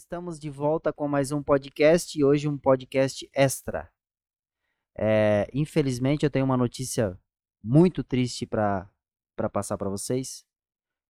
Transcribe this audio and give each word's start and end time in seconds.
estamos 0.00 0.40
de 0.40 0.48
volta 0.48 0.94
com 0.94 1.06
mais 1.06 1.30
um 1.30 1.42
podcast 1.42 2.18
e 2.18 2.24
hoje 2.24 2.48
um 2.48 2.56
podcast 2.56 3.28
extra. 3.34 3.92
É, 4.96 5.46
infelizmente, 5.52 6.24
eu 6.24 6.30
tenho 6.30 6.46
uma 6.46 6.56
notícia 6.56 7.20
muito 7.62 8.02
triste 8.02 8.46
para 8.46 8.88
passar 9.52 9.76
para 9.76 9.90
vocês. 9.90 10.42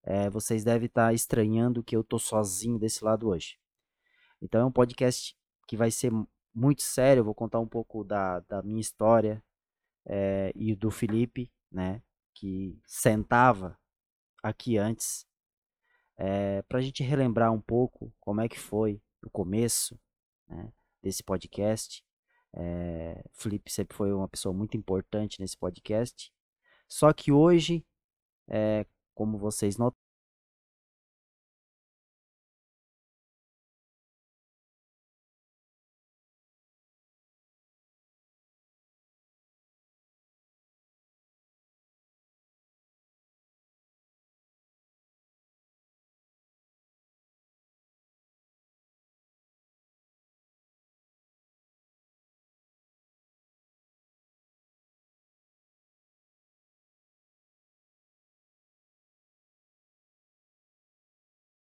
É, 0.02 0.28
vocês 0.28 0.64
devem 0.64 0.86
estar 0.86 1.14
estranhando 1.14 1.84
que 1.84 1.94
eu 1.94 2.02
tô 2.02 2.18
sozinho 2.18 2.80
desse 2.80 3.04
lado 3.04 3.28
hoje. 3.28 3.60
Então, 4.42 4.62
é 4.62 4.64
um 4.64 4.72
podcast 4.72 5.36
que 5.68 5.76
vai 5.76 5.92
ser 5.92 6.10
muito 6.52 6.82
sério. 6.82 7.20
Eu 7.20 7.24
vou 7.24 7.34
contar 7.34 7.60
um 7.60 7.68
pouco 7.68 8.02
da, 8.02 8.40
da 8.40 8.60
minha 8.60 8.80
história 8.80 9.40
é, 10.04 10.50
e 10.52 10.74
do 10.74 10.90
Felipe, 10.90 11.52
né? 11.70 12.02
Que 12.34 12.76
sentava 12.84 13.78
aqui 14.42 14.78
antes 14.78 15.29
é, 16.20 16.60
para 16.68 16.78
a 16.78 16.82
gente 16.82 17.02
relembrar 17.02 17.50
um 17.50 17.60
pouco 17.60 18.12
como 18.20 18.42
é 18.42 18.48
que 18.48 18.58
foi 18.58 19.00
o 19.24 19.30
começo 19.30 19.98
né, 20.46 20.70
desse 21.02 21.22
podcast. 21.24 22.04
É, 22.52 23.24
Felipe 23.32 23.72
sempre 23.72 23.96
foi 23.96 24.12
uma 24.12 24.28
pessoa 24.28 24.54
muito 24.54 24.76
importante 24.76 25.40
nesse 25.40 25.56
podcast. 25.56 26.30
Só 26.86 27.10
que 27.14 27.32
hoje, 27.32 27.82
é, 28.48 28.84
como 29.14 29.38
vocês 29.38 29.78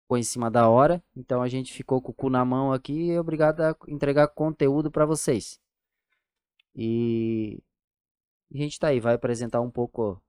ficou 0.07 0.17
em 0.17 0.23
cima 0.23 0.49
da 0.49 0.69
hora, 0.69 1.03
então 1.17 1.43
a 1.43 1.49
gente 1.49 1.73
ficou 1.73 2.01
com 2.01 2.13
o 2.13 2.15
cu 2.15 2.31
na 2.31 2.45
mão 2.45 2.73
aqui 2.73 2.93
e 2.93 3.11
é 3.11 3.21
obrigado 3.21 3.61
a 3.61 3.77
entregar 3.89 4.29
conteúdo 4.29 4.89
para 4.89 5.05
vocês. 5.05 5.61
E 6.75 7.61
a 8.55 8.57
gente 8.57 8.79
tá 8.79 8.89
aí, 8.89 9.01
vai 9.01 9.15
apresentar 9.15 9.61
um 9.61 9.71
pouco 9.71 10.23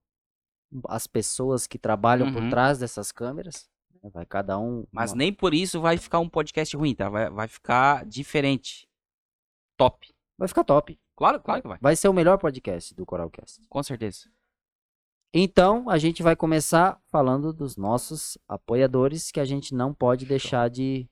as 0.88 1.05
pessoas 1.05 1.67
que 1.67 1.78
trabalham 1.78 2.28
uhum. 2.28 2.33
por 2.33 2.50
trás 2.50 2.80
dessas 2.80 3.11
câmeras. 3.11 3.70
Né? 4.02 4.09
Vai 4.09 4.25
cada 4.25 4.58
um. 4.58 4.86
Mas 4.92 5.11
uma... 5.11 5.17
nem 5.17 5.31
por 5.31 5.53
isso 5.53 5.80
vai 5.80 5.98
ficar 5.98 6.20
um 6.20 6.30
podcast 6.30 6.75
ruim, 6.75 6.95
tá? 6.95 7.08
Vai, 7.08 7.30
vai 7.30 7.48
ficar 7.48 8.03
diferente. 8.05 8.89
Top. 9.78 10.11
Vai 10.38 10.48
ficar 10.48 10.64
top. 10.64 11.00
Claro, 11.16 11.39
claro 11.39 11.61
que 11.61 11.67
vai. 11.67 11.78
Vai 11.80 11.95
ser 11.95 12.08
o 12.08 12.14
melhor 12.14 12.38
podcast 12.39 12.95
do 12.95 13.05
Coralcast. 13.05 13.61
Com 13.70 13.83
certeza. 13.83 14.28
Então, 15.33 15.89
a 15.89 15.97
gente 15.97 16.23
vai 16.23 16.36
começar 16.36 17.00
falando 17.11 17.52
dos 17.52 17.75
nossos 17.75 18.38
apoiadores 18.47 19.30
que 19.30 19.39
a 19.39 19.45
gente 19.45 19.73
não 19.73 19.94
pode 19.94 20.25
deixar 20.25 20.70
de, 20.70 21.08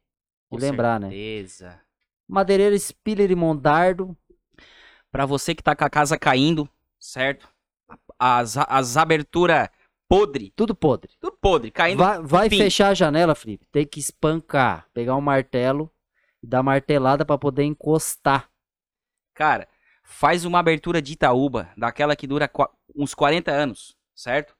de 0.51 0.59
lembrar, 0.59 0.99
né? 0.99 1.09
certeza. 1.09 1.69
né? 1.69 1.81
Madeireira 2.27 2.77
Spiller 2.77 3.29
e 3.29 3.35
Mondardo. 3.35 4.17
Para 5.11 5.25
você 5.25 5.53
que 5.53 5.63
tá 5.63 5.75
com 5.75 5.85
a 5.85 5.89
casa 5.89 6.17
caindo, 6.17 6.67
certo? 6.99 7.47
As, 8.19 8.57
as 8.57 8.97
aberturas 8.97 9.69
podre. 10.09 10.51
Tudo 10.55 10.75
podre. 10.75 11.13
Tudo 11.19 11.37
podre, 11.37 11.71
caindo. 11.71 11.99
Vai, 11.99 12.21
vai 12.21 12.49
fechar 12.49 12.89
a 12.89 12.93
janela, 12.93 13.35
Felipe. 13.35 13.65
Tem 13.71 13.85
que 13.85 13.99
espancar. 13.99 14.89
Pegar 14.93 15.15
um 15.15 15.21
martelo 15.21 15.91
e 16.43 16.47
dar 16.47 16.63
martelada 16.63 17.23
para 17.23 17.37
poder 17.37 17.63
encostar. 17.63 18.49
Cara, 19.33 19.67
faz 20.03 20.43
uma 20.45 20.59
abertura 20.59 21.01
de 21.01 21.13
Itaúba, 21.13 21.69
daquela 21.77 22.15
que 22.15 22.27
dura 22.27 22.49
uns 22.95 23.13
40 23.13 23.51
anos 23.51 23.95
certo? 24.15 24.55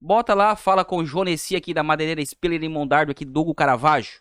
Bota 0.00 0.32
lá, 0.32 0.56
fala 0.56 0.84
com 0.84 0.98
o 0.98 1.04
Jonessi 1.04 1.56
aqui 1.56 1.74
da 1.74 1.82
Madeireira 1.82 2.24
Spiller 2.24 2.62
e 2.62 2.68
Mondardo 2.68 3.10
aqui 3.12 3.24
do 3.24 3.40
Hugo 3.40 3.52
Caravaggio. 3.54 4.20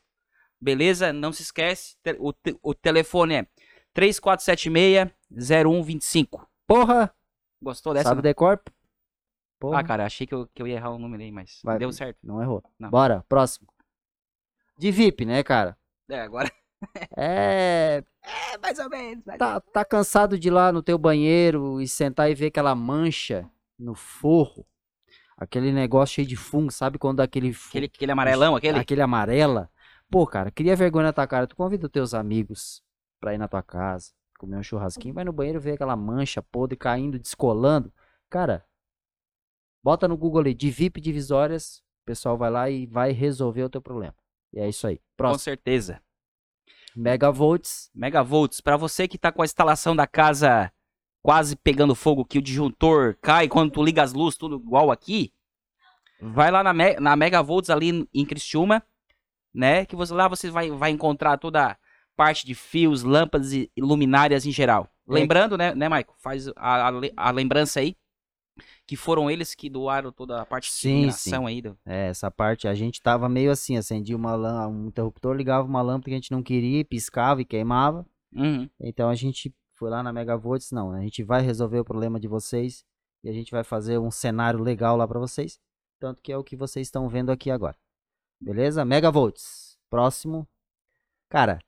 Beleza? 0.60 1.14
Não 1.14 1.32
se 1.32 1.44
esquece, 1.44 1.96
o, 2.18 2.34
te 2.34 2.58
o 2.64 2.74
telefone 2.74 3.36
é 3.36 3.46
3476-0125. 3.96 6.48
Porra! 6.66 7.14
Gostou 7.62 7.94
dessa? 7.94 8.10
Sabe 8.10 8.24
decor? 8.24 8.60
Porra. 9.60 9.80
Ah, 9.80 9.84
cara, 9.84 10.06
achei 10.06 10.26
que 10.28 10.34
eu, 10.34 10.48
que 10.54 10.62
eu 10.62 10.68
ia 10.68 10.76
errar 10.76 10.92
o 10.92 11.00
número 11.00 11.24
aí, 11.24 11.32
mas 11.32 11.60
Vai, 11.64 11.80
deu 11.80 11.92
certo. 11.92 12.20
Não 12.24 12.42
errou. 12.42 12.64
Não. 12.80 12.90
Bora, 12.90 13.24
próximo. 13.30 13.68
De 14.78 14.92
VIP, 14.92 15.26
né, 15.26 15.44
cara? 15.44 15.78
É, 16.10 16.22
agora... 16.22 16.52
é... 17.18 18.04
É, 18.24 18.58
mais 18.60 18.78
ou 18.78 18.90
menos. 18.90 19.26
Mais 19.26 19.40
tá, 19.40 19.60
tá 19.60 19.84
cansado 19.86 20.38
de 20.38 20.50
ir 20.50 20.52
lá 20.52 20.72
no 20.72 20.84
teu 20.84 20.98
banheiro 20.98 21.82
e 21.82 21.88
sentar 21.88 22.30
e 22.30 22.36
ver 22.36 22.48
aquela 22.48 22.76
mancha 22.76 23.50
no 23.78 23.94
forro, 23.96 24.66
aquele 25.38 25.72
negócio 25.72 26.16
cheio 26.16 26.28
de 26.28 26.36
fungo, 26.36 26.72
sabe 26.72 26.98
quando 26.98 27.20
aquele 27.20 27.56
aquele, 27.68 27.86
aquele 27.86 28.12
amarelão, 28.12 28.56
aquele 28.56 28.80
aquele 28.80 29.02
amarela. 29.02 29.70
Pô, 30.10 30.26
cara, 30.26 30.50
queria 30.50 30.76
vergonha 30.76 31.06
na 31.06 31.14
tua 31.14 31.28
cara, 31.28 31.48
tu 31.48 31.56
convida 31.56 31.86
os 31.86 31.92
teus 31.92 32.14
amigos 32.14 32.82
pra 33.20 33.34
ir 33.34 33.38
na 33.38 33.48
tua 33.48 33.62
casa, 33.62 34.12
comer 34.38 34.58
um 34.58 34.64
churrasquinho, 34.64 35.14
vai 35.14 35.24
no 35.24 35.34
banheiro 35.34 35.60
ver 35.60 35.74
aquela 35.74 35.96
mancha 35.96 36.42
podre 36.42 36.78
caindo, 36.78 37.20
descolando. 37.20 37.92
Cara, 38.30 38.66
bota 39.84 40.08
no 40.08 40.18
Google 40.18 40.42
ali, 40.42 40.54
de 40.54 40.70
VIP 40.70 41.02
divisórias, 41.02 41.80
o 42.04 42.06
pessoal 42.06 42.38
vai 42.38 42.50
lá 42.50 42.70
e 42.70 42.86
vai 42.86 43.12
resolver 43.12 43.64
o 43.64 43.70
teu 43.70 43.82
problema. 43.82 44.16
E 44.54 44.60
é 44.60 44.68
isso 44.68 44.88
aí. 44.88 45.00
Próximo. 45.16 45.40
Com 45.40 45.44
certeza. 45.44 46.02
Megavolts. 46.96 47.92
Megavolts, 47.94 48.62
para 48.62 48.78
você 48.78 49.08
que 49.08 49.18
tá 49.18 49.32
com 49.32 49.42
a 49.42 49.46
instalação 49.46 49.96
da 49.96 50.08
casa 50.08 50.72
quase 51.28 51.58
pegando 51.58 51.94
fogo, 51.94 52.24
que 52.24 52.38
o 52.38 52.42
disjuntor 52.42 53.18
cai 53.22 53.50
quando 53.50 53.70
tu 53.70 53.84
liga 53.84 54.02
as 54.02 54.14
luzes, 54.14 54.38
tudo 54.38 54.56
igual 54.56 54.90
aqui, 54.90 55.34
vai 56.22 56.50
lá 56.50 56.64
na, 56.64 56.74
Me 56.74 56.98
na 57.02 57.18
Megavolts 57.18 57.70
ali 57.70 58.08
em 58.14 58.26
Criciúma, 58.26 58.82
né? 59.54 59.86
Que 59.86 59.94
você, 59.94 60.14
lá 60.14 60.30
você 60.30 60.50
vai, 60.50 60.72
vai 60.72 60.90
encontrar 60.90 61.38
toda 61.38 61.72
a 61.72 61.78
parte 62.16 62.46
de 62.46 62.56
fios, 62.56 63.04
lâmpadas 63.04 63.52
e 63.52 63.70
luminárias 63.78 64.46
em 64.46 64.54
geral. 64.54 64.90
É. 65.06 65.14
Lembrando, 65.16 65.58
né, 65.58 65.76
né, 65.76 65.90
Maico? 65.90 66.16
Faz 66.18 66.48
a, 66.56 66.88
a, 66.88 66.92
a, 67.18 67.32
lembrança 67.32 67.82
aí. 67.82 67.98
Que 68.86 68.96
foram 68.96 69.30
eles 69.30 69.54
que 69.54 69.70
doaram 69.70 70.14
toda 70.14 70.42
a 70.42 70.46
parte 70.46 70.72
sim, 70.72 70.88
de 70.88 70.94
iluminação 70.94 71.42
sim. 71.42 71.48
aí. 71.50 71.62
Do... 71.62 71.78
É, 71.86 72.08
essa 72.08 72.32
parte 72.32 72.70
a 72.70 72.74
gente 72.74 73.02
tava 73.02 73.28
meio 73.28 73.52
assim, 73.52 73.76
acendia 73.76 74.16
uma 74.16 74.66
um 74.66 74.88
interruptor, 74.88 75.36
ligava 75.36 75.68
uma 75.68 75.82
lâmpada 75.82 76.06
que 76.06 76.12
a 76.12 76.18
gente 76.18 76.32
não 76.32 76.42
queria, 76.42 76.86
piscava 76.86 77.42
e 77.42 77.46
queimava. 77.46 78.06
Uhum. 78.34 78.70
Então 78.80 79.10
a 79.10 79.16
gente 79.16 79.54
foi 79.78 79.92
lá 79.92 80.02
na 80.02 80.12
Megavolts, 80.12 80.72
não, 80.72 80.92
a 80.92 81.02
gente 81.02 81.24
vai 81.24 81.42
resolver 81.42 81.80
o 81.80 81.86
problema 81.86 82.20
de 82.20 82.28
vocês 82.28 82.84
e 83.24 83.30
a 83.30 83.32
gente 83.32 83.52
vai 83.52 83.64
fazer 83.64 84.00
um 84.00 84.10
cenário 84.10 84.60
legal 84.60 84.98
lá 84.98 85.08
para 85.08 85.20
vocês, 85.20 85.60
tanto 86.00 86.22
que 86.22 86.32
é 86.32 86.38
o 86.38 86.44
que 86.44 86.56
vocês 86.56 86.88
estão 86.88 87.08
vendo 87.08 87.32
aqui 87.32 87.52
agora. 87.52 87.78
Beleza? 88.42 88.84
Megavolts. 88.84 89.78
Próximo. 89.90 90.48
Cara, 91.30 91.60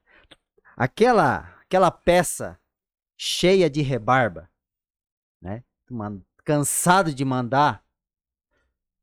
aquela 0.75 1.55
aquela 1.61 1.91
peça 1.91 2.59
cheia 3.15 3.69
de 3.69 3.81
rebarba, 3.81 4.49
né? 5.39 5.63
Cansado 6.43 7.13
de 7.13 7.23
mandar 7.23 7.83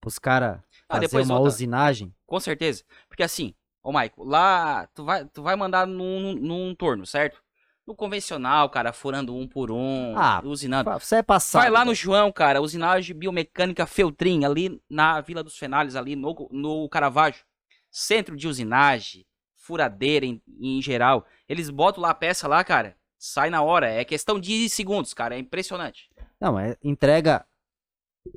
os 0.05 0.19
caras 0.19 0.61
ah, 0.89 1.01
fazer 1.01 1.23
uma 1.23 1.35
outra. 1.35 1.49
usinagem. 1.49 2.15
Com 2.27 2.41
certeza. 2.41 2.85
Porque 3.09 3.23
assim, 3.23 3.55
ô 3.83 3.93
Maico, 3.93 4.25
lá 4.25 4.87
tu 4.89 5.05
vai, 5.05 5.25
tu 5.27 5.43
vai 5.43 5.55
mandar 5.55 5.87
num, 5.87 6.35
num 6.35 6.75
torno, 6.75 7.07
certo? 7.07 7.43
No 7.87 7.95
convencional, 7.95 8.69
cara, 8.69 8.93
furando 8.93 9.35
um 9.35 9.47
por 9.47 9.71
um, 9.71 10.15
ah, 10.17 10.43
usinando. 10.45 10.91
Você 10.99 11.17
é 11.17 11.23
passado. 11.23 11.63
Vai 11.63 11.71
lá 11.71 11.85
no 11.85 11.95
João, 11.95 12.33
cara, 12.33 12.61
usinagem 12.61 13.17
biomecânica 13.17 13.87
Feltrin, 13.87 14.45
ali 14.45 14.83
na 14.91 15.21
Vila 15.21 15.43
dos 15.43 15.57
Fenales, 15.57 15.95
ali 15.95 16.17
no, 16.17 16.49
no 16.51 16.89
Caravaggio. 16.89 17.45
Centro 17.91 18.37
de 18.37 18.49
usinagem, 18.49 19.25
furadeira 19.55 20.27
em, 20.27 20.43
em 20.61 20.83
geral. 20.83 21.25
Eles 21.49 21.71
botam 21.71 22.03
lá 22.03 22.11
a 22.11 22.15
peça 22.15 22.49
lá, 22.49 22.65
cara, 22.65 22.97
sai 23.17 23.51
na 23.51 23.63
hora. 23.63 23.89
É 23.89 24.05
questão 24.05 24.41
de 24.41 24.69
segundos, 24.69 25.15
cara, 25.15 25.37
é 25.37 25.39
impressionante. 25.39 26.11
Não, 26.41 26.59
é 26.59 26.77
entrega 26.83 27.47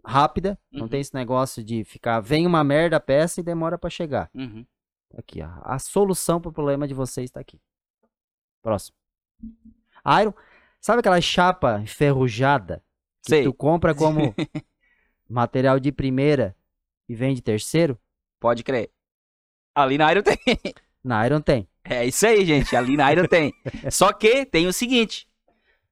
rápida, 0.05 0.59
uhum. 0.71 0.81
não 0.81 0.87
tem 0.87 1.01
esse 1.01 1.15
negócio 1.15 1.63
de 1.63 1.83
ficar, 1.83 2.19
vem 2.19 2.45
uma 2.45 2.63
merda 2.63 2.97
a 2.97 2.99
peça 2.99 3.39
e 3.39 3.43
demora 3.43 3.77
para 3.79 3.89
chegar. 3.89 4.29
Uhum. 4.35 4.63
Aqui, 5.17 5.41
ó, 5.41 5.49
a 5.63 5.79
solução 5.79 6.39
pro 6.39 6.53
problema 6.53 6.87
de 6.87 6.93
vocês 6.93 7.25
está 7.25 7.39
aqui. 7.39 7.59
Próximo. 8.61 8.98
Iron. 10.21 10.33
Sabe 10.81 10.99
aquela 10.99 11.19
chapa 11.19 11.79
enferrujada 11.83 12.81
que 13.23 13.29
Sei. 13.29 13.43
tu 13.43 13.53
compra 13.53 13.93
como 13.93 14.33
material 15.29 15.79
de 15.79 15.91
primeira 15.91 16.55
e 17.07 17.15
vende 17.15 17.41
terceiro? 17.41 17.99
Pode 18.39 18.63
crer. 18.63 18.89
Ali 19.75 19.97
na 19.97 20.11
Iron 20.11 20.23
tem. 20.23 20.37
Na 21.03 21.25
Iron 21.25 21.41
tem. 21.41 21.67
É 21.83 22.05
isso 22.05 22.25
aí, 22.25 22.45
gente. 22.45 22.75
Ali 22.75 22.95
na 22.95 23.11
Iron 23.11 23.25
tem. 23.25 23.53
Só 23.91 24.13
que 24.13 24.45
tem 24.45 24.67
o 24.67 24.73
seguinte. 24.73 25.27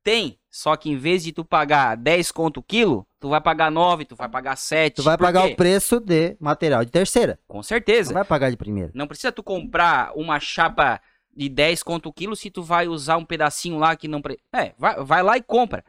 Tem. 0.04 0.40
Só 0.50 0.76
que 0.76 0.90
em 0.90 0.98
vez 0.98 1.24
de 1.24 1.32
tu 1.32 1.46
pagar 1.46 1.96
10 1.96 2.32
conto 2.32 2.62
o 2.62 2.64
quilo, 2.64 3.06
tu 3.20 3.30
vai 3.30 3.40
pagar 3.42 3.70
9, 3.70 4.06
tu 4.06 4.16
vai 4.16 4.28
pagar 4.28 4.56
7. 4.56 4.96
Tu 4.96 5.04
vai 5.04 5.18
pagar 5.18 5.46
o 5.46 5.56
preço 5.56 6.00
de 6.00 6.36
material 6.40 6.84
de 6.84 6.92
terceira. 6.92 7.40
Com 7.48 7.62
certeza. 7.62 8.10
Não 8.10 8.16
vai 8.16 8.26
pagar 8.26 8.50
de 8.50 8.58
primeira. 8.58 8.92
Não 8.94 9.08
precisa 9.08 9.32
tu 9.32 9.44
comprar 9.44 10.12
uma 10.16 10.40
chapa 10.40 11.00
de 11.38 11.48
10 11.50 11.84
conto 11.84 12.10
o 12.10 12.14
quilo 12.14 12.36
se 12.36 12.50
tu 12.50 12.64
vai 12.64 12.88
usar 12.88 13.18
um 13.18 13.26
pedacinho 13.26 13.78
lá 13.78 13.96
que 13.96 14.08
não. 14.08 14.22
Pre... 14.22 14.40
É, 14.52 14.74
vai, 14.78 15.04
vai 15.04 15.22
lá 15.22 15.38
e 15.38 15.44
compra. 15.44 15.86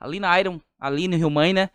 Ali 0.00 0.18
na 0.18 0.38
Iron, 0.40 0.60
ali 0.78 1.06
no 1.06 1.16
Rio 1.16 1.30
Maina, 1.30 1.70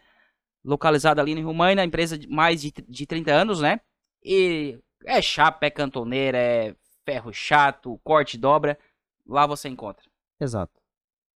localizada 0.64 1.22
ali 1.22 1.34
no 1.34 1.40
Rio 1.40 1.54
Maina, 1.54 1.86
empresa 1.86 2.18
de 2.18 2.28
mais 2.28 2.62
de, 2.62 2.74
de 2.88 3.06
30 3.06 3.32
anos, 3.32 3.62
né? 3.62 3.80
E 4.22 4.78
é 5.06 5.22
chapa, 5.22 5.66
é 5.66 5.70
cantoneira, 5.70 6.38
é 6.38 6.76
ferro 7.06 7.32
chato, 7.32 7.98
corte 8.04 8.38
dobra. 8.38 8.78
Lá 9.26 9.48
você 9.48 9.70
encontra. 9.70 10.04
Exato. 10.40 10.74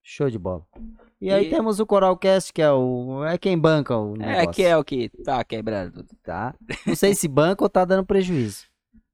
Show 0.02 0.28
de 0.28 0.38
bola. 0.38 0.66
E, 1.20 1.30
aí 1.30 1.48
temos 1.48 1.78
o 1.78 1.86
Coralcast, 1.86 2.52
que 2.52 2.62
é 2.62 2.72
o. 2.72 3.24
É 3.24 3.38
quem 3.38 3.58
banca 3.58 3.96
o 3.96 4.16
negócio. 4.16 4.40
É 4.40 4.46
que 4.46 4.62
é 4.64 4.76
o 4.76 4.82
que 4.82 5.10
tá 5.22 5.44
quebrando. 5.44 6.04
Tá. 6.22 6.54
Não 6.86 6.96
sei 6.96 7.14
se 7.14 7.28
banca 7.28 7.62
ou 7.62 7.68
tá 7.68 7.84
dando 7.84 8.04
prejuízo. 8.04 8.66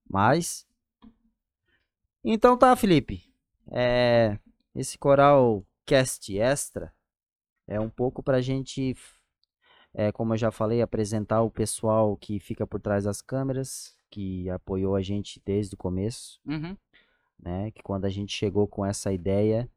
Mas. 0.08 0.66
Então 2.24 2.56
tá, 2.56 2.74
Felipe. 2.74 3.22
É, 3.70 4.38
esse 4.74 4.96
Coralcast 4.96 6.38
extra 6.38 6.90
é 7.66 7.78
um 7.78 7.90
pouco 7.90 8.22
pra 8.22 8.40
gente, 8.40 8.96
é, 9.92 10.10
como 10.10 10.32
eu 10.32 10.38
já 10.38 10.50
falei, 10.50 10.80
apresentar 10.80 11.42
o 11.42 11.50
pessoal 11.50 12.16
que 12.16 12.40
fica 12.40 12.66
por 12.66 12.80
trás 12.80 13.04
das 13.04 13.20
câmeras, 13.20 13.94
que 14.10 14.48
apoiou 14.48 14.96
a 14.96 15.02
gente 15.02 15.38
desde 15.44 15.74
o 15.74 15.78
começo. 15.78 16.40
Uhum. 16.46 16.74
Né? 17.38 17.70
Que 17.72 17.82
quando 17.82 18.06
a 18.06 18.10
gente 18.10 18.34
chegou 18.34 18.66
com 18.66 18.86
essa 18.86 19.12
ideia, 19.12 19.68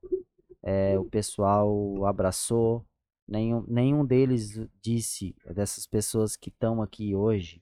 é, 0.64 0.98
o 0.98 1.04
pessoal 1.04 2.06
abraçou. 2.06 2.86
Nenhum, 3.28 3.66
nenhum 3.68 4.06
deles 4.06 4.58
disse, 4.82 5.36
dessas 5.54 5.86
pessoas 5.86 6.38
que 6.38 6.48
estão 6.48 6.82
aqui 6.82 7.14
hoje, 7.14 7.62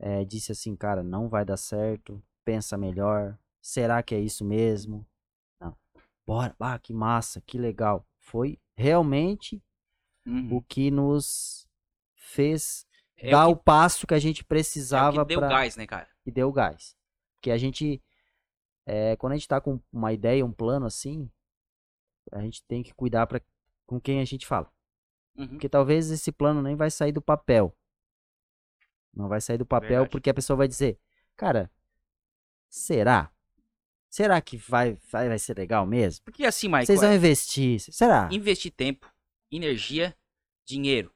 é, 0.00 0.24
disse 0.24 0.50
assim, 0.50 0.74
cara, 0.74 1.00
não 1.04 1.28
vai 1.28 1.44
dar 1.44 1.56
certo, 1.56 2.20
pensa 2.44 2.76
melhor, 2.76 3.38
será 3.66 4.02
que 4.02 4.14
é 4.14 4.20
isso 4.20 4.44
mesmo? 4.44 5.06
Não. 5.58 5.74
Bora, 6.26 6.54
ah, 6.60 6.78
que 6.78 6.92
massa, 6.92 7.40
que 7.40 7.56
legal. 7.58 8.06
Foi 8.18 8.60
realmente 8.76 9.62
Uhum. 10.26 10.56
o 10.56 10.62
que 10.62 10.90
nos 10.90 11.66
fez 12.14 12.86
É 13.16 13.30
dar 13.30 13.46
o 13.48 13.52
o, 13.52 13.56
passo 13.56 14.06
que 14.06 14.14
a 14.14 14.18
gente 14.18 14.38
que, 14.38 14.42
é 14.42 14.44
o 14.44 14.48
precisava 14.48 15.22
que 15.22 15.28
deu 15.28 15.38
pra- 15.40 15.48
gás, 15.48 15.76
né, 15.76 15.86
cara? 15.86 16.08
e 16.26 16.30
deu 16.30 16.50
gás. 16.52 16.96
Porque 17.34 17.50
a 17.50 17.56
gente, 17.58 18.02
é, 18.86 19.16
quando 19.16 19.32
a 19.32 19.36
gente 19.36 19.48
tá 19.48 19.60
com 19.60 19.80
uma 19.92 20.12
ideia, 20.12 20.44
um 20.44 20.52
plano 20.52 20.86
assim, 20.86 21.30
a 22.32 22.40
gente 22.40 22.62
tem 22.64 22.82
que 22.82 22.92
cuidar 22.94 23.26
pra, 23.26 23.40
com 23.86 24.00
quem 24.00 24.20
a 24.20 24.24
gente 24.24 24.46
fala. 24.46 24.70
Uhum. 25.36 25.48
Porque 25.48 25.68
talvez 25.68 26.10
esse 26.10 26.30
plano 26.32 26.62
nem 26.62 26.74
vai 26.76 26.90
sair 26.90 27.12
do 27.12 27.20
papel. 27.22 27.74
Não 29.12 29.28
vai 29.28 29.40
sair 29.40 29.58
do 29.58 29.66
papel 29.66 29.88
Verdade. 29.88 30.10
porque 30.10 30.30
a 30.30 30.34
pessoa 30.34 30.56
vai 30.56 30.66
dizer, 30.68 30.98
cara, 31.36 31.70
será? 32.68 33.30
Será 34.14 34.40
que 34.40 34.56
vai, 34.56 34.96
vai, 35.10 35.28
vai 35.28 35.38
ser 35.40 35.58
legal 35.58 35.84
mesmo? 35.84 36.24
Porque 36.24 36.44
assim, 36.44 36.68
Michael, 36.68 36.86
Vocês 36.86 37.00
vão 37.00 37.10
é 37.10 37.16
investir? 37.16 37.80
Será? 37.80 38.28
investir 38.30 38.70
tempo, 38.70 39.12
energia, 39.50 40.16
dinheiro. 40.64 41.12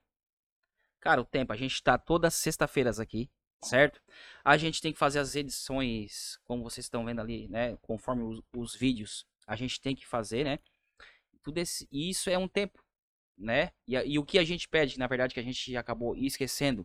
Cara, 0.98 1.20
o 1.20 1.24
tempo, 1.24 1.52
a 1.52 1.56
gente 1.56 1.80
tá 1.80 1.96
todas 1.96 2.34
sexta-feiras 2.34 2.98
aqui, 2.98 3.30
certo? 3.62 4.02
A 4.44 4.56
gente 4.56 4.82
tem 4.82 4.92
que 4.92 4.98
fazer 4.98 5.20
as 5.20 5.36
edições, 5.36 6.40
como 6.42 6.64
vocês 6.64 6.86
estão 6.86 7.04
vendo 7.04 7.20
ali, 7.20 7.46
né? 7.46 7.76
Conforme 7.82 8.24
os, 8.24 8.42
os 8.56 8.74
vídeos, 8.74 9.24
a 9.46 9.54
gente 9.54 9.80
tem 9.80 9.94
que 9.94 10.04
fazer, 10.04 10.42
né? 10.42 10.58
Tudo 11.40 11.58
esse, 11.58 11.86
e 11.92 12.10
isso 12.10 12.28
é 12.28 12.36
um 12.36 12.48
tempo, 12.48 12.82
né? 13.36 13.70
E, 13.86 13.94
e 13.94 14.18
o 14.18 14.24
que 14.24 14.40
a 14.40 14.44
gente 14.44 14.66
pede, 14.66 14.98
na 14.98 15.06
verdade, 15.06 15.34
que 15.34 15.40
a 15.40 15.44
gente 15.44 15.76
acabou 15.76 16.16
esquecendo, 16.16 16.84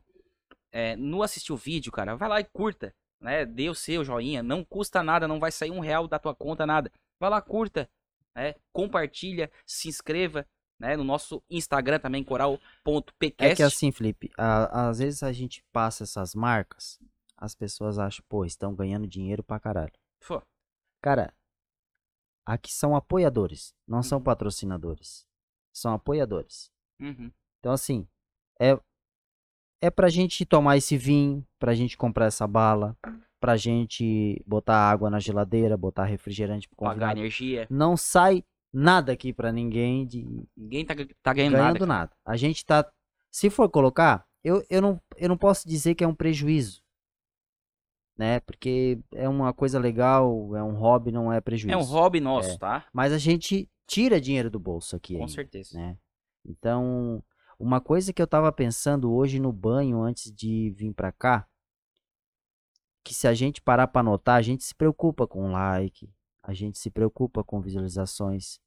é, 0.71 0.95
no 0.95 1.23
assistir 1.23 1.53
o 1.53 1.57
vídeo, 1.57 1.91
cara, 1.91 2.15
vai 2.15 2.29
lá 2.29 2.39
e 2.39 2.43
curta, 2.43 2.93
né? 3.23 3.45
Dê 3.45 3.69
o 3.69 3.75
seu 3.75 4.03
joinha, 4.03 4.43
não 4.43 4.63
custa 4.63 5.01
nada, 5.01 5.27
não 5.27 5.39
vai 5.39 5.51
sair 5.51 5.71
um 5.71 5.79
real 5.79 6.07
da 6.07 6.19
tua 6.19 6.35
conta, 6.35 6.65
nada. 6.65 6.91
Vai 7.19 7.29
lá, 7.29 7.41
curta, 7.41 7.89
né? 8.35 8.53
Compartilha, 8.71 9.49
se 9.65 9.87
inscreva, 9.87 10.45
né? 10.79 10.95
No 10.97 11.03
nosso 11.03 11.41
Instagram 11.49 11.99
também, 11.99 12.23
coral.pcast. 12.23 13.51
É 13.51 13.55
que 13.55 13.63
assim, 13.63 13.91
Felipe, 13.91 14.29
a- 14.37 14.89
às 14.89 14.99
vezes 14.99 15.23
a 15.23 15.31
gente 15.31 15.63
passa 15.71 16.03
essas 16.03 16.35
marcas, 16.35 16.99
as 17.37 17.55
pessoas 17.55 17.97
acham, 17.97 18.23
pô, 18.27 18.45
estão 18.45 18.75
ganhando 18.75 19.07
dinheiro 19.07 19.41
pra 19.43 19.59
caralho. 19.59 19.93
Pô, 20.27 20.41
Cara, 21.01 21.33
aqui 22.45 22.73
são 22.73 22.95
apoiadores, 22.95 23.73
não 23.87 24.03
são 24.03 24.17
Uhum. 24.17 24.23
patrocinadores. 24.23 25.25
São 25.73 25.93
apoiadores. 25.93 26.71
uhum, 26.99 27.31
Então, 27.59 27.71
assim, 27.71 28.07
é, 28.59 28.77
é 29.83 29.91
pra 29.91 30.07
gente 30.07 30.45
tomar 30.45 30.77
esse 30.77 30.95
vinho, 30.95 31.45
pra 31.59 31.75
gente 31.75 31.97
comprar 31.97 32.27
essa 32.27 32.47
bala, 32.47 32.97
pra 33.37 33.57
gente 33.57 34.41
botar 34.47 34.77
água 34.77 35.09
na 35.09 35.19
geladeira, 35.19 35.75
botar 35.75 36.05
refrigerante 36.05 36.69
pro 36.69 36.77
pagar 36.77 36.93
convidado. 36.93 37.19
energia. 37.19 37.67
Não 37.69 37.97
sai 37.97 38.45
nada 38.71 39.11
aqui 39.11 39.33
pra 39.33 39.51
ninguém 39.51 40.07
de 40.07 40.47
Ninguém 40.55 40.85
tá, 40.85 40.95
tá 41.21 41.33
ganhando, 41.33 41.51
nada. 41.51 41.63
ganhando 41.63 41.79
cara. 41.79 41.85
nada. 41.99 42.11
A 42.25 42.37
gente 42.37 42.65
tá. 42.65 42.89
Se 43.29 43.49
for 43.49 43.69
colocar, 43.69 44.25
eu, 44.41 44.63
eu, 44.69 44.81
não, 44.81 45.01
eu 45.17 45.27
não 45.27 45.37
posso 45.37 45.67
dizer 45.67 45.95
que 45.95 46.03
é 46.05 46.07
um 46.07 46.15
prejuízo. 46.15 46.81
Né? 48.17 48.39
Porque 48.39 48.99
é 49.11 49.27
uma 49.27 49.51
coisa 49.51 49.77
legal, 49.77 50.55
é 50.55 50.63
um 50.63 50.75
hobby, 50.75 51.11
não 51.11 51.33
é 51.33 51.41
prejuízo. 51.41 51.73
É 51.73 51.77
um 51.77 51.83
hobby 51.83 52.21
nosso, 52.21 52.57
tá? 52.57 52.85
Mas 52.93 53.11
a 53.11 53.17
gente 53.17 53.69
tira 53.85 54.21
dinheiro 54.21 54.49
do 54.49 54.59
bolso 54.59 54.95
aqui. 54.95 55.17
Com 55.17 55.27
certeza. 55.27 55.77
Né? 55.77 55.97
Então, 56.45 57.21
uma 57.63 57.79
coisa 57.79 58.11
que 58.11 58.21
eu 58.21 58.27
tava 58.27 58.51
pensando 58.51 59.13
hoje 59.13 59.39
no 59.39 59.51
banho 59.53 60.01
antes 60.01 60.31
de 60.31 60.71
vir 60.71 60.93
pra 60.93 61.11
cá, 61.11 61.47
que 63.03 63.13
se 63.13 63.27
a 63.27 63.33
gente 63.33 63.61
parar 63.61 63.87
pra 63.87 64.03
notar, 64.03 64.37
a 64.37 64.41
gente 64.41 64.63
se 64.63 64.75
preocupa 64.75 65.25
com 65.25 65.51
like, 65.51 66.13
a 66.41 66.53
gente 66.53 66.77
se 66.77 66.89
preocupa 66.89 67.43
com 67.43 67.61
visualizações, 67.61 68.59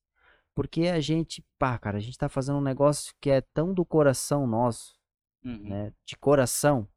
porque 0.54 0.86
a 0.86 0.98
gente, 1.00 1.44
pá, 1.58 1.78
cara, 1.78 1.98
a 1.98 2.00
gente 2.00 2.16
tá 2.16 2.28
fazendo 2.28 2.58
um 2.58 2.62
negócio 2.62 3.14
que 3.20 3.30
é 3.30 3.40
tão 3.40 3.74
do 3.74 3.84
coração 3.84 4.46
nosso, 4.46 4.96
Uhum. 5.44 5.68
né, 5.68 5.92
de 6.04 6.16
coração, 6.16 6.88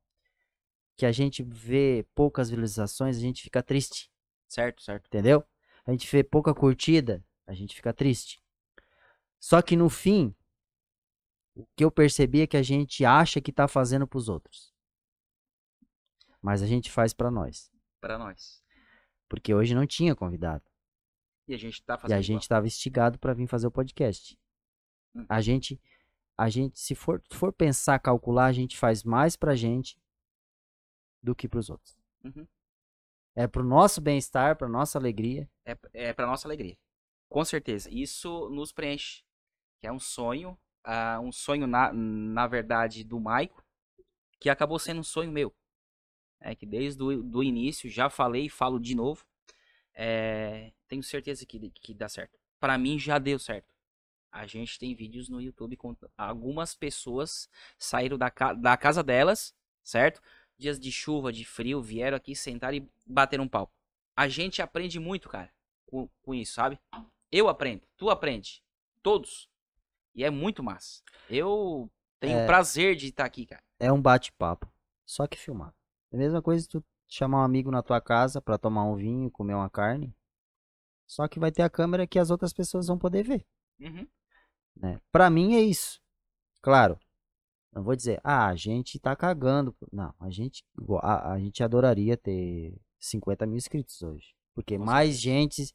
que 0.96 1.06
a 1.06 1.12
gente 1.12 1.44
vê 1.44 2.06
poucas 2.16 2.50
visualizações, 2.50 3.18
a 3.18 3.20
gente 3.20 3.44
fica 3.44 3.62
triste. 3.62 4.10
Certo, 4.48 4.82
certo. 4.82 5.06
Entendeu? 5.06 5.46
A 5.86 5.92
gente 5.92 6.10
vê 6.10 6.24
pouca 6.24 6.54
curtida, 6.54 7.24
a 7.46 7.54
gente 7.54 7.76
fica 7.76 7.94
triste. 7.94 8.42
Só 9.40 9.62
que 9.62 9.76
no 9.76 9.90
fim, 9.90 10.36
o 11.60 11.68
que 11.76 11.84
eu 11.84 11.92
percebi 11.92 12.42
é 12.42 12.48
que 12.48 12.56
a 12.56 12.64
gente 12.64 13.04
acha 13.04 13.42
que 13.42 13.52
tá 13.52 13.68
fazendo 13.68 14.08
pros 14.08 14.30
outros. 14.30 14.74
Mas 16.42 16.62
a 16.62 16.68
gente 16.68 16.90
faz 16.90 17.14
pra 17.14 17.30
nós. 17.30 17.70
Pra 18.00 18.18
nós. 18.18 18.64
Porque 19.28 19.54
hoje 19.54 19.76
não 19.76 19.86
tinha 19.86 20.16
convidado. 20.16 20.64
E 21.48 21.54
a 21.54 21.58
gente 21.58 21.84
tá 21.84 21.96
E 21.96 22.00
fazendo 22.00 22.18
a 22.18 22.22
gente 22.22 22.48
tava 22.48 22.66
instigado 22.66 23.20
pra 23.20 23.34
vir 23.34 23.48
fazer 23.48 23.68
o 23.68 23.72
podcast. 23.72 24.40
Hum. 25.14 25.26
A 25.28 25.42
gente, 25.42 25.82
a 26.38 26.48
gente, 26.50 26.80
se 26.80 26.96
for, 26.96 27.22
for 27.30 27.52
pensar, 27.52 28.00
calcular, 28.00 28.46
a 28.46 28.54
gente 28.54 28.78
faz 28.78 29.04
mais 29.04 29.36
pra 29.36 29.56
gente 29.56 30.02
do 31.22 31.36
que 31.36 31.50
pros 31.50 31.70
outros. 31.70 32.00
Uhum. 32.24 32.48
É 33.36 33.48
pro 33.48 33.64
nosso 33.64 34.00
bem-estar, 34.00 34.58
pra 34.58 34.70
nossa 34.70 34.98
alegria. 34.98 35.50
É, 35.66 35.78
é 35.94 36.14
pra 36.14 36.26
nossa 36.26 36.48
alegria. 36.48 36.78
Com 37.28 37.44
certeza. 37.44 37.90
Isso 37.92 38.50
nos 38.50 38.72
preenche. 38.72 39.24
Que 39.80 39.88
é 39.88 39.92
um 39.92 40.00
sonho. 40.00 40.58
Ah, 40.84 41.20
um 41.22 41.32
sonho, 41.32 41.68
na, 41.68 41.92
na 41.94 42.48
verdade, 42.48 43.04
do 43.04 43.20
Maico. 43.20 43.64
Que 44.40 44.50
acabou 44.50 44.80
sendo 44.80 45.02
um 45.02 45.04
sonho 45.04 45.32
meu. 45.32 45.54
É 46.40 46.56
que 46.56 46.66
desde 46.66 47.02
o 47.04 47.22
do 47.24 47.44
início, 47.44 47.90
já 47.90 48.10
falei 48.10 48.46
e 48.46 48.50
falo 48.50 48.80
de 48.80 48.96
novo. 48.96 49.26
é, 49.96 50.72
tenho 50.88 51.04
certeza 51.04 51.46
que, 51.46 51.70
que 51.72 51.94
dá 51.94 52.10
certo. 52.10 52.38
Pra 52.60 52.78
mim 52.78 53.00
já 53.00 53.20
deu 53.20 53.40
certo. 53.40 53.74
A 54.32 54.48
gente 54.48 54.80
tem 54.80 54.96
vídeos 54.96 55.30
no 55.30 55.42
YouTube 55.42 55.78
com 55.78 55.96
algumas 56.18 56.76
pessoas 56.76 57.50
saíram 57.80 58.18
da, 58.18 58.32
ca- 58.32 58.54
da 58.54 58.78
casa 58.78 59.04
delas, 59.04 59.56
certo? 59.84 60.22
Dias 60.58 60.80
de 60.80 60.92
chuva, 60.92 61.34
de 61.34 61.46
frio, 61.46 61.82
vieram 61.82 62.18
aqui 62.18 62.36
sentar 62.36 62.74
e 62.74 62.88
bater 63.08 63.40
um 63.42 63.48
papo. 63.48 63.74
A 64.16 64.28
gente 64.28 64.62
aprende 64.62 65.00
muito, 65.00 65.30
cara, 65.30 65.52
com, 65.88 66.10
com 66.22 66.36
isso, 66.36 66.54
sabe? 66.54 66.80
Eu 67.32 67.50
aprendo, 67.50 67.84
tu 67.98 68.10
aprende, 68.10 68.64
todos. 69.04 69.49
E 70.20 70.24
é 70.26 70.30
muito 70.30 70.62
massa. 70.62 71.02
Eu 71.30 71.90
tenho 72.20 72.40
É. 72.40 72.46
prazer 72.46 72.94
de 72.98 73.08
estar 73.08 73.24
aqui, 73.24 73.46
cara. 73.46 73.64
é 73.80 73.90
um 73.90 74.02
bate-papo, 74.02 74.70
só 75.06 75.26
que 75.26 75.38
filmado. 75.38 75.74
É 76.12 76.18
a 76.18 76.20
mesma 76.20 76.42
coisa 76.42 76.68
tu 76.68 76.84
chamar 77.08 77.38
um 77.40 77.46
amigo 77.46 77.72
na 77.72 77.82
tua 77.82 78.02
casa 78.02 78.42
pra 78.42 78.58
tomar 78.58 78.84
um 78.84 78.98
vinho, 78.98 79.32
comer 79.32 79.54
uma 79.54 79.70
carne. 79.70 80.14
Só 81.08 81.26
que 81.26 81.40
vai 81.40 81.54
ter 81.54 81.62
a 81.62 81.70
câmera 81.70 82.06
que 82.06 82.20
as 82.20 82.30
outras 82.32 82.52
pessoas 82.52 82.88
vão 82.88 82.98
poder 82.98 83.24
ver, 83.24 83.48
Uhum. 83.80 84.06
né? 84.76 85.00
Pra 85.10 85.30
mim 85.30 85.56
é 85.56 85.62
isso. 85.62 86.02
Claro, 86.62 87.00
não 87.72 87.82
vou 87.82 87.96
dizer, 87.96 88.20
ah, 88.22 88.48
a 88.48 88.56
gente 88.58 89.00
tá 89.00 89.16
cagando. 89.16 89.74
Não, 89.90 90.14
a 90.20 90.30
gente, 90.30 90.66
a, 91.02 91.32
a 91.32 91.40
gente 91.40 91.64
adoraria 91.64 92.18
ter 92.18 92.76
50 93.00 93.46
mil 93.46 93.56
inscritos 93.56 94.02
hoje. 94.02 94.36
Porque 94.54 94.78
Com 94.78 94.84
mais 94.84 95.18
gente 95.18 95.74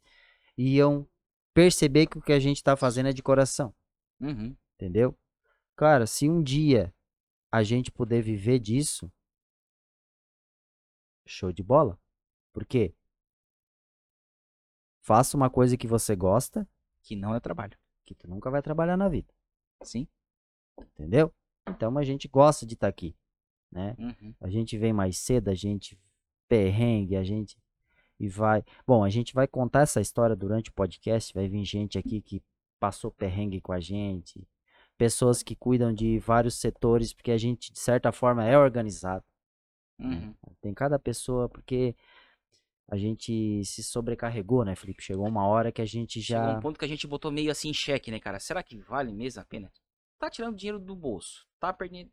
iam 0.58 1.08
perceber 1.54 2.06
que 2.08 2.18
o 2.18 2.22
que 2.22 2.32
a 2.34 2.38
gente 2.38 2.62
tá 2.62 2.76
fazendo 2.76 3.08
é 3.08 3.12
de 3.14 3.22
coração. 3.22 3.74
Uhum. 4.20 4.56
Entendeu? 4.74 5.16
Cara, 5.76 6.06
se 6.06 6.28
um 6.28 6.42
dia 6.42 6.94
a 7.50 7.62
gente 7.62 7.90
puder 7.90 8.22
viver 8.22 8.58
disso, 8.58 9.10
show 11.26 11.52
de 11.52 11.62
bola. 11.62 11.98
Por 12.52 12.64
quê? 12.64 12.94
Faça 15.00 15.36
uma 15.36 15.50
coisa 15.50 15.76
que 15.76 15.86
você 15.86 16.16
gosta, 16.16 16.66
Que 17.02 17.14
não 17.14 17.34
é 17.34 17.40
trabalho. 17.40 17.76
que 18.04 18.14
tu 18.14 18.28
nunca 18.28 18.50
vai 18.50 18.60
trabalhar 18.62 18.96
na 18.96 19.08
vida, 19.08 19.32
Sim. 19.82 20.06
entendeu? 20.78 21.32
Então 21.68 21.96
a 21.96 22.02
gente 22.04 22.28
gosta 22.28 22.66
de 22.66 22.74
estar 22.74 22.88
aqui, 22.88 23.16
né? 23.70 23.94
Uhum. 23.98 24.34
A 24.40 24.50
gente 24.50 24.76
vem 24.76 24.92
mais 24.92 25.18
cedo, 25.18 25.48
a 25.48 25.54
gente 25.54 25.98
perrengue, 26.48 27.16
a 27.16 27.24
gente 27.24 27.56
e 28.20 28.28
vai. 28.28 28.62
Bom, 28.86 29.02
a 29.02 29.10
gente 29.10 29.32
vai 29.34 29.46
contar 29.46 29.80
essa 29.82 30.00
história 30.00 30.36
durante 30.36 30.70
o 30.70 30.72
podcast, 30.74 31.32
vai 31.32 31.48
vir 31.48 31.64
gente 31.64 31.98
aqui 31.98 32.20
que 32.20 32.42
passou 32.84 33.10
perrengue 33.10 33.62
com 33.62 33.72
a 33.72 33.80
gente, 33.80 34.46
pessoas 34.98 35.42
que 35.42 35.56
cuidam 35.56 35.90
de 35.90 36.18
vários 36.18 36.56
setores, 36.56 37.14
porque 37.14 37.30
a 37.30 37.38
gente 37.38 37.72
de 37.72 37.78
certa 37.78 38.12
forma 38.12 38.44
é 38.44 38.58
organizado. 38.58 39.24
Uhum. 39.98 40.34
Tem 40.60 40.74
cada 40.74 40.98
pessoa, 40.98 41.48
porque 41.48 41.96
a 42.86 42.98
gente 42.98 43.64
se 43.64 43.82
sobrecarregou, 43.82 44.66
né, 44.66 44.76
Felipe? 44.76 45.02
Chegou 45.02 45.26
uma 45.26 45.46
hora 45.46 45.72
que 45.72 45.80
a 45.80 45.86
gente 45.86 46.20
Chegou 46.20 46.44
já. 46.44 46.58
um 46.58 46.60
ponto 46.60 46.78
que 46.78 46.84
a 46.84 46.88
gente 46.88 47.06
botou 47.06 47.30
meio 47.30 47.50
assim 47.50 47.70
em 47.70 47.74
xeque, 47.74 48.10
né, 48.10 48.20
cara? 48.20 48.38
Será 48.38 48.62
que 48.62 48.76
vale 48.76 49.14
mesmo 49.14 49.40
a 49.40 49.46
pena? 49.46 49.72
Tá 50.18 50.28
tirando 50.28 50.54
dinheiro 50.54 50.78
do 50.78 50.94
bolso. 50.94 51.46
Tá 51.58 51.72
perdendo. 51.72 52.10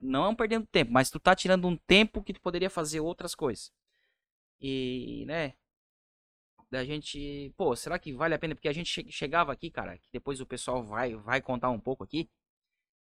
Não 0.00 0.34
perdendo 0.34 0.66
tempo, 0.66 0.90
mas 0.90 1.10
tu 1.10 1.20
tá 1.20 1.34
tirando 1.34 1.68
um 1.68 1.76
tempo 1.76 2.22
que 2.22 2.32
tu 2.32 2.40
poderia 2.40 2.70
fazer 2.70 3.00
outras 3.00 3.34
coisas. 3.34 3.70
E, 4.58 5.24
né? 5.26 5.52
Da 6.74 6.84
gente. 6.84 7.54
Pô, 7.56 7.76
será 7.76 8.00
que 8.00 8.12
vale 8.12 8.34
a 8.34 8.38
pena? 8.38 8.52
Porque 8.52 8.66
a 8.66 8.72
gente 8.72 8.92
che- 8.92 9.08
chegava 9.08 9.52
aqui, 9.52 9.70
cara, 9.70 9.96
que 9.96 10.08
depois 10.12 10.40
o 10.40 10.46
pessoal 10.46 10.82
vai, 10.82 11.14
vai 11.14 11.40
contar 11.40 11.70
um 11.70 11.78
pouco 11.78 12.02
aqui. 12.02 12.28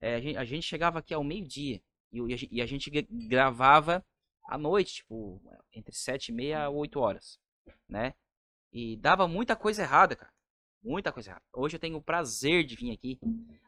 É, 0.01 0.15
a, 0.15 0.19
gente, 0.21 0.37
a 0.37 0.45
gente 0.45 0.63
chegava 0.63 0.97
aqui 0.99 1.13
ao 1.13 1.23
meio-dia. 1.23 1.79
E, 2.11 2.19
e 2.19 2.33
a 2.33 2.37
gen- 2.37 2.61
a 2.61 2.65
gente 2.65 2.89
gra- 2.89 3.05
gravava 3.29 4.03
à 4.49 4.57
noite, 4.57 4.95
tipo, 4.95 5.39
entre 5.73 5.95
sete 5.95 6.29
e 6.29 6.33
meia 6.33 6.63
a 6.65 6.69
8 6.71 6.99
horas, 6.99 7.39
né? 7.87 8.15
E 8.73 8.97
dava 8.97 9.27
muita 9.27 9.55
coisa 9.55 9.83
errada, 9.83 10.15
cara. 10.15 10.33
Muita 10.83 11.11
coisa 11.11 11.31
errada. 11.31 11.45
Hoje 11.53 11.75
eu 11.77 11.79
tenho 11.79 11.97
o 11.97 12.03
prazer 12.03 12.63
de 12.65 12.75
vir 12.75 12.91
aqui. 12.91 13.19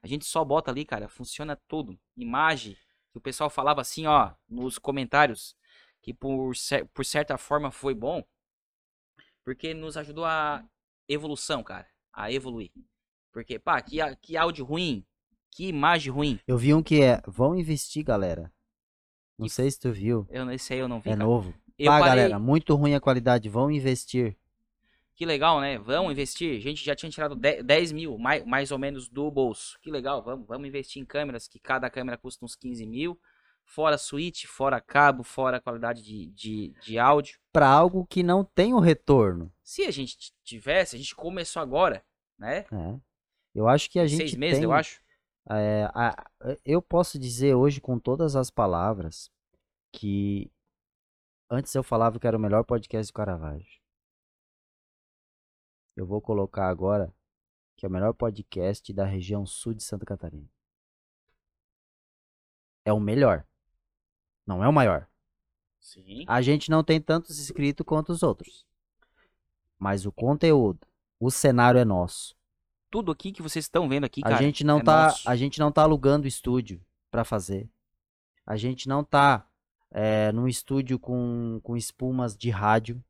A 0.01 0.07
gente 0.07 0.25
só 0.25 0.43
bota 0.43 0.71
ali, 0.71 0.85
cara, 0.85 1.09
funciona 1.09 1.55
tudo. 1.67 1.99
Imagem, 2.17 2.75
que 3.11 3.17
o 3.19 3.21
pessoal 3.21 3.49
falava 3.49 3.81
assim, 3.81 4.07
ó, 4.07 4.33
nos 4.49 4.79
comentários, 4.79 5.55
que 6.01 6.13
por, 6.13 6.53
por 6.93 7.05
certa 7.05 7.37
forma 7.37 7.71
foi 7.71 7.93
bom, 7.93 8.23
porque 9.43 9.73
nos 9.73 9.97
ajudou 9.97 10.25
a 10.25 10.63
evolução, 11.07 11.63
cara, 11.63 11.87
a 12.11 12.31
evoluir. 12.31 12.71
Porque, 13.31 13.57
pá, 13.57 13.81
que, 13.81 13.97
que 14.21 14.37
áudio 14.37 14.63
ruim, 14.63 15.05
que 15.51 15.67
imagem 15.67 16.11
ruim. 16.11 16.39
Eu 16.47 16.57
vi 16.57 16.73
um 16.73 16.83
que 16.83 17.01
é. 17.01 17.21
Vão 17.27 17.55
investir, 17.55 18.03
galera. 18.03 18.51
Não 19.37 19.47
Que- 19.47 19.53
sei 19.53 19.69
se 19.71 19.79
tu 19.79 19.91
viu. 19.91 20.27
Eu 20.29 20.45
não 20.45 20.57
sei, 20.57 20.81
eu 20.81 20.87
não 20.87 20.99
vi. 20.99 21.09
É 21.09 21.13
cara. 21.13 21.25
novo. 21.25 21.53
Eu 21.77 21.91
ah, 21.91 21.99
parei, 21.99 22.15
galera, 22.15 22.39
muito 22.39 22.75
ruim 22.75 22.93
a 22.93 22.99
qualidade. 22.99 23.49
Vão 23.49 23.71
investir. 23.71 24.37
que 25.15 25.25
legal, 25.25 25.59
né? 25.59 25.77
Vamos 25.79 26.11
investir. 26.11 26.57
A 26.57 26.61
gente 26.61 26.83
já 26.83 26.95
tinha 26.95 27.09
tirado 27.09 27.35
10 27.35 27.63
10 27.63 27.91
mil, 27.91 28.17
mais, 28.17 28.45
mais 28.45 28.71
ou 28.71 28.77
menos, 28.79 29.09
do 29.09 29.29
bolso. 29.31 29.77
Que 29.81 29.91
legal, 29.91 30.23
vamos, 30.23 30.47
vamos 30.47 30.67
investir 30.67 31.01
em 31.01 31.05
câmeras, 31.05 31.47
que 31.47 31.59
cada 31.59 31.89
câmera 31.89 32.17
custa 32.17 32.45
uns 32.45 32.55
15 32.55 32.85
mil. 32.85 33.19
Fora 33.65 33.97
suíte, 33.97 34.45
fora 34.47 34.79
cabo, 34.79 35.23
fora 35.23 35.59
qualidade 35.59 36.03
de, 36.03 36.27
de, 36.27 36.69
de 36.81 36.99
áudio. 36.99 37.39
Pra 37.51 37.67
algo 37.67 38.05
que 38.05 38.21
não 38.21 38.43
tem 38.43 38.73
o 38.73 38.79
retorno. 38.79 39.51
Se 39.63 39.83
a 39.83 39.91
gente 39.91 40.33
tivesse, 40.43 40.95
a 40.95 40.99
gente 40.99 41.15
começou 41.15 41.61
agora, 41.61 42.05
né? 42.37 42.65
né? 42.71 43.01
Eu 43.55 43.67
acho 43.67 43.89
que 43.89 43.97
a 43.99 44.05
gente 44.05 44.17
Seis 44.19 44.35
meses, 44.35 44.57
tem, 44.57 44.63
eu 44.63 44.71
acho. 44.71 45.01
é, 45.49 45.85
a- 45.93 46.29
eu 46.63 46.81
posso 46.81 47.17
dizer 47.17 47.55
hoje 47.55 47.81
com 47.81 47.97
todas 47.99 48.35
as 48.35 48.51
palavras 48.51 49.31
que 49.91 50.51
antes 51.49 51.73
eu 51.73 51.83
falava 51.83 52.19
que 52.19 52.27
era 52.27 52.37
o 52.37 52.39
melhor 52.39 52.63
podcast 52.63 53.11
do 53.11 53.15
Caravaggio. 53.15 53.81
Eu 55.95 56.05
vou 56.05 56.21
colocar 56.21 56.67
agora 56.69 57.13
que 57.75 57.85
é 57.85 57.89
o 57.89 57.91
melhor 57.91 58.13
podcast 58.13 58.91
da 58.93 59.05
região 59.05 59.45
sul 59.45 59.73
de 59.73 59.83
Santa 59.83 60.05
Catarina. 60.05 60.47
É 62.85 62.91
o 62.93 62.99
melhor. 62.99 63.45
Não 64.45 64.63
é 64.63 64.67
o 64.67 64.73
maior. 64.73 65.07
Sim. 65.79 66.23
A 66.27 66.41
gente 66.41 66.71
não 66.71 66.83
tem 66.83 66.99
tantos 66.99 67.39
inscritos 67.39 67.85
quanto 67.85 68.11
os 68.11 68.23
outros. 68.23 68.65
Mas 69.77 70.05
o 70.05 70.11
conteúdo, 70.11 70.87
o 71.19 71.29
cenário 71.29 71.79
é 71.79 71.85
nosso. 71.85 72.35
Tudo 72.89 73.11
aqui 73.11 73.31
que 73.31 73.41
vocês 73.41 73.65
estão 73.65 73.89
vendo 73.89 74.05
aqui, 74.05 74.21
A 74.23 74.29
cara. 74.29 74.41
gente 74.41 74.63
não 74.63 74.79
é 74.79 74.83
tá, 74.83 75.03
nosso. 75.07 75.29
a 75.29 75.35
gente 75.35 75.59
não 75.59 75.71
tá 75.71 75.83
alugando 75.83 76.27
estúdio 76.27 76.81
pra 77.11 77.25
fazer. 77.25 77.69
A 78.45 78.55
gente 78.55 78.87
não 78.87 79.03
tá 79.03 79.47
é, 79.91 80.31
num 80.31 80.47
estúdio 80.47 80.97
com, 80.99 81.59
com 81.63 81.75
espumas 81.75 82.35
de 82.37 82.49
rádio. 82.49 83.03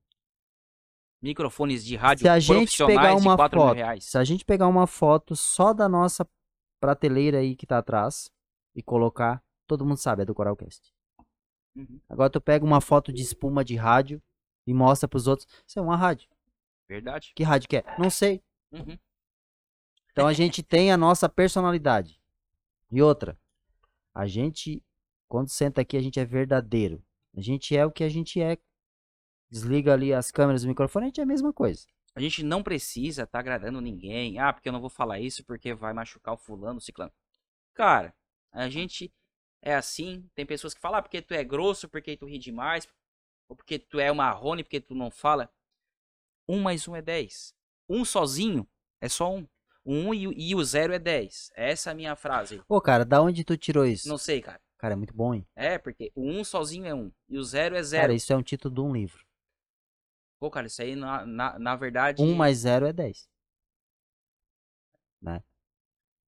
Microfones 1.22 1.86
de 1.86 1.96
rádio 1.96 2.24
Se 2.24 2.28
a 2.30 2.40
gente 2.40 2.86
pegar 2.86 3.16
uma 3.16 3.32
de 3.32 3.38
4 3.38 3.60
mil 3.60 3.76
foto, 3.76 4.02
se 4.02 4.18
a 4.18 4.24
gente 4.24 4.44
pegar 4.44 4.68
uma 4.68 4.86
foto 4.88 5.36
só 5.36 5.74
da 5.74 5.88
nossa 5.88 6.28
prateleira 6.82 7.38
aí 7.38 7.56
que 7.56 7.66
tá 7.66 7.78
atrás 7.78 8.30
e 8.76 8.84
colocar, 8.84 9.42
todo 9.66 9.86
mundo 9.86 9.98
sabe, 9.98 10.24
é 10.24 10.26
do 10.26 10.36
Coralcast. 10.36 10.94
Uhum. 11.76 12.00
Agora 12.08 12.30
tu 12.30 12.40
pega 12.40 12.64
uma 12.64 12.82
foto 12.82 13.12
de 13.12 13.22
espuma 13.22 13.64
de 13.64 13.76
rádio 13.76 14.22
e 14.66 14.74
mostra 14.74 15.08
pros 15.08 15.28
outros, 15.28 15.48
isso 15.66 15.80
é 15.80 15.82
uma 15.82 15.96
rádio. 15.96 16.30
Verdade. 16.88 17.34
Que 17.36 17.44
rádio 17.44 17.68
que 17.68 17.78
é? 17.78 17.84
Não 17.98 18.10
sei. 18.10 18.44
Uhum. 18.72 18.98
Então 20.12 20.28
a 20.28 20.34
gente 20.34 20.62
tem 20.62 20.92
a 20.92 20.98
nossa 20.98 21.28
personalidade. 21.28 22.22
E 22.92 23.02
outra, 23.02 23.38
a 24.14 24.28
gente, 24.28 24.84
quando 25.28 25.50
senta 25.50 25.82
aqui, 25.82 25.98
a 25.98 26.02
gente 26.02 26.20
é 26.20 26.26
verdadeiro. 26.26 27.04
A 27.36 27.42
gente 27.42 27.76
é 27.76 27.84
o 27.86 27.92
que 27.92 28.04
a 28.04 28.10
gente 28.10 28.40
é. 28.40 28.58
Desliga 29.50 29.94
ali 29.94 30.14
as 30.14 30.32
câmeras 30.32 30.62
do 30.62 30.68
microfone, 30.68 31.06
a 31.06 31.08
gente 31.08 31.20
é 31.20 31.24
a 31.24 31.28
mesma 31.28 31.52
coisa. 31.52 31.88
A 32.16 32.22
gente 32.22 32.44
não 32.44 32.62
precisa 32.62 33.24
estar 33.24 33.40
agradando 33.40 33.82
ninguém. 33.82 34.38
Ah, 34.38 34.54
porque 34.54 34.70
eu 34.70 34.74
não 34.74 34.82
vou 34.82 34.90
falar 34.90 35.20
isso 35.20 35.44
porque 35.44 35.74
vai 35.74 35.94
machucar 35.94 36.36
o 36.36 36.38
fulano, 36.38 36.78
o 36.78 36.82
ciclano. 36.82 37.12
Cara, 37.74 38.14
a 38.52 38.70
gente 38.70 39.12
é 39.64 39.74
assim. 39.74 40.30
Tem 40.36 40.46
pessoas 40.46 40.74
que 40.74 40.82
falam, 40.82 41.00
ah, 41.00 41.02
porque 41.02 41.22
tu 41.22 41.34
é 41.34 41.44
grosso, 41.44 41.90
porque 41.90 42.16
tu 42.18 42.26
ri 42.28 42.38
demais, 42.38 42.88
ou 43.50 43.56
porque 43.56 43.80
tu 43.80 44.00
é 44.00 44.12
marrone, 44.12 44.64
porque 44.64 44.80
tu 44.82 44.94
não 44.94 45.10
fala. 45.10 45.50
Um 46.48 46.62
mais 46.62 46.88
um 46.88 46.96
é 46.96 47.02
dez. 47.02 47.56
Um 47.90 48.04
sozinho 48.06 48.68
é 49.02 49.10
só 49.10 49.34
um. 49.34 49.48
O 49.86 49.94
um 49.94 50.14
e, 50.14 50.28
o- 50.28 50.34
e 50.34 50.56
o 50.56 50.64
zero 50.64 50.94
é 50.94 51.00
dez. 51.00 51.52
Essa 51.56 51.90
é 51.90 51.92
a 51.92 51.96
minha 51.96 52.16
frase. 52.16 52.62
Ô, 52.70 52.80
cara, 52.80 53.04
da 53.04 53.22
onde 53.22 53.44
tu 53.44 53.58
tirou 53.58 53.86
isso? 53.86 54.08
Não 54.08 54.18
sei, 54.18 54.42
cara. 54.42 54.62
Cara, 54.78 54.94
é 54.94 54.98
muito 54.98 55.14
bom, 55.14 55.34
hein? 55.34 55.48
É, 55.56 55.78
porque 55.78 56.12
o 56.16 56.30
um 56.30 56.44
sozinho 56.44 56.86
é 56.86 56.94
um. 56.94 57.12
E 57.30 57.38
o 57.38 57.44
zero 57.44 57.76
é 57.76 57.84
zero. 57.84 58.04
Cara, 58.04 58.14
isso 58.14 58.32
é 58.34 58.36
um 58.36 58.44
título 58.44 58.74
de 58.76 58.82
um 58.82 58.94
livro. 58.94 59.26
Pô, 60.40 60.52
cara, 60.52 60.68
isso 60.68 60.82
aí, 60.82 60.96
na, 60.96 61.26
na, 61.26 61.58
na 61.58 61.76
verdade. 61.78 62.22
Um 62.22 62.36
mais 62.36 62.58
zero 62.58 62.86
é 62.86 62.92
10. 62.92 63.30
Né? 65.22 65.42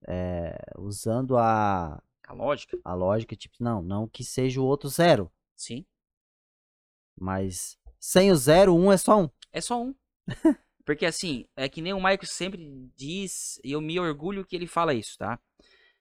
É, 0.06 0.56
usando 0.78 1.36
a, 1.36 2.00
A 2.26 2.32
lógica. 2.32 2.78
a 2.84 2.94
lógica, 2.94 3.36
tipo, 3.36 3.56
não, 3.60 3.82
não 3.82 4.08
que 4.08 4.24
seja 4.24 4.60
o 4.60 4.64
outro 4.64 4.88
zero. 4.88 5.30
Sim. 5.54 5.84
Mas 7.18 7.78
sem 8.00 8.30
o 8.30 8.36
zero, 8.36 8.74
um 8.74 8.90
é 8.90 8.96
só 8.96 9.22
um. 9.22 9.30
É 9.52 9.60
só 9.60 9.82
um. 9.82 9.94
Porque 10.84 11.06
assim, 11.06 11.46
é 11.56 11.68
que 11.68 11.80
nem 11.80 11.92
o 11.92 12.00
Maico 12.00 12.26
sempre 12.26 12.90
diz, 12.94 13.58
e 13.64 13.72
eu 13.72 13.80
me 13.80 13.98
orgulho 13.98 14.44
que 14.44 14.54
ele 14.54 14.66
fala 14.66 14.92
isso, 14.92 15.16
tá? 15.16 15.38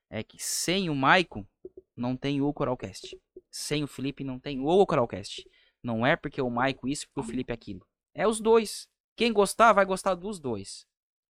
É 0.09 0.21
que 0.23 0.41
sem 0.41 0.89
o 0.89 0.95
Maico 0.95 1.47
não 1.95 2.17
tem 2.17 2.41
o 2.41 2.53
Coralcast. 2.53 3.17
Sem 3.49 3.83
o 3.83 3.87
Felipe 3.87 4.23
não 4.23 4.39
tem 4.39 4.59
o 4.59 4.85
Coralcast. 4.85 5.47
Não 5.81 6.05
é 6.05 6.15
porque 6.15 6.41
o 6.41 6.49
Maico 6.49 6.87
isso, 6.87 7.07
porque 7.07 7.19
o 7.19 7.23
Felipe 7.23 7.53
aquilo. 7.53 7.87
É 8.13 8.27
os 8.27 8.39
dois. 8.39 8.87
Quem 9.15 9.31
gostar, 9.31 9.73
vai 9.73 9.85
gostar 9.85 10.15
dos 10.15 10.39
dois. 10.39 10.85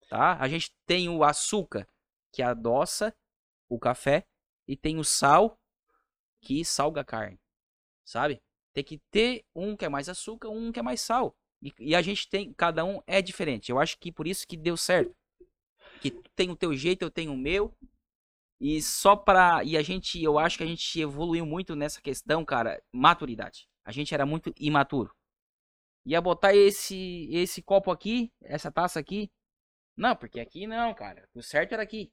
Tá? 0.09 0.37
A 0.39 0.47
gente 0.47 0.75
tem 0.85 1.09
o 1.09 1.23
açúcar, 1.23 1.87
que 2.31 2.41
adoça 2.41 3.15
o 3.69 3.79
café, 3.79 4.25
e 4.67 4.75
tem 4.75 4.97
o 4.97 5.03
sal, 5.03 5.59
que 6.41 6.63
salga 6.63 7.01
a 7.01 7.05
carne. 7.05 7.39
Sabe? 8.05 8.41
Tem 8.73 8.83
que 8.83 8.99
ter 9.11 9.45
um 9.55 9.75
que 9.75 9.85
é 9.85 9.89
mais 9.89 10.09
açúcar, 10.09 10.49
um 10.49 10.71
que 10.71 10.79
é 10.79 10.83
mais 10.83 11.01
sal. 11.01 11.35
E, 11.61 11.73
e 11.79 11.95
a 11.95 12.01
gente 12.01 12.27
tem, 12.29 12.53
cada 12.53 12.83
um 12.83 13.01
é 13.07 13.21
diferente. 13.21 13.71
Eu 13.71 13.79
acho 13.79 13.97
que 13.97 14.11
por 14.11 14.27
isso 14.27 14.47
que 14.47 14.57
deu 14.57 14.75
certo. 14.75 15.15
Que 16.01 16.11
tem 16.35 16.49
o 16.49 16.55
teu 16.55 16.75
jeito, 16.75 17.03
eu 17.03 17.11
tenho 17.11 17.33
o 17.33 17.37
meu. 17.37 17.73
E 18.59 18.81
só 18.81 19.15
pra. 19.15 19.63
E 19.63 19.77
a 19.77 19.81
gente, 19.81 20.21
eu 20.21 20.37
acho 20.39 20.57
que 20.57 20.63
a 20.63 20.67
gente 20.67 20.99
evoluiu 20.99 21.45
muito 21.45 21.75
nessa 21.75 22.01
questão, 22.01 22.43
cara. 22.43 22.81
Maturidade. 22.91 23.67
A 23.85 23.91
gente 23.91 24.13
era 24.13 24.25
muito 24.25 24.53
imaturo. 24.59 25.13
Ia 26.05 26.21
botar 26.21 26.53
esse, 26.53 27.29
esse 27.31 27.61
copo 27.61 27.91
aqui, 27.91 28.31
essa 28.41 28.71
taça 28.71 28.99
aqui. 28.99 29.31
Não, 29.95 30.15
porque 30.15 30.39
aqui 30.39 30.67
não, 30.67 30.93
cara. 30.93 31.29
O 31.33 31.41
certo 31.41 31.73
era 31.73 31.83
aqui. 31.83 32.11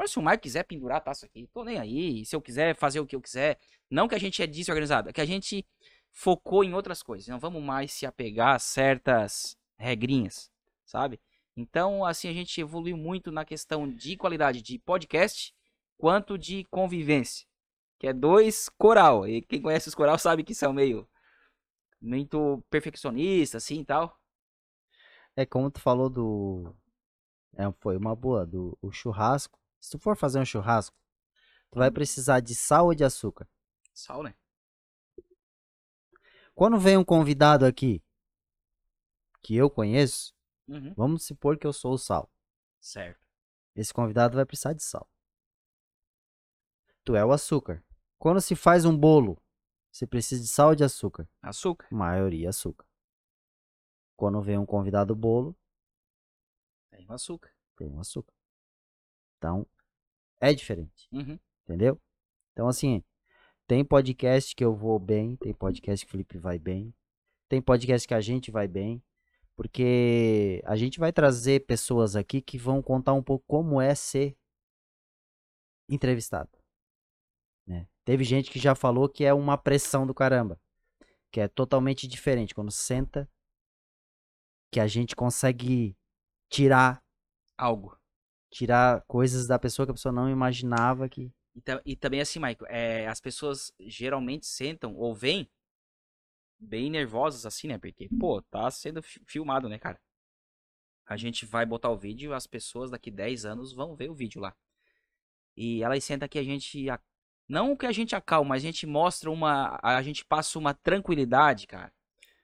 Agora, 0.00 0.08
se 0.08 0.18
o 0.18 0.22
Mike 0.22 0.38
quiser 0.38 0.62
pendurar 0.62 0.96
a 0.96 1.00
taça 1.00 1.26
aqui, 1.26 1.46
tô 1.52 1.62
nem 1.62 1.78
aí. 1.78 2.24
Se 2.24 2.34
eu 2.34 2.40
quiser 2.40 2.74
fazer 2.74 3.00
o 3.00 3.06
que 3.06 3.14
eu 3.14 3.20
quiser. 3.20 3.58
Não 3.90 4.08
que 4.08 4.14
a 4.14 4.18
gente 4.18 4.42
é 4.42 4.46
desorganizado, 4.46 5.10
é 5.10 5.12
que 5.12 5.20
a 5.20 5.26
gente 5.26 5.66
focou 6.10 6.64
em 6.64 6.72
outras 6.72 7.02
coisas. 7.02 7.28
Não 7.28 7.38
vamos 7.38 7.62
mais 7.62 7.92
se 7.92 8.06
apegar 8.06 8.54
a 8.54 8.58
certas 8.58 9.58
regrinhas, 9.76 10.50
sabe? 10.86 11.20
Então, 11.54 12.02
assim, 12.02 12.28
a 12.28 12.32
gente 12.32 12.58
evoluiu 12.58 12.96
muito 12.96 13.30
na 13.30 13.44
questão 13.44 13.86
de 13.86 14.16
qualidade 14.16 14.62
de 14.62 14.78
podcast 14.78 15.54
quanto 15.98 16.38
de 16.38 16.64
convivência. 16.70 17.46
Que 17.98 18.06
é 18.06 18.14
dois 18.14 18.70
coral. 18.70 19.28
E 19.28 19.42
quem 19.42 19.60
conhece 19.60 19.88
os 19.88 19.94
coral 19.94 20.18
sabe 20.18 20.42
que 20.42 20.54
são 20.54 20.72
meio 20.72 21.06
muito 22.00 22.64
perfeccionistas, 22.70 23.62
assim 23.62 23.80
e 23.80 23.84
tal. 23.84 24.18
É 25.36 25.44
como 25.44 25.70
tu 25.70 25.78
falou 25.78 26.08
do. 26.08 26.74
É, 27.54 27.70
foi 27.80 27.98
uma 27.98 28.16
boa, 28.16 28.46
do 28.46 28.78
o 28.80 28.90
churrasco. 28.90 29.59
Se 29.80 29.90
tu 29.90 29.98
for 29.98 30.16
fazer 30.16 30.38
um 30.38 30.44
churrasco, 30.44 30.96
tu 31.70 31.78
vai 31.78 31.90
precisar 31.90 32.40
de 32.40 32.54
sal 32.54 32.86
ou 32.86 32.94
de 32.94 33.04
açúcar. 33.04 33.48
Sal, 33.94 34.22
né? 34.22 34.34
Quando 36.54 36.78
vem 36.78 36.96
um 36.96 37.04
convidado 37.04 37.64
aqui 37.64 38.02
que 39.42 39.56
eu 39.56 39.70
conheço, 39.70 40.34
Uhum. 40.68 40.92
vamos 40.94 41.24
supor 41.24 41.58
que 41.58 41.66
eu 41.66 41.72
sou 41.72 41.94
o 41.94 41.98
sal. 41.98 42.30
Certo. 42.78 43.18
Esse 43.74 43.92
convidado 43.94 44.36
vai 44.36 44.44
precisar 44.44 44.72
de 44.74 44.82
sal. 44.82 45.08
Tu 47.04 47.16
é 47.16 47.24
o 47.24 47.32
açúcar. 47.32 47.82
Quando 48.18 48.40
se 48.40 48.54
faz 48.54 48.84
um 48.84 48.96
bolo, 48.96 49.42
você 49.90 50.06
precisa 50.06 50.42
de 50.42 50.48
sal 50.48 50.68
ou 50.70 50.74
de 50.74 50.84
açúcar? 50.84 51.28
Açúcar. 51.40 51.88
Maioria 51.90 52.50
açúcar. 52.50 52.86
Quando 54.16 54.40
vem 54.42 54.58
um 54.58 54.66
convidado 54.66 55.16
bolo, 55.16 55.56
Tem 56.90 57.06
o 57.08 57.12
açúcar. 57.12 57.50
tem 57.76 57.90
um 57.90 58.00
açúcar. 58.00 58.34
Então, 59.40 59.66
é 60.38 60.52
diferente. 60.52 61.08
Uhum. 61.10 61.38
Entendeu? 61.64 61.98
Então, 62.52 62.68
assim, 62.68 63.02
tem 63.66 63.82
podcast 63.82 64.54
que 64.54 64.62
eu 64.62 64.74
vou 64.74 64.98
bem, 64.98 65.34
tem 65.36 65.54
podcast 65.54 66.04
que 66.04 66.10
o 66.10 66.12
Felipe 66.12 66.36
vai 66.36 66.58
bem, 66.58 66.94
tem 67.48 67.62
podcast 67.62 68.06
que 68.06 68.12
a 68.12 68.20
gente 68.20 68.50
vai 68.50 68.68
bem, 68.68 69.02
porque 69.56 70.62
a 70.66 70.76
gente 70.76 70.98
vai 70.98 71.10
trazer 71.10 71.64
pessoas 71.64 72.16
aqui 72.16 72.42
que 72.42 72.58
vão 72.58 72.82
contar 72.82 73.14
um 73.14 73.22
pouco 73.22 73.42
como 73.46 73.80
é 73.80 73.94
ser 73.94 74.36
entrevistado. 75.88 76.50
né? 77.66 77.88
Teve 78.04 78.24
gente 78.24 78.50
que 78.50 78.58
já 78.58 78.74
falou 78.74 79.08
que 79.08 79.24
é 79.24 79.32
uma 79.32 79.56
pressão 79.56 80.06
do 80.06 80.12
caramba, 80.14 80.60
que 81.32 81.40
é 81.40 81.48
totalmente 81.48 82.06
diferente 82.06 82.54
quando 82.54 82.70
senta, 82.70 83.26
que 84.70 84.80
a 84.80 84.86
gente 84.86 85.16
consegue 85.16 85.96
tirar, 86.50 87.02
Algo. 87.56 87.99
Tirar 88.50 89.02
coisas 89.06 89.46
da 89.46 89.58
pessoa 89.58 89.86
que 89.86 89.90
a 89.92 89.94
pessoa 89.94 90.12
não 90.12 90.28
imaginava 90.28 91.08
que 91.08 91.30
E, 91.54 91.92
e 91.92 91.96
também 91.96 92.20
assim, 92.20 92.38
Michael, 92.38 92.66
é, 92.68 93.06
as 93.06 93.20
pessoas 93.20 93.72
geralmente 93.80 94.46
sentam 94.46 94.94
ou 94.96 95.14
vêm 95.14 95.48
bem 96.58 96.90
nervosas 96.90 97.46
assim, 97.46 97.68
né? 97.68 97.78
Porque, 97.78 98.08
pô, 98.18 98.42
tá 98.42 98.70
sendo 98.70 99.02
fi- 99.02 99.22
filmado, 99.26 99.68
né, 99.68 99.78
cara? 99.78 99.98
A 101.06 101.16
gente 101.16 101.44
vai 101.44 101.66
botar 101.66 101.90
o 101.90 101.98
vídeo, 101.98 102.32
as 102.34 102.46
pessoas 102.46 102.90
daqui 102.90 103.10
10 103.10 103.44
anos 103.44 103.72
vão 103.72 103.96
ver 103.96 104.10
o 104.10 104.14
vídeo 104.14 104.40
lá. 104.40 104.54
E 105.56 105.82
elas 105.82 106.04
sentam 106.04 106.28
que 106.28 106.38
a 106.38 106.42
gente. 106.42 106.86
Não 107.48 107.76
que 107.76 107.86
a 107.86 107.92
gente 107.92 108.14
acalma, 108.14 108.50
mas 108.50 108.62
a 108.62 108.66
gente 108.66 108.86
mostra 108.86 109.30
uma. 109.30 109.78
A 109.82 110.00
gente 110.02 110.24
passa 110.24 110.58
uma 110.58 110.72
tranquilidade, 110.72 111.66
cara. 111.66 111.92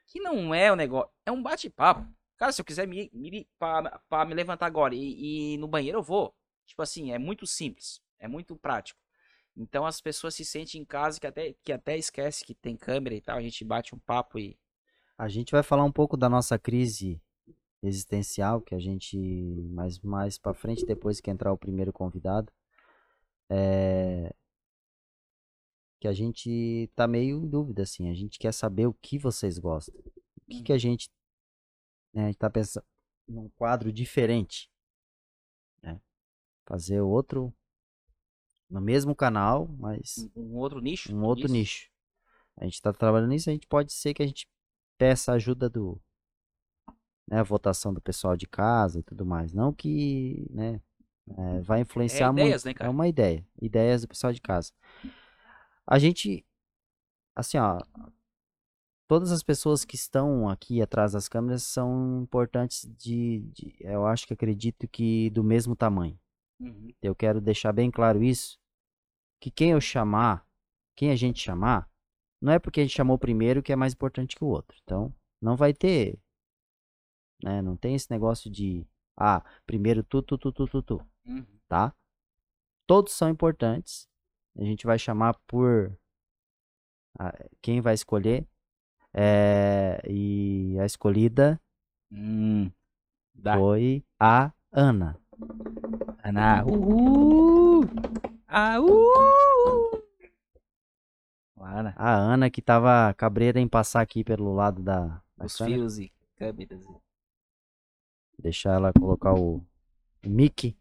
Que 0.07 0.21
não 0.21 0.55
é 0.55 0.73
o 0.73 0.77
negócio. 0.77 1.11
É 1.25 1.33
um 1.33 1.43
bate-papo. 1.43 2.07
Cara, 2.37 2.53
se 2.53 2.61
eu 2.61 2.65
quiser 2.65 2.87
me, 2.87 3.11
me, 3.13 3.49
pra, 3.59 4.01
pra 4.09 4.25
me 4.25 4.35
levantar 4.35 4.67
agora 4.67 4.95
e, 4.95 5.55
e 5.55 5.59
no 5.59 5.69
banheiro, 5.69 5.99
eu 5.99 6.03
vou. 6.03 6.35
Tipo 6.67 6.83
assim, 6.83 7.13
é 7.13 7.19
muito 7.19 7.47
simples. 7.47 8.01
É 8.19 8.29
muito 8.29 8.57
prático. 8.57 9.01
Então 9.57 9.87
as 9.87 10.01
pessoas 10.01 10.35
se 10.35 10.45
sentem 10.45 10.83
em 10.83 10.85
casa 10.85 11.19
que 11.19 11.27
até, 11.27 11.55
que 11.65 11.73
até 11.73 11.97
esquece 11.97 12.45
que 12.45 12.55
tem 12.55 12.77
câmera 12.77 13.15
e 13.15 13.21
tal. 13.21 13.39
A 13.39 13.43
gente 13.43 13.65
bate 13.65 13.95
um 13.95 13.99
papo 13.99 14.39
e. 14.39 14.59
A 15.17 15.29
gente 15.29 15.53
vai 15.53 15.63
falar 15.63 15.85
um 15.85 15.93
pouco 15.93 16.17
da 16.17 16.29
nossa 16.29 16.59
crise 16.59 17.21
existencial, 17.83 18.61
que 18.61 18.75
a 18.75 18.79
gente 18.79 19.17
mais 19.71 19.99
mais 20.01 20.37
para 20.37 20.53
frente 20.53 20.85
depois 20.85 21.21
que 21.21 21.31
entrar 21.31 21.53
o 21.53 21.59
primeiro 21.59 21.93
convidado, 21.93 22.53
é 23.49 24.35
que 25.99 26.09
a 26.09 26.13
gente 26.13 26.91
tá 26.95 27.07
meio 27.07 27.39
em 27.39 27.49
dúvida 27.49 27.83
assim, 27.83 28.11
a 28.11 28.15
gente 28.15 28.39
quer 28.39 28.53
saber 28.53 28.87
o 28.87 28.95
que 28.95 29.19
vocês 29.19 29.59
gostam. 29.59 29.95
O 29.99 30.51
que 30.51 30.63
que 30.63 30.73
a 30.73 30.79
gente 30.79 31.11
né, 32.17 32.25
a 32.25 32.27
gente 32.29 32.39
tá 32.39 32.49
pensando 32.49 32.85
num 33.29 33.51
quadro 33.51 33.93
diferente, 33.93 34.71
né? 35.83 36.01
Fazer 36.65 37.03
outro 37.03 37.55
no 38.71 38.81
mesmo 38.81 39.15
canal, 39.15 39.69
mas 39.79 40.17
Um, 40.35 40.55
um 40.55 40.57
outro 40.57 40.81
nicho. 40.81 41.15
um 41.15 41.23
outro 41.23 41.43
disse? 41.43 41.53
nicho. 41.53 41.91
A 42.57 42.65
gente 42.65 42.81
tá 42.81 42.91
trabalhando 42.91 43.29
nisso, 43.29 43.51
a 43.51 43.53
gente 43.53 43.67
pode 43.67 43.93
ser 43.93 44.15
que 44.15 44.23
a 44.23 44.27
gente 44.27 44.49
peça 44.97 45.33
ajuda 45.33 45.69
do 45.69 46.01
né, 47.29 47.43
votação 47.43 47.93
do 47.93 48.01
pessoal 48.01 48.35
de 48.35 48.47
casa 48.47 49.01
e 49.01 49.03
tudo 49.03 49.27
mais. 49.27 49.53
Não 49.53 49.71
que, 49.71 50.47
né, 50.51 50.81
é, 51.37 51.61
vai 51.61 51.83
influenciar 51.83 52.33
ideias, 52.33 52.65
muito. 52.65 52.67
né, 52.67 52.75
cara? 52.75 52.89
É 52.89 52.91
uma 52.91 53.07
ideia, 53.07 53.47
ideias 53.61 54.01
do 54.01 54.09
pessoal 54.09 54.33
de 54.33 54.41
casa. 54.41 54.73
A 55.87 55.99
gente 55.99 56.47
assim, 57.35 57.59
ó, 57.59 57.79
todas 59.07 59.31
as 59.31 59.43
pessoas 59.43 59.85
que 59.85 59.95
estão 59.95 60.49
aqui 60.49 60.83
atrás 60.83 61.13
das 61.13 61.29
câmeras 61.29 61.63
são 61.63 62.23
importantes 62.23 62.85
de, 62.97 63.41
de 63.53 63.77
eu 63.81 64.07
acho 64.07 64.27
que 64.27 64.35
acredito 64.35 64.89
que 64.89 65.31
do 65.31 65.45
mesmo 65.45 65.77
tamanho. 65.77 66.19
Uhum. 66.61 66.93
Eu 67.03 67.15
quero 67.15 67.41
deixar 67.41 67.73
bem 67.73 67.91
claro 67.91 68.23
isso, 68.23 68.59
que 69.41 69.51
quem 69.51 69.71
eu 69.71 69.81
chamar, 69.81 70.47
quem 70.97 71.11
a 71.11 71.17
gente 71.17 71.41
chamar, 71.41 71.89
não 72.41 72.53
é 72.53 72.59
porque 72.59 72.81
a 72.81 72.83
gente 72.83 72.97
chamou 72.97 73.19
primeiro 73.19 73.63
que 73.63 73.73
é 73.73 73.77
mais 73.77 73.93
importante 73.93 74.37
que 74.37 74.45
o 74.45 74.49
outro. 74.49 74.77
Então, 74.83 75.15
não 75.41 75.57
vai 75.57 75.73
ter, 75.73 76.19
né, 77.43 77.61
não 77.63 77.77
tem 77.77 77.95
esse 77.95 78.11
negócio 78.11 78.51
de, 78.51 78.87
ah, 79.17 79.45
primeiro 79.67 80.03
tu, 80.03 80.23
tu, 80.23 80.37
tu, 80.39 80.53
tu, 80.53 80.67
tu, 80.67 80.83
tu, 80.83 81.07
Uhum. 81.27 81.45
tá? 81.69 81.95
Todos 82.87 83.13
são 83.13 83.29
importantes. 83.29 84.09
A 84.57 84.63
gente 84.63 84.87
vai 84.87 84.99
chamar 84.99 85.35
por 85.47 85.99
ah, 87.19 87.33
quem 87.61 87.81
vai 87.81 87.95
escolher. 87.95 88.47
É, 89.19 90.03
e 90.07 90.77
a 90.79 90.85
escolhida 90.85 91.59
Hum. 92.13 92.71
Dá. 93.35 93.57
foi 93.57 94.05
a 94.21 94.53
Ana. 94.71 95.19
Ana. 96.23 96.65
Uhul. 96.67 97.85
Ah, 98.47 98.79
uhul. 98.79 100.03
Ana. 101.59 101.95
A 101.97 102.11
Ana 102.15 102.51
que 102.51 102.61
tava 102.63 103.13
cabreira 103.15 103.59
em 103.59 103.67
passar 103.69 104.01
aqui 104.03 104.23
pelo 104.23 104.55
lado 104.55 104.83
da, 104.83 105.21
da 105.37 105.47
Os 105.47 105.57
câmera. 105.57 105.77
fios 105.79 105.99
e 105.99 106.13
câmeras. 106.37 106.85
Deixar 108.39 108.75
ela 108.75 108.93
colocar 108.93 109.33
o, 109.35 109.57
o 110.25 110.29
mic. 110.29 110.77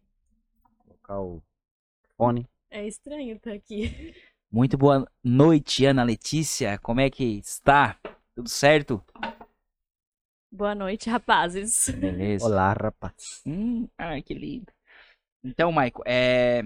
Colocar 0.84 1.20
o 1.20 1.42
fone. 2.16 2.46
É 2.70 2.86
estranho 2.86 3.36
estar 3.36 3.52
aqui. 3.52 4.14
Muito 4.50 4.76
boa 4.78 5.06
noite, 5.24 5.84
Ana 5.86 6.02
Letícia. 6.04 6.78
Como 6.78 7.00
é 7.00 7.10
que 7.10 7.24
está? 7.38 7.98
Tudo 8.36 8.50
certo? 8.50 9.02
Boa 10.52 10.74
noite, 10.74 11.08
rapazes. 11.08 11.88
Beleza. 11.88 12.44
Olá, 12.44 12.74
rapaz. 12.74 13.42
Hum, 13.46 13.88
ai, 13.96 14.20
que 14.20 14.34
lindo. 14.34 14.70
Então, 15.42 15.72
Maico, 15.72 16.02
é... 16.06 16.62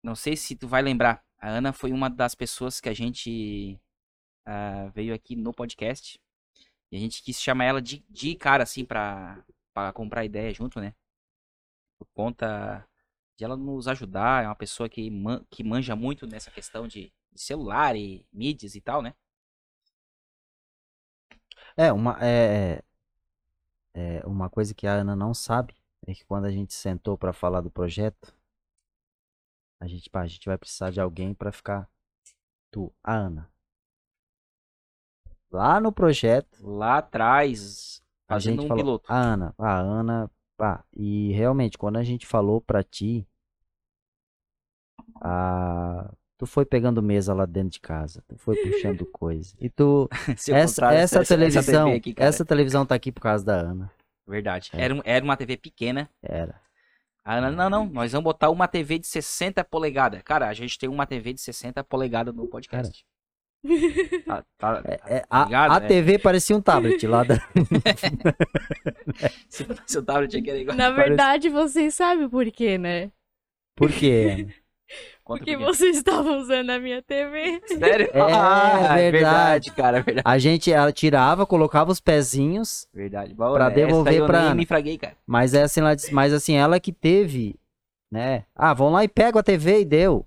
não 0.00 0.14
sei 0.14 0.36
se 0.36 0.54
tu 0.54 0.68
vai 0.68 0.82
lembrar. 0.82 1.24
A 1.40 1.48
Ana 1.48 1.72
foi 1.72 1.90
uma 1.90 2.08
das 2.08 2.36
pessoas 2.36 2.80
que 2.80 2.88
a 2.88 2.94
gente 2.94 3.80
ah, 4.46 4.88
veio 4.94 5.12
aqui 5.12 5.34
no 5.34 5.52
podcast. 5.52 6.20
E 6.92 6.96
a 6.96 7.00
gente 7.00 7.20
quis 7.20 7.42
chamar 7.42 7.64
ela 7.64 7.82
de, 7.82 8.04
de 8.08 8.36
cara, 8.36 8.62
assim, 8.62 8.84
pra, 8.84 9.44
pra 9.74 9.92
comprar 9.92 10.24
ideia 10.24 10.54
junto, 10.54 10.80
né? 10.80 10.94
Por 11.98 12.06
conta 12.14 12.86
de 13.36 13.44
ela 13.44 13.56
nos 13.56 13.88
ajudar. 13.88 14.44
É 14.44 14.46
uma 14.46 14.54
pessoa 14.54 14.88
que, 14.88 15.10
man- 15.10 15.44
que 15.50 15.64
manja 15.64 15.96
muito 15.96 16.28
nessa 16.28 16.48
questão 16.52 16.86
de, 16.86 17.12
de 17.32 17.40
celular 17.40 17.96
e 17.96 18.24
mídias 18.32 18.76
e 18.76 18.80
tal, 18.80 19.02
né? 19.02 19.14
É, 21.76 21.92
uma, 21.92 22.16
é, 22.24 22.82
é, 23.94 24.26
uma 24.26 24.48
coisa 24.48 24.74
que 24.74 24.86
a 24.86 24.92
Ana 24.94 25.14
não 25.14 25.34
sabe 25.34 25.74
é 26.06 26.14
que 26.14 26.24
quando 26.24 26.46
a 26.46 26.50
gente 26.50 26.72
sentou 26.72 27.18
pra 27.18 27.32
falar 27.32 27.60
do 27.60 27.70
projeto, 27.70 28.34
a 29.80 29.86
gente, 29.86 30.08
pá, 30.08 30.22
a 30.22 30.26
gente 30.26 30.46
vai 30.48 30.56
precisar 30.56 30.90
de 30.90 31.00
alguém 31.00 31.34
pra 31.34 31.52
ficar 31.52 31.88
tu, 32.70 32.92
a 33.04 33.14
Ana. 33.14 33.50
Lá 35.50 35.80
no 35.80 35.92
projeto, 35.92 36.58
Lá 36.60 36.98
atrás, 36.98 38.02
a 38.26 38.34
fazendo 38.34 38.62
gente 38.62 38.64
um 38.64 38.68
falou, 38.68 38.84
piloto. 38.84 39.12
a 39.12 39.16
Ana, 39.16 39.54
a 39.58 39.78
Ana, 39.78 40.30
pá, 40.56 40.84
e 40.94 41.32
realmente 41.32 41.76
quando 41.78 41.96
a 41.98 42.02
gente 42.02 42.26
falou 42.26 42.60
pra 42.60 42.82
ti, 42.82 43.26
a, 45.20 46.10
tu 46.38 46.46
foi 46.46 46.64
pegando 46.64 47.02
mesa 47.02 47.34
lá 47.34 47.44
dentro 47.46 47.70
de 47.70 47.80
casa, 47.80 48.22
tu 48.28 48.36
foi 48.38 48.56
puxando 48.56 49.04
coisa. 49.12 49.54
E 49.60 49.68
tu, 49.68 50.08
essa, 50.50 50.92
essa 50.94 51.24
televisão, 51.24 51.86
TV 51.86 51.96
aqui, 51.96 52.14
cara, 52.14 52.28
essa 52.28 52.44
televisão 52.44 52.86
tá 52.86 52.94
aqui 52.94 53.12
por 53.12 53.20
causa 53.20 53.44
da 53.44 53.54
Ana. 53.54 53.90
Verdade. 54.26 54.70
É. 54.72 54.82
Era, 54.84 55.00
era 55.04 55.24
uma 55.24 55.36
TV 55.36 55.56
pequena. 55.56 56.08
Era. 56.22 56.60
A 57.24 57.36
Ana, 57.36 57.50
não, 57.50 57.70
não, 57.70 57.86
nós 57.86 58.12
vamos 58.12 58.24
botar 58.24 58.50
uma 58.50 58.68
TV 58.68 58.98
de 58.98 59.06
60 59.06 59.64
polegadas. 59.64 60.22
Cara, 60.22 60.48
a 60.48 60.54
gente 60.54 60.78
tem 60.78 60.88
uma 60.88 61.06
TV 61.06 61.32
de 61.32 61.40
60 61.40 61.82
polegadas 61.84 62.34
no 62.34 62.46
podcast. 62.48 63.04
Tá, 64.24 64.44
tá- 64.58 64.82
É, 64.84 65.20
tá 65.20 65.26
a, 65.28 65.44
ligado? 65.44 65.72
a 65.72 65.76
É. 65.84 65.88
TV 65.88 66.18
parecia 66.20 66.56
um 66.56 66.60
tablet 66.60 67.04
lá 67.06 67.24
da. 67.24 67.34
Se 69.48 69.66
se 69.86 69.98
o 69.98 70.02
tablet 70.04 70.36
aqui 70.36 70.50
era 70.50 70.58
igual. 70.60 70.76
Na 70.76 70.90
verdade, 70.90 71.48
vocês 71.48 71.94
sabem 71.94 72.28
por 72.28 72.48
quê, 72.52 72.78
né? 72.78 73.10
Por 73.74 73.90
quê? 73.90 74.46
Conta 75.26 75.40
Porque 75.40 75.56
vocês 75.56 75.96
estavam 75.98 76.38
usando 76.38 76.70
a 76.70 76.78
minha 76.78 77.02
TV. 77.02 77.60
Sério? 77.66 78.08
É, 78.14 78.20
Ah, 78.32 78.94
verdade. 78.94 79.72
cara, 79.72 80.00
verdade. 80.00 80.22
A 80.24 80.38
gente 80.38 80.72
ela 80.72 80.92
tirava, 80.92 81.44
colocava 81.44 81.90
os 81.90 81.98
pezinhos, 81.98 82.86
Verdade. 82.94 83.34
Bom, 83.34 83.52
Pra 83.52 83.68
devolver 83.68 84.24
pra 84.24 84.38
Ana. 84.38 84.54
me 84.54 84.64
fraguei, 84.64 84.96
cara. 84.96 85.16
mas 85.26 85.52
é 85.52 85.64
assim, 85.64 85.80
ela 85.80 85.96
mas 86.12 86.32
assim, 86.32 86.54
ela 86.54 86.78
que 86.78 86.92
teve, 86.92 87.58
né? 88.08 88.44
Ah, 88.54 88.72
vão 88.72 88.90
lá 88.92 89.02
e 89.02 89.08
pega 89.08 89.40
a 89.40 89.42
TV 89.42 89.80
e 89.80 89.84
deu. 89.84 90.24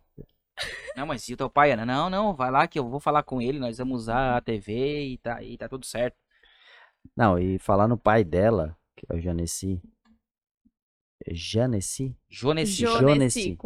Não, 0.97 1.05
mas 1.07 1.29
e 1.29 1.33
o 1.33 1.38
teu 1.38 1.49
pai, 1.49 1.71
Ana? 1.71 1.85
Não, 1.85 2.09
não, 2.09 2.33
vai 2.35 2.51
lá 2.51 2.67
que 2.67 2.77
eu 2.77 2.89
vou 2.89 2.99
falar 2.99 3.23
com 3.23 3.41
ele, 3.41 3.57
nós 3.57 3.77
vamos 3.77 4.01
usar 4.01 4.35
a 4.35 4.41
TV 4.41 5.05
e 5.13 5.17
tá, 5.19 5.41
e 5.41 5.57
tá 5.57 5.69
tudo 5.69 5.85
certo. 5.85 6.17
Não, 7.15 7.39
e 7.39 7.57
falar 7.57 7.88
no 7.88 7.97
pai 7.97 8.25
dela, 8.25 8.75
que 8.97 9.05
é 9.09 9.15
o 9.15 9.21
Janeci. 9.21 9.81
Janeci? 11.27 12.15
Jonesi. 12.29 12.82
Jo- 12.84 12.99
Jonesi, 12.99 13.58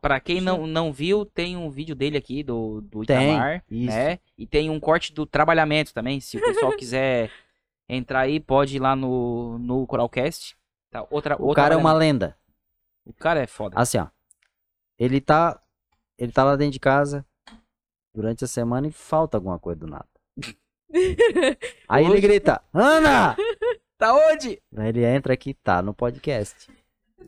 pra 0.00 0.18
quem 0.20 0.40
não, 0.40 0.66
não 0.66 0.92
viu, 0.92 1.24
tem 1.26 1.56
um 1.56 1.70
vídeo 1.70 1.94
dele 1.94 2.16
aqui 2.16 2.42
do, 2.42 2.80
do 2.80 3.04
Tem, 3.04 3.32
Itamar, 3.34 3.64
isso. 3.70 3.94
né? 3.94 4.18
E 4.38 4.46
tem 4.46 4.70
um 4.70 4.80
corte 4.80 5.12
do 5.12 5.26
trabalhamento 5.26 5.92
também. 5.92 6.20
Se 6.20 6.38
o 6.38 6.40
pessoal 6.40 6.72
quiser 6.76 7.30
entrar 7.88 8.20
aí, 8.20 8.40
pode 8.40 8.76
ir 8.76 8.80
lá 8.80 8.96
no, 8.96 9.58
no 9.58 9.86
Coralcast. 9.86 10.56
Tá, 10.90 11.06
outra, 11.10 11.36
O 11.40 11.46
outra 11.46 11.62
cara 11.64 11.74
é 11.74 11.76
uma 11.76 11.92
lenda. 11.92 12.36
O 13.04 13.12
cara 13.12 13.40
é 13.40 13.46
foda. 13.46 13.78
Assim, 13.78 13.98
ó. 13.98 14.06
Ele 14.98 15.20
tá. 15.20 15.60
Ele 16.18 16.30
tá 16.32 16.44
lá 16.44 16.56
dentro 16.56 16.72
de 16.72 16.80
casa 16.80 17.26
durante 18.14 18.44
a 18.44 18.46
semana 18.46 18.86
e 18.86 18.92
falta 18.92 19.36
alguma 19.36 19.58
coisa 19.58 19.80
do 19.80 19.86
nada. 19.86 20.06
Aí 21.88 22.04
ele 22.04 22.12
Hoje- 22.14 22.20
grita, 22.22 22.62
Ana! 22.72 23.36
Tá 23.98 24.12
onde? 24.14 24.60
Aí 24.76 24.88
ele 24.88 25.04
entra 25.04 25.32
aqui, 25.32 25.54
tá 25.54 25.80
no 25.80 25.94
podcast. 25.94 26.68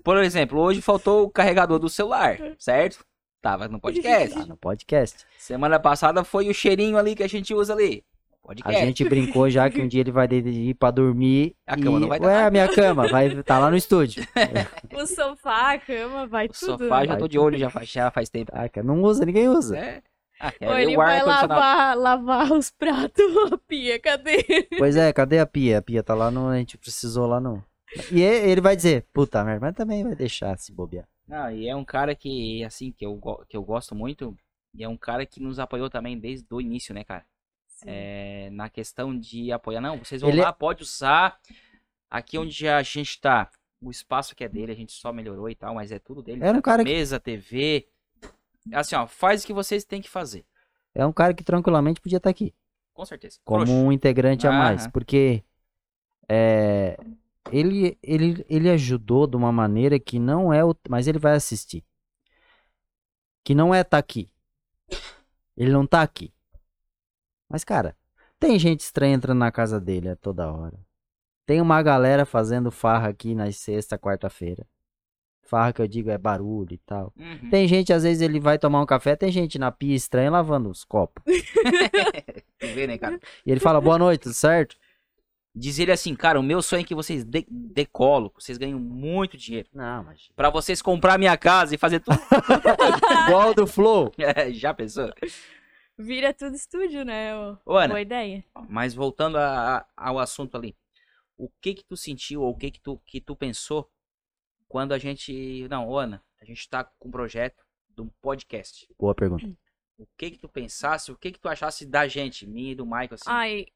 Por 0.02 0.16
exemplo, 0.18 0.60
hoje 0.60 0.80
faltou 0.80 1.24
o 1.24 1.30
carregador 1.30 1.78
do 1.78 1.88
celular, 1.88 2.38
certo? 2.58 3.04
Tava 3.40 3.68
no 3.68 3.78
podcast. 3.78 4.34
Tá 4.34 4.46
no 4.46 4.56
podcast. 4.56 5.26
Semana 5.38 5.78
passada 5.78 6.24
foi 6.24 6.48
o 6.48 6.54
cheirinho 6.54 6.96
ali 6.96 7.14
que 7.14 7.22
a 7.22 7.28
gente 7.28 7.52
usa 7.54 7.74
ali. 7.74 8.02
A 8.42 8.46
Podcast. 8.46 8.84
gente 8.84 9.04
brincou 9.08 9.48
já 9.48 9.70
que 9.70 9.80
um 9.80 9.88
dia 9.88 10.02
ele 10.02 10.12
vai 10.12 10.26
ir 10.30 10.74
pra 10.74 10.90
dormir. 10.90 11.56
A 11.66 11.76
cama 11.76 11.96
e... 11.96 12.00
não 12.00 12.08
vai 12.08 12.20
tá 12.20 12.26
Ué, 12.26 12.44
a 12.44 12.50
minha 12.50 12.68
cama 12.68 13.08
vai 13.08 13.30
tá 13.42 13.58
lá 13.58 13.70
no 13.70 13.76
estúdio. 13.76 14.22
o 14.94 15.06
sofá, 15.06 15.72
a 15.72 15.78
cama, 15.78 16.26
vai 16.26 16.44
O 16.44 16.48
tudo. 16.50 16.58
sofá 16.58 17.04
já 17.04 17.12
Vai 17.12 17.18
tô 17.18 17.26
de 17.26 17.38
olho 17.38 17.56
já 17.56 17.70
faz, 17.70 17.88
já 17.88 18.10
faz 18.10 18.28
tempo. 18.28 18.52
Ah, 18.54 18.68
não 18.82 19.02
usa, 19.02 19.24
ninguém 19.24 19.48
usa. 19.48 19.78
É. 19.78 20.02
Ah, 20.38 20.52
Ou 20.60 20.78
ele 20.78 20.94
o 20.94 20.96
vai 20.96 21.22
lavar, 21.22 21.96
lavar 21.96 22.52
os 22.52 22.70
pratos, 22.70 23.24
a 23.52 23.56
pia, 23.56 23.98
cadê? 23.98 24.68
Pois 24.76 24.94
é, 24.94 25.10
cadê 25.12 25.38
a 25.38 25.46
pia? 25.46 25.78
A 25.78 25.82
pia 25.82 26.02
tá 26.02 26.14
lá 26.14 26.30
no. 26.30 26.48
A 26.48 26.58
gente 26.58 26.76
precisou 26.76 27.26
lá 27.26 27.40
no. 27.40 27.64
E 28.12 28.20
ele 28.20 28.60
vai 28.60 28.74
dizer, 28.76 29.06
puta 29.12 29.44
merda, 29.44 29.66
mas 29.66 29.74
também 29.76 30.02
vai 30.02 30.14
deixar 30.14 30.58
se 30.58 30.72
bobear. 30.72 31.06
Não, 31.26 31.50
e 31.50 31.68
é 31.68 31.74
um 31.74 31.84
cara 31.84 32.14
que, 32.14 32.62
assim, 32.64 32.92
que 32.92 33.04
eu, 33.06 33.18
que 33.48 33.56
eu 33.56 33.62
gosto 33.62 33.94
muito. 33.94 34.36
E 34.74 34.82
é 34.82 34.88
um 34.88 34.96
cara 34.96 35.24
que 35.24 35.40
nos 35.40 35.58
apoiou 35.58 35.88
também 35.88 36.18
desde 36.18 36.46
o 36.50 36.60
início, 36.60 36.94
né, 36.94 37.04
cara? 37.04 37.24
É, 37.86 38.48
na 38.52 38.68
questão 38.68 39.16
de 39.18 39.52
apoiar. 39.52 39.80
Não, 39.80 39.98
vocês 39.98 40.20
vão 40.20 40.30
Ele 40.30 40.40
é- 40.40 40.44
lá, 40.44 40.52
pode 40.52 40.82
usar. 40.82 41.38
Aqui 42.10 42.38
onde 42.38 42.68
a 42.68 42.82
gente 42.82 43.20
tá, 43.20 43.50
o 43.80 43.90
espaço 43.90 44.34
que 44.36 44.44
é 44.44 44.48
dele, 44.48 44.72
a 44.72 44.74
gente 44.76 44.92
só 44.92 45.12
melhorou 45.12 45.48
e 45.50 45.54
tal, 45.54 45.74
mas 45.74 45.90
é 45.92 45.98
tudo 45.98 46.22
dele. 46.22 46.44
Era 46.44 46.56
um 46.56 46.62
cara 46.62 46.84
que- 46.84 46.90
Mesa, 46.90 47.18
TV. 47.20 47.88
Assim, 48.72 48.94
ó, 48.96 49.06
faz 49.06 49.42
o 49.42 49.46
que 49.46 49.52
vocês 49.52 49.84
têm 49.84 50.00
que 50.00 50.08
fazer. 50.08 50.44
É 50.94 51.04
um 51.04 51.12
cara 51.12 51.34
que 51.34 51.42
tranquilamente 51.44 52.00
podia 52.00 52.18
estar 52.18 52.30
aqui. 52.30 52.54
Com 52.92 53.04
certeza. 53.04 53.38
Como 53.44 53.70
um 53.72 53.90
integrante 53.92 54.46
a 54.46 54.52
mais. 54.52 54.86
Porque 54.86 55.42
é, 56.28 56.96
ele, 57.50 57.98
ele, 58.02 58.44
ele 58.48 58.70
ajudou 58.70 59.26
de 59.26 59.36
uma 59.36 59.52
maneira 59.52 59.98
que 59.98 60.18
não 60.18 60.52
é 60.52 60.64
o. 60.64 60.74
Mas 60.88 61.06
ele 61.06 61.18
vai 61.18 61.34
assistir. 61.34 61.84
Que 63.44 63.54
não 63.54 63.74
é 63.74 63.84
tá 63.84 63.98
aqui. 63.98 64.30
Ele 65.56 65.70
não 65.70 65.86
tá 65.86 66.02
aqui. 66.02 66.32
Mas, 67.48 67.62
cara, 67.62 67.96
tem 68.40 68.58
gente 68.58 68.80
estranha 68.80 69.14
entrando 69.14 69.38
na 69.38 69.52
casa 69.52 69.80
dele 69.80 70.08
a 70.08 70.16
toda 70.16 70.50
hora. 70.50 70.78
Tem 71.46 71.60
uma 71.60 71.82
galera 71.82 72.24
fazendo 72.24 72.70
farra 72.70 73.08
aqui 73.08 73.34
na 73.34 73.52
sexta, 73.52 73.98
quarta-feira. 73.98 74.66
Farra 75.42 75.74
que 75.74 75.82
eu 75.82 75.86
digo 75.86 76.10
é 76.10 76.16
barulho 76.16 76.72
e 76.72 76.78
tal. 76.78 77.12
Uhum. 77.18 77.50
Tem 77.50 77.68
gente, 77.68 77.92
às 77.92 78.02
vezes, 78.02 78.22
ele 78.22 78.40
vai 78.40 78.58
tomar 78.58 78.80
um 78.80 78.86
café, 78.86 79.14
tem 79.14 79.30
gente 79.30 79.58
na 79.58 79.70
pia 79.70 79.94
estranha 79.94 80.30
lavando 80.30 80.70
os 80.70 80.84
copos. 80.84 81.22
Vê, 82.74 82.86
né, 82.86 82.96
cara? 82.96 83.20
E 83.44 83.50
ele 83.50 83.60
fala, 83.60 83.78
boa 83.78 83.98
noite, 83.98 84.22
tudo 84.22 84.34
certo? 84.34 84.74
Diz 85.56 85.78
ele 85.78 85.92
assim, 85.92 86.16
cara, 86.16 86.38
o 86.40 86.42
meu 86.42 86.60
sonho 86.60 86.80
é 86.80 86.84
que 86.84 86.94
vocês 86.96 87.24
de 87.24 87.46
decolam, 87.48 88.28
que 88.28 88.42
vocês 88.42 88.58
ganham 88.58 88.78
muito 88.80 89.36
dinheiro. 89.36 89.68
Não, 89.72 90.02
mas. 90.02 90.28
Pra 90.34 90.50
vocês 90.50 90.82
comprar 90.82 91.16
minha 91.18 91.36
casa 91.36 91.74
e 91.74 91.78
fazer 91.78 92.00
tudo. 92.00 92.18
Igual 93.28 93.54
do 93.54 93.66
Flow. 93.66 94.12
É, 94.18 94.50
Já 94.52 94.74
pensou? 94.74 95.12
Vira 95.96 96.34
tudo 96.34 96.56
estúdio, 96.56 97.04
né? 97.04 97.36
ô- 97.36 97.56
Ô, 97.64 97.76
Ana, 97.76 97.88
Boa 97.94 98.00
ideia. 98.00 98.44
mas 98.68 98.94
voltando 98.94 99.38
a- 99.38 99.76
a- 99.78 99.86
ao 99.96 100.18
assunto 100.18 100.56
ali. 100.56 100.76
O 101.36 101.48
que 101.60 101.74
que 101.74 101.84
tu 101.84 101.96
sentiu 101.96 102.42
ou 102.42 102.50
o 102.50 102.56
que 102.56 102.70
que 102.72 102.80
tu, 102.80 103.00
que 103.06 103.20
tu 103.20 103.36
pensou 103.36 103.88
quando 104.68 104.92
a 104.92 104.98
gente... 104.98 105.66
Não, 105.68 105.88
ô, 105.88 105.96
Ana, 105.98 106.20
a 106.40 106.44
gente 106.44 106.68
tá 106.68 106.82
com 106.84 107.08
um 107.08 107.12
projeto 107.12 107.64
de 107.90 108.02
um 108.02 108.08
podcast. 108.20 108.88
Boa 108.98 109.14
pergunta. 109.14 109.48
O 109.96 110.06
que 110.18 110.32
que 110.32 110.38
tu 110.38 110.48
pensasse, 110.48 111.12
o 111.12 111.16
que 111.16 111.30
que 111.30 111.38
tu 111.38 111.48
achasse 111.48 111.86
da 111.86 112.08
gente, 112.08 112.44
minha 112.44 112.72
e 112.72 112.74
do 112.74 112.84
Michael, 112.84 113.14
assim? 113.14 113.24
Ai, 113.28 113.66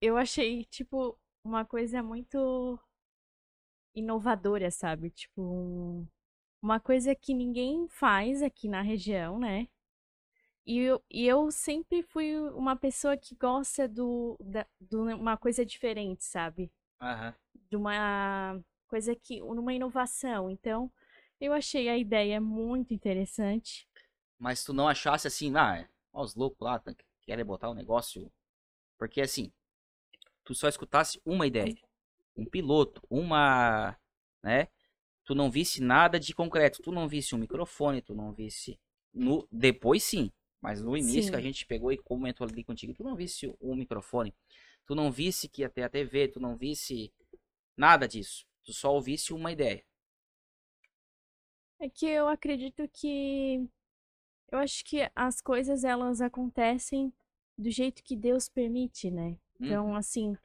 eu 0.00 0.16
achei, 0.16 0.64
tipo, 0.66 1.18
uma 1.44 1.64
coisa 1.64 2.02
muito 2.02 2.78
inovadora, 3.94 4.70
sabe? 4.70 5.10
Tipo, 5.10 5.42
um- 5.42 6.06
uma 6.62 6.80
coisa 6.80 7.14
que 7.14 7.34
ninguém 7.34 7.88
faz 7.88 8.42
aqui 8.42 8.68
na 8.68 8.82
região, 8.82 9.38
né? 9.38 9.68
E 10.66 10.78
eu, 10.80 11.02
e 11.10 11.26
eu 11.26 11.50
sempre 11.50 12.02
fui 12.02 12.38
uma 12.50 12.76
pessoa 12.76 13.16
que 13.16 13.34
gosta 13.34 13.88
do, 13.88 14.36
da, 14.40 14.66
de 14.80 14.96
uma 14.96 15.36
coisa 15.36 15.64
diferente, 15.64 16.24
sabe? 16.24 16.70
Aham. 17.00 17.34
De 17.70 17.76
uma 17.76 18.60
coisa 18.88 19.14
que, 19.16 19.40
numa 19.40 19.72
inovação. 19.74 20.50
Então, 20.50 20.90
eu 21.40 21.52
achei 21.52 21.88
a 21.88 21.96
ideia 21.96 22.40
muito 22.40 22.92
interessante. 22.92 23.88
Mas 24.38 24.64
tu 24.64 24.72
não 24.72 24.88
achasse 24.88 25.26
assim, 25.26 25.54
ah, 25.56 25.88
ó, 26.12 26.22
os 26.22 26.34
loucos 26.34 26.60
lá 26.60 26.78
tá- 26.78 26.94
querem 27.22 27.44
botar 27.44 27.68
o 27.70 27.74
negócio. 27.74 28.30
Porque 28.98 29.20
assim, 29.20 29.52
tu 30.48 30.54
só 30.54 30.66
escutasse 30.66 31.20
uma 31.26 31.46
ideia, 31.46 31.76
um 32.34 32.46
piloto, 32.46 33.02
uma, 33.10 33.94
né? 34.42 34.68
Tu 35.22 35.34
não 35.34 35.50
visse 35.50 35.82
nada 35.82 36.18
de 36.18 36.34
concreto, 36.34 36.80
tu 36.80 36.90
não 36.90 37.06
visse 37.06 37.34
um 37.34 37.38
microfone, 37.38 38.00
tu 38.00 38.14
não 38.14 38.32
visse 38.32 38.80
no 39.12 39.46
depois 39.52 40.02
sim, 40.02 40.32
mas 40.58 40.82
no 40.82 40.96
início 40.96 41.24
Sim. 41.24 41.30
que 41.32 41.36
a 41.36 41.40
gente 41.42 41.66
pegou 41.66 41.92
e 41.92 41.98
comentou 41.98 42.46
ali 42.46 42.64
contigo, 42.64 42.94
tu 42.94 43.04
não 43.04 43.14
visse 43.14 43.54
um 43.60 43.74
microfone, 43.74 44.34
tu 44.86 44.94
não 44.94 45.12
visse 45.12 45.50
que 45.50 45.60
ia 45.60 45.68
ter 45.68 45.82
a 45.82 45.88
TV, 45.90 46.28
tu 46.28 46.40
não 46.40 46.56
visse 46.56 47.12
nada 47.76 48.08
disso. 48.08 48.46
Tu 48.64 48.72
só 48.72 48.94
ouvisse 48.94 49.34
uma 49.34 49.52
ideia. 49.52 49.84
É 51.78 51.90
que 51.90 52.06
eu 52.06 52.26
acredito 52.26 52.88
que. 52.88 53.68
Eu 54.50 54.60
acho 54.60 54.82
que 54.82 55.10
as 55.14 55.42
coisas 55.42 55.84
elas 55.84 56.22
acontecem 56.22 57.12
do 57.58 57.70
jeito 57.70 58.02
que 58.02 58.16
Deus 58.16 58.48
permite, 58.48 59.10
né? 59.10 59.38
Então, 59.60 59.94
assim, 59.96 60.36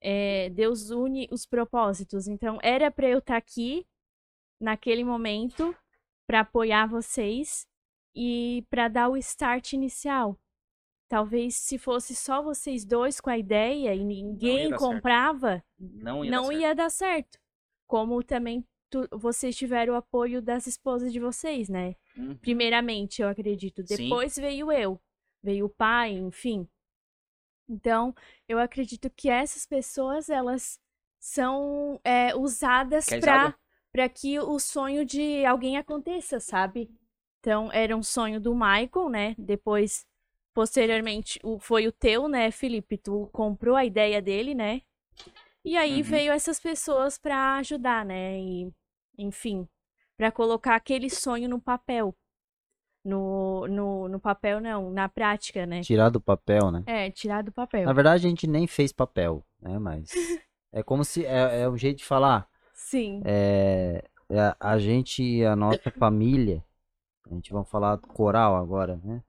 é, 0.00 0.50
Deus 0.50 0.90
une 0.90 1.28
os 1.30 1.46
propósitos. 1.46 2.28
Então, 2.28 2.58
era 2.62 2.90
para 2.90 3.08
eu 3.08 3.18
estar 3.18 3.36
aqui 3.36 3.86
naquele 4.60 5.04
momento 5.04 5.74
para 6.26 6.40
apoiar 6.40 6.86
vocês 6.86 7.66
e 8.14 8.64
para 8.68 8.88
dar 8.88 9.08
o 9.08 9.16
start 9.16 9.72
inicial. 9.72 10.36
Talvez 11.08 11.54
se 11.54 11.78
fosse 11.78 12.14
só 12.14 12.42
vocês 12.42 12.84
dois 12.84 13.18
com 13.20 13.30
a 13.30 13.38
ideia 13.38 13.94
e 13.94 14.04
ninguém 14.04 14.68
dar 14.68 14.78
certo. 14.78 14.92
comprava, 14.92 15.64
não 15.78 16.22
ia 16.24 16.30
dar 16.30 16.36
não 16.36 16.44
certo. 16.44 16.60
ia 16.60 16.74
dar 16.74 16.90
certo. 16.90 17.38
Como 17.86 18.22
também 18.22 18.62
tu- 18.90 19.08
vocês 19.12 19.56
tiveram 19.56 19.94
o 19.94 19.96
apoio 19.96 20.42
das 20.42 20.66
esposas 20.66 21.10
de 21.10 21.18
vocês, 21.18 21.70
né? 21.70 21.94
Uhum. 22.14 22.36
Primeiramente, 22.36 23.22
eu 23.22 23.28
acredito. 23.28 23.82
Sim. 23.86 23.96
Depois 23.96 24.36
veio 24.36 24.70
eu, 24.70 25.00
veio 25.42 25.64
o 25.64 25.70
pai, 25.70 26.12
enfim. 26.12 26.68
Então, 27.68 28.14
eu 28.48 28.58
acredito 28.58 29.10
que 29.10 29.28
essas 29.28 29.66
pessoas, 29.66 30.28
elas 30.28 30.80
são 31.20 32.00
é, 32.04 32.34
usadas 32.34 33.14
para 33.18 34.08
que 34.08 34.38
o 34.38 34.58
sonho 34.58 35.04
de 35.04 35.44
alguém 35.44 35.76
aconteça, 35.76 36.40
sabe? 36.40 36.90
Então, 37.40 37.70
era 37.72 37.96
um 37.96 38.02
sonho 38.02 38.40
do 38.40 38.54
Michael, 38.54 39.08
né? 39.10 39.34
Depois, 39.38 40.06
posteriormente, 40.54 41.38
o, 41.42 41.58
foi 41.58 41.86
o 41.86 41.92
teu, 41.92 42.28
né, 42.28 42.50
Felipe? 42.50 42.96
Tu 42.98 43.28
comprou 43.32 43.76
a 43.76 43.84
ideia 43.84 44.20
dele, 44.22 44.54
né? 44.54 44.82
E 45.64 45.76
aí 45.76 46.02
Uhum. 46.02 46.02
veio 46.02 46.32
essas 46.32 46.60
pessoas 46.60 47.18
para 47.18 47.56
ajudar, 47.58 48.04
né? 48.04 48.38
E, 48.40 48.72
enfim, 49.18 49.68
para 50.16 50.32
colocar 50.32 50.74
aquele 50.76 51.10
sonho 51.10 51.48
no 51.48 51.60
papel. 51.60 52.16
No, 53.08 53.66
no, 53.66 54.08
no 54.08 54.20
papel, 54.20 54.60
não, 54.60 54.90
na 54.90 55.08
prática, 55.08 55.64
né? 55.64 55.80
Tirar 55.80 56.10
do 56.10 56.20
papel, 56.20 56.70
né? 56.70 56.82
É, 56.86 57.10
tirar 57.10 57.42
do 57.42 57.50
papel. 57.50 57.86
Na 57.86 57.92
verdade, 57.94 58.26
a 58.26 58.28
gente 58.28 58.46
nem 58.46 58.66
fez 58.66 58.92
papel, 58.92 59.44
né? 59.60 59.78
Mas. 59.78 60.10
É 60.70 60.82
como 60.82 61.02
se. 61.02 61.24
É, 61.24 61.62
é 61.62 61.68
um 61.68 61.78
jeito 61.78 61.96
de 61.96 62.04
falar. 62.04 62.46
Sim. 62.74 63.22
É, 63.24 64.04
é 64.28 64.54
a 64.60 64.78
gente, 64.78 65.42
a 65.42 65.56
nossa 65.56 65.90
família, 65.90 66.62
A 67.24 67.32
gente 67.32 67.50
vai 67.50 67.64
falar 67.64 67.96
coral 67.96 68.54
agora, 68.54 68.98
né? 69.02 69.24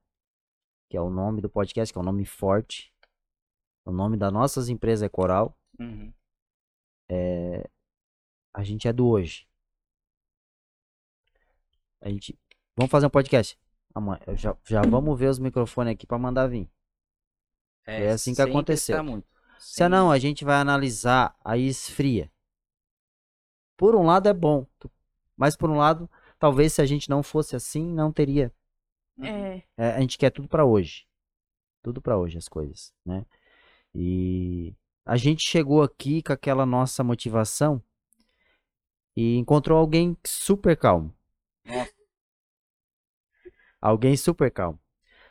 Que 0.90 0.98
é 0.98 1.02
o 1.02 1.10
nome 1.10 1.40
do 1.40 1.50
podcast, 1.50 1.94
que 1.94 1.98
é 1.98 2.02
um 2.02 2.04
nome 2.04 2.26
forte. 2.26 2.94
O 3.86 3.92
nome 3.92 4.18
das 4.18 4.34
nossas 4.34 4.68
empresas 4.68 5.02
é 5.02 5.08
Coral. 5.08 5.58
Uhum. 5.80 6.12
A 8.54 8.64
gente 8.64 8.90
é 8.90 8.92
do 8.92 9.08
hoje. 9.08 9.48
A 12.02 12.10
gente. 12.10 12.38
Vamos 12.76 12.92
fazer 12.92 13.06
um 13.06 13.10
podcast. 13.10 13.58
Amanhã, 13.94 14.20
já, 14.36 14.56
já 14.66 14.82
vamos 14.82 15.18
ver 15.18 15.30
os 15.30 15.40
microfones 15.40 15.94
aqui 15.94 16.06
pra 16.06 16.18
mandar 16.18 16.48
vir. 16.48 16.70
É 17.86 18.12
assim 18.12 18.34
que 18.36 18.42
aconteceu. 18.42 19.24
Se 19.58 19.88
não, 19.90 20.12
a 20.12 20.20
gente 20.20 20.46
vai 20.46 20.58
analisar, 20.58 21.36
aí 21.44 21.68
esfria. 21.68 22.32
Por 23.76 23.96
um 23.96 24.04
lado 24.04 24.30
é 24.30 24.34
bom, 24.34 24.66
mas 25.36 25.56
por 25.56 25.70
um 25.70 25.78
lado, 25.78 26.10
talvez 26.38 26.74
se 26.74 26.82
a 26.82 26.86
gente 26.86 27.10
não 27.10 27.24
fosse 27.24 27.56
assim, 27.56 27.84
não 27.84 28.12
teria. 28.12 28.54
É. 29.22 29.62
É, 29.78 29.92
a 29.92 30.00
gente 30.00 30.18
quer 30.18 30.30
tudo 30.30 30.48
pra 30.48 30.66
hoje. 30.66 31.08
Tudo 31.82 32.02
pra 32.02 32.18
hoje 32.18 32.38
as 32.38 32.48
coisas, 32.48 32.94
né? 33.06 33.26
E 33.94 34.76
a 35.06 35.18
gente 35.18 35.42
chegou 35.42 35.82
aqui 35.82 36.22
com 36.22 36.34
aquela 36.34 36.66
nossa 36.66 37.04
motivação 37.04 37.82
e 39.16 39.38
encontrou 39.38 39.78
alguém 39.78 40.16
super 40.26 40.78
calmo. 40.78 41.14
Nossa. 41.66 41.99
Alguém 43.82 44.16
super 44.18 44.52
calmo. 44.52 44.80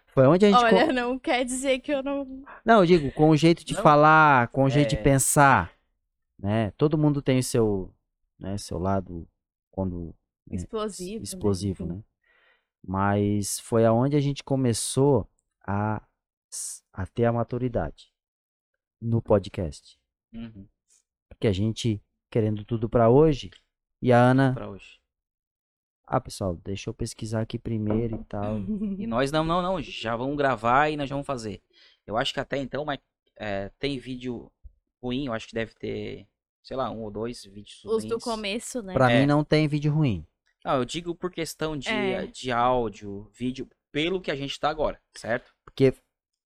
Foi 0.07 0.27
onde 0.27 0.47
a 0.47 0.51
gente 0.51 0.63
Olha, 0.65 0.93
não 0.93 1.19
quer 1.19 1.45
dizer 1.45 1.81
que 1.81 1.93
eu 1.93 2.03
não. 2.03 2.45
Não, 2.65 2.81
eu 2.81 2.87
digo, 2.87 3.13
com 3.13 3.29
o 3.31 3.37
jeito 3.37 3.65
de 3.65 3.75
Não. 3.75 3.83
falar, 3.83 4.49
com 4.49 4.65
o 4.65 4.71
jeito 4.71 4.95
É. 4.95 4.97
de 4.97 5.03
pensar, 5.03 5.73
né? 6.39 6.71
Todo 6.73 6.97
mundo 6.99 7.21
tem 7.23 7.39
o 7.39 7.43
seu, 7.43 7.95
né, 8.39 8.57
seu 8.59 8.79
lado 8.79 9.29
quando 9.71 10.15
né, 10.47 10.57
Explosivo. 10.57 11.19
né? 11.19 11.23
explosivo, 11.25 11.85
Enfim. 11.85 11.95
né? 11.97 12.03
Mas 12.85 13.61
foi 13.61 13.85
aonde 13.85 14.17
a 14.17 14.21
gente 14.21 14.43
começou 14.43 15.29
a, 15.67 16.03
a 16.93 17.07
ter 17.07 17.27
a 17.27 17.33
maturidade 17.33 18.13
no 19.01 19.21
podcast. 19.21 19.99
Uhum. 20.33 20.67
Porque 21.29 21.47
a 21.47 21.53
gente 21.53 22.03
querendo 22.31 22.65
tudo 22.65 22.89
pra 22.89 23.09
hoje 23.11 23.51
e 24.01 24.13
a 24.13 24.19
Ana, 24.21 24.53
Pra 24.55 24.69
hoje. 24.71 24.98
Ah, 26.09 26.21
pessoal, 26.21 26.57
deixa 26.65 26.89
eu 26.91 26.95
pesquisar 26.95 27.41
aqui 27.43 27.59
primeiro 27.59 28.17
e 28.17 28.25
tal. 28.25 28.59
E 28.99 29.07
nós 29.07 29.31
não, 29.31 29.45
não, 29.45 29.61
não. 29.63 29.81
Já 29.83 30.17
vamos 30.17 30.37
gravar 30.37 30.89
e 30.91 30.97
nós 30.97 31.09
já 31.09 31.15
vamos 31.15 31.27
fazer. 31.27 31.61
Eu 32.07 32.17
acho 32.17 32.33
que 32.33 32.41
até 32.41 32.57
então, 32.59 32.85
mas 32.85 32.99
é, 33.37 33.71
tem 33.79 33.99
vídeo 33.99 34.51
ruim, 35.03 35.27
eu 35.27 35.33
acho 35.33 35.47
que 35.47 35.55
deve 35.55 35.75
ter, 35.75 36.27
sei 36.63 36.77
lá, 36.77 36.91
um 36.91 37.03
ou 37.03 37.11
dois 37.11 37.45
vídeos 37.45 37.83
Os 37.85 38.03
ruins. 38.03 38.05
do 38.07 38.19
começo, 38.19 38.83
né? 38.83 38.93
Pra 38.95 39.11
É. 39.13 39.21
mim 39.21 39.27
não 39.27 39.45
tem 39.45 39.69
vídeo 39.69 39.93
ruim. 39.93 40.27
Não, 40.65 40.77
eu 40.77 40.85
digo 40.85 41.15
por 41.15 41.31
questão 41.31 41.77
de, 41.77 41.89
É. 41.89 42.27
de 42.27 42.51
áudio, 42.51 43.31
vídeo, 43.33 43.69
pelo 43.93 44.21
que 44.21 44.31
a 44.31 44.35
gente 44.37 44.59
tá 44.59 44.69
agora, 44.71 44.99
certo? 45.15 45.53
Porque 45.65 45.95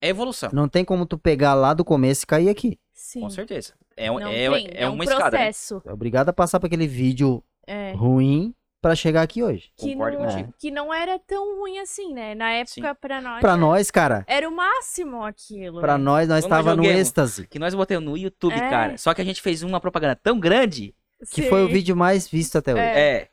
É 0.01 0.09
evolução, 0.09 0.49
não 0.53 0.67
tem 0.67 0.83
como 0.85 1.05
tu 1.05 1.17
pegar 1.17 1.53
lá 1.53 1.73
do 1.73 1.83
começo 1.85 2.23
e 2.23 2.27
cair 2.27 2.49
aqui. 2.49 2.77
Sim. 2.93 3.21
com 3.21 3.29
certeza. 3.29 3.73
É, 3.97 4.09
um- 4.11 4.19
Não 4.19 4.27
é, 4.27 4.49
tem, 4.49 4.69
é 4.73 4.89
um 4.89 4.93
uma 4.93 5.03
escada, 5.03 5.23
né? 5.23 5.29
processo. 5.45 5.81
É 5.85 5.91
obrigado 5.91 6.29
a 6.29 6.33
passar 6.33 6.59
por 6.59 6.67
aquele 6.67 6.87
vídeo 6.87 7.43
É. 7.67 7.91
ruim 7.93 8.53
pra 8.83 8.95
chegar 8.95 9.21
aqui 9.23 9.41
hoje. 9.41 9.71
Que 9.75 9.93
Concordo 9.93 10.19
não, 10.19 10.25
contigo. 10.27 10.53
que 10.59 10.69
não 10.69 10.93
era 10.93 11.17
tão 11.17 11.57
ruim 11.59 11.79
assim, 11.79 12.13
né? 12.13 12.35
Na 12.35 12.51
época, 12.51 12.93
pra 12.93 13.21
nós. 13.21 13.39
Pra 13.39 13.51
era- 13.53 13.57
nós, 13.57 13.89
cara, 13.89 14.25
Era 14.27 14.47
o 14.47 14.55
máximo 14.55 15.23
aquilo. 15.23 15.79
pra 15.81 15.97
né? 15.97 16.03
nós, 16.03 16.27
nós 16.27 16.43
Quando 16.43 16.49
tava 16.51 16.75
no 16.75 16.83
êxtase. 16.85 17.47
Que 17.47 17.57
nós 17.57 17.73
botamos 17.73 18.03
no 18.03 18.17
YouTube, 18.17 18.53
É. 18.53 18.69
cara. 18.69 18.97
Só 18.97 19.13
que 19.13 19.21
a 19.21 19.25
gente 19.25 19.41
fez 19.41 19.63
uma 19.63 19.79
propaganda 19.79 20.15
tão 20.15 20.39
grande. 20.39 20.93
Que 21.31 21.43
foi 21.43 21.63
o 21.63 21.67
Sim. 21.67 21.73
vídeo 21.73 21.95
mais 21.95 22.27
visto 22.27 22.57
até 22.57 22.73
hoje. 22.73 22.81
É. 22.83 22.99
É. 23.21 23.29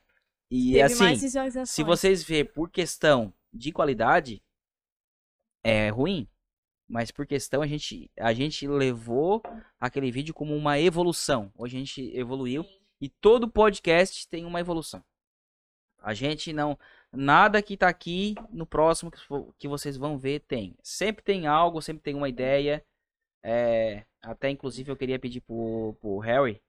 E 0.51 0.73
Teve 0.75 0.83
assim, 0.83 1.17
se 1.67 1.83
vocês 1.83 2.23
verem 2.23 2.45
por 2.45 2.71
questão 2.71 3.33
de 3.53 3.73
qualidade, 3.73 4.41
é 5.65 5.89
ruim. 5.91 6.29
Mas 6.89 7.11
por 7.11 7.27
questão, 7.27 7.63
a 7.63 7.67
gente, 7.67 8.11
a 8.19 8.33
gente 8.33 8.67
levou 8.67 9.43
aquele 9.79 10.11
vídeo 10.11 10.35
como 10.35 10.57
uma 10.57 10.79
evolução. 10.79 11.53
Hoje 11.57 11.77
a 11.77 11.79
gente 11.81 12.17
evoluiu. 12.17 12.65
E 13.01 13.09
todo 13.09 13.49
podcast 13.49 14.29
tem 14.29 14.45
uma 14.45 14.61
evolução. 14.61 15.03
A 16.03 16.15
gente 16.15 16.53
não. 16.53 16.79
Nada 17.13 17.61
que 17.63 17.77
tá 17.77 17.89
aqui 17.89 18.35
no 18.51 18.65
próximo 18.67 19.11
que, 19.11 19.19
vo- 19.29 19.55
que 19.59 19.67
vocês 19.69 19.97
vão 19.97 20.17
ver 20.19 20.41
tem. 20.41 20.77
Sempre 20.83 21.23
tem 21.25 21.47
algo, 21.47 21.83
sempre 21.83 22.03
tem 22.03 22.15
uma 22.15 22.29
ideia. 22.29 22.85
É, 23.43 24.05
até 24.23 24.51
inclusive 24.51 24.91
eu 24.91 24.97
queria 24.97 25.19
pedir 25.19 25.41
pro, 25.41 25.97
pro 26.01 26.19
Harry. 26.19 26.61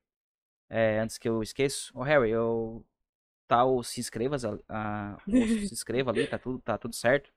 é, 0.69 0.99
antes 0.99 1.17
que 1.17 1.27
eu 1.29 1.43
esqueça. 1.43 1.91
Ô 1.93 2.03
Harry, 2.03 2.31
eu. 2.31 2.83
Tá 3.47 3.65
o 3.65 3.83
se 3.83 3.99
inscreva, 3.99 4.37
a, 4.69 5.17
se 5.27 5.73
inscreva 5.73 6.09
ali, 6.11 6.25
tá 6.25 6.39
tudo, 6.39 6.59
tá 6.61 6.77
tudo 6.77 6.95
certo. 6.95 7.29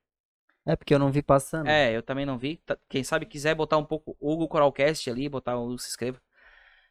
É 0.64 0.76
porque 0.76 0.94
eu 0.94 0.98
não 0.98 1.10
vi 1.10 1.20
passando. 1.22 1.68
É, 1.68 1.90
eu 1.94 2.02
também 2.02 2.24
não 2.24 2.38
vi. 2.38 2.56
Tá- 2.58 2.78
Quem 2.88 3.02
sabe 3.02 3.26
quiser 3.26 3.54
botar 3.54 3.76
um 3.78 3.84
pouco 3.84 4.16
Hugo 4.20 4.46
Coralcast 4.48 5.10
ali, 5.10 5.28
botar 5.28 5.58
o 5.58 5.76
se 5.76 5.88
inscreva. 5.88 6.22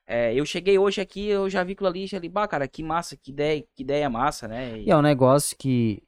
É, 0.05 0.33
eu 0.33 0.45
cheguei 0.45 0.77
hoje 0.77 0.99
aqui, 0.99 1.27
eu 1.27 1.49
já 1.49 1.63
vi 1.63 1.73
aquilo 1.73 1.87
ali, 1.87 2.05
já 2.07 2.17
ali, 2.17 2.27
bah, 2.27 2.47
cara, 2.47 2.67
que 2.67 2.83
massa, 2.83 3.15
que 3.15 3.31
ideia, 3.31 3.61
que 3.73 3.83
ideia 3.83 4.09
massa, 4.09 4.47
né? 4.47 4.79
E 4.79 4.91
é 4.91 4.97
um 4.97 5.01
negócio 5.01 5.55
que 5.57 6.03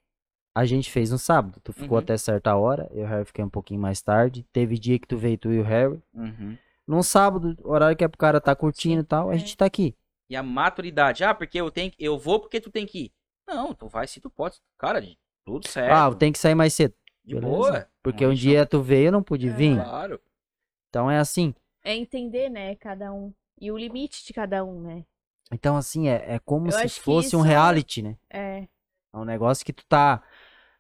a 0.54 0.66
gente 0.66 0.92
fez 0.92 1.12
no 1.12 1.18
sábado. 1.18 1.60
Tu 1.64 1.72
ficou 1.74 1.98
Uhum. 1.98 2.04
até 2.04 2.18
certa 2.18 2.56
hora, 2.56 2.88
eu 2.92 3.02
e 3.02 3.04
o 3.04 3.08
Harry 3.08 3.26
fiquei 3.26 3.44
um 3.44 3.50
pouquinho 3.50 3.80
mais 3.80 4.02
tarde. 4.02 4.46
Teve 4.52 4.78
dia 4.78 5.00
que 5.00 5.08
tu 5.08 5.18
veio, 5.18 5.38
tu 5.38 5.52
e 5.52 5.60
o 5.60 5.64
Harry. 5.64 6.02
Uhum. 6.14 6.58
Num 6.88 7.02
sábado, 7.02 7.58
horário 7.64 7.96
que 7.98 8.04
é 8.04 8.08
pro 8.08 8.18
cara 8.18 8.40
tá 8.42 8.56
curtindo 8.56 9.02
e 9.02 9.06
tal, 9.06 9.30
a 9.30 9.36
é. 9.36 9.38
gente 9.38 9.56
tá 9.58 9.66
aqui. 9.66 9.96
E 10.30 10.36
a 10.36 10.44
maturidade, 10.44 11.24
ah, 11.24 11.34
porque 11.34 11.60
eu 11.60 11.72
tenho, 11.72 11.92
eu 11.98 12.18
vou 12.18 12.40
porque 12.40 12.60
tu 12.60 12.70
tem 12.72 12.86
que 12.86 13.06
ir. 13.06 13.12
Não, 13.48 13.74
tu 13.74 13.88
vai 13.88 14.08
se 14.08 14.20
tu 14.20 14.30
pode. 14.30 14.58
Cara, 14.78 15.00
de- 15.02 15.18
tudo 15.46 15.68
certo. 15.68 15.94
Ah, 15.94 16.14
tem 16.16 16.32
que 16.32 16.40
sair 16.40 16.56
mais 16.56 16.74
cedo. 16.74 16.94
de 17.24 17.34
beleza. 17.36 17.48
boa. 17.56 17.88
Porque 18.04 18.26
um 18.26 18.34
dia 18.34 18.66
tu 18.68 18.82
veio, 18.82 19.08
eu 19.08 19.12
não 19.12 19.24
pude 19.24 19.48
É. 19.50 19.52
vir. 19.52 19.76
Claro. 19.76 20.20
Então 20.90 21.10
é 21.10 21.18
assim. 21.18 21.54
É 21.84 21.96
entender, 21.96 22.50
né, 22.50 22.76
cada 22.76 23.12
um. 23.12 23.34
E 23.60 23.72
o 23.72 23.78
limite 23.78 24.26
de 24.26 24.34
cada 24.34 24.64
um, 24.64 24.82
né? 24.82 25.06
Então, 25.52 25.78
assim, 25.78 26.08
é, 26.10 26.36
é 26.36 26.40
como 26.40 26.68
Eu 26.68 26.72
se 26.72 26.78
acho 26.84 26.96
que 26.96 27.02
fosse 27.02 27.36
um 27.36 27.40
isso- 27.40 27.48
reality, 27.48 28.02
né? 28.02 28.18
É. 28.30 28.68
É 29.14 29.18
um 29.18 29.24
negócio 29.26 29.66
que 29.66 29.72
tu 29.72 29.86
tá, 29.88 30.22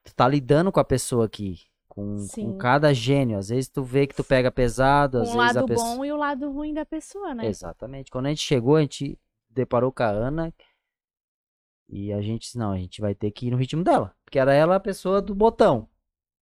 tu 0.03 0.13
tá 0.13 0.27
lidando 0.27 0.71
com 0.71 0.79
a 0.79 0.83
pessoa 0.85 1.25
aqui. 1.25 1.59
Com, 1.87 2.27
com 2.27 2.57
cada 2.57 2.93
gênio. 2.93 3.37
Às 3.37 3.47
vezes 3.47 3.69
tu 3.69 3.81
vê 3.81 4.05
que 4.05 4.13
tu 4.15 4.23
pega 4.23 4.51
pesado, 4.51 5.19
às 5.19 5.29
o 5.29 5.37
vezes 5.37 5.55
a 5.55 5.59
lado 5.61 5.65
pessoa. 5.67 5.95
bom 5.95 6.03
e 6.03 6.11
o 6.11 6.17
lado 6.17 6.51
ruim 6.51 6.73
da 6.73 6.85
pessoa, 6.85 7.33
né? 7.33 7.45
Exatamente. 7.45 8.11
Quando 8.11 8.25
a 8.25 8.29
gente 8.29 8.41
chegou, 8.41 8.75
a 8.75 8.81
gente 8.81 9.17
deparou 9.49 9.93
com 9.93 10.03
a 10.03 10.07
Ana. 10.09 10.53
E 11.87 12.11
a 12.11 12.21
gente 12.21 12.41
disse, 12.41 12.57
não, 12.57 12.71
a 12.71 12.77
gente 12.77 12.99
vai 12.99 13.15
ter 13.15 13.31
que 13.31 13.47
ir 13.47 13.51
no 13.51 13.57
ritmo 13.57 13.83
dela. 13.83 14.13
Porque 14.25 14.39
era 14.39 14.53
ela 14.53 14.75
a 14.75 14.79
pessoa 14.79 15.21
do 15.21 15.33
botão. 15.33 15.87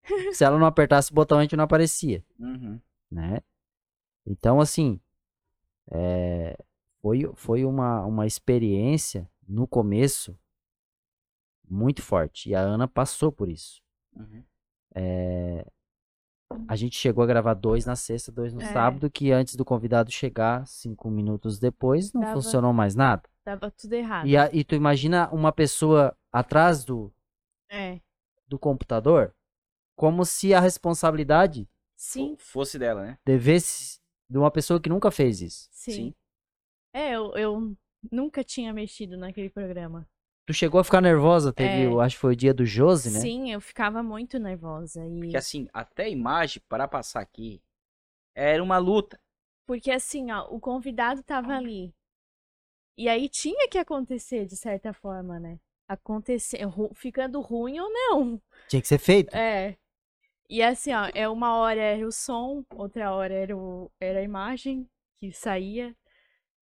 Se 0.34 0.44
ela 0.44 0.58
não 0.58 0.66
apertasse 0.66 1.12
o 1.12 1.16
botão, 1.16 1.38
a 1.38 1.42
gente 1.44 1.56
não 1.56 1.66
aparecia, 1.66 2.24
Uhum. 2.40 2.80
né? 3.12 3.42
Então, 4.26 4.60
assim, 4.60 5.00
é, 5.92 6.58
foi, 7.02 7.30
foi 7.36 7.66
uma, 7.66 8.06
uma 8.06 8.26
experiência 8.26 9.30
no 9.48 9.68
começo 9.68 10.38
muito 11.70 12.02
forte. 12.02 12.50
E 12.50 12.56
a 12.56 12.60
Ana 12.62 12.88
passou 12.88 13.32
por 13.32 13.50
isso. 13.50 13.82
Uhum. 14.16 14.44
A 16.68 16.76
gente 16.76 16.96
chegou 16.98 17.24
a 17.24 17.28
gravar 17.28 17.56
dois 17.56 17.86
na 17.86 17.96
sexta, 17.96 18.32
dois 18.32 18.54
no 18.54 18.62
É. 18.62 18.72
sábado, 18.72 19.10
que 19.10 19.32
antes 19.32 19.56
do 19.56 19.66
convidado 19.66 20.12
chegar, 20.12 20.66
cinco 20.68 21.10
minutos 21.10 21.58
depois, 21.60 22.14
não 22.14 22.22
Dava- 22.22 22.34
funcionou 22.36 22.72
mais 22.72 22.94
nada. 22.96 23.24
Tava 23.44 23.72
tudo 23.72 23.94
errado. 23.94 24.28
E, 24.28 24.38
a- 24.38 24.50
e 24.54 24.64
tu 24.64 24.76
imagina 24.76 25.30
uma 25.32 25.52
pessoa 25.52 26.16
atrás 26.32 26.86
do, 26.86 27.12
É. 27.70 28.00
do 28.48 28.60
computador, 28.60 29.34
como 29.96 30.24
se 30.26 30.54
a 30.54 30.60
responsabilidade 30.60 31.68
Sim, 31.96 32.36
Fosse 32.38 32.78
dela, 32.78 33.04
né? 33.04 33.18
devesse 33.26 34.00
de 34.34 34.38
uma 34.40 34.52
pessoa 34.52 34.82
que 34.82 34.90
nunca 34.90 35.12
fez 35.12 35.42
isso. 35.42 35.70
sim. 35.72 35.92
Sim. 35.92 36.16
É, 36.94 37.12
eu, 37.16 37.32
eu 37.38 37.78
nunca 38.12 38.44
tinha 38.44 38.74
mexido 38.74 39.16
naquele 39.18 39.50
programa. 39.50 40.08
Tu 40.46 40.54
chegou 40.54 40.80
a 40.80 40.84
ficar 40.84 41.00
nervosa, 41.02 41.54
teve, 41.54 41.84
É. 41.84 41.86
eu 41.86 42.02
acho 42.02 42.16
que 42.16 42.22
foi 42.22 42.34
o 42.34 42.36
dia 42.36 42.54
do 42.54 42.66
Josi, 42.66 43.12
né? 43.12 43.20
Sim, 43.20 43.52
eu 43.52 43.62
ficava 43.62 44.04
muito 44.04 44.38
nervosa. 44.38 45.06
E... 45.08 45.20
Porque 45.20 45.38
assim, 45.38 45.68
até 45.72 46.04
a 46.06 46.10
imagem 46.10 46.62
para 46.68 46.88
passar 46.88 47.22
aqui 47.22 47.62
era 48.36 48.62
uma 48.62 48.78
luta. 48.78 49.20
Porque 49.66 49.90
assim, 49.90 50.32
ó, 50.32 50.48
o 50.50 50.60
convidado 50.60 51.24
tava 51.24 51.54
ali. 51.56 51.96
E 52.98 53.08
aí 53.08 53.30
tinha 53.30 53.68
que 53.70 53.78
acontecer, 53.78 54.46
de 54.46 54.56
certa 54.58 54.94
forma, 54.94 55.40
né? 55.40 55.60
Acontecer, 55.88 56.64
ru- 56.66 56.94
ficando 56.94 57.40
ruim 57.42 57.80
ou 57.80 57.90
não. 57.90 58.42
Tinha 58.68 58.82
que 58.82 58.88
ser 58.88 58.98
feito. 59.00 59.34
É. 59.36 59.78
E 60.50 60.62
assim, 60.62 60.94
ó, 60.94 61.10
é 61.14 61.28
uma 61.28 61.56
hora 61.58 61.82
era 61.82 62.08
o 62.08 62.12
som, 62.12 62.64
outra 62.76 63.12
hora 63.14 63.34
era, 63.34 63.56
o, 63.58 63.92
era 64.00 64.20
a 64.20 64.24
imagem 64.24 64.88
que 65.18 65.32
saía. 65.32 65.96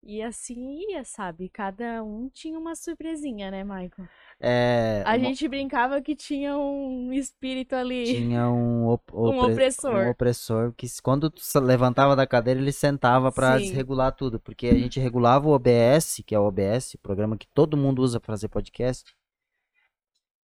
E 0.03 0.23
assim 0.23 0.79
ia, 0.91 1.05
sabe? 1.05 1.51
Cada 1.51 2.03
um 2.03 2.31
tinha 2.31 2.59
uma 2.59 2.75
surpresinha, 2.75 3.51
né, 3.51 3.63
Michael? 3.63 4.09
É, 4.41 5.03
A 5.05 5.11
uma- 5.11 5.19
gente 5.19 5.47
brincava 5.47 6.01
que 6.01 6.17
tinha 6.17 6.57
um 6.57 7.13
espírito 7.13 7.75
ali. 7.75 8.07
tinha 8.07 8.49
um, 8.49 8.87
op- 8.89 9.13
Um 9.13 9.39
opre- 9.41 9.53
opressor. 9.53 10.07
um 10.07 10.09
opressor 10.11 10.73
que 10.73 10.87
quando 11.03 11.29
tu 11.31 11.43
levantava 11.61 12.17
da 12.17 12.27
cadeira 12.27 12.59
ele 12.59 12.73
sentava 12.73 13.31
pra 13.31 13.59
Sim. 13.59 13.65
desregular 13.65 14.13
tudo, 14.17 14.41
porque 14.41 14.69
a 14.69 14.75
gente 14.75 14.99
regulava 14.99 15.47
o 15.47 15.53
OBS, 15.53 16.23
que 16.25 16.35
é 16.35 16.39
o 16.39 16.45
OBS, 16.47 16.95
o 16.95 16.99
programa 17.01 17.37
que 17.37 17.47
todo 17.49 17.77
mundo 17.77 18.01
usa 18.01 18.19
pra 18.19 18.33
fazer 18.33 18.49
podcast. 18.49 19.05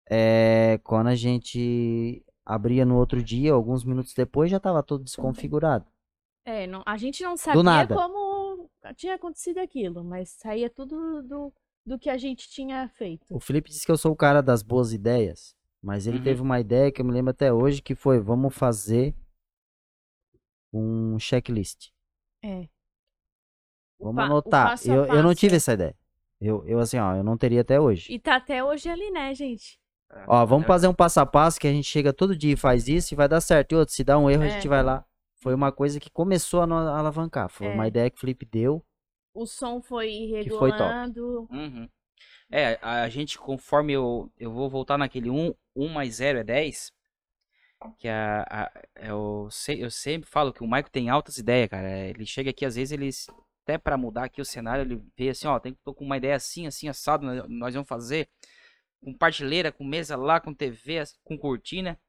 é, 0.10 0.80
quando 0.84 1.08
a 1.08 1.16
gente 1.16 2.24
abria 2.48 2.86
no 2.86 2.96
outro 2.98 3.22
dia, 3.22 3.52
alguns 3.52 3.84
minutos 3.84 4.14
depois, 4.14 4.50
já 4.50 4.56
estava 4.58 4.82
tudo 4.82 5.04
desconfigurado. 5.04 5.86
É, 6.46 6.66
não- 6.66 6.82
a 6.86 6.96
gente 6.96 7.22
não 7.22 7.36
sabia 7.36 7.62
nada. 7.62 7.94
como 7.96 8.70
tinha 8.96 9.16
acontecido 9.16 9.58
aquilo, 9.58 10.02
mas 10.04 10.30
saía 10.30 10.70
tudo 10.70 11.22
do, 11.24 11.54
do 11.86 12.00
que 12.00 12.10
a 12.10 12.18
gente 12.18 12.50
tinha 12.50 12.88
feito. 12.88 13.26
O 13.30 13.40
Felipe 13.40 13.70
disse 13.70 13.86
que 13.86 13.92
eu 13.92 13.98
sou 13.98 14.14
o 14.14 14.16
cara 14.16 14.42
das 14.42 14.64
boas 14.64 14.94
ideias, 14.94 15.54
mas 15.82 16.08
ele 16.08 16.20
Uhum. 16.20 16.24
teve 16.24 16.42
uma 16.42 16.58
ideia 16.60 16.90
que 16.90 17.02
eu 17.02 17.06
me 17.06 17.12
lembro 17.12 17.32
até 17.32 17.52
hoje, 17.52 17.82
que 17.82 17.94
foi, 17.96 18.20
vamos 18.22 18.56
fazer 18.56 19.14
um 20.74 21.20
checklist. 21.20 21.90
É. 22.44 22.68
Vamos 24.00 24.24
anotar. 24.24 24.70
passo 24.70 24.90
Eu, 24.92 25.06
eu 25.06 25.24
não 25.24 25.34
tive 25.36 25.56
é. 25.56 25.58
essa 25.58 25.74
ideia. 25.74 25.96
Eu, 26.40 26.64
eu 26.68 26.80
assim, 26.80 26.98
ó, 26.98 27.16
eu 27.16 27.24
não 27.24 27.36
teria 27.38 27.62
até 27.62 27.80
hoje. 27.80 28.14
E 28.14 28.20
tá 28.20 28.36
até 28.36 28.64
hoje 28.64 28.88
ali, 28.88 29.10
né, 29.12 29.34
gente? 29.34 29.80
Ó, 30.28 30.46
vamos 30.46 30.66
fazer 30.68 30.88
um 30.88 30.94
passo 30.94 31.20
a 31.20 31.26
passo 31.26 31.60
que 31.60 31.68
a 31.68 31.72
gente 31.72 31.88
chega 31.88 32.14
todo 32.14 32.36
dia 32.36 32.54
e 32.54 32.58
faz 32.58 32.88
isso 32.88 33.14
e 33.14 33.16
vai 33.18 33.28
dar 33.28 33.42
certo. 33.42 33.72
E 33.74 33.76
outro, 33.76 33.94
se 33.94 34.04
dá 34.04 34.18
um 34.18 34.30
erro, 34.30 34.44
a 34.44 34.48
É. 34.48 34.50
gente 34.50 34.68
vai 34.68 34.82
lá. 34.82 35.06
Foi 35.36 35.54
uma 35.54 35.72
coisa 35.72 36.00
que 36.00 36.10
começou 36.10 36.62
a 36.62 36.66
a 36.66 37.00
alavancar. 37.00 37.50
Foi 37.50 37.68
uma 37.68 37.86
É. 37.86 37.88
ideia 37.90 38.10
que 38.10 38.18
o 38.18 38.20
Felipe 38.20 38.46
deu. 38.46 38.84
O 39.34 39.46
som 39.46 39.82
foi 39.82 40.10
regulando. 40.32 41.48
Uhum. 41.52 41.88
É, 42.50 42.80
a, 42.82 43.04
a 43.04 43.10
gente, 43.10 43.38
conforme 43.38 43.94
eu, 43.94 44.32
eu 44.40 44.52
vou 44.52 44.70
voltar 44.70 44.98
naquele 44.98 45.30
1, 45.30 45.54
1 45.76 45.88
mais 45.90 46.16
0 46.16 46.40
é 46.40 46.44
10, 46.44 46.92
que 48.00 48.08
a, 48.08 48.44
a- 48.50 48.72
eu, 48.96 49.48
se- 49.52 49.80
eu 49.80 49.92
sempre 49.92 50.28
falo 50.30 50.52
que 50.52 50.64
o 50.64 50.66
Michael 50.66 50.90
tem 50.90 51.10
altas 51.10 51.38
ideias, 51.38 51.70
cara. 51.70 51.88
É, 51.88 52.10
Ele 52.10 52.26
chega 52.26 52.50
aqui, 52.50 52.66
às 52.66 52.76
vezes, 52.76 52.92
ele, 52.94 53.10
até 53.64 53.78
pra 53.78 53.98
mudar 53.98 54.24
aqui 54.24 54.42
o 54.42 54.46
cenário, 54.46 54.82
ele 54.84 55.04
vê 55.16 55.30
assim, 55.30 55.48
ó, 55.48 55.60
tem, 55.60 55.78
tô 55.84 55.94
com 55.94 56.06
uma 56.06 56.18
ideia 56.18 56.36
assim, 56.36 56.66
assim, 56.66 56.88
assado, 56.88 57.26
nós, 57.26 57.44
nós 57.50 57.74
vamos 57.76 57.88
fazer 57.88 58.28
com 59.04 59.14
partilheira, 59.14 59.72
com 59.72 59.84
mesa 59.84 60.16
lá, 60.16 60.40
com 60.40 60.54
TV, 60.54 61.04
com 61.24 61.38
cortina. 61.38 62.00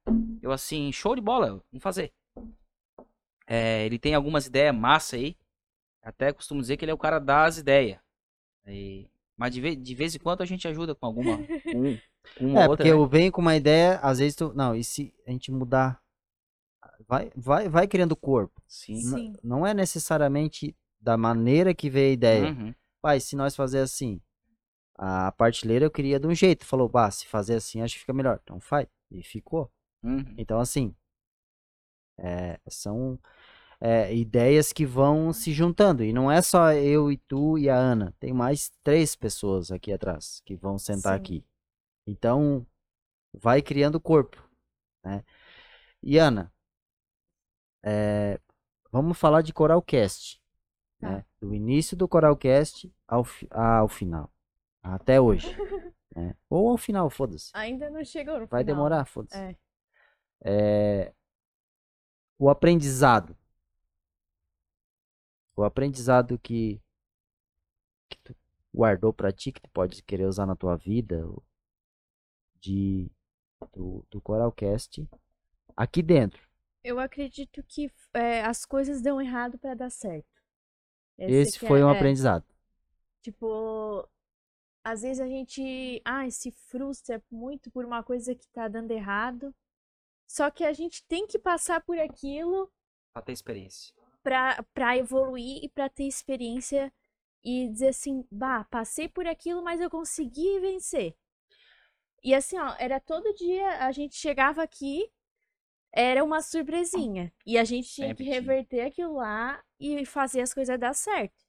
Eu 0.43 0.53
assim, 0.53 0.91
show 0.93 1.15
de 1.15 1.21
bola, 1.21 1.63
vamos 1.71 1.83
fazer. 1.83 2.13
É, 3.47 3.85
ele 3.87 3.99
tem 3.99 4.15
algumas 4.15 4.47
ideias 4.47 4.75
massa 4.75 5.17
aí. 5.17 5.37
Até 6.03 6.33
costumo 6.33 6.61
dizer 6.61 6.77
que 6.77 6.85
ele 6.85 6.93
é 6.93 6.95
o 6.95 6.99
cara 6.99 7.19
das 7.19 7.59
ideias. 7.59 7.99
E- 8.67 9.09
mas 9.37 9.53
de, 9.55 9.61
ve- 9.61 9.77
de 9.77 9.95
vez 9.95 10.15
em 10.15 10.19
quando 10.19 10.43
a 10.43 10.47
gente 10.47 10.67
ajuda 10.67 10.95
com 10.95 11.07
alguma. 11.07 11.39
Um, 12.39 12.51
uma 12.51 12.61
É, 12.61 12.69
outra, 12.69 12.77
porque 12.77 12.85
né? 12.85 12.91
eu 12.91 13.07
venho 13.07 13.33
com 13.33 13.41
uma 13.41 13.57
ideia, 13.57 13.99
às 14.03 14.19
vezes 14.19 14.35
tu. 14.37 14.53
Não, 14.55 14.75
e 14.77 14.85
se 14.85 15.15
a 15.27 15.31
gente 15.31 15.51
mudar? 15.51 15.99
Vai, 17.07 17.33
vai, 17.35 17.71
vai 17.71 17.89
criando 17.89 18.15
corpo. 18.15 18.61
Sim. 18.67 19.01
Sim. 19.01 19.33
Não 19.43 19.67
é 19.67 19.73
necessariamente 19.73 20.77
da 21.01 21.17
maneira 21.17 21.73
que 21.73 21.89
veio 21.89 22.11
a 22.11 22.13
ideia. 22.13 22.49
Uhum. 22.51 22.75
Pai, 23.01 23.19
se 23.19 23.35
nós 23.35 23.57
fazer 23.57 23.79
assim, 23.79 24.21
a 24.99 25.31
partilheira 25.31 25.85
eu 25.85 25.91
queria 25.91 26.19
de 26.19 26.27
um 26.27 26.35
jeito. 26.35 26.67
Falou, 26.67 26.89
bah, 26.89 27.11
se 27.11 27.27
fazer 27.27 27.55
assim, 27.55 27.81
acho 27.81 27.95
que 27.95 28.01
fica 28.01 28.13
melhor. 28.13 28.41
Então 28.43 28.59
faz. 28.59 28.89
E 29.11 29.23
ficou. 29.23 29.71
Uhum. 30.03 30.35
Então, 30.37 30.61
assim, 30.61 30.95
é, 32.19 32.61
são 32.69 33.19
é, 33.81 34.15
ideias 34.15 34.73
que 34.73 34.85
vão 34.85 35.33
se 35.33 35.53
juntando. 35.53 36.03
E 36.03 36.13
não 36.13 36.31
é 36.31 36.43
só 36.43 36.73
eu 36.73 37.13
e 37.13 37.17
tu 37.17 37.57
e 37.57 37.71
a 37.71 37.77
Ana. 37.77 38.13
Tem 38.19 38.33
mais 38.33 38.71
três 38.83 39.15
pessoas 39.15 39.71
aqui 39.71 39.93
atrás 39.93 40.43
que 40.45 40.57
vão 40.57 40.79
sentar 40.79 41.15
Sim. 41.15 41.21
aqui. 41.21 41.45
Então, 42.07 42.67
vai 43.33 43.63
criando 43.63 44.01
corpo. 44.01 44.43
Né? 45.05 45.25
E 46.03 46.19
Ana, 46.19 46.53
é, 47.85 48.41
vamos 48.91 49.17
falar 49.17 49.43
de 49.43 49.53
Coralcast. 49.53 50.43
Tá. 51.01 51.11
Né? 51.11 51.25
Do 51.41 51.55
início 51.55 51.97
do 51.97 52.09
Coralcast 52.09 52.93
ao, 53.07 53.25
ao 53.51 53.89
final. 53.89 54.33
Até 54.95 55.21
hoje. 55.21 55.47
né? 56.17 56.35
Ou 56.49 56.71
ao 56.71 56.79
final, 56.79 57.11
foda-se. 57.11 57.51
Ainda 57.55 57.91
não 57.91 58.05
chegou 58.05 58.41
no 58.41 58.47
Vai 58.47 58.63
final. 58.63 58.77
demorar, 58.77 59.05
foda-se. 59.05 59.37
É. 59.37 59.57
É, 60.45 61.15
o 62.39 62.49
aprendizado. 62.49 63.37
O 65.57 65.65
aprendizado 65.65 66.39
que, 66.39 66.81
que 68.09 68.19
tu 68.23 68.37
guardou 68.73 69.13
pra 69.13 69.33
ti, 69.33 69.51
que 69.51 69.61
tu 69.61 69.69
pode 69.71 70.03
querer 70.05 70.27
usar 70.27 70.47
na 70.47 70.55
tua 70.55 70.77
vida, 70.77 71.25
de, 72.61 73.11
do, 73.73 74.07
do 74.09 74.21
Coralcast, 74.21 75.09
aqui 75.77 76.01
dentro. 76.03 76.49
Eu 76.85 77.01
acredito 77.01 77.63
que 77.65 77.91
é, 78.15 78.41
as 78.43 78.65
coisas 78.65 79.03
dão 79.03 79.21
errado 79.21 79.59
pra 79.59 79.75
dar 79.75 79.91
certo. 79.91 80.29
Esse 81.19 81.59
que 81.59 81.67
foi 81.67 81.81
é- 81.81 81.85
um 81.85 81.91
é, 81.91 81.97
aprendizado. 81.97 82.45
Tipo, 83.21 84.09
às 84.93 85.03
vezes 85.03 85.21
a 85.21 85.27
gente, 85.27 86.01
ai, 86.05 86.31
se 86.31 86.51
frustra 86.51 87.23
muito 87.31 87.71
por 87.71 87.85
uma 87.85 88.03
coisa 88.03 88.35
que 88.35 88.49
tá 88.49 88.69
dando 88.69 88.91
errado. 88.91 89.55
Só 90.27 90.51
que 90.51 90.65
a 90.65 90.73
gente 90.73 91.05
tem 91.07 91.27
que 91.27 91.39
passar 91.39 91.81
por 91.83 91.99
aquilo 91.99 92.71
Pra 93.13 93.23
ter 93.23 93.33
experiência. 93.33 93.95
pra, 94.23 94.63
pra 94.75 94.97
evoluir 94.97 95.65
e 95.65 95.69
pra 95.69 95.89
ter 95.89 96.05
experiência 96.05 96.93
e 97.43 97.69
dizer 97.69 97.89
assim, 97.89 98.27
bah, 98.31 98.65
passei 98.65 99.09
por 99.09 99.27
aquilo, 99.27 99.63
mas 99.63 99.81
eu 99.81 99.89
consegui 99.91 100.61
vencer. 100.61 101.17
E 102.23 102.35
assim, 102.35 102.59
ó, 102.59 102.75
era 102.79 103.01
todo 103.01 103.33
dia 103.35 103.85
a 103.87 103.93
gente 103.93 104.17
chegava 104.17 104.63
aqui, 104.63 105.11
era 105.93 106.23
uma 106.25 106.43
surpresinha. 106.43 107.33
E 107.47 107.57
a 107.57 107.65
gente 107.65 107.89
tinha 107.89 108.09
Sempre 108.09 108.25
que 108.25 108.31
reverter 108.31 108.81
aquilo 108.83 109.15
lá 109.15 109.63
e 109.79 110.05
fazer 110.05 110.41
as 110.41 110.53
coisas 110.53 110.79
dar 110.79 110.95
certo. 110.95 111.48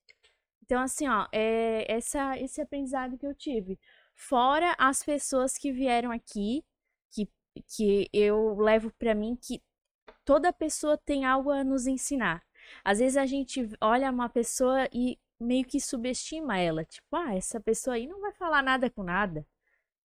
Então, 0.70 0.84
assim, 0.84 1.08
ó, 1.08 1.26
é 1.32 1.84
essa, 1.92 2.38
esse 2.38 2.62
aprendizado 2.62 3.18
que 3.18 3.26
eu 3.26 3.34
tive. 3.34 3.80
Fora 4.14 4.76
as 4.78 5.02
pessoas 5.02 5.58
que 5.58 5.72
vieram 5.72 6.12
aqui, 6.12 6.64
que, 7.10 7.28
que 7.68 8.08
eu 8.14 8.56
levo 8.60 8.92
pra 9.00 9.16
mim 9.16 9.36
que 9.36 9.64
toda 10.24 10.54
pessoa 10.54 10.96
tem 10.96 11.26
algo 11.26 11.50
a 11.50 11.64
nos 11.64 11.88
ensinar. 11.88 12.44
Às 12.86 13.00
vezes 13.00 13.18
a 13.18 13.26
gente 13.26 13.68
olha 13.82 14.12
uma 14.12 14.30
pessoa 14.30 14.88
e 14.94 15.18
meio 15.40 15.66
que 15.66 15.82
subestima 15.82 16.60
ela. 16.60 16.86
Tipo, 16.86 17.16
ah, 17.16 17.36
essa 17.36 17.60
pessoa 17.60 17.96
aí 17.96 18.06
não 18.06 18.22
vai 18.22 18.32
falar 18.34 18.62
nada 18.62 18.92
com 18.92 19.02
nada. 19.02 19.44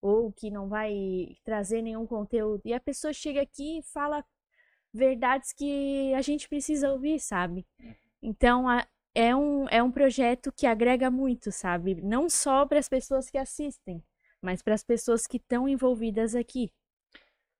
Ou 0.00 0.33
que 0.33 0.50
não 0.50 0.66
vai 0.66 1.37
trazer 1.44 1.83
nenhum 1.83 2.07
conteúdo. 2.07 2.62
E 2.64 2.72
a 2.72 2.81
pessoa 2.81 3.12
chega 3.12 3.42
aqui 3.42 3.81
e 3.81 3.83
fala 3.83 4.24
verdades 4.94 5.53
que 5.53 6.14
a 6.14 6.22
gente 6.22 6.48
precisa 6.48 6.90
ouvir, 6.90 7.20
sabe? 7.20 7.66
Então, 8.22 8.68
a- 8.68 8.87
é 9.14 9.35
um, 9.35 9.68
é 9.68 9.83
um 9.83 9.90
projeto 9.90 10.53
que 10.53 10.66
agrega 10.66 11.11
muito, 11.11 11.53
sabe? 11.53 11.94
Não 12.03 12.29
só 12.29 12.66
para 12.66 12.79
as 12.79 12.88
pessoas 12.88 13.31
que 13.31 13.38
assistem, 13.38 14.03
mas 14.42 14.62
para 14.62 14.74
as 14.74 14.85
pessoas 14.85 15.27
que 15.27 15.37
estão 15.38 15.68
envolvidas 15.68 16.35
aqui. 16.35 16.72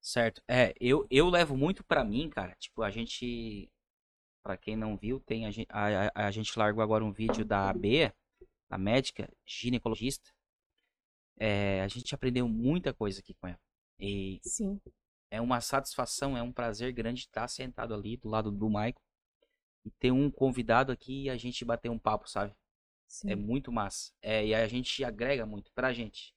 Certo. 0.01 0.43
É, 0.49 0.75
eu, 0.81 1.07
eu 1.11 1.29
levo 1.29 1.57
muito 1.57 1.83
pra 1.85 2.05
mim, 2.05 2.29
cara. 2.29 2.55
Tipo, 2.59 2.83
a 2.83 2.91
gente. 2.91 3.71
Pra 4.43 4.57
quem 4.59 4.77
não 4.77 4.97
viu, 4.97 5.21
tem 5.21 5.47
a, 5.47 5.51
gen- 5.51 5.67
a, 5.71 6.09
a, 6.09 6.27
a 6.29 6.31
gente 6.31 6.59
largou 6.59 6.83
agora 6.83 7.05
um 7.05 7.13
vídeo 7.13 7.45
da 7.45 7.73
Bea, 7.73 8.15
a 8.71 8.79
médica 8.79 9.31
ginecologista. 9.47 10.31
É, 11.37 11.83
a 11.83 11.89
gente 11.89 12.15
aprendeu 12.15 12.49
muita 12.49 12.93
coisa 12.95 13.21
aqui 13.21 13.35
com 13.35 13.49
ela. 13.49 13.61
E 13.99 14.41
Sim. 14.43 14.81
é 15.31 15.41
uma 15.41 15.61
satisfação, 15.61 16.37
é 16.37 16.43
um 16.43 16.53
prazer 16.53 16.93
grande 16.93 17.23
estar 17.23 17.49
sentado 17.49 17.95
ali 17.95 18.17
do 18.17 18.29
lado 18.29 18.51
do 18.53 18.69
Michael 18.69 18.95
e 19.85 19.91
ter 19.91 20.11
um 20.13 20.31
convidado 20.31 20.91
aqui 20.93 21.25
e 21.25 21.31
a 21.31 21.37
gente 21.37 21.65
bater 21.65 21.91
um 21.91 21.99
papo, 21.99 22.29
sabe? 22.29 22.55
sim. 23.07 23.31
É 23.31 23.37
muito 23.37 23.71
massa. 23.71 24.13
É, 24.23 24.45
e 24.47 24.55
a 24.55 24.67
gente 24.67 25.05
agrega 25.05 25.47
muito 25.47 25.71
pra 25.73 25.93
gente. 25.93 26.35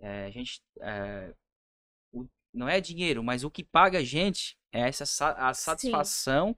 É, 0.00 0.26
a 0.26 0.30
gente. 0.30 0.60
é, 0.80 1.34
o- 2.12 2.26
não 2.52 2.68
é 2.68 2.80
dinheiro, 2.80 3.22
mas 3.22 3.44
o 3.44 3.50
que 3.50 3.62
paga 3.64 3.98
a 3.98 4.04
gente 4.04 4.56
é 4.72 4.80
essa 4.80 5.04
sa- 5.06 5.34
a 5.34 5.52
satisfação 5.54 6.56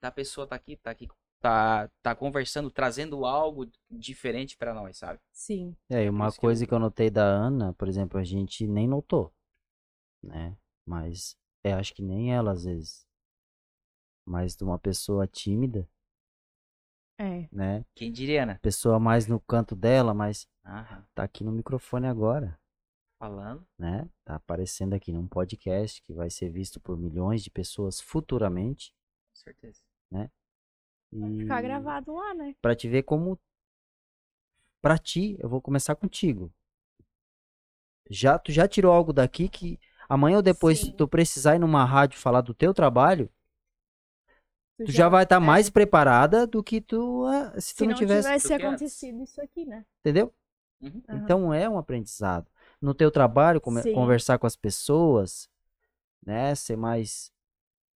da 0.00 0.10
pessoa 0.10 0.46
tá 0.46 0.56
aqui, 0.56 0.76
tá 0.76 0.90
aqui, 0.90 1.08
tá, 1.40 1.88
tá 2.02 2.14
conversando, 2.14 2.70
trazendo 2.70 3.24
algo 3.26 3.70
diferente 3.90 4.56
pra 4.56 4.72
nós, 4.72 4.96
sabe? 4.98 5.20
Sim. 5.32 5.76
É, 5.90 6.04
e 6.04 6.08
uma 6.10 6.28
isso 6.28 6.38
que 6.38 6.38
eu- 6.38 6.48
coisa 6.48 6.66
que 6.66 6.74
eu 6.74 6.78
notei 6.78 7.10
da 7.10 7.24
Ana, 7.24 7.74
por 7.74 7.86
exemplo, 7.88 8.18
a 8.18 8.24
gente 8.24 8.66
nem 8.66 8.88
notou, 8.88 9.32
né? 10.22 10.56
Mas 10.86 11.36
eu 11.62 11.76
acho 11.76 11.94
que 11.94 12.02
nem 12.02 12.32
ela 12.34 12.52
às 12.52 12.64
vezes. 12.64 13.06
Mas 14.30 14.54
de 14.54 14.62
uma 14.62 14.78
pessoa 14.78 15.26
tímida, 15.26 15.88
É. 17.18 17.48
né? 17.50 17.84
Quem 17.96 18.12
diria, 18.12 18.46
né? 18.46 18.60
Pessoa 18.62 19.00
mais 19.00 19.26
no 19.26 19.40
canto 19.40 19.74
dela, 19.74 20.14
mas 20.14 20.48
Aham. 20.64 21.04
tá 21.16 21.24
aqui 21.24 21.42
no 21.42 21.50
microfone 21.50 22.06
agora, 22.06 22.56
Falando. 23.18 23.66
né? 23.76 24.08
Tá 24.24 24.36
aparecendo 24.36 24.94
aqui 24.94 25.12
num 25.12 25.26
podcast 25.26 26.00
que 26.00 26.12
vai 26.12 26.30
ser 26.30 26.48
visto 26.48 26.78
por 26.78 26.96
milhões 26.96 27.42
de 27.42 27.50
pessoas 27.50 28.00
futuramente. 28.00 28.94
Com 29.32 29.36
certeza. 29.36 29.82
Vai 30.12 30.30
E 31.12 31.38
ficar 31.40 31.60
gravado 31.60 32.14
lá, 32.14 32.32
né? 32.32 32.54
pra 32.62 32.76
te 32.76 32.88
ver 32.88 33.02
como 33.02 33.36
pra 34.80 34.96
ti, 34.96 35.36
eu 35.40 35.48
vou 35.48 35.60
começar 35.60 35.96
contigo. 35.96 36.52
Já 38.08 38.38
tu 38.38 38.52
já 38.52 38.68
tirou 38.68 38.92
algo 38.92 39.12
daqui 39.12 39.48
que 39.48 39.76
amanhã 40.08 40.36
ou 40.36 40.42
depois 40.42 40.78
se 40.78 40.86
Sim. 40.86 40.92
tu 40.92 41.08
precisar 41.08 41.56
ir 41.56 41.58
numa 41.58 41.84
rádio 41.84 42.16
falar 42.18 42.42
do 42.42 42.54
teu 42.54 42.72
trabalho, 42.72 43.28
Tu 44.84 44.86
tu 44.86 44.92
já 44.92 45.08
vai 45.08 45.24
estar 45.24 45.36
é. 45.36 45.38
mais 45.38 45.68
preparada 45.70 46.46
do 46.46 46.62
que 46.62 46.80
tu 46.80 47.24
ah, 47.26 47.60
se 47.60 47.74
tu 47.74 47.78
Se 47.78 47.84
não 47.84 47.90
não 47.90 47.98
tivesse, 47.98 48.28
tivesse 48.28 48.52
acontecido 48.54 49.22
isso 49.22 49.40
aqui, 49.40 49.64
né? 49.64 49.84
entendeu? 50.00 50.32
Uhum. 50.80 51.02
Então 51.10 51.52
é 51.54 51.68
um 51.68 51.76
aprendizado. 51.78 52.50
no 52.80 52.94
teu 52.94 53.10
trabalho, 53.10 53.60
Sim. 53.82 53.92
conversar 53.92 54.38
com 54.38 54.46
as 54.46 54.56
pessoas, 54.56 55.48
né? 56.24 56.54
Ser 56.54 56.76
mais. 56.76 57.30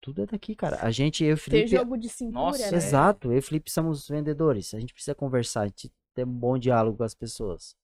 Tudo 0.01 0.23
é 0.23 0.27
daqui, 0.27 0.55
cara. 0.55 0.79
A 0.83 0.91
gente, 0.91 1.25
eu 1.25 1.31
e 1.31 1.33
o 1.33 1.37
Ter 1.37 1.43
Felipe. 1.43 1.69
jogo 1.69 1.97
de 1.97 2.11
cintura, 2.11 2.39
Nossa, 2.45 2.71
né? 2.71 2.77
Exato, 2.77 3.29
eu 3.29 3.37
e 3.37 3.39
o 3.39 3.43
Felipe 3.43 3.71
somos 3.71 4.07
vendedores. 4.07 4.75
A 4.75 4.79
gente 4.81 4.93
precisa 4.93 5.15
conversar, 5.15 5.63
a 5.63 5.67
gente 5.67 5.91
ter 6.13 6.27
um 6.27 6.33
bom 6.33 6.59
diálogo 6.59 6.99
com 6.99 7.05
as 7.05 7.15
pessoas. 7.15 7.75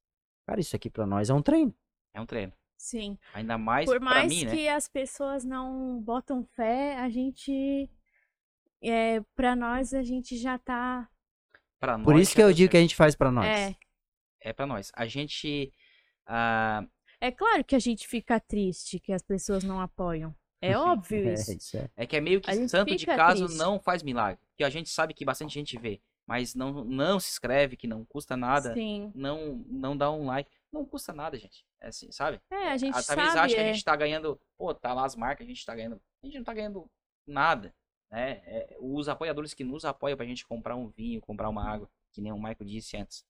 Cara, 0.47 0.61
isso 0.61 0.77
aqui 0.77 0.91
pra 0.91 1.07
nós 1.07 1.31
é 1.31 1.35
um 1.35 1.41
treino. 1.41 1.75
É 2.13 2.21
um 2.21 2.27
treino. 2.27 2.53
Sim. 2.77 3.19
Ainda 3.35 3.57
mais 3.57 3.87
Por 3.87 3.99
pra 3.99 4.05
mais 4.05 4.29
mim, 4.29 4.45
né? 4.45 4.51
que 4.55 4.69
as 4.69 4.89
pessoas 4.89 5.45
não 5.45 6.01
botam 6.01 6.45
fé, 6.45 6.97
a 6.99 7.09
gente. 7.09 7.89
É, 8.83 9.21
pra 9.35 9.55
nós, 9.55 9.93
a 9.93 10.03
gente 10.03 10.37
já 10.37 10.59
tá. 10.59 11.09
Pra 11.79 11.99
Por 11.99 12.15
nós 12.15 12.23
isso 12.23 12.35
que 12.35 12.43
eu 12.43 12.47
deu 12.49 12.55
digo 12.57 12.71
que 12.71 12.77
a 12.77 12.81
gente 12.81 12.97
faz 12.97 13.15
pra 13.15 13.31
nós. 13.31 13.47
É. 13.47 13.75
É 14.43 14.53
pra 14.53 14.67
nós. 14.67 14.91
A 14.95 15.07
gente. 15.07 15.73
ah, 16.27 16.85
É 17.21 17.31
claro 17.31 17.65
que 17.65 17.75
a 17.75 17.79
gente 17.79 18.07
fica 18.09 18.39
triste 18.41 18.99
que 18.99 19.13
as 19.13 19.23
pessoas 19.23 19.65
não 19.65 19.81
apoiam. 19.81 20.35
É 20.63 20.77
óbvio 20.79 21.29
É, 21.29 21.35
isso. 21.35 21.53
isso 21.53 21.77
é. 21.77 21.91
é 21.97 22.07
que 22.07 22.17
é 22.17 22.21
meio 22.21 22.41
que 22.41 22.51
A 22.51 22.69
santo 22.69 22.95
de 22.95 23.07
caso 23.07 23.45
triste. 23.47 23.59
não 23.59 23.79
faz 23.81 24.03
milagre. 24.03 24.41
Porque 24.53 24.65
a 24.65 24.71
gente 24.71 24.89
sabe 24.91 25.15
que 25.15 25.25
bastante 25.25 25.55
gente 25.55 25.79
vê. 25.79 26.01
Mas 26.27 26.55
não, 26.55 26.85
não 26.85 27.19
se 27.19 27.31
inscreve, 27.31 27.77
que 27.77 27.89
não 27.89 28.05
custa 28.05 28.37
nada. 28.37 28.73
Sim. 28.73 29.11
Não, 29.15 29.65
não 29.69 29.97
dá 29.97 30.11
um 30.13 30.27
like. 30.27 30.51
Não 30.73 30.85
custa 30.87 31.13
nada, 31.13 31.37
gente. 31.37 31.65
É 31.81 31.89
assim, 31.89 32.13
sabe? 32.13 32.41
É, 32.53 32.69
a 32.71 32.77
gente 32.77 32.95
Ah, 32.97 33.03
sabe. 33.03 33.17
Talvez 33.23 33.37
ache 33.37 33.55
que 33.55 33.61
a 33.61 33.65
é. 33.65 33.73
gente 33.73 33.85
tá 33.85 33.97
ganhando. 33.97 34.41
Pô, 34.57 34.73
tá 34.75 34.93
lá 34.95 35.05
as 35.05 35.17
marcas, 35.17 35.45
a 35.47 35.49
gente 35.49 35.65
tá 35.67 35.75
ganhando. 35.75 36.01
A 36.23 36.27
gente 36.27 36.37
não 36.39 36.45
tá 36.45 36.55
ganhando 36.55 36.89
nada. 37.27 37.75
Né? 38.11 38.43
É, 38.45 38.77
os 38.81 39.09
apoiadores 39.09 39.55
que 39.55 39.65
nos 39.65 39.85
apoiam 39.85 40.17
pra 40.17 40.27
gente 40.27 40.47
comprar 40.47 40.77
um 40.77 40.89
vinho, 40.89 41.21
comprar 41.21 41.49
uma 41.49 41.65
água, 41.69 41.89
que 42.13 42.21
nem 42.21 42.33
o 42.33 42.37
Michael 42.37 42.65
disse 42.65 42.97
antes. 42.97 43.25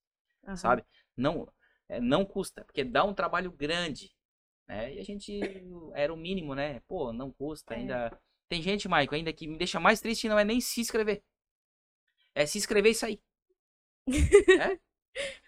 Aham. 0.45 0.57
sabe? 0.57 0.85
Não, 1.17 1.53
é, 1.89 2.01
não 2.01 2.25
custa, 2.25 2.65
porque 2.65 2.83
dá 2.85 3.05
um 3.05 3.15
trabalho 3.15 3.53
grande, 3.53 4.11
né? 4.67 4.95
E 4.95 4.99
a 4.99 5.05
gente 5.05 5.41
era 5.95 6.13
o 6.13 6.17
mínimo, 6.17 6.55
né? 6.55 6.81
Pô, 6.81 7.13
não 7.13 7.31
custa 7.33 7.75
É. 7.75 7.79
ainda. 7.79 8.21
Tem 8.49 8.61
gente, 8.63 8.89
Maico, 8.89 9.15
ainda 9.15 9.33
que 9.33 9.47
me 9.47 9.57
deixa 9.57 9.79
mais 9.79 10.01
triste 10.01 10.29
não 10.29 10.39
é 10.39 10.45
nem 10.45 10.61
se 10.61 10.81
inscrever. 10.81 11.23
É 12.35 12.47
se 12.47 12.59
inscrever 12.59 12.93
e 12.93 12.95
sair. 12.95 13.21
é? 14.61 14.79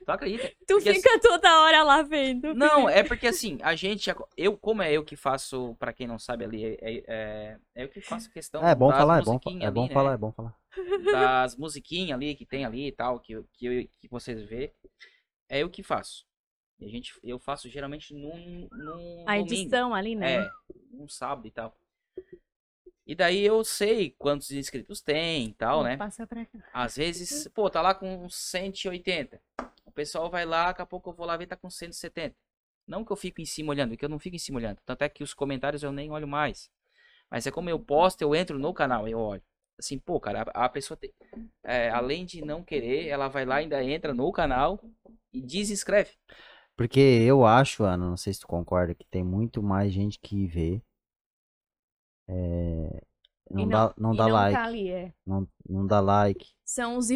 Tu 0.04 0.10
acredita? 0.10 0.48
Tu 0.66 0.74
Porque 0.74 0.94
fica 0.94 1.20
toda 1.20 1.62
hora 1.62 1.82
lá 1.82 2.02
vendo. 2.02 2.54
Não, 2.54 2.88
é 2.88 3.02
porque 3.02 3.26
assim, 3.26 3.58
a 3.62 3.74
gente, 3.74 4.10
eu, 4.36 4.56
como 4.56 4.82
é 4.82 4.92
eu 4.92 5.04
que 5.04 5.16
faço, 5.16 5.74
pra 5.78 5.92
quem 5.92 6.06
não 6.06 6.18
sabe 6.18 6.44
ali, 6.44 6.64
é, 6.64 6.76
é, 6.80 7.04
é, 7.06 7.58
é 7.74 7.84
eu 7.84 7.88
que 7.88 8.00
faço 8.00 8.30
questão 8.30 8.62
É 8.62 8.74
bom 8.74 8.88
das 8.88 8.98
falar, 8.98 9.18
é 9.18 9.22
bom, 9.22 9.34
musiquinhas 9.34 9.62
é 9.68 9.70
bom 9.70 9.80
ali, 9.82 9.88
né? 9.88 9.94
falar, 9.94 10.12
é 10.12 10.16
bom 10.16 10.32
falar. 10.32 10.54
das 11.12 11.56
musiquinhas 11.56 12.16
ali 12.16 12.34
que 12.34 12.46
tem 12.46 12.64
ali 12.64 12.88
e 12.88 12.92
tal, 12.92 13.20
que, 13.20 13.40
que, 13.52 13.66
eu- 13.66 13.88
que 13.98 14.08
vocês 14.08 14.42
vê, 14.42 14.72
é 15.48 15.58
eu 15.62 15.70
que 15.70 15.82
faço. 15.82 16.26
E 16.80 16.84
a 16.86 16.88
gente, 16.88 17.14
eu 17.22 17.38
faço 17.38 17.68
geralmente 17.68 18.12
num, 18.12 18.68
num 18.72 19.24
A 19.26 19.38
domingo. 19.38 19.54
edição 19.54 19.94
ali, 19.94 20.14
né? 20.16 20.44
É, 20.44 20.50
um 20.94 21.08
sábado 21.08 21.46
e 21.46 21.50
tal. 21.50 21.76
E 23.06 23.14
daí 23.14 23.44
eu 23.44 23.64
sei 23.64 24.14
quantos 24.16 24.50
inscritos 24.52 25.00
tem 25.00 25.48
e 25.48 25.54
tal, 25.54 25.82
né? 25.82 25.96
Passa 25.96 26.26
pra 26.26 26.46
cá. 26.46 26.58
Às 26.72 26.96
vezes, 26.96 27.48
pô, 27.54 27.68
tá 27.68 27.82
lá 27.82 27.94
com 27.94 28.24
uns 28.24 28.36
180. 28.36 29.40
O 29.84 29.90
pessoal 29.90 30.30
vai 30.30 30.44
lá, 30.44 30.66
daqui 30.66 30.82
a 30.82 30.86
pouco 30.86 31.10
eu 31.10 31.14
vou 31.14 31.26
lá 31.26 31.36
ver, 31.36 31.46
tá 31.46 31.56
com 31.56 31.68
170. 31.68 32.34
Não 32.86 33.04
que 33.04 33.12
eu 33.12 33.16
fico 33.16 33.40
em 33.40 33.44
cima 33.44 33.70
olhando, 33.70 33.96
que 33.96 34.04
eu 34.04 34.08
não 34.08 34.18
fico 34.18 34.36
em 34.36 34.38
cima 34.38 34.58
olhando. 34.58 34.78
Tanto 34.84 35.02
é 35.02 35.08
que 35.08 35.22
os 35.22 35.34
comentários 35.34 35.82
eu 35.82 35.92
nem 35.92 36.10
olho 36.10 36.28
mais. 36.28 36.70
Mas 37.30 37.46
é 37.46 37.50
como 37.50 37.70
eu 37.70 37.78
posto, 37.78 38.22
eu 38.22 38.34
entro 38.34 38.58
no 38.58 38.72
canal, 38.74 39.08
eu 39.08 39.18
olho. 39.18 39.42
Assim, 39.78 39.98
pô, 39.98 40.20
cara, 40.20 40.42
a, 40.54 40.66
a 40.66 40.68
pessoa 40.68 40.96
tem. 40.96 41.12
é, 41.64 41.90
além 41.90 42.24
de 42.24 42.44
não 42.44 42.62
querer, 42.62 43.08
ela 43.08 43.28
vai 43.28 43.44
lá, 43.44 43.56
ainda 43.56 43.82
entra 43.82 44.14
no 44.14 44.30
canal 44.30 44.80
e 45.32 45.40
desinscreve. 45.40 46.10
Porque 46.76 47.00
eu 47.00 47.44
acho, 47.44 47.84
Ana, 47.84 48.08
não 48.08 48.16
sei 48.16 48.32
se 48.32 48.40
tu 48.40 48.46
concorda, 48.46 48.94
que 48.94 49.06
tem 49.06 49.24
muito 49.24 49.62
mais 49.62 49.92
gente 49.92 50.18
que 50.18 50.46
vê. 50.46 50.82
É, 52.32 53.02
não, 53.50 53.64
E 53.66 53.70
dá, 53.70 53.94
não 53.98 54.16
dá 54.16 54.24
não 54.26 54.32
like. 54.32 54.56
tá 54.56 54.64
ali, 54.64 54.90
é. 54.90 55.12
Não, 55.26 55.48
não 55.68 55.86
dá 55.86 56.00
like. 56.00 56.46
São 56.64 56.96
os, 56.96 57.08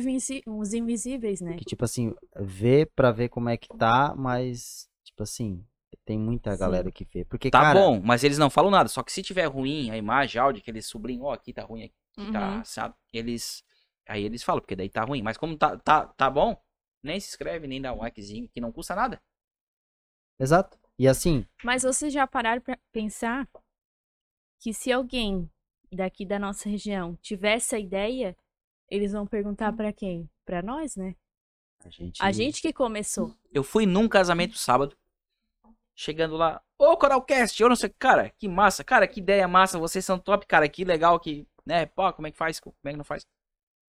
os 0.46 0.74
invisíveis, 0.74 1.40
né? 1.40 1.56
Que 1.56 1.64
tipo 1.64 1.84
assim, 1.84 2.14
vê 2.38 2.84
pra 2.86 3.10
ver 3.10 3.28
como 3.28 3.48
é 3.48 3.56
que 3.56 3.68
tá, 3.68 4.14
mas, 4.16 4.88
tipo 5.02 5.22
assim, 5.22 5.64
tem 6.04 6.18
muita 6.18 6.52
Sim. 6.52 6.58
galera 6.58 6.90
que 6.92 7.04
vê. 7.04 7.24
Porque, 7.24 7.50
Tá 7.50 7.60
cara, 7.60 7.80
bom, 7.80 8.00
mas 8.00 8.22
eles 8.22 8.38
não 8.38 8.50
falam 8.50 8.70
nada. 8.70 8.88
Só 8.88 9.02
que 9.02 9.12
se 9.12 9.22
tiver 9.22 9.46
ruim 9.46 9.90
a 9.90 9.96
imagem, 9.96 10.40
áudio, 10.40 10.62
que 10.62 10.70
eles 10.70 10.86
sublinham, 10.86 11.24
ó, 11.24 11.32
aqui 11.32 11.52
tá 11.52 11.62
ruim, 11.62 11.84
aqui 11.84 12.32
tá 12.32 12.52
Uhum. 12.54 12.60
assado, 12.60 12.94
eles. 13.12 13.62
Aí 14.08 14.22
eles 14.24 14.42
falam, 14.42 14.60
porque 14.60 14.76
daí 14.76 14.88
tá 14.88 15.02
ruim. 15.04 15.22
Mas 15.22 15.36
como 15.36 15.56
tá, 15.56 15.76
tá, 15.78 16.06
tá 16.06 16.30
bom, 16.30 16.56
nem 17.02 17.18
se 17.18 17.28
inscreve, 17.28 17.66
nem 17.66 17.80
dá 17.80 17.92
um 17.92 17.98
likezinho, 17.98 18.48
que 18.48 18.60
não 18.60 18.70
custa 18.72 18.94
nada. 18.94 19.20
Exato. 20.38 20.78
E 20.98 21.06
assim, 21.08 21.44
Mas 21.62 21.82
vocês 21.82 22.12
já 22.12 22.26
pararam 22.26 22.60
pra 22.62 22.78
pensar 22.92 23.48
que 24.58 24.72
se 24.72 24.90
alguém 24.92 25.50
daqui 25.92 26.24
da 26.26 26.38
nossa 26.38 26.68
região 26.68 27.16
tiver 27.22 27.54
essa 27.54 27.78
ideia, 27.78 28.36
eles 28.88 29.12
vão 29.12 29.26
perguntar 29.26 29.72
pra 29.72 29.92
quem? 29.92 30.28
Pra 30.44 30.62
nós, 30.62 30.96
né? 30.96 31.14
a 31.84 31.88
gente. 31.90 32.22
A 32.22 32.32
gente 32.32 32.60
que 32.62 32.72
começou. 32.72 33.34
Eu 33.52 33.62
fui 33.62 33.86
num 33.86 34.08
casamento 34.08 34.56
sábado, 34.58 34.96
chegando 35.94 36.36
lá, 36.36 36.60
ô 36.78 36.96
Coralcast, 36.96 37.60
eu 37.62 37.68
não 37.68 37.76
sei, 37.76 37.90
cara, 37.98 38.30
que 38.30 38.48
massa, 38.48 38.82
cara, 38.84 39.06
que 39.06 39.20
ideia 39.20 39.46
massa, 39.46 39.78
vocês 39.78 40.04
são 40.04 40.18
top, 40.18 40.46
cara, 40.46 40.68
que 40.68 40.84
legal, 40.84 41.18
que, 41.20 41.46
né, 41.64 41.86
pô, 41.86 42.12
como 42.12 42.26
é 42.26 42.30
que 42.30 42.36
faz, 42.36 42.58
como 42.60 42.74
é 42.84 42.90
que 42.90 42.96
não 42.96 43.04
faz? 43.04 43.26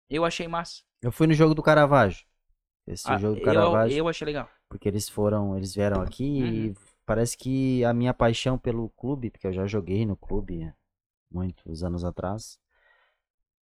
Eu 0.09 0.23
achei 0.25 0.47
massa. 0.47 0.81
Eu 1.01 1.11
fui 1.11 1.27
no 1.27 1.33
jogo 1.33 1.53
do 1.55 1.61
Caravaggio. 1.63 2.25
Esse 2.87 3.09
Ah, 3.09 3.17
jogo 3.17 3.35
do 3.35 3.41
eu, 3.41 3.45
Caravaggio. 3.45 3.97
eu 3.97 4.07
achei 4.07 4.25
legal. 4.25 4.49
Porque 4.67 4.87
eles 4.87 5.07
foram, 5.09 5.55
eles 5.57 5.73
vieram 5.75 6.01
aqui 6.01 6.23
Uhum. 6.41 6.47
e 6.47 6.73
parece 7.09 7.35
que 7.35 7.83
a 7.83 7.91
minha 7.91 8.13
paixão 8.13 8.55
pelo 8.55 8.87
clube, 8.91 9.31
porque 9.31 9.47
eu 9.47 9.51
já 9.51 9.65
joguei 9.65 10.05
no 10.05 10.15
clube 10.15 10.71
muitos 11.31 11.83
anos 11.83 12.05
atrás, 12.05 12.59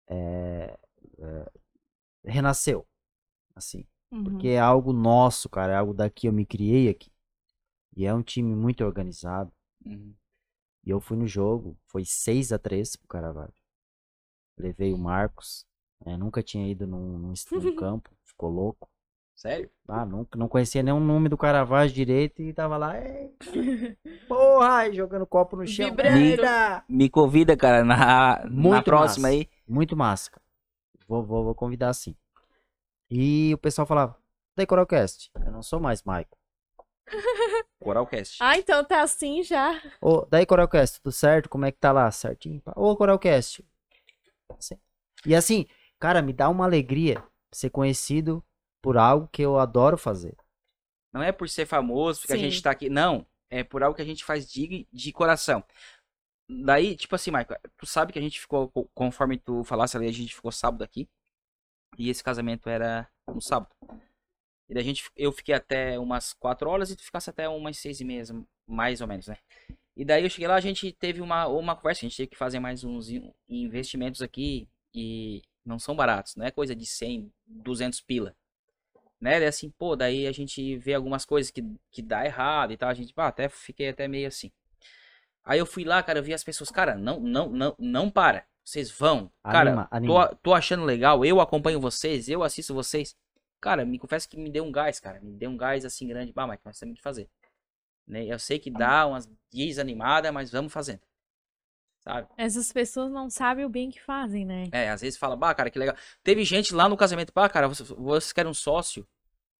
é, 0.08 0.78
é, 1.18 1.52
renasceu. 2.24 2.86
Assim. 3.54 3.86
Uhum. 4.10 4.24
Porque 4.24 4.48
é 4.48 4.58
algo 4.58 4.94
nosso, 4.94 5.50
cara. 5.50 5.74
É 5.74 5.76
algo 5.76 5.92
daqui, 5.92 6.26
eu 6.26 6.32
me 6.32 6.46
criei 6.46 6.88
aqui. 6.88 7.12
E 7.94 8.06
é 8.06 8.14
um 8.14 8.22
time 8.22 8.56
muito 8.56 8.82
organizado. 8.82 9.52
Uhum. 9.84 10.14
E 10.82 10.88
eu 10.88 10.98
fui 10.98 11.18
no 11.18 11.26
jogo, 11.26 11.76
foi 11.84 12.02
6 12.02 12.50
a 12.50 12.58
3 12.58 12.96
pro 12.96 13.08
Caravaggio. 13.08 13.62
Levei 14.56 14.94
o 14.94 14.98
Marcos. 14.98 15.66
é, 16.06 16.16
nunca 16.16 16.42
tinha 16.42 16.66
ido 16.66 16.86
num, 16.86 17.18
num, 17.18 17.34
num 17.52 17.76
campo, 17.76 18.10
ficou 18.24 18.48
louco. 18.48 18.88
Sério? 19.34 19.68
Ah, 19.86 20.06
nunca, 20.06 20.38
não 20.38 20.48
conhecia 20.48 20.82
nenhum 20.82 21.00
nome 21.00 21.28
do 21.28 21.36
Caravaggio 21.36 21.94
direito 21.94 22.40
e 22.40 22.52
tava 22.52 22.76
lá, 22.76 22.98
"Ei, 22.98 23.34
porra, 24.28 24.90
jogando 24.92 25.26
copo 25.26 25.56
no 25.56 25.66
chão. 25.66 25.94
Eita! 25.98 26.84
Me 26.88 27.10
convida, 27.10 27.56
cara, 27.56 27.84
na, 27.84 28.38
na 28.44 28.48
Muito 28.48 28.84
próxima 28.84 29.28
massa. 29.28 29.36
aí. 29.38 29.48
Muito 29.68 29.96
massa, 29.96 30.30
cara. 30.30 30.42
Vou, 31.06 31.22
vou, 31.22 31.44
vou 31.44 31.54
convidar 31.54 31.92
sim. 31.92 32.16
E 33.10 33.52
o 33.52 33.58
pessoal 33.58 33.86
falava, 33.86 34.16
daí 34.56 34.66
Coralcast, 34.66 35.30
eu 35.44 35.52
não 35.52 35.62
sou 35.62 35.78
mais 35.78 36.02
Michael. 36.02 36.26
Coralcast. 37.82 38.38
Ah, 38.40 38.56
então 38.56 38.82
tá 38.82 39.02
assim 39.02 39.42
já. 39.42 39.80
Ô, 40.00 40.24
daí 40.30 40.46
Coralcast, 40.46 41.00
tudo 41.02 41.12
certo? 41.12 41.48
Como 41.50 41.66
é 41.66 41.72
que 41.72 41.78
tá 41.78 41.92
lá? 41.92 42.10
Certinho? 42.10 42.62
Ô, 42.74 42.96
Coralcast. 42.96 43.62
Assim. 44.58 44.78
E 45.26 45.34
assim, 45.34 45.66
cara, 45.98 46.22
me 46.22 46.32
dá 46.32 46.48
uma 46.48 46.64
alegria 46.64 47.22
ser 47.52 47.68
conhecido 47.68 48.42
por 48.84 48.96
algo 48.98 49.28
que 49.28 49.42
eu 49.42 49.58
adoro 49.58 49.96
fazer. 49.96 50.36
Não 51.12 51.22
é 51.22 51.32
por 51.32 51.48
ser 51.48 51.66
famoso, 51.66 52.20
porque 52.20 52.32
a 52.34 52.36
Sim. 52.36 52.42
gente 52.42 52.62
tá 52.62 52.70
aqui. 52.70 52.90
Não. 52.90 53.26
É 53.50 53.62
por 53.64 53.82
algo 53.82 53.96
que 53.96 54.02
a 54.02 54.04
gente 54.04 54.24
faz 54.24 54.50
de, 54.50 54.86
de 54.92 55.12
coração. 55.12 55.64
Daí, 56.48 56.94
tipo 56.96 57.14
assim, 57.14 57.30
Michael, 57.30 57.58
tu 57.78 57.86
sabe 57.86 58.12
que 58.12 58.18
a 58.18 58.22
gente 58.22 58.38
ficou, 58.40 58.68
co- 58.68 58.88
conforme 58.94 59.38
tu 59.38 59.64
falasse 59.64 59.96
ali, 59.96 60.06
a 60.06 60.12
gente 60.12 60.34
ficou 60.34 60.52
sábado 60.52 60.84
aqui. 60.84 61.08
E 61.96 62.10
esse 62.10 62.22
casamento 62.22 62.68
era 62.68 63.08
no 63.26 63.40
sábado. 63.40 63.74
E 64.68 64.74
daí 64.74 64.82
a 64.82 64.86
gente, 64.86 65.10
eu 65.16 65.30
fiquei 65.32 65.54
até 65.54 65.98
umas 65.98 66.32
4 66.32 66.68
horas 66.68 66.90
e 66.90 66.96
tu 66.96 67.02
ficasse 67.04 67.30
até 67.30 67.48
umas 67.48 67.78
6 67.78 68.00
e 68.00 68.04
meia, 68.04 68.24
mais 68.66 69.00
ou 69.00 69.06
menos, 69.06 69.28
né? 69.28 69.36
E 69.96 70.04
daí 70.04 70.24
eu 70.24 70.30
cheguei 70.30 70.48
lá, 70.48 70.56
a 70.56 70.60
gente 70.60 70.90
teve 70.92 71.20
uma, 71.20 71.46
uma 71.46 71.76
conversa, 71.76 72.00
a 72.04 72.08
gente 72.08 72.16
teve 72.16 72.28
que 72.30 72.36
fazer 72.36 72.58
mais 72.58 72.82
uns 72.82 73.08
in- 73.08 73.32
investimentos 73.48 74.20
aqui 74.20 74.68
e 74.92 75.42
não 75.64 75.78
são 75.78 75.94
baratos, 75.94 76.34
não 76.36 76.44
é 76.44 76.50
coisa 76.50 76.74
de 76.74 76.84
100, 76.84 77.32
200 77.46 78.00
pila. 78.00 78.34
Né? 79.24 79.38
Daí 79.38 79.48
assim, 79.48 79.70
pô, 79.70 79.96
daí 79.96 80.26
a 80.26 80.32
gente 80.32 80.76
vê 80.76 80.92
algumas 80.92 81.24
coisas 81.24 81.50
que, 81.50 81.64
que 81.90 82.02
dá 82.02 82.26
errado 82.26 82.74
e 82.74 82.76
tal, 82.76 82.90
a 82.90 82.94
gente, 82.94 83.14
pá, 83.14 83.28
até 83.28 83.48
fiquei 83.48 83.88
até 83.88 84.06
meio 84.06 84.28
assim. 84.28 84.52
Aí 85.42 85.58
eu 85.58 85.64
fui 85.64 85.82
lá, 85.82 86.02
cara, 86.02 86.18
eu 86.18 86.22
vi 86.22 86.34
as 86.34 86.44
pessoas, 86.44 86.70
cara, 86.70 86.94
não, 86.94 87.18
não, 87.20 87.48
não, 87.48 87.74
não 87.78 88.10
para. 88.10 88.44
Vocês 88.62 88.90
vão. 88.90 89.32
Cara, 89.42 89.88
Anima, 89.90 90.28
tô, 90.28 90.36
tô 90.36 90.54
achando 90.54 90.84
legal, 90.84 91.24
eu 91.24 91.40
acompanho 91.40 91.80
vocês, 91.80 92.28
eu 92.28 92.42
assisto 92.42 92.74
vocês. 92.74 93.16
Cara, 93.62 93.86
me 93.86 93.98
confesso 93.98 94.28
que 94.28 94.36
me 94.36 94.50
deu 94.50 94.62
um 94.62 94.70
gás, 94.70 95.00
cara. 95.00 95.18
Me 95.22 95.32
deu 95.32 95.48
um 95.48 95.56
gás 95.56 95.86
assim 95.86 96.06
grande. 96.06 96.30
Bah, 96.30 96.46
mas 96.46 96.60
nós 96.62 96.78
temos 96.78 96.96
que 96.96 97.02
fazer. 97.02 97.26
Né? 98.06 98.26
Eu 98.26 98.38
sei 98.38 98.58
que 98.58 98.70
dá 98.70 99.06
umas 99.06 99.26
desanimadas, 99.50 100.30
mas 100.34 100.50
vamos 100.50 100.70
fazendo. 100.70 101.00
Sabe? 102.00 102.28
Essas 102.36 102.70
pessoas 102.70 103.10
não 103.10 103.30
sabem 103.30 103.64
o 103.64 103.70
bem 103.70 103.90
que 103.90 104.02
fazem, 104.02 104.44
né? 104.44 104.68
É, 104.70 104.90
às 104.90 105.00
vezes 105.00 105.18
fala, 105.18 105.34
bah, 105.34 105.54
cara, 105.54 105.70
que 105.70 105.78
legal. 105.78 105.96
Teve 106.22 106.44
gente 106.44 106.74
lá 106.74 106.86
no 106.86 106.96
casamento, 106.98 107.32
bah, 107.34 107.48
cara, 107.48 107.66
vocês, 107.66 107.88
vocês 107.88 108.30
querem 108.30 108.50
um 108.50 108.54
sócio? 108.54 109.08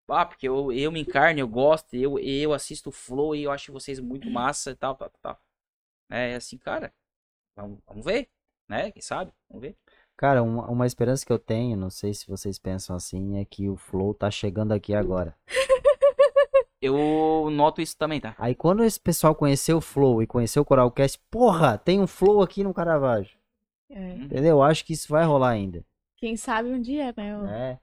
Ah, 0.08 0.26
porque 0.26 0.48
eu, 0.48 0.70
eu 0.72 0.92
me 0.92 1.00
encarno, 1.00 1.40
eu 1.40 1.48
gosto, 1.48 1.94
eu, 1.94 2.18
eu 2.18 2.52
assisto 2.52 2.90
o 2.90 2.92
Flow 2.92 3.34
e 3.34 3.44
eu 3.44 3.50
acho 3.50 3.72
vocês 3.72 3.98
muito 3.98 4.30
massa 4.30 4.70
e 4.72 4.76
tal, 4.76 4.94
tal, 4.94 5.10
tal. 5.22 5.40
É 6.10 6.34
assim, 6.34 6.58
cara. 6.58 6.92
Vamos, 7.56 7.78
vamos 7.86 8.04
ver, 8.04 8.28
né? 8.68 8.90
Quem 8.90 9.00
sabe? 9.00 9.32
Vamos 9.48 9.62
ver. 9.62 9.76
Cara, 10.16 10.42
uma, 10.42 10.66
uma 10.68 10.86
esperança 10.86 11.24
que 11.24 11.32
eu 11.32 11.38
tenho, 11.38 11.76
não 11.76 11.90
sei 11.90 12.14
se 12.14 12.26
vocês 12.26 12.58
pensam 12.58 12.94
assim, 12.94 13.38
é 13.38 13.44
que 13.44 13.68
o 13.68 13.76
Flow 13.76 14.14
tá 14.14 14.30
chegando 14.30 14.72
aqui 14.72 14.94
agora. 14.94 15.36
Eu 16.80 17.48
noto 17.50 17.80
isso 17.80 17.96
também, 17.96 18.20
tá? 18.20 18.34
Aí 18.38 18.54
quando 18.54 18.84
esse 18.84 19.00
pessoal 19.00 19.34
conheceu 19.34 19.78
o 19.78 19.80
Flow 19.80 20.22
e 20.22 20.26
conheceu 20.26 20.60
o 20.60 20.66
Coralcast, 20.66 21.18
porra, 21.30 21.78
tem 21.78 21.98
um 21.98 22.06
Flow 22.06 22.42
aqui 22.42 22.62
no 22.62 22.74
Caravaggio. 22.74 23.38
É. 23.88 24.16
Entendeu? 24.16 24.56
Eu 24.56 24.62
acho 24.62 24.84
que 24.84 24.92
isso 24.92 25.08
vai 25.08 25.24
rolar 25.24 25.50
ainda. 25.50 25.82
Quem 26.16 26.36
sabe 26.36 26.68
um 26.68 26.80
dia, 26.80 27.14
né? 27.16 27.70
É. 27.70 27.78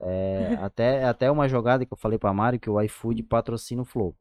É, 0.00 0.54
até, 0.60 1.04
até 1.04 1.30
uma 1.30 1.48
jogada 1.48 1.86
que 1.86 1.92
eu 1.92 1.96
falei 1.96 2.18
pra 2.18 2.32
Mário 2.32 2.58
que 2.58 2.68
o 2.68 2.80
iFood 2.80 3.22
patrocina 3.22 3.82
o 3.82 3.84
Flow. 3.84 4.16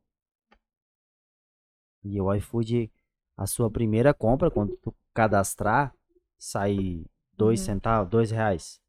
E 2.03 2.19
o 2.21 2.33
iFood, 2.35 2.91
a 3.37 3.47
sua 3.47 3.71
primeira 3.71 4.13
compra, 4.13 4.51
quando 4.51 4.75
tu 4.77 4.93
cadastrar, 5.13 5.93
sai 6.37 7.05
2 7.33 7.59
Uhum. 7.59 7.65
centavos, 7.65 8.09
2 8.09 8.31
reais. 8.31 8.79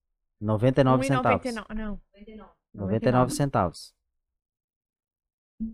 99 0.40 1.04
centavos. 1.06 1.42
1,99, 1.46 2.36
Não. 2.36 2.50
99 2.74 3.32
centavos. 3.32 3.94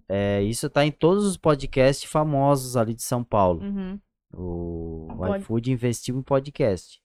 É, 0.09 0.43
isso 0.43 0.69
tá 0.69 0.85
em 0.85 0.93
todos 0.93 1.25
os 1.25 1.37
podcasts 1.37 2.09
famosos 2.09 2.77
ali 2.77 2.95
de 2.95 3.03
São 3.03 3.25
Paulo. 3.25 3.63
Uhum. 3.63 4.01
O, 4.33 5.09
o 5.13 5.37
iFood 5.37 5.73
investiu 5.73 6.17
em 6.17 6.23
podcast. 6.23 7.03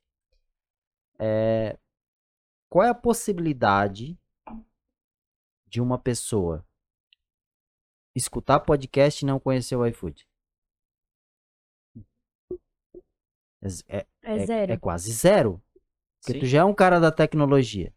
É, 1.17 1.79
qual 2.69 2.85
é 2.85 2.89
a 2.89 2.95
possibilidade 2.95 4.17
de 5.67 5.81
uma 5.81 5.97
pessoa 5.99 6.65
escutar 8.15 8.59
podcast 8.61 9.23
e 9.23 9.27
não 9.27 9.39
conhecer 9.39 9.75
o 9.75 9.85
iFood? 9.85 10.27
É, 13.61 13.67
é- 13.97 14.07
É, 14.23 14.35
é- 14.37 14.45
zero. 14.45 14.73
é 14.73 14.77
quase 14.77 15.11
zero. 15.11 15.61
Porque 16.21 16.33
Sim. 16.33 16.39
tu 16.39 16.45
já 16.45 16.59
é 16.59 16.63
um 16.63 16.73
cara 16.73 16.99
da 16.99 17.11
tecnologia. 17.11 17.93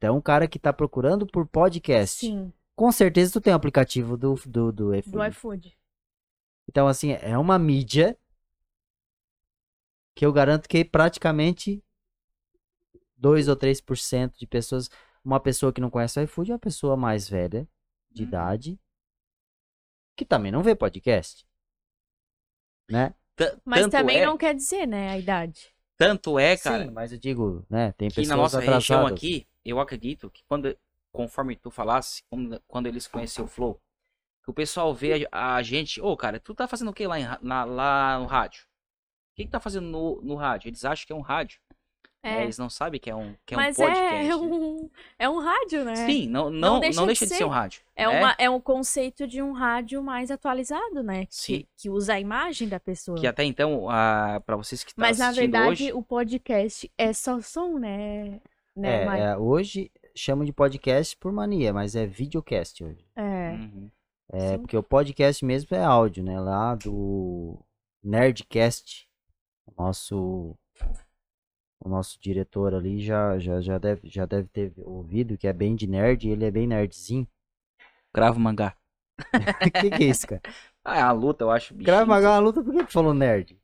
Tu 0.00 0.04
é 0.06 0.10
um 0.10 0.20
cara 0.20 0.48
que 0.48 0.58
tá 0.58 0.72
procurando 0.72 1.26
por 1.26 1.46
podcast. 1.46 2.26
Sim, 2.26 2.52
Com 2.76 2.90
certeza 2.92 3.32
tu 3.32 3.40
tem 3.40 3.52
o 3.52 3.56
aplicativo 3.56 4.16
do, 4.16 4.34
do, 4.46 4.72
do 4.72 4.94
iFood. 4.94 5.10
do 5.16 5.24
iFood. 5.26 5.78
Então, 6.68 6.86
assim, 6.86 7.12
é 7.12 7.36
uma 7.36 7.58
mídia 7.58 8.16
que 10.16 10.24
eu 10.24 10.32
garanto 10.32 10.68
que 10.68 10.84
praticamente 10.84 11.82
2 13.18 13.48
ou 13.48 13.56
3% 13.56 14.38
de 14.38 14.46
pessoas. 14.46 14.88
Uma 15.24 15.40
pessoa 15.40 15.72
que 15.72 15.80
não 15.80 15.90
conhece 15.90 16.18
o 16.18 16.22
iFood 16.22 16.50
é 16.50 16.54
uma 16.54 16.58
pessoa 16.58 16.96
mais 16.96 17.28
velha, 17.28 17.68
de 18.10 18.22
Uhum. 18.22 18.28
idade, 18.28 18.80
que 20.16 20.24
também 20.24 20.50
não 20.50 20.62
vê 20.62 20.74
podcast. 20.74 21.46
Né? 22.90 23.14
T- 23.36 23.56
Mas 23.64 23.82
tanto 23.82 23.92
também 23.92 24.18
é, 24.18 24.26
não 24.26 24.36
quer 24.38 24.54
dizer, 24.54 24.86
né, 24.86 25.10
a 25.10 25.18
idade. 25.18 25.74
Tanto 25.96 26.38
é, 26.38 26.56
cara, 26.56 26.84
Sim, 26.84 26.90
mas 26.90 27.12
eu 27.12 27.18
digo, 27.18 27.64
né? 27.68 27.92
Tem 27.92 28.08
que 28.08 28.14
pessoas 28.16 28.28
na 28.28 28.36
nossa 28.36 28.58
atrasadas. 28.58 28.82
região 28.88 29.06
aqui, 29.06 29.46
eu 29.64 29.80
acredito 29.80 30.30
que 30.30 30.42
quando, 30.44 30.76
conforme 31.12 31.56
tu 31.56 31.70
falasse, 31.70 32.22
quando, 32.68 32.86
eles 32.86 33.06
conheceram 33.06 33.46
o 33.46 33.48
Flow, 33.50 33.80
que 34.44 34.50
o 34.50 34.54
pessoal 34.54 34.94
vê 34.94 35.28
a, 35.30 35.56
a 35.56 35.62
gente, 35.62 36.00
ô 36.00 36.16
cara, 36.16 36.38
tu 36.40 36.54
tá 36.54 36.66
fazendo 36.66 36.90
o 36.90 36.94
que 36.94 37.06
lá, 37.06 37.18
em 37.18 37.24
ra- 37.24 37.38
na- 37.42 37.64
lá 37.64 38.18
no 38.18 38.26
rádio? 38.26 38.62
O 38.62 39.34
que, 39.36 39.44
que 39.44 39.50
tá 39.50 39.60
fazendo 39.60 39.86
no, 39.88 40.20
no 40.22 40.34
rádio? 40.36 40.68
Eles 40.68 40.84
acham 40.84 41.06
que 41.06 41.12
é 41.12 41.16
um 41.16 41.20
rádio. 41.20 41.60
Né? 42.22 42.40
É. 42.40 42.42
Eles 42.42 42.58
não 42.58 42.68
sabem 42.68 43.00
que 43.00 43.08
é 43.08 43.14
um, 43.14 43.34
que 43.46 43.54
é 43.54 43.56
Mas 43.56 43.78
um 43.78 43.82
podcast. 43.82 44.30
é 44.30 44.36
um, 44.36 44.90
é 45.18 45.28
um 45.28 45.38
rádio, 45.38 45.84
né? 45.84 45.96
Sim, 45.96 46.28
não, 46.28 46.50
não, 46.50 46.74
não, 46.74 46.80
deixa 46.80 47.06
deixa, 47.06 47.24
de 47.24 47.28
de 47.28 47.34
ser. 47.34 47.38
ser 47.38 47.44
um 47.44 47.48
rádio. 47.48 47.82
É, 47.94 48.06
né? 48.06 48.18
uma, 48.18 48.34
é 48.38 48.50
um 48.50 48.60
conceito 48.60 49.26
de 49.26 49.40
um 49.40 49.52
rádio 49.52 50.02
mais 50.02 50.30
atualizado, 50.30 51.02
né? 51.02 51.26
Sim. 51.30 51.58
Que, 51.58 51.68
que 51.76 51.90
usa 51.90 52.14
a 52.14 52.20
imagem 52.20 52.68
da 52.68 52.80
pessoa. 52.80 53.18
Que 53.18 53.26
até 53.26 53.44
então, 53.44 53.88
ah, 53.88 54.42
pra 54.44 54.56
vocês 54.56 54.82
que 54.82 54.90
estão 54.90 55.02
Mas 55.02 55.18
na 55.18 55.30
verdade, 55.30 55.84
hoje, 55.84 55.92
o 55.92 56.02
podcast 56.02 56.90
é 56.98 57.12
só 57.12 57.40
som, 57.40 57.78
né? 57.78 58.40
né 58.74 59.04
É, 59.04 59.20
é, 59.20 59.36
hoje 59.36 59.90
chamam 60.14 60.44
de 60.44 60.52
podcast 60.52 61.16
por 61.16 61.32
mania, 61.32 61.72
mas 61.72 61.94
é 61.94 62.06
videocast 62.06 62.82
hoje. 62.82 63.06
É. 63.14 63.50
Uhum. 63.52 63.90
É, 64.30 64.48
Sim. 64.50 64.58
porque 64.58 64.76
o 64.76 64.82
podcast 64.82 65.44
mesmo 65.44 65.74
é 65.74 65.82
áudio, 65.82 66.22
né? 66.22 66.38
Lá 66.38 66.74
do 66.74 67.58
Nerdcast, 68.02 69.08
nosso 69.76 70.54
o 71.80 71.88
nosso 71.88 72.18
diretor 72.20 72.74
ali 72.74 73.00
já, 73.00 73.38
já, 73.38 73.60
já, 73.60 73.78
deve, 73.78 74.08
já 74.08 74.26
deve 74.26 74.48
ter 74.48 74.72
ouvido 74.78 75.38
que 75.38 75.46
é 75.46 75.52
bem 75.52 75.76
de 75.76 75.86
nerd, 75.86 76.26
e 76.26 76.30
ele 76.30 76.44
é 76.44 76.50
bem 76.50 76.66
nerdzinho. 76.66 77.26
Gravo 78.12 78.40
mangá. 78.40 78.76
O 79.18 79.22
que, 79.80 79.90
que 79.90 80.04
é 80.04 80.06
isso, 80.06 80.26
cara? 80.26 80.42
Ah, 80.84 80.98
é 80.98 81.04
uma 81.04 81.12
luta, 81.12 81.44
eu 81.44 81.50
acho. 81.50 81.74
Bichinho. 81.74 82.06
Maga 82.06 82.26
é 82.26 82.30
uma 82.30 82.38
luta, 82.38 82.62
por 82.62 82.72
que 82.72 82.84
tu 82.84 82.92
falou 82.92 83.14
nerd? 83.14 83.60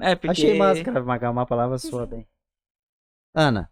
É, 0.00 0.14
porque... 0.14 0.30
Achei 0.30 0.58
massa, 0.58 0.82
Krav 0.82 1.06
Maga, 1.06 1.30
uma 1.30 1.46
palavra 1.46 1.78
sua 1.78 2.06
bem. 2.06 2.26
Ana, 3.32 3.70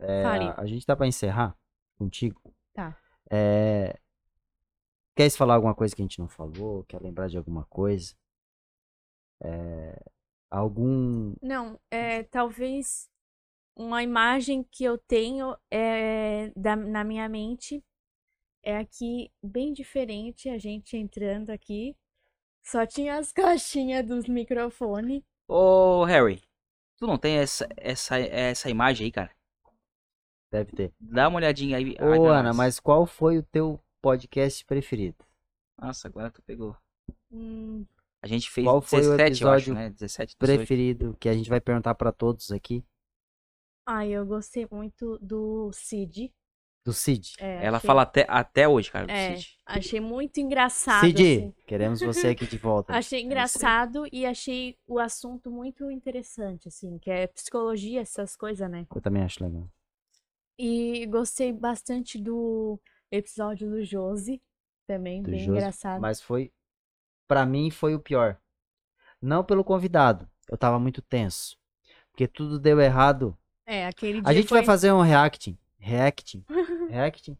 é, 0.00 0.24
a, 0.24 0.60
a 0.60 0.66
gente 0.66 0.84
tá 0.84 0.96
pra 0.96 1.06
encerrar 1.06 1.56
contigo. 1.98 2.40
Tá. 2.72 2.96
É, 3.30 3.98
quer 5.14 5.30
falar 5.30 5.54
alguma 5.54 5.74
coisa 5.74 5.94
que 5.94 6.00
a 6.02 6.04
gente 6.04 6.18
não 6.18 6.28
falou? 6.28 6.84
Quer 6.84 7.00
lembrar 7.02 7.28
de 7.28 7.36
alguma 7.36 7.64
coisa? 7.66 8.14
É, 9.42 10.02
algum 10.50 11.34
Não, 11.42 11.78
é 11.90 12.22
talvez 12.24 13.08
uma 13.76 14.02
imagem 14.02 14.62
que 14.64 14.84
eu 14.84 14.98
tenho 14.98 15.56
é, 15.70 16.52
da, 16.56 16.76
na 16.76 17.04
minha 17.04 17.28
mente 17.28 17.82
é 18.62 18.76
aqui 18.76 19.30
bem 19.42 19.72
diferente, 19.72 20.48
a 20.48 20.58
gente 20.58 20.96
entrando 20.96 21.50
aqui. 21.50 21.96
Só 22.62 22.84
tinha 22.84 23.16
as 23.18 23.32
caixinhas 23.32 24.06
dos 24.06 24.26
microfones. 24.26 25.22
Ô, 25.48 26.04
Harry, 26.04 26.42
tu 26.98 27.06
não 27.06 27.16
tem 27.16 27.38
essa, 27.38 27.66
essa, 27.76 28.18
essa 28.18 28.68
imagem 28.68 29.06
aí, 29.06 29.12
cara? 29.12 29.30
deve 30.50 30.72
ter. 30.72 30.92
Dá 30.98 31.28
uma 31.28 31.36
olhadinha 31.36 31.76
aí. 31.76 31.96
Ô, 32.00 32.26
Ana, 32.26 32.52
mas 32.52 32.80
qual 32.80 33.06
foi 33.06 33.38
o 33.38 33.42
teu 33.42 33.80
podcast 34.02 34.64
preferido? 34.64 35.24
Nossa, 35.78 36.08
agora 36.08 36.30
tu 36.30 36.42
pegou. 36.42 36.76
Hum, 37.30 37.86
A 38.22 38.26
gente 38.26 38.50
fez 38.50 38.66
Qual 38.66 38.80
foi 38.82 38.98
o 39.00 39.16
17, 39.16 39.42
eu 39.42 39.48
acho, 39.50 39.70
episódio 39.70 39.74
né? 39.74 39.90
17, 39.90 40.36
18. 40.38 40.38
Preferido, 40.58 41.16
que 41.18 41.28
a 41.28 41.32
gente 41.32 41.48
vai 41.48 41.60
perguntar 41.60 41.94
pra 41.94 42.12
todos 42.12 42.50
aqui, 42.52 42.84
ai, 43.86 44.10
eu 44.10 44.24
gostei 44.26 44.66
muito 44.70 45.18
do 45.20 45.70
Cid. 45.72 46.32
do 46.84 46.92
Cid. 46.92 47.34
É, 47.38 47.64
Ela 47.66 47.76
achei- 47.78 47.86
fala 47.86 48.02
até, 48.02 48.24
até 48.28 48.66
hoje, 48.68 48.90
cara, 48.90 49.06
do 49.06 49.10
É, 49.12 49.36
Cid. 49.36 49.58
achei 49.66 50.00
muito 50.00 50.38
engraçado. 50.40 51.04
Cid, 51.06 51.22
assim. 51.22 51.54
queremos 51.66 52.00
você 52.00 52.28
aqui 52.36 52.46
de 52.46 52.56
volta. 52.58 52.94
Achei 52.94 53.20
engraçado 53.22 54.06
e 54.12 54.24
achei 54.26 54.76
o 54.86 54.98
assunto 54.98 55.50
muito 55.50 55.90
interessante, 55.90 56.68
assim, 56.68 56.98
que 56.98 57.10
é 57.10 57.26
psicologia, 57.26 58.00
essas 58.00 58.36
coisas, 58.36 58.68
né? 58.70 58.86
Eu 58.94 59.00
também 59.00 59.22
acho 59.22 59.42
legal. 59.42 59.68
E 60.58 61.06
gostei 61.06 61.52
bastante 61.52 62.18
do 62.18 62.78
episódio 63.10 63.68
do 63.70 63.82
Josi, 63.82 64.40
também, 64.86 65.22
Do 65.22 65.30
bem 65.30 65.38
Josi, 65.40 65.50
engraçado. 65.50 66.00
Mas 66.00 66.20
foi, 66.20 66.52
Pra 67.30 67.46
mim 67.46 67.70
foi 67.70 67.94
o 67.94 68.00
pior. 68.00 68.36
Não 69.22 69.44
pelo 69.44 69.62
convidado, 69.62 70.28
eu 70.48 70.58
tava 70.58 70.80
muito 70.80 71.00
tenso. 71.00 71.56
Porque 72.10 72.26
tudo 72.26 72.58
deu 72.58 72.80
errado. 72.80 73.38
É, 73.64 73.86
aquele 73.86 74.20
dia 74.20 74.28
A 74.28 74.32
gente 74.34 74.48
foi... 74.48 74.58
vai 74.58 74.66
fazer 74.66 74.90
um 74.90 75.00
reacting. 75.00 75.56
Reacting. 75.78 76.44
Reacting. 76.90 77.38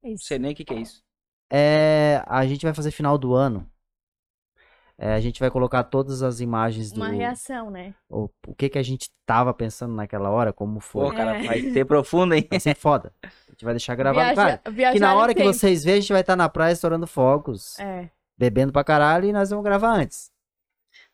Não 0.00 0.12
isso. 0.12 0.26
sei 0.26 0.38
nem 0.38 0.52
o 0.52 0.54
que, 0.54 0.64
que 0.64 0.72
é 0.74 0.78
isso. 0.78 1.02
É, 1.50 2.22
a 2.24 2.46
gente 2.46 2.64
vai 2.64 2.72
fazer 2.72 2.92
final 2.92 3.18
do 3.18 3.34
ano. 3.34 3.68
É, 4.96 5.12
a 5.14 5.20
gente 5.20 5.40
vai 5.40 5.50
colocar 5.50 5.82
todas 5.82 6.22
as 6.22 6.38
imagens 6.38 6.92
do 6.92 7.00
Uma 7.00 7.08
reação, 7.10 7.68
né? 7.68 7.92
o, 8.08 8.30
o 8.46 8.54
que 8.54 8.68
que 8.68 8.78
a 8.78 8.82
gente 8.82 9.10
tava 9.26 9.52
pensando 9.52 9.92
naquela 9.92 10.30
hora, 10.30 10.52
como 10.52 10.74
Pô, 10.74 10.80
foi. 10.80 11.16
cara, 11.16 11.36
É. 11.42 11.46
vai 11.48 11.60
ser 11.72 11.84
profundo, 11.84 12.32
hein? 12.32 12.46
Vai 12.48 12.60
ser 12.60 12.76
foda. 12.76 13.12
A 13.22 13.28
gente 13.50 13.64
vai 13.64 13.74
deixar 13.74 13.96
gravado. 13.96 14.24
Viaja- 14.34 14.58
Cara, 14.58 14.92
que 14.94 15.00
na 15.00 15.14
hora 15.16 15.34
que 15.34 15.40
tempo. 15.42 15.52
vocês 15.52 15.82
verem, 15.82 15.98
a 15.98 16.00
gente 16.00 16.12
vai 16.12 16.20
estar 16.22 16.36
na 16.36 16.48
praia 16.48 16.72
estourando 16.72 17.06
fogos, 17.08 17.76
É, 17.80 18.08
bebendo 18.36 18.72
pra 18.72 18.84
caralho 18.84 19.26
e 19.28 19.32
nós 19.32 19.50
vamos 19.50 19.64
gravar 19.64 19.92
antes. 19.94 20.30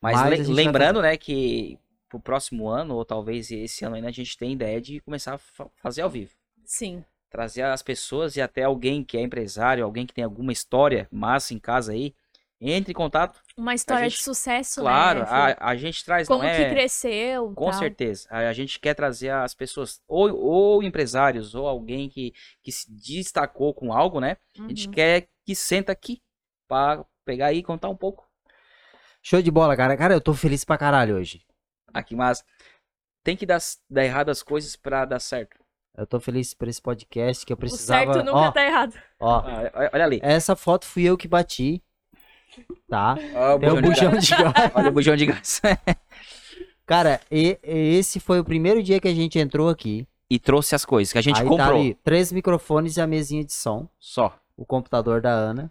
Mas, 0.01 0.17
Mas 0.21 0.39
le- 0.39 0.45
vai 0.45 0.55
lembrando, 0.65 1.03
né, 1.03 1.17
que 1.17 1.79
pro 2.09 2.21
próximo 2.21 2.69
ano, 2.69 2.95
ou 2.97 3.05
talvez 3.05 3.51
esse 3.51 3.85
ano 3.85 3.97
ainda, 3.97 4.09
a 4.09 4.13
gente 4.13 4.37
tem 4.37 4.53
ideia 4.53 4.81
de 4.81 5.01
começar 5.01 5.35
a 5.35 5.39
fa- 5.39 5.69
fazer 5.83 6.03
ao 6.03 6.11
vivo. 6.11 6.33
sim. 6.65 7.05
Trazer 7.31 7.63
as 7.63 7.83
pessoas 7.83 8.37
e 8.37 8.43
até 8.43 8.63
alguém 8.65 9.03
que 9.03 9.17
é 9.17 9.23
empresário, 9.23 9.83
alguém 9.83 10.05
que 10.05 10.13
tem 10.13 10.23
alguma 10.23 10.53
história 10.53 11.09
massa 11.11 11.55
em 11.55 11.59
casa 11.59 11.93
aí, 11.93 12.15
entre 12.61 12.93
em 12.93 12.95
contato. 12.95 13.41
Uma 13.57 13.73
história 13.75 14.07
gente- 14.07 14.19
de 14.19 14.25
sucesso, 14.25 14.83
Claro, 14.83 15.21
né? 15.21 15.25
Fê? 15.27 15.33
a, 15.33 15.57
a 15.71 15.75
gente 15.75 16.05
traz, 16.05 16.29
Como 16.29 16.43
não 16.43 16.49
é... 16.51 16.63
que 16.63 16.71
cresceu, 16.71 17.55
Com 17.55 17.71
tal. 17.71 17.79
certeza. 17.79 18.29
A, 18.31 18.41
a 18.51 18.53
gente 18.53 18.79
quer 18.79 18.93
trazer 18.95 19.31
as 19.31 19.55
pessoas, 19.55 19.99
ou, 20.07 20.31
ou 20.37 20.83
empresários, 20.83 21.55
ou 21.55 21.67
alguém 21.67 22.11
que, 22.11 22.35
que 22.63 22.71
se 22.71 22.93
destacou 22.93 23.73
com 23.73 23.95
algo, 23.95 24.21
né? 24.21 24.37
A 24.59 24.69
gente 24.69 24.89
Uhum. 24.89 24.93
quer 24.93 25.27
que 25.47 25.55
senta 25.55 25.91
aqui 25.91 26.21
pra 26.69 27.03
pegar 27.25 27.47
aí 27.47 27.59
e 27.59 27.63
contar 27.63 27.89
um 27.89 27.97
pouco. 27.97 28.27
Show 29.23 29.41
de 29.43 29.51
bola, 29.51 29.77
cara. 29.77 29.97
Cara, 29.97 30.15
eu 30.15 30.21
tô 30.21 30.35
feliz 30.35 30.65
pra 30.65 30.77
caralho 30.79 31.17
hoje. 31.17 31.43
Aqui, 31.95 32.15
mas 32.17 32.45
tem 33.23 33.37
que 33.37 33.47
dar, 33.47 33.59
dar 33.89 34.05
errado 34.05 34.31
as 34.31 34.43
coisas 34.43 34.75
pra 34.77 35.05
dar 35.05 35.21
certo. 35.21 35.57
Eu 35.97 36.07
tô 36.07 36.19
feliz 36.19 36.55
por 36.55 36.69
esse 36.69 36.81
podcast 36.81 37.45
que 37.45 37.53
eu 37.53 37.57
O 37.57 37.59
precisava. 37.59 38.13
certo 38.15 38.25
nunca 38.27 38.39
ó, 38.39 38.51
tá 38.51 38.65
errado. 38.65 38.95
ó, 39.21 39.39
Ah, 39.41 39.91
olha- 39.93 40.05
ali. 40.05 40.21
essa 40.23 40.57
foto 40.57 40.87
fui 40.87 41.05
eu 41.05 41.17
que 41.19 41.29
bati. 41.29 41.83
Tá? 42.89 43.15
O 43.55 43.59
Tem 43.59 43.71
o 43.71 43.81
bujão 43.81 44.11
de 44.13 44.19
de 44.27 44.31
gás. 44.35 44.53
gás. 44.53 44.73
Olha 44.75 44.89
o 44.89 44.93
bujão 44.93 45.17
de 45.17 45.27
gás. 45.27 45.61
Cara, 46.87 47.21
e- 47.31 47.59
e 47.63 47.97
esse 47.99 48.19
foi 48.21 48.41
o 48.41 48.45
primeiro 48.45 48.83
dia 48.83 49.01
que 49.01 49.09
a 49.09 49.15
gente 49.15 49.39
entrou 49.39 49.69
aqui. 49.69 50.07
e 50.31 50.39
trouxe 50.39 50.75
as 50.75 50.83
coisas 50.87 51.13
que 51.13 51.19
a 51.19 51.23
gente 51.23 51.43
Aí 51.43 51.47
comprou. 51.47 51.69
tá 51.69 51.75
ali, 51.75 51.95
três 52.03 52.33
microfones 52.33 52.97
e 52.97 53.03
a 53.03 53.07
mesinha 53.07 53.45
de 53.45 53.53
som. 53.53 53.87
Só. 53.99 54.35
O 54.57 54.65
computador 54.65 55.21
da 55.21 55.31
Ana. 55.31 55.71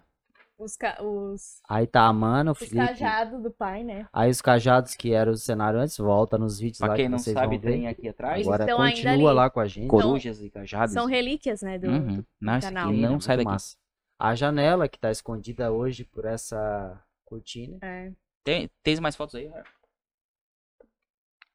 Os, 0.62 0.76
ca- 0.76 1.02
os, 1.02 1.60
Aí 1.68 1.86
tá 1.88 2.06
a 2.06 2.12
Mana, 2.12 2.50
o 2.50 2.52
os 2.52 2.58
Felipe. 2.58 2.76
cajados 2.76 3.42
do 3.42 3.50
pai, 3.50 3.82
né? 3.82 4.06
Aí 4.12 4.30
os 4.30 4.40
cajados 4.40 4.94
que 4.94 5.12
eram 5.12 5.32
o 5.32 5.36
cenário 5.36 5.80
antes, 5.80 5.96
volta 5.98 6.38
nos 6.38 6.58
vídeos 6.60 6.78
Pra 6.78 6.88
lá 6.88 6.94
quem 6.94 7.06
que 7.06 7.08
não 7.08 7.18
vocês 7.18 7.34
sabe, 7.34 7.56
vão 7.56 7.64
ver. 7.64 7.72
tem 7.72 7.88
aqui 7.88 8.08
atrás 8.08 8.46
Agora 8.46 8.62
Estão 8.64 8.76
continua 8.78 9.12
ali. 9.30 9.36
lá 9.36 9.50
com 9.50 9.58
a 9.60 9.66
gente. 9.66 9.88
corujas 9.88 10.40
e 10.40 10.48
cajados. 10.50 10.92
São 10.94 11.06
relíquias, 11.06 11.62
né? 11.62 11.78
Do, 11.78 11.88
Uhum. 11.88 12.24
Não, 12.40 12.56
esse 12.58 12.68
canal. 12.68 12.90
Sim, 12.92 13.00
não 13.00 13.16
é 13.16 13.20
sai 13.20 13.36
daqui. 13.38 13.48
massa. 13.48 13.76
A 14.18 14.34
janela 14.36 14.88
que 14.88 14.98
tá 15.00 15.10
escondida 15.10 15.72
hoje 15.72 16.04
por 16.04 16.24
essa 16.24 17.02
cortina. 17.24 17.78
É. 17.82 18.12
Tem, 18.44 18.70
tem 18.84 19.00
mais 19.00 19.16
fotos 19.16 19.34
aí? 19.34 19.50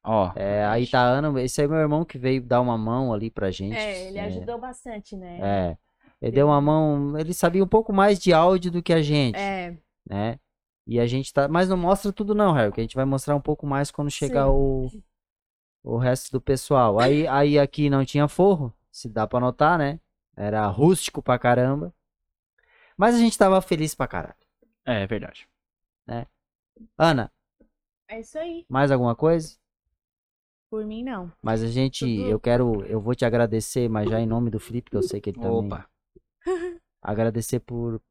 Ó. 0.04 0.32
É, 0.36 0.66
aí 0.66 0.88
tá 0.88 1.00
a 1.02 1.06
Ana, 1.10 1.42
esse 1.42 1.60
aí 1.62 1.66
é 1.66 1.70
meu 1.70 1.80
irmão 1.80 2.06
que 2.06 2.18
veio 2.18 2.42
dar 2.42 2.62
uma 2.62 2.78
mão 2.78 3.14
ali 3.14 3.30
pra 3.30 3.52
gente. 3.52 3.76
É, 3.76 4.08
ele 4.08 4.20
ajudou 4.20 4.58
bastante, 4.60 5.16
né? 5.18 5.40
É. 5.42 5.78
Ele 6.22 6.32
deu 6.32 6.48
uma 6.48 6.60
mão, 6.60 7.18
ele 7.18 7.34
sabia 7.34 7.64
um 7.64 7.68
pouco 7.68 7.94
mais 7.94 8.18
de 8.20 8.34
áudio 8.34 8.72
do 8.72 8.82
que 8.82 8.92
a 8.94 9.02
gente, 9.02 9.38
É, 9.38 9.78
né? 10.10 10.40
E 10.88 11.00
a 11.00 11.06
gente 11.06 11.32
tá, 11.34 11.48
mas 11.48 11.68
não 11.70 11.78
mostra 11.78 12.12
tudo 12.14 12.34
não, 12.34 12.54
Harry, 12.54 12.72
que 12.72 12.80
a 12.80 12.84
gente 12.84 12.96
vai 12.96 13.06
mostrar 13.06 13.36
um 13.36 13.42
pouco 13.42 13.68
mais 13.68 13.92
quando 13.92 14.10
chegar 14.10 14.46
Sim. 14.46 14.52
o 14.52 14.90
o 15.84 15.98
resto 15.98 16.32
do 16.32 16.42
pessoal. 16.42 17.00
Aí 17.00 17.26
aí 17.28 17.58
aqui 17.60 17.90
não 17.90 18.04
tinha 18.04 18.28
forro, 18.28 18.74
se 18.92 19.08
dá 19.08 19.26
pra 19.28 19.40
notar, 19.40 19.78
né? 19.78 20.00
Era 20.36 20.66
rústico 20.68 21.22
pra 21.22 21.40
caramba. 21.40 21.94
Mas 22.98 23.16
a 23.16 23.20
gente 23.20 23.38
tava 23.38 23.62
feliz 23.62 23.94
pra 23.96 24.08
caralho. 24.08 24.36
É, 24.86 25.04
é 25.04 25.08
verdade. 25.08 25.48
Ana, 26.98 27.32
é 28.10 28.20
isso 28.20 28.38
aí. 28.38 28.66
mais 28.70 28.92
alguma 28.92 29.16
coisa? 29.16 29.56
Por 30.70 30.86
mim, 30.86 31.04
não. 31.04 31.32
Mas 31.42 31.64
a 31.64 31.68
gente, 31.68 32.06
Tudo- 32.06 32.30
eu 32.30 32.40
quero, 32.40 32.84
eu 32.86 33.00
vou 33.00 33.16
te 33.16 33.24
agradecer, 33.24 33.88
mas 33.90 34.10
já 34.10 34.20
em 34.20 34.26
nome 34.26 34.50
do 34.50 34.60
Felipe, 34.60 34.90
que 34.92 34.98
eu 34.98 35.04
sei 35.04 35.22
que 35.22 35.30
ele 35.30 35.40
também 35.40 35.66
Opa. 35.68 35.88
Agradecer 37.02 37.60
por 37.60 38.02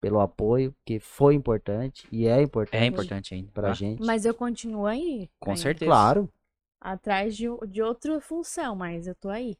pelo 0.00 0.20
apoio, 0.20 0.74
que 0.84 1.00
foi 1.00 1.34
importante 1.34 2.06
e 2.12 2.26
é 2.26 2.40
importante, 2.40 2.82
É 2.82 2.86
importante 2.86 3.34
ainda. 3.34 3.50
pra 3.50 3.68
tá? 3.68 3.72
gente. 3.74 4.02
Mas 4.04 4.24
eu 4.24 4.34
continuo 4.34 4.86
aí. 4.86 5.28
Com 5.40 5.50
ainda. 5.50 5.62
certeza. 5.62 5.90
Claro, 5.90 6.32
Atrás 6.78 7.34
de, 7.34 7.46
de 7.68 7.82
outra 7.82 8.20
função, 8.20 8.76
mas 8.76 9.06
eu 9.06 9.14
tô 9.14 9.30
aí. 9.30 9.56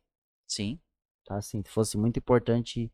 Sim. 0.46 0.78
tá 1.24 1.36
assim, 1.36 1.62
fosse 1.64 1.96
muito 1.96 2.18
importante 2.18 2.92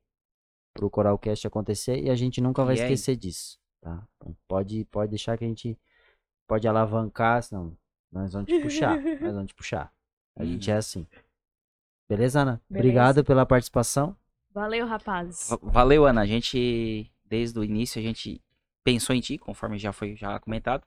pro 0.73 0.89
Coralcast 0.89 1.47
acontecer 1.47 2.01
e 2.03 2.09
a 2.09 2.15
gente 2.15 2.41
nunca 2.41 2.65
vai 2.65 2.77
E 2.77 2.81
é 2.81 2.83
esquecer 2.85 3.17
disso, 3.17 3.59
tá? 3.81 4.07
Então, 4.17 4.35
pode 4.49 4.85
pode 4.87 5.11
deixar 5.11 5.37
que 5.37 5.45
a 5.45 5.49
gente 5.49 5.77
pode 6.47 6.67
alavancar, 6.67 7.43
senão 7.43 7.77
nós 8.11 8.33
vamos 8.33 8.47
te 8.49 8.59
puxar, 8.61 8.97
nós 9.21 9.35
vamos 9.35 9.49
te 9.49 9.55
puxar. 9.55 9.93
A 10.37 10.45
gente 10.45 10.71
Uhum. 10.71 10.75
é 10.77 10.79
assim. 10.79 11.07
Beleza, 12.09 12.41
Ana? 12.41 12.63
Beleza. 12.71 12.89
Obrigado 12.89 13.25
pela 13.25 13.45
participação. 13.45 14.17
Valeu, 14.55 14.87
rapazes. 14.87 15.49
Va- 15.51 15.59
Valeu, 15.63 16.07
Ana. 16.07 16.23
A 16.23 16.27
gente, 16.27 17.11
desde 17.25 17.59
o 17.59 17.65
início, 17.65 17.99
a 17.99 18.03
gente 18.03 18.41
pensou 18.85 19.15
em 19.15 19.21
ti, 19.21 19.39
conforme 19.39 19.79
já 19.79 19.93
foi 19.93 20.15
já 20.17 20.39
comentado. 20.39 20.87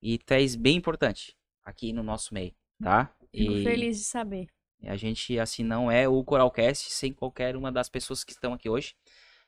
E 0.00 0.18
tu 0.18 0.32
és 0.32 0.56
bem 0.56 0.76
importante 0.76 1.36
aqui 1.64 1.92
no 1.92 2.02
nosso 2.02 2.34
meio, 2.34 2.52
tá? 2.80 3.10
Fico 3.32 3.54
E 3.54 3.62
feliz 3.62 3.98
de 3.98 4.04
saber. 4.04 4.48
a 4.84 4.96
gente, 4.96 5.38
assim, 5.38 5.62
não 5.62 5.90
é 5.90 6.08
o 6.08 6.24
Coralcast 6.24 6.90
sem 6.90 7.12
qualquer 7.12 7.56
uma 7.56 7.70
das 7.70 7.88
pessoas 7.88 8.24
que 8.24 8.32
estão 8.32 8.52
aqui 8.52 8.68
hoje. 8.68 8.94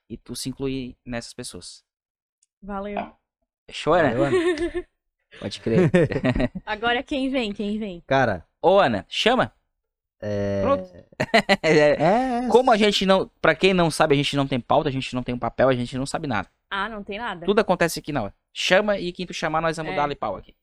E 0.08 0.16
tu 0.16 0.36
se 0.36 0.48
inclui 0.48 0.96
nessas 1.04 1.32
pessoas. 1.32 1.82
Valeu. 2.62 3.16
Fechou, 3.66 3.94
Ana? 3.94 4.10
Valeu, 4.10 4.24
Ana. 4.24 4.36
Pode 5.40 5.60
crer. 5.60 5.90
Agora 6.64 7.02
quem 7.02 7.28
vem? 7.30 7.52
Quem 7.52 7.78
vem? 7.78 8.02
Cara, 8.06 8.46
Ô, 8.62 8.78
Ana, 8.78 9.04
chama. 9.08 9.52
É... 10.26 10.62
Pronto. 10.62 10.90
é 11.62 12.48
Como 12.48 12.70
a 12.72 12.76
gente 12.78 13.04
não, 13.04 13.30
pra 13.42 13.54
quem 13.54 13.74
não 13.74 13.90
sabe, 13.90 14.14
a 14.14 14.16
gente 14.16 14.34
não 14.36 14.46
tem 14.46 14.58
pauta, 14.58 14.88
a 14.88 14.92
gente 14.92 15.14
não 15.14 15.22
tem 15.22 15.34
um 15.34 15.38
papel, 15.38 15.68
a 15.68 15.74
gente 15.74 15.96
não 15.98 16.06
sabe 16.06 16.26
nada. 16.26 16.48
Ah, 16.70 16.88
não 16.88 17.04
tem 17.04 17.18
nada. 17.18 17.44
Tudo 17.44 17.58
acontece 17.60 17.98
aqui 17.98 18.10
na 18.10 18.22
hora. 18.22 18.34
Chama 18.52 18.98
e 18.98 19.12
quem 19.12 19.26
tu 19.26 19.34
chamar, 19.34 19.60
nós 19.60 19.76
vamos 19.76 19.92
É. 19.92 19.96
dar 19.96 20.04
ali 20.04 20.14
pau 20.14 20.36
aqui. 20.36 20.54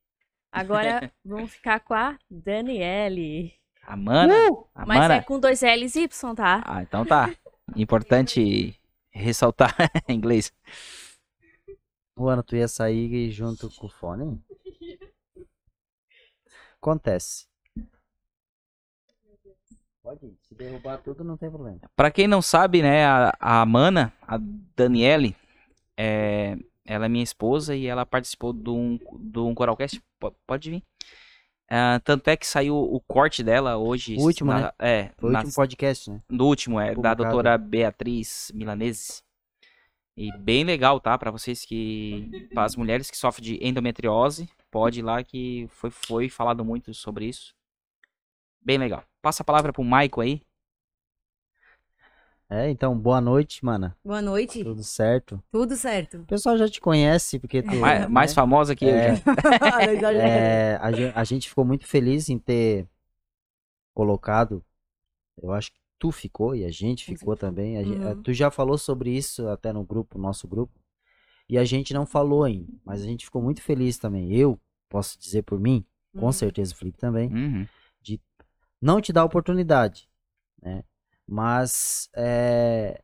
Agora 0.52 1.12
vamos 1.24 1.52
ficar 1.52 1.80
com 1.82 1.94
a 1.94 2.18
Daniele. 2.30 3.54
A 3.84 3.96
Mana. 3.96 4.34
A 4.74 4.86
Mas 4.86 4.98
Mana. 5.00 5.16
é 5.16 5.22
com 5.22 5.40
dois 5.40 5.62
L's 5.62 5.96
e 5.96 6.04
Y, 6.04 6.36
tá? 6.36 6.64
Ah, 6.66 6.82
então 6.82 7.06
tá. 7.06 7.30
Importante 7.76 8.76
ressaltar 9.12 9.76
em 10.10 10.16
inglês. 10.16 10.52
O 12.18 12.28
ano 12.28 12.42
tu 12.44 12.56
ia 12.56 12.68
sair 12.68 13.30
junto 13.32 13.70
com 13.76 13.86
o 13.86 13.90
fone? 13.90 14.42
Acontece. 16.82 17.51
Pode 20.12 20.26
ir. 20.26 20.38
Se 20.42 20.56
derrubar 20.56 20.98
tudo, 20.98 21.24
não 21.24 21.38
tem 21.38 21.50
problema. 21.50 21.80
Pra 21.96 22.12
quem 22.12 22.28
não 22.28 22.42
sabe, 22.42 22.82
né, 22.82 23.06
a, 23.06 23.34
a 23.40 23.66
Mana, 23.66 24.12
a 24.22 24.38
Daniele, 24.76 25.36
é, 25.98 26.58
ela 26.86 27.06
é 27.06 27.10
minha 27.10 27.24
esposa 27.24 27.76
e 27.76 27.86
ela 27.88 28.06
participou 28.06 28.52
de 28.52 28.70
um, 28.70 29.00
de 29.20 29.40
um 29.40 29.54
Coralcast. 29.56 30.02
Po- 30.20 30.36
Pode 30.46 30.70
vir. 30.70 30.84
Ah, 31.70 32.02
tanto 32.04 32.28
é 32.28 32.36
que 32.36 32.46
saiu 32.46 32.76
o 32.76 33.00
corte 33.08 33.42
dela 33.44 33.78
hoje. 33.78 34.18
O 34.18 34.24
último, 34.24 34.52
na- 34.52 34.60
né? 34.62 34.72
É, 34.80 35.12
Foi 35.18 35.32
o 35.32 35.34
último 35.38 35.54
podcast, 35.54 36.12
né? 36.12 36.22
no 36.30 36.46
último, 36.46 36.78
é, 36.80 36.88
da 36.90 36.96
Publicado. 36.96 37.24
doutora 37.24 37.58
Beatriz 37.58 38.52
Milaneses. 38.54 39.24
E 40.18 40.30
bem 40.38 40.66
legal, 40.66 41.00
tá? 41.00 41.18
Pra 41.18 41.32
vocês 41.32 41.64
que. 41.64 42.50
Para 42.54 42.66
as 42.66 42.76
mulheres 42.76 43.10
que 43.10 43.16
sofrem 43.18 43.46
de 43.58 43.66
endometriose, 43.66 44.50
pode 44.70 45.00
ir 45.00 45.04
lá 45.04 45.24
que 45.24 45.68
foi, 45.72 45.90
foi 45.90 46.28
falado 46.30 46.66
muito 46.66 46.94
sobre 46.94 47.26
isso. 47.26 47.54
Bem 48.64 48.78
legal. 48.78 49.04
Passa 49.22 49.44
a 49.44 49.46
palavra 49.46 49.74
pro 49.74 49.84
Maico 49.84 50.22
aí. 50.22 50.42
É, 52.50 52.70
então, 52.70 52.98
boa 52.98 53.22
noite, 53.22 53.64
mana. 53.64 53.96
Boa 54.04 54.22
noite. 54.22 54.62
Tudo 54.64 54.84
certo? 54.84 55.42
Tudo 55.52 55.76
certo. 55.78 56.18
O 56.18 56.26
pessoal 56.26 56.58
já 56.58 56.68
te 56.68 56.82
conhece, 56.82 57.40
porque 57.40 57.64
tu. 57.64 57.74
Mais, 57.78 58.08
mais 58.10 58.34
famosa 58.34 58.76
que 58.76 58.84
eu 58.84 58.90
É. 58.90 59.16
já. 59.16 59.24
É, 60.14 60.76
a, 60.76 61.22
a 61.22 61.24
gente 61.24 61.48
ficou 61.48 61.64
muito 61.64 61.88
feliz 61.88 62.28
em 62.30 62.38
ter 62.38 62.88
colocado. 63.94 64.64
Eu 65.42 65.54
acho 65.54 65.72
que 65.72 65.80
tu 65.98 66.12
ficou 66.12 66.54
e 66.54 66.66
a 66.66 66.72
gente 66.72 67.06
ficou 67.06 67.38
também. 67.38 67.78
a 67.78 67.82
Uhum. 68.12 68.22
Tu 68.22 68.34
já 68.34 68.52
falou 68.52 68.78
sobre 68.78 69.16
isso 69.16 69.48
até 69.48 69.72
no 69.72 69.84
grupo, 69.86 70.20
nosso 70.20 70.46
grupo. 70.48 70.78
E 71.48 71.58
a 71.58 71.64
gente 71.64 71.94
não 71.94 72.06
falou 72.06 72.44
ainda. 72.44 72.72
Mas 72.84 73.02
a 73.02 73.06
gente 73.06 73.24
ficou 73.26 73.42
muito 73.42 73.62
feliz 73.62 73.98
também. 73.98 74.34
Eu 74.36 74.60
posso 74.90 75.18
dizer 75.18 75.44
por 75.44 75.58
mim, 75.60 75.86
com 76.14 76.26
Uhum. 76.26 76.32
certeza 76.34 76.74
o 76.74 76.78
Felipe 76.78 76.98
também. 76.98 77.30
Uhum. 77.32 77.68
Não 78.82 79.00
te 79.00 79.14
dá 79.14 79.24
oportunidade, 79.24 80.10
né? 80.62 80.84
Mas 81.28 82.10
é, 82.16 83.02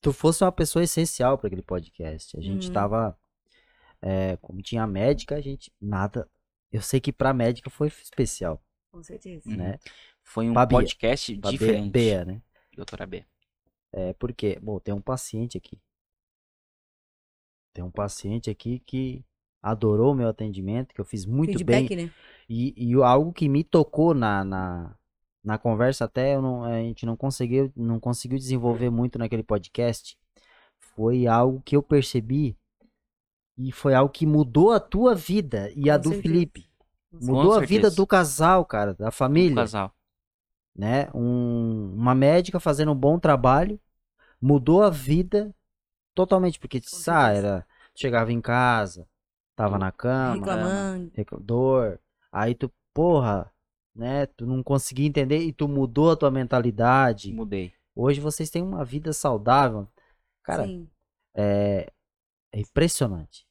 tu 0.00 0.12
fosse 0.12 0.44
uma 0.44 0.52
pessoa 0.52 0.82
essencial 0.84 1.36
para 1.36 1.48
aquele 1.48 1.62
podcast. 1.62 2.36
A 2.38 2.40
gente 2.40 2.68
Uhum. 2.68 2.72
tava. 2.72 3.18
é, 4.02 4.36
como 4.38 4.62
tinha 4.62 4.86
médica, 4.86 5.34
a 5.36 5.40
gente. 5.42 5.70
Nada. 5.80 6.26
Eu 6.72 6.80
sei 6.80 7.00
que 7.00 7.12
pra 7.12 7.34
médica 7.34 7.68
foi 7.68 7.88
especial, 7.88 8.64
Com 8.90 9.02
certeza. 9.02 9.46
Uhum. 9.50 9.56
né? 9.56 9.78
Foi 10.22 10.48
um 10.48 10.54
Pra 10.54 10.64
Bia. 10.64 10.78
podcast 10.78 11.36
diferente. 11.36 11.90
Bea, 11.90 12.24
né? 12.24 12.40
Doutora 12.74 13.04
B. 13.06 13.26
É 13.92 14.12
porque, 14.14 14.58
bom, 14.60 14.78
tem 14.80 14.94
um 14.94 15.00
paciente 15.02 15.58
aqui. 15.58 15.78
Tem 17.74 17.84
um 17.84 17.90
paciente 17.90 18.48
aqui 18.48 18.78
que 18.80 19.22
adorou 19.62 20.12
o 20.12 20.14
meu 20.14 20.28
atendimento, 20.28 20.94
que 20.94 21.00
eu 21.00 21.04
fiz 21.04 21.26
muito 21.26 21.62
bem. 21.64 21.86
Feedback, 21.86 21.96
né? 22.06 22.12
E, 22.52 22.74
e 22.76 22.94
algo 23.00 23.32
que 23.32 23.48
me 23.48 23.62
tocou 23.62 24.12
na, 24.12 24.44
na, 24.44 24.96
na 25.44 25.56
conversa, 25.56 26.06
até 26.06 26.34
eu 26.34 26.42
não, 26.42 26.64
a 26.64 26.78
gente 26.78 27.06
não 27.06 27.16
conseguiu, 27.16 27.72
não 27.76 28.00
conseguiu 28.00 28.36
desenvolver 28.36 28.90
muito 28.90 29.20
naquele 29.20 29.44
podcast, 29.44 30.18
foi 30.80 31.28
algo 31.28 31.62
que 31.64 31.76
eu 31.76 31.82
percebi 31.82 32.58
e 33.56 33.70
foi 33.70 33.94
algo 33.94 34.12
que 34.12 34.26
mudou 34.26 34.72
a 34.72 34.80
tua 34.80 35.14
vida 35.14 35.70
e 35.76 35.88
a 35.88 35.96
Com 35.96 36.02
do 36.02 36.08
certeza. 36.08 36.22
Felipe. 36.22 36.68
Mudou 37.12 37.54
a 37.54 37.60
vida 37.60 37.88
do 37.88 38.04
casal, 38.04 38.64
cara, 38.64 38.94
da 38.94 39.12
família, 39.12 39.54
casal. 39.54 39.94
né? 40.74 41.08
Um, 41.14 41.94
uma 41.94 42.16
médica 42.16 42.58
fazendo 42.58 42.90
um 42.90 42.96
bom 42.96 43.16
trabalho 43.16 43.80
mudou 44.42 44.82
a 44.82 44.90
vida 44.90 45.54
totalmente, 46.16 46.58
porque 46.58 46.80
ah, 47.06 47.32
era, 47.32 47.66
chegava 47.94 48.32
em 48.32 48.40
casa, 48.40 49.06
tava 49.54 49.78
na 49.78 49.92
cama, 49.92 50.34
Reclamando. 50.34 51.12
recla- 51.14 51.38
dor. 51.40 52.00
Aí 52.32 52.54
tu, 52.54 52.72
porra, 52.94 53.52
né? 53.94 54.26
Tu 54.26 54.46
não 54.46 54.62
conseguia 54.62 55.06
entender 55.06 55.38
e 55.38 55.52
tu 55.52 55.68
mudou 55.68 56.10
a 56.10 56.16
tua 56.16 56.30
mentalidade. 56.30 57.32
Mudei. 57.32 57.72
Hoje 57.94 58.20
vocês 58.20 58.50
têm 58.50 58.62
uma 58.62 58.84
vida 58.84 59.12
saudável. 59.12 59.88
Cara, 60.42 60.64
Sim. 60.64 60.88
é, 61.34 61.92
é 62.52 62.60
impressionante. 62.60 63.46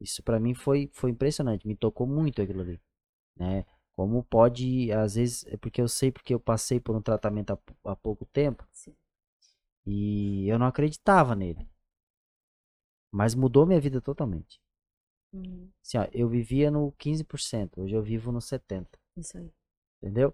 Isso 0.00 0.22
pra 0.22 0.40
mim 0.40 0.54
foi, 0.54 0.90
foi 0.92 1.10
impressionante. 1.10 1.66
Me 1.66 1.76
tocou 1.76 2.06
muito 2.06 2.42
aquilo 2.42 2.60
ali. 2.60 2.80
Né? 3.36 3.64
Como 3.92 4.24
pode, 4.24 4.90
às 4.92 5.14
vezes, 5.14 5.46
é 5.46 5.56
porque 5.56 5.80
eu 5.80 5.88
sei 5.88 6.10
porque 6.10 6.34
eu 6.34 6.40
passei 6.40 6.80
por 6.80 6.96
um 6.96 7.02
tratamento 7.02 7.52
há, 7.52 7.92
há 7.92 7.96
pouco 7.96 8.26
tempo 8.26 8.66
Sim. 8.72 8.94
e 9.86 10.48
eu 10.48 10.58
não 10.58 10.66
acreditava 10.66 11.34
nele. 11.34 11.68
Mas 13.10 13.34
mudou 13.34 13.64
minha 13.64 13.80
vida 13.80 14.00
totalmente. 14.00 14.60
Uhum, 15.34 15.68
Assim, 15.82 15.98
ó, 15.98 16.06
eu 16.12 16.28
vivia 16.28 16.70
no 16.70 16.92
15%, 16.92 17.78
hoje 17.82 17.94
eu 17.94 18.02
vivo 18.02 18.30
no 18.30 18.38
70%, 18.38 18.86
Isso 19.16 19.36
aí. 19.36 19.50
entendeu? 20.00 20.32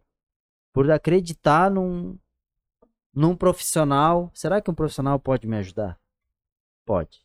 Por 0.73 0.91
acreditar 0.91 1.71
num, 1.71 2.19
num 3.15 3.35
profissional. 3.35 4.31
Será 4.35 4.61
que 4.61 4.71
um 4.71 4.75
profissional 4.75 5.19
pode 5.19 5.47
me 5.47 5.57
ajudar? 5.57 5.99
Pode. 6.85 7.25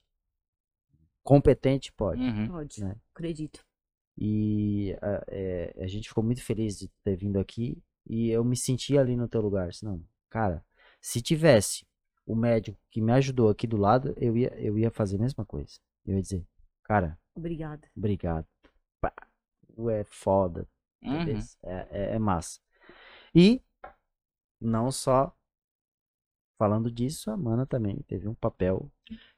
Competente, 1.24 1.92
pode. 1.94 2.22
Uhum. 2.22 2.48
Pode. 2.48 2.84
Né? 2.84 2.96
Acredito. 3.14 3.66
E 4.18 4.98
a, 5.02 5.24
é, 5.28 5.76
a 5.84 5.88
gente 5.88 6.08
ficou 6.08 6.24
muito 6.24 6.44
feliz 6.44 6.78
de 6.80 6.88
ter 7.04 7.16
vindo 7.16 7.38
aqui. 7.40 7.82
E 8.08 8.30
eu 8.30 8.44
me 8.44 8.56
senti 8.56 8.98
ali 8.98 9.16
no 9.16 9.28
teu 9.28 9.42
lugar. 9.42 9.74
Senão, 9.74 10.02
cara, 10.30 10.64
se 11.02 11.22
tivesse 11.22 11.86
o 12.26 12.36
médico 12.36 12.80
que 12.90 13.02
me 13.02 13.12
ajudou 13.12 13.50
aqui 13.50 13.68
do 13.68 13.78
lado, 13.78 14.14
eu 14.18 14.38
ia, 14.38 14.54
eu 14.60 14.78
ia 14.78 14.90
fazer 14.92 15.18
a 15.18 15.20
mesma 15.22 15.46
coisa. 15.46 15.80
Eu 16.06 16.16
ia 16.16 16.22
dizer, 16.22 16.46
cara, 16.86 17.20
Obrigada. 17.36 17.88
obrigado. 17.96 18.46
Pá, 19.02 19.12
é 19.90 20.04
foda. 20.06 20.66
Uhum. 21.04 21.40
É, 21.64 21.88
é, 21.92 22.16
é 22.16 22.20
massa. 22.20 22.60
E 23.34 23.62
não 24.60 24.92
só 24.92 25.36
falando 26.58 26.90
disso, 26.90 27.30
a 27.30 27.36
Mana 27.38 27.66
também 27.66 27.98
teve 28.08 28.28
um 28.28 28.34
papel 28.34 28.90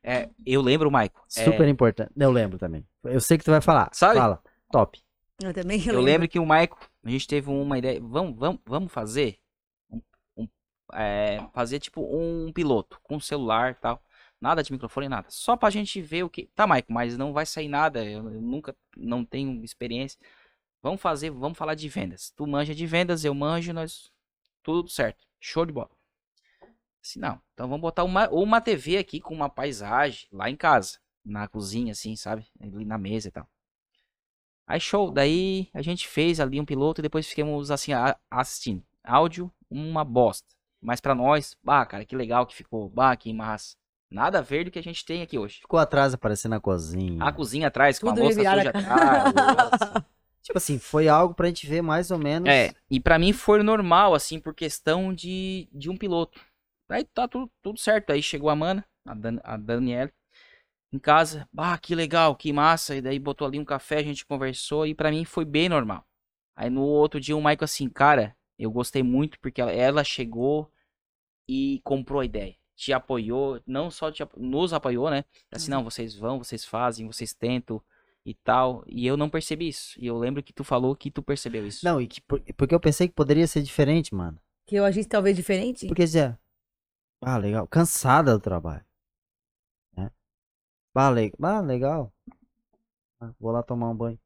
É, 0.03 0.29
eu 0.45 0.61
lembro, 0.61 0.91
Maico. 0.91 1.25
é, 1.35 1.43
super 1.45 1.67
importante. 1.67 2.11
Eu 2.15 2.31
lembro 2.31 2.57
também. 2.59 2.87
Eu 3.03 3.19
sei 3.19 3.37
que 3.37 3.43
tu 3.43 3.51
vai 3.51 3.61
falar. 3.61 3.89
Sabe? 3.91 4.19
Fala. 4.19 4.41
Top. 4.71 5.01
Eu 5.41 5.53
também 5.53 5.83
Eu 5.85 5.99
lembro 6.01 6.27
que 6.27 6.39
o 6.39 6.45
Maico, 6.45 6.79
a 7.03 7.09
gente 7.09 7.27
teve 7.27 7.49
uma 7.49 7.77
ideia. 7.77 7.99
Vamos, 8.01 8.37
vamos, 8.37 8.61
vamos 8.65 8.91
fazer 8.91 9.39
um, 9.89 10.01
um- 10.37 10.47
é, 10.93 11.45
fazer 11.53 11.79
tipo 11.79 12.01
um 12.01 12.51
piloto 12.53 12.99
com 13.03 13.19
celular 13.19 13.71
e 13.71 13.75
tal. 13.75 14.01
Nada 14.39 14.61
de 14.61 14.71
microfone, 14.71 15.09
nada. 15.09 15.27
Só 15.29 15.55
pra 15.57 15.69
gente 15.69 16.01
ver 16.01 16.23
o 16.23 16.29
que. 16.29 16.47
Tá, 16.55 16.67
Maico, 16.67 16.93
mas 16.93 17.17
não 17.17 17.33
vai 17.33 17.45
sair 17.45 17.67
nada. 17.67 18.03
Eu, 18.05 18.29
eu 18.29 18.41
nunca 18.41 18.75
não 18.95 19.25
tenho 19.25 19.63
experiência. 19.63 20.19
Vamos 20.81 21.01
fazer, 21.01 21.31
vamos 21.31 21.57
falar 21.57 21.73
de 21.75 21.89
vendas. 21.89 22.31
Tu 22.35 22.45
manja 22.45 22.75
de 22.75 22.85
vendas, 22.85 23.25
eu 23.25 23.33
manjo, 23.33 23.73
nós. 23.73 24.11
Tudo 24.61 24.89
certo. 24.89 25.25
Show 25.39 25.65
de 25.65 25.73
bola. 25.73 25.89
Assim, 27.03 27.19
não. 27.19 27.41
Então 27.53 27.67
vamos 27.67 27.81
botar 27.81 28.03
uma, 28.03 28.29
uma 28.29 28.61
TV 28.61 28.97
aqui 28.97 29.19
com 29.19 29.33
uma 29.33 29.49
paisagem 29.49 30.27
lá 30.31 30.49
em 30.49 30.55
casa. 30.55 30.99
Na 31.25 31.47
cozinha, 31.47 31.91
assim, 31.91 32.15
sabe? 32.15 32.47
Ali 32.59 32.85
na 32.85 32.97
mesa 32.97 33.27
e 33.27 33.31
tal. 33.31 33.49
Aí 34.67 34.79
show, 34.79 35.11
daí 35.11 35.69
a 35.73 35.81
gente 35.81 36.07
fez 36.07 36.39
ali 36.39 36.59
um 36.59 36.65
piloto 36.65 36.99
e 36.99 37.03
depois 37.03 37.27
ficamos 37.27 37.71
assim 37.71 37.91
assistindo. 38.29 38.83
Áudio, 39.03 39.51
uma 39.69 40.03
bosta. 40.03 40.53
Mas 40.81 40.99
pra 41.01 41.15
nós, 41.15 41.57
bah, 41.63 41.85
cara, 41.85 42.05
que 42.05 42.15
legal 42.15 42.45
que 42.45 42.55
ficou, 42.55 42.89
bah, 42.89 43.15
que 43.15 43.33
massa. 43.33 43.75
Nada 44.09 44.39
a 44.39 44.41
ver 44.41 44.65
do 44.65 44.71
que 44.71 44.79
a 44.79 44.83
gente 44.83 45.03
tem 45.05 45.21
aqui 45.21 45.37
hoje. 45.37 45.59
Ficou 45.61 45.79
atrás 45.79 46.13
aparecendo 46.13 46.51
na 46.51 46.59
cozinha. 46.59 47.23
A 47.23 47.31
cozinha 47.31 47.67
atrás, 47.67 47.99
com 47.99 48.09
a 48.09 48.13
Tudo 48.13 48.23
moça 48.23 48.35
revirada 48.35 48.71
suja 48.71 48.87
a 48.87 49.25
atrás. 49.33 50.03
Tipo 50.47 50.57
assim, 50.59 50.79
foi 50.79 51.09
algo 51.09 51.33
pra 51.33 51.47
gente 51.47 51.67
ver 51.67 51.81
mais 51.81 52.09
ou 52.09 52.17
menos. 52.17 52.47
É, 52.47 52.73
e 52.89 53.01
pra 53.01 53.19
mim 53.19 53.33
foi 53.33 53.61
normal, 53.61 54.13
assim, 54.13 54.39
por 54.39 54.55
questão 54.55 55.13
de, 55.13 55.67
de 55.73 55.89
um 55.89 55.97
piloto. 55.97 56.39
Aí 56.89 57.03
tá 57.03 57.27
tudo, 57.27 57.51
tudo 57.61 57.77
certo. 57.77 58.11
Aí 58.11 58.23
chegou 58.23 58.49
a 58.49 58.55
Mana, 58.55 58.85
a, 59.05 59.13
Dan, 59.13 59.39
a 59.43 59.57
Daniela, 59.57 60.09
em 60.93 60.97
casa. 60.97 61.49
Ah, 61.57 61.77
que 61.77 61.93
legal, 61.93 62.33
que 62.33 62.53
massa. 62.53 62.95
E 62.95 63.01
daí 63.01 63.19
botou 63.19 63.45
ali 63.45 63.59
um 63.59 63.65
café, 63.65 63.97
a 63.97 64.03
gente 64.03 64.25
conversou. 64.25 64.87
E 64.87 64.95
pra 64.95 65.11
mim 65.11 65.25
foi 65.25 65.43
bem 65.43 65.67
normal. 65.67 66.07
Aí 66.55 66.69
no 66.69 66.81
outro 66.81 67.19
dia 67.19 67.35
o 67.35 67.39
Michael 67.39 67.57
assim, 67.63 67.89
cara, 67.89 68.33
eu 68.57 68.71
gostei 68.71 69.03
muito 69.03 69.37
porque 69.41 69.59
ela, 69.59 69.71
ela 69.71 70.03
chegou 70.03 70.71
e 71.47 71.81
comprou 71.83 72.21
a 72.21 72.25
ideia. 72.25 72.55
Te 72.77 72.93
apoiou, 72.93 73.59
não 73.65 73.89
só 73.89 74.11
te, 74.11 74.23
nos 74.37 74.71
apoiou, 74.71 75.09
né? 75.09 75.25
Assim, 75.51 75.69
não, 75.71 75.83
vocês 75.83 76.13
vão, 76.15 76.37
vocês 76.37 76.63
fazem, 76.63 77.07
vocês 77.07 77.33
tentam 77.33 77.81
e 78.23 78.35
tal. 78.35 78.83
E 78.87 79.05
eu 79.07 79.17
não 79.17 79.29
percebi 79.31 79.67
isso. 79.67 79.99
E 79.99 80.05
eu 80.05 80.15
lembro 80.15 80.43
que 80.43 80.53
tu 80.53 80.63
falou 80.63 80.95
que 80.95 81.09
tu 81.09 81.23
percebeu 81.23 81.65
isso. 81.65 81.83
Não, 81.83 81.99
e 81.99 82.07
que, 82.07 82.21
por- 82.21 82.39
porque 82.55 82.75
eu 82.75 82.79
pensei 82.79 83.07
que 83.07 83.15
poderia 83.15 83.47
ser 83.47 83.63
diferente, 83.63 84.13
mano. 84.13 84.39
Que 84.67 84.75
eu 84.75 84.85
agisse 84.85 85.09
talvez 85.09 85.35
diferente? 85.35 85.87
Porque 85.87 86.03
dizia, 86.03 86.37
ah, 87.19 87.37
legal, 87.37 87.67
cansada 87.67 88.33
do 88.33 88.39
trabalho. 88.39 88.85
Né? 89.95 90.11
Ah, 90.93 91.09
le- 91.09 91.33
ah, 91.41 91.61
legal. 91.61 92.13
Ah, 93.19 93.31
Vou 93.39 93.51
lá 93.51 93.63
tomar 93.63 93.89
um 93.89 93.95
banho. 93.95 94.19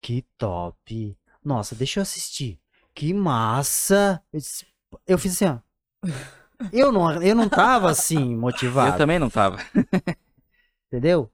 Que 0.00 0.22
top. 0.38 1.14
Nossa, 1.44 1.74
deixa 1.74 2.00
eu 2.00 2.02
assistir. 2.02 2.58
Que 2.94 3.12
massa. 3.12 4.22
Eu, 4.32 4.38
disse- 4.40 4.66
eu 5.06 5.18
fiz 5.18 5.34
assim, 5.34 5.44
ó. 5.44 5.58
Eu 6.72 6.92
não, 6.92 7.22
eu 7.22 7.34
não 7.34 7.48
tava 7.48 7.90
assim, 7.90 8.34
motivado. 8.36 8.94
Eu 8.94 8.98
também 8.98 9.18
não 9.18 9.30
tava. 9.30 9.58
Entendeu? 10.88 11.30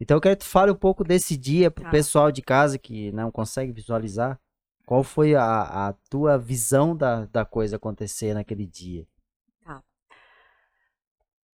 Então 0.00 0.16
eu 0.16 0.20
quero 0.20 0.36
que 0.36 0.44
tu 0.44 0.48
fale 0.48 0.70
um 0.70 0.76
pouco 0.76 1.02
desse 1.02 1.36
dia 1.36 1.70
pro 1.70 1.84
Tá. 1.84 1.90
pessoal 1.90 2.30
de 2.30 2.42
casa 2.42 2.78
que 2.78 3.10
não 3.12 3.30
consegue 3.30 3.72
visualizar. 3.72 4.38
Qual 4.86 5.02
foi 5.02 5.34
a, 5.34 5.88
a 5.88 5.92
tua 6.08 6.38
visão 6.38 6.96
da, 6.96 7.26
da 7.26 7.44
coisa 7.44 7.76
acontecer 7.76 8.32
naquele 8.32 8.66
dia? 8.66 9.06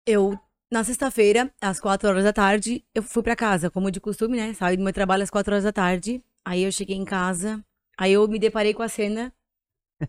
Eu, 0.07 0.39
na 0.71 0.83
sexta-feira, 0.83 1.53
às 1.61 1.79
quatro 1.79 2.09
horas 2.09 2.25
da 2.25 2.33
tarde, 2.33 2.85
eu 2.95 3.03
fui 3.03 3.23
pra 3.23 3.37
casa, 3.37 3.71
como 3.71 3.91
de 3.91 4.01
costume, 4.01 4.37
né? 4.37 4.53
Saí 4.55 4.77
do 4.77 4.83
meu 4.83 4.93
trabalho 4.93 5.23
às 5.23 5.31
quatro 5.31 5.53
horas 5.53 5.65
da 5.65 5.73
tarde. 5.73 6.23
Aí 6.45 6.63
eu 6.63 6.73
cheguei 6.73 6.97
em 6.97 7.05
casa, 7.05 7.63
aí 7.97 8.13
eu 8.13 8.27
me 8.27 8.39
deparei 8.39 8.73
com 8.75 8.83
a 8.83 8.89
cena 8.89 9.33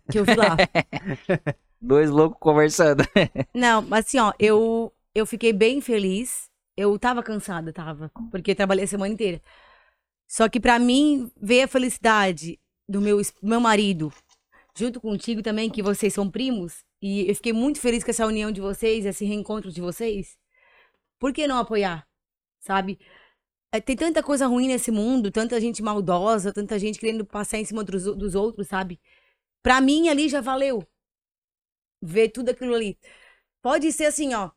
que 0.09 0.17
eu 0.19 0.25
vi 0.25 0.35
lá. 0.35 0.55
Dois 1.81 2.09
loucos 2.09 2.37
conversando. 2.39 3.03
Não, 3.53 3.87
assim, 3.91 4.19
ó, 4.19 4.31
eu, 4.37 4.93
eu 5.15 5.25
fiquei 5.25 5.51
bem 5.51 5.81
feliz. 5.81 6.49
Eu 6.77 6.97
tava 6.97 7.23
cansada, 7.23 7.73
tava, 7.73 8.11
porque 8.29 8.55
trabalhei 8.55 8.85
a 8.85 8.87
semana 8.87 9.13
inteira. 9.13 9.41
Só 10.27 10.47
que 10.47 10.59
pra 10.59 10.79
mim, 10.79 11.29
ver 11.41 11.63
a 11.63 11.67
felicidade 11.67 12.59
do 12.87 13.01
meu, 13.01 13.19
meu 13.41 13.59
marido, 13.59 14.13
junto 14.75 15.01
contigo 15.01 15.41
também, 15.41 15.69
que 15.69 15.83
vocês 15.83 16.13
são 16.13 16.29
primos, 16.29 16.85
e 17.01 17.27
eu 17.29 17.35
fiquei 17.35 17.51
muito 17.51 17.79
feliz 17.79 18.03
com 18.03 18.11
essa 18.11 18.25
união 18.25 18.51
de 18.51 18.61
vocês, 18.61 19.05
esse 19.05 19.25
reencontro 19.25 19.71
de 19.71 19.81
vocês. 19.81 20.37
Por 21.19 21.33
que 21.33 21.47
não 21.47 21.57
apoiar? 21.57 22.07
Sabe? 22.59 22.99
É, 23.71 23.79
tem 23.79 23.95
tanta 23.95 24.21
coisa 24.21 24.47
ruim 24.47 24.67
nesse 24.67 24.91
mundo, 24.91 25.31
tanta 25.31 25.59
gente 25.59 25.81
maldosa, 25.81 26.53
tanta 26.53 26.77
gente 26.77 26.99
querendo 26.99 27.25
passar 27.25 27.57
em 27.57 27.65
cima 27.65 27.83
dos, 27.83 28.03
dos 28.03 28.35
outros, 28.35 28.67
sabe? 28.67 28.99
Pra 29.63 29.81
mim, 29.81 30.09
ali 30.09 30.29
já 30.29 30.41
valeu. 30.41 30.85
Ver 32.01 32.29
tudo 32.29 32.49
aquilo 32.49 32.73
ali. 32.73 32.97
Pode 33.61 33.91
ser 33.91 34.05
assim, 34.05 34.33
ó. 34.33 34.51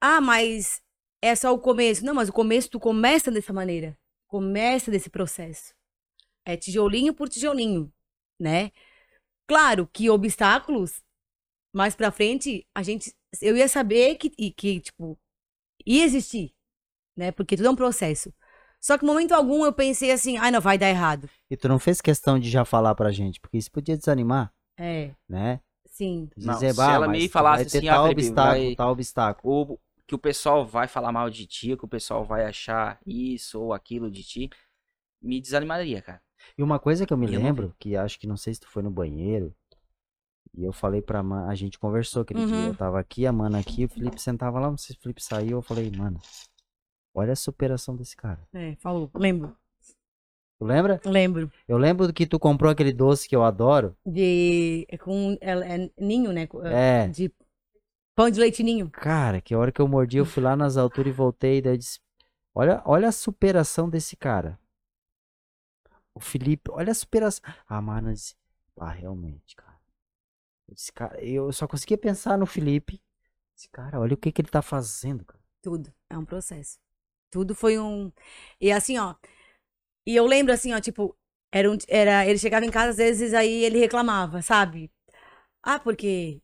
Ah, 0.00 0.20
mas 0.20 0.80
é 1.20 1.34
só 1.34 1.52
o 1.52 1.58
começo. 1.58 2.04
Não, 2.04 2.14
mas 2.14 2.28
o 2.28 2.32
começo 2.32 2.70
tu 2.70 2.80
começa 2.80 3.30
dessa 3.30 3.52
maneira. 3.52 3.98
Começa 4.28 4.90
desse 4.90 5.10
processo. 5.10 5.74
É 6.44 6.56
tijolinho 6.56 7.14
por 7.14 7.28
tijolinho, 7.28 7.92
né? 8.40 8.72
Claro 9.46 9.86
que 9.86 10.08
obstáculos 10.10 11.02
mais 11.74 11.94
pra 11.94 12.10
frente 12.10 12.66
a 12.74 12.82
gente 12.82 13.14
eu 13.40 13.56
ia 13.56 13.68
saber 13.68 14.16
que 14.16 14.32
e 14.38 14.50
que 14.50 14.80
tipo 14.80 15.18
ia 15.86 16.04
existir, 16.04 16.52
né? 17.16 17.32
Porque 17.32 17.56
tudo 17.56 17.66
é 17.66 17.70
um 17.70 17.76
processo. 17.76 18.32
Só 18.80 18.98
que 18.98 19.04
momento 19.04 19.32
algum 19.32 19.64
eu 19.64 19.72
pensei 19.72 20.10
assim, 20.10 20.36
ai, 20.36 20.50
não 20.50 20.60
vai 20.60 20.76
dar 20.76 20.88
errado. 20.88 21.30
E 21.48 21.56
tu 21.56 21.68
não 21.68 21.78
fez 21.78 22.00
questão 22.00 22.38
de 22.38 22.50
já 22.50 22.64
falar 22.64 22.94
pra 22.94 23.12
gente, 23.12 23.40
porque 23.40 23.56
isso 23.56 23.70
podia 23.70 23.96
desanimar, 23.96 24.52
É, 24.76 25.14
né? 25.28 25.60
Sim. 25.92 26.28
Não, 26.36 26.54
Dizer, 26.54 26.70
se 26.72 26.76
"Bah, 26.76 26.92
ela 26.92 27.06
mas 27.08 27.22
me 27.22 27.28
falasse 27.28 27.66
assim, 27.66 27.88
ah, 27.88 27.94
tal 27.94 28.04
Felipe, 28.08 28.22
obstáculo, 28.22 28.64
vai- 28.66 28.76
tal 28.76 28.90
obstáculo. 28.92 29.54
Ou 29.54 29.80
que 30.06 30.14
o 30.14 30.18
pessoal 30.18 30.66
vai 30.66 30.88
falar 30.88 31.12
mal 31.12 31.30
de 31.30 31.46
ti, 31.46 31.76
que 31.76 31.84
o 31.84 31.88
pessoal 31.88 32.24
vai 32.24 32.44
achar 32.44 32.98
isso 33.06 33.60
ou 33.60 33.72
aquilo 33.72 34.10
de 34.10 34.22
ti, 34.22 34.50
me 35.22 35.40
desanimaria, 35.40 36.02
cara. 36.02 36.20
E 36.58 36.62
uma 36.62 36.78
coisa 36.78 37.06
que 37.06 37.12
eu 37.12 37.16
me 37.16 37.26
Eu 37.26 37.32
não 37.40 37.46
lembro, 37.46 37.74
que 37.78 37.96
acho 37.96 38.18
que 38.18 38.26
não 38.26 38.36
sei 38.36 38.54
se 38.54 38.60
tu 38.60 38.68
foi 38.68 38.82
no 38.82 38.90
banheiro, 38.90 39.54
e 40.54 40.64
eu 40.64 40.72
falei 40.72 41.00
pra 41.00 41.22
Man, 41.22 41.46
a 41.48 41.54
gente 41.54 41.78
conversou 41.78 42.22
aquele 42.22 42.44
dia, 42.44 42.56
Uhum. 42.56 42.68
eu 42.68 42.74
tava 42.74 42.98
aqui, 43.00 43.26
a 43.26 43.32
Mana 43.32 43.58
aqui, 43.60 43.84
o 43.84 43.88
Felipe 43.88 44.20
sentava 44.20 44.58
lá, 44.60 44.70
não 44.70 44.76
sei 44.76 44.94
se 44.94 44.98
o 44.98 45.02
Felipe 45.02 45.22
saiu, 45.22 45.58
eu 45.58 45.62
falei, 45.62 45.90
mano, 45.96 46.20
olha 47.14 47.32
a 47.32 47.36
superação 47.36 47.96
desse 47.96 48.16
cara. 48.16 48.40
É, 48.52 48.76
falou. 48.76 49.10
Lembro. 49.14 49.56
Tu 50.62 50.66
lembra? 50.66 51.00
Lembro. 51.04 51.50
Eu 51.66 51.76
lembro 51.76 52.12
que 52.12 52.24
tu 52.24 52.38
comprou 52.38 52.70
aquele 52.70 52.92
doce 52.92 53.28
que 53.28 53.34
eu 53.34 53.42
adoro. 53.42 53.96
De. 54.06 54.86
É 54.88 54.96
com. 54.96 55.36
É, 55.40 55.50
é 55.50 55.90
ninho, 55.98 56.32
né? 56.32 56.48
É. 56.66 57.08
De 57.08 57.34
pão 58.14 58.30
de 58.30 58.38
leite 58.38 58.62
ninho. 58.62 58.88
Cara, 58.88 59.40
que 59.40 59.54
a 59.54 59.58
hora 59.58 59.72
que 59.72 59.80
eu 59.80 59.88
mordi, 59.88 60.18
eu 60.18 60.24
fui 60.24 60.40
lá 60.40 60.54
nas 60.54 60.76
alturas 60.76 61.12
e 61.12 61.16
voltei, 61.16 61.60
daí 61.60 61.72
eu 61.72 61.78
disse, 61.78 61.98
olha, 62.54 62.80
olha 62.84 63.08
a 63.08 63.12
superação 63.12 63.90
desse 63.90 64.16
cara. 64.16 64.56
O 66.14 66.20
Felipe, 66.20 66.70
olha 66.70 66.92
a 66.92 66.94
superação. 66.94 67.42
A 67.66 67.82
Mana 67.82 68.12
disse, 68.12 68.36
ah, 68.78 68.90
realmente, 68.90 69.56
cara. 69.56 69.80
Eu 70.68 70.74
disse, 70.76 70.92
cara, 70.92 71.20
eu 71.24 71.52
só 71.52 71.66
conseguia 71.66 71.98
pensar 71.98 72.38
no 72.38 72.46
Felipe. 72.46 73.02
Disse, 73.56 73.68
cara, 73.68 73.98
olha 73.98 74.14
o 74.14 74.16
que 74.16 74.30
que 74.30 74.40
ele 74.40 74.48
tá 74.48 74.62
fazendo, 74.62 75.24
cara. 75.24 75.42
Tudo. 75.60 75.92
É 76.08 76.16
um 76.16 76.24
processo. 76.24 76.78
Tudo 77.32 77.52
foi 77.52 77.80
um. 77.80 78.12
E 78.60 78.70
assim, 78.70 78.96
ó. 78.98 79.16
E 80.06 80.16
eu 80.16 80.26
lembro 80.26 80.52
assim, 80.52 80.72
ó, 80.72 80.80
tipo, 80.80 81.16
Era, 81.52 81.70
um, 81.70 81.76
era, 81.88 82.26
ele 82.26 82.38
chegava 82.38 82.64
em 82.66 82.70
casa, 82.70 82.90
às 82.92 82.96
vezes, 82.96 83.34
aí 83.34 83.64
ele 83.64 83.78
reclamava, 83.78 84.42
sabe? 84.42 84.90
Ah, 85.62 85.78
porque. 85.80 86.42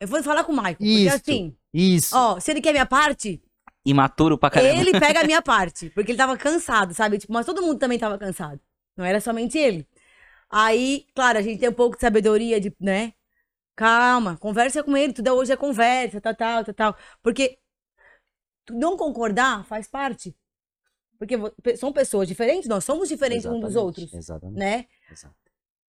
Eu 0.00 0.08
vou 0.08 0.22
falar 0.22 0.44
com 0.44 0.52
o 0.52 0.56
Michael. 0.56 0.88
Porque 0.90 1.08
Isso. 1.08 1.16
assim, 1.16 1.56
Isso. 1.72 2.16
ó, 2.16 2.40
se 2.40 2.50
ele 2.52 2.60
quer 2.62 2.72
minha 2.72 2.86
parte, 2.86 3.42
Imaturo 3.84 4.38
pra 4.38 4.50
caramba. 4.50 4.80
ele 4.80 4.94
pega 4.94 5.20
a 5.20 5.24
minha 5.24 5.42
parte. 5.42 5.90
Porque 5.90 6.12
ele 6.12 6.18
tava 6.18 6.36
cansado, 6.36 6.94
sabe? 6.94 7.18
Tipo, 7.18 7.32
mas 7.32 7.46
todo 7.46 7.62
mundo 7.62 7.78
também 7.78 7.98
tava 7.98 8.18
cansado. 8.18 8.60
Não 8.96 9.04
era 9.04 9.20
somente 9.20 9.58
ele. 9.58 9.86
Aí, 10.50 11.06
claro, 11.14 11.38
a 11.38 11.42
gente 11.42 11.60
tem 11.60 11.68
um 11.68 11.72
pouco 11.74 11.96
de 11.96 12.02
sabedoria, 12.02 12.60
de, 12.60 12.74
né? 12.80 13.14
Calma, 13.76 14.36
conversa 14.38 14.82
com 14.84 14.96
ele, 14.96 15.12
tudo 15.14 15.32
hoje 15.34 15.52
é 15.52 15.56
conversa, 15.56 16.20
tal, 16.20 16.34
tal, 16.36 16.64
tal, 16.64 16.74
tal. 16.74 16.96
Porque 17.22 17.58
não 18.70 18.96
concordar 18.96 19.64
faz 19.66 19.88
parte. 19.88 20.34
Porque 21.24 21.76
são 21.76 21.92
pessoas 21.92 22.26
diferentes, 22.26 22.68
nós 22.68 22.84
somos 22.84 23.08
diferentes 23.08 23.46
uns 23.46 23.60
dos 23.60 23.76
outros, 23.76 24.12
Exatamente. 24.12 24.58
né? 24.58 24.86
exato. 25.10 25.34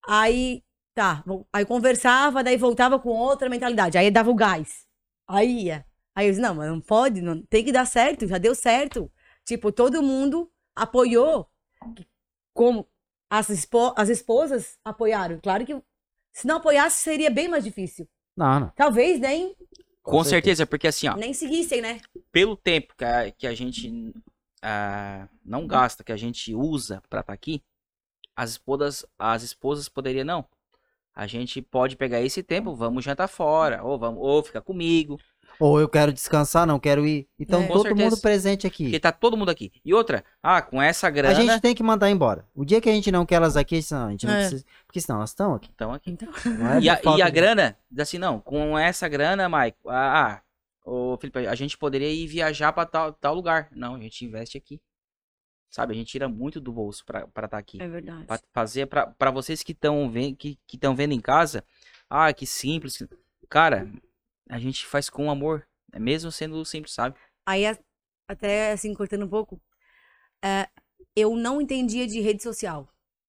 Aí, 0.06 0.62
tá, 0.94 1.24
aí 1.52 1.64
conversava, 1.64 2.44
daí 2.44 2.56
voltava 2.56 2.98
com 3.00 3.08
outra 3.10 3.48
mentalidade. 3.48 3.98
Aí 3.98 4.10
dava 4.10 4.30
o 4.30 4.34
gás. 4.34 4.86
Aí 5.26 5.64
ia. 5.64 5.84
Aí 6.14 6.26
eu 6.26 6.30
disse, 6.30 6.40
não, 6.42 6.54
mas 6.54 6.68
não 6.70 6.80
pode, 6.80 7.20
não, 7.20 7.42
tem 7.46 7.64
que 7.64 7.72
dar 7.72 7.84
certo, 7.86 8.26
já 8.28 8.38
deu 8.38 8.54
certo. 8.54 9.10
Tipo, 9.44 9.72
todo 9.72 10.02
mundo 10.02 10.48
apoiou. 10.76 11.48
Como 12.52 12.86
as, 13.28 13.48
espo- 13.50 13.94
as 13.96 14.08
esposas 14.08 14.78
apoiaram. 14.84 15.40
Claro 15.42 15.64
que 15.66 15.74
se 16.32 16.46
não 16.46 16.56
apoiasse, 16.58 17.02
seria 17.02 17.30
bem 17.30 17.48
mais 17.48 17.64
difícil. 17.64 18.08
Não, 18.36 18.60
não. 18.60 18.72
Talvez 18.76 19.18
nem, 19.20 19.56
Com 20.02 20.12
Com 20.12 20.24
certeza, 20.24 20.66
porque 20.66 20.86
assim, 20.86 21.08
ó, 21.08 21.16
nem 21.16 21.32
seguissem, 21.32 21.80
né? 21.80 22.00
pelo 22.30 22.56
tempo 22.56 22.94
que 22.96 23.04
a, 23.04 23.30
que 23.32 23.46
a 23.46 23.54
gente 23.54 24.12
ah, 24.64 25.28
não 25.44 25.66
gasta, 25.66 26.02
que 26.02 26.10
a 26.12 26.16
gente 26.16 26.54
usa 26.54 27.02
pra 27.10 27.20
estar 27.20 27.32
aqui, 27.32 27.62
as 28.34 28.50
esposas, 28.52 29.04
as 29.18 29.42
esposas 29.42 29.88
poderiam, 29.88 30.24
não. 30.24 30.44
A 31.14 31.26
gente 31.28 31.62
pode 31.62 31.96
pegar 31.96 32.20
esse 32.22 32.42
tempo, 32.42 32.74
vamos 32.74 33.04
jantar 33.04 33.28
fora, 33.28 33.84
ou 33.84 33.96
vamos, 33.98 34.20
ou 34.20 34.42
fica 34.42 34.60
comigo, 34.60 35.20
Ou 35.60 35.80
eu 35.80 35.88
quero 35.88 36.12
descansar, 36.12 36.66
não 36.66 36.80
quero 36.80 37.06
ir. 37.06 37.28
Então 37.38 37.62
É. 37.62 37.68
Todo 37.68 37.82
certeza. 37.82 38.10
mundo 38.10 38.20
presente 38.20 38.66
aqui. 38.66 38.84
porque 38.86 38.98
tá 38.98 39.12
todo 39.12 39.36
mundo 39.36 39.50
aqui. 39.50 39.70
E 39.84 39.94
outra, 39.94 40.24
ah, 40.42 40.60
com 40.60 40.82
essa 40.82 41.06
A 41.06 41.10
grana, 41.10 41.34
gente 41.34 41.60
tem 41.60 41.72
que 41.76 41.82
mandar 41.84 42.10
embora. 42.10 42.44
O 42.52 42.64
dia 42.64 42.80
que 42.80 42.88
a 42.88 42.92
gente 42.92 43.12
não 43.12 43.24
quer 43.24 43.36
elas 43.36 43.56
aqui, 43.56 43.78
não, 43.92 44.08
a 44.08 44.10
gente 44.10 44.26
não 44.26 44.34
É. 44.34 44.38
precisa. 44.40 44.64
Porque 44.84 45.00
senão 45.00 45.18
elas 45.18 45.30
estão 45.30 45.54
aqui. 45.54 45.70
então 45.72 45.92
aqui. 45.92 46.10
Então, 46.10 46.28
é 46.76 46.80
E 46.80 46.88
a, 46.88 47.00
e 47.16 47.22
a 47.22 47.30
grana, 47.30 47.78
assim, 47.96 48.18
não, 48.18 48.40
com 48.40 48.76
essa 48.76 49.06
grana, 49.06 49.48
Maico, 49.48 49.88
ah, 49.88 50.32
ah, 50.32 50.40
ô 50.84 51.16
Felipe, 51.18 51.46
a 51.46 51.54
gente 51.54 51.78
poderia 51.78 52.10
ir 52.10 52.26
viajar 52.26 52.72
pra 52.72 52.84
tal, 52.86 53.12
tal 53.12 53.34
lugar. 53.34 53.68
Não, 53.72 53.94
a 53.94 54.00
gente 54.00 54.24
investe 54.24 54.58
aqui. 54.58 54.80
Sabe, 55.70 55.92
a 55.92 55.96
gente 55.96 56.08
tira 56.08 56.28
muito 56.28 56.60
do 56.60 56.72
bolso 56.72 57.04
pra 57.04 57.26
estar 57.44 57.58
aqui. 57.58 57.82
é 57.82 57.88
verdade. 57.88 58.26
Pra 58.26 58.38
fazer 58.52 58.86
pra 58.86 59.08
pra 59.08 59.32
vocês 59.32 59.60
que 59.62 59.72
estão 59.72 60.08
vendo 60.08 60.36
que 60.36 60.56
que 60.68 60.76
estão 60.76 60.94
vendo 60.94 61.12
em 61.12 61.20
casa, 61.20 61.64
ah, 62.08 62.32
que 62.32 62.46
simples. 62.46 63.02
Cara, 63.48 63.90
a 64.48 64.58
gente 64.60 64.86
faz 64.86 65.10
com 65.10 65.30
amor, 65.30 65.66
é 65.92 65.98
mesmo 65.98 66.30
sendo 66.30 66.64
simples, 66.64 66.94
sabe? 66.94 67.18
Aí, 67.44 67.64
até 68.28 68.72
assim, 68.72 68.94
cortando 68.94 69.24
um 69.24 69.28
pouco, 69.28 69.60
é, 70.44 70.68
eu 71.16 71.34
não 71.34 71.60
entendia 71.60 72.06
de 72.06 72.20
rede 72.20 72.42
social. 72.42 72.88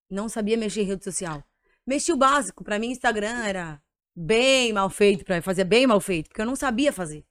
Não 0.09 0.29
sabia 0.29 0.55
mexer 0.55 0.81
em 0.81 0.85
rede 0.85 1.03
social. 1.03 1.43
Mexi 1.85 2.13
o 2.13 2.17
básico. 2.17 2.63
Pra 2.63 2.77
mim, 2.77 2.91
Instagram 2.91 3.43
era 3.43 3.81
bem 4.15 4.71
mal 4.71 4.89
feito, 4.89 5.25
pra 5.25 5.41
fazer 5.41 5.63
bem 5.63 5.87
mal 5.87 5.99
feito, 5.99 6.27
porque 6.29 6.41
eu 6.41 6.45
não 6.45 6.55
sabia 6.55 6.93
fazer. 6.93 7.25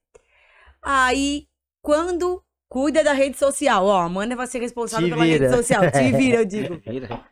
Aí, 0.85 1.47
quando 1.82 2.43
cuida 2.68 3.03
da 3.05 3.12
rede 3.12 3.39
social, 3.39 3.85
ó, 3.87 4.01
a 4.01 4.05
Amanda 4.05 4.37
vai 4.37 4.47
ser 4.47 4.59
responsável 4.61 5.09
pela 5.09 5.24
rede 5.24 5.49
social. 5.51 5.82
Te 5.91 6.11
vira, 6.16 6.39
eu 6.39 6.45
digo. 6.45 6.80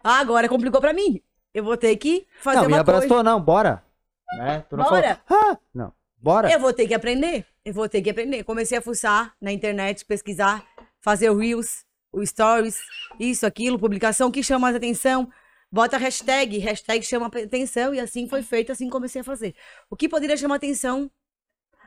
Agora 0.02 0.48
complicou 0.48 0.80
pra 0.80 0.92
mim. 0.92 1.20
Eu 1.52 1.62
vou 1.64 1.76
ter 1.76 1.94
que 1.96 2.26
fazer 2.40 2.60
Não, 2.62 2.68
uma 2.68 2.80
abraçou, 2.80 3.08
coisa. 3.08 3.22
não, 3.22 3.40
bora. 3.40 3.84
Né? 4.38 4.64
Tu 4.68 4.76
não 4.76 4.84
Bora. 4.84 5.20
falou, 5.28 5.42
ah, 5.52 5.58
não, 5.74 5.92
bora. 6.16 6.50
Eu 6.50 6.58
vou 6.58 6.72
ter 6.72 6.88
que 6.88 6.94
aprender. 6.94 7.44
Eu 7.62 7.74
vou 7.74 7.86
ter 7.88 8.00
que 8.00 8.08
aprender. 8.08 8.42
Comecei 8.44 8.78
a 8.78 8.82
fuçar 8.82 9.34
na 9.38 9.52
internet, 9.52 10.06
pesquisar, 10.06 10.64
fazer 11.02 11.28
o 11.28 11.36
Reels, 11.36 11.84
o 12.10 12.24
Stories, 12.24 12.78
isso, 13.20 13.44
aquilo, 13.44 13.78
publicação 13.78 14.30
que 14.30 14.42
chama 14.42 14.60
mais 14.60 14.76
atenção. 14.76 15.30
Bota 15.70 15.98
hashtag, 15.98 16.58
hashtag 16.58 17.04
chama 17.04 17.26
atenção, 17.26 17.94
e 17.94 18.00
assim 18.00 18.26
foi 18.28 18.42
feito, 18.42 18.72
assim 18.72 18.88
comecei 18.88 19.20
a 19.20 19.24
fazer. 19.24 19.54
O 19.90 19.96
que 19.96 20.08
poderia 20.08 20.36
chamar 20.36 20.56
atenção? 20.56 21.10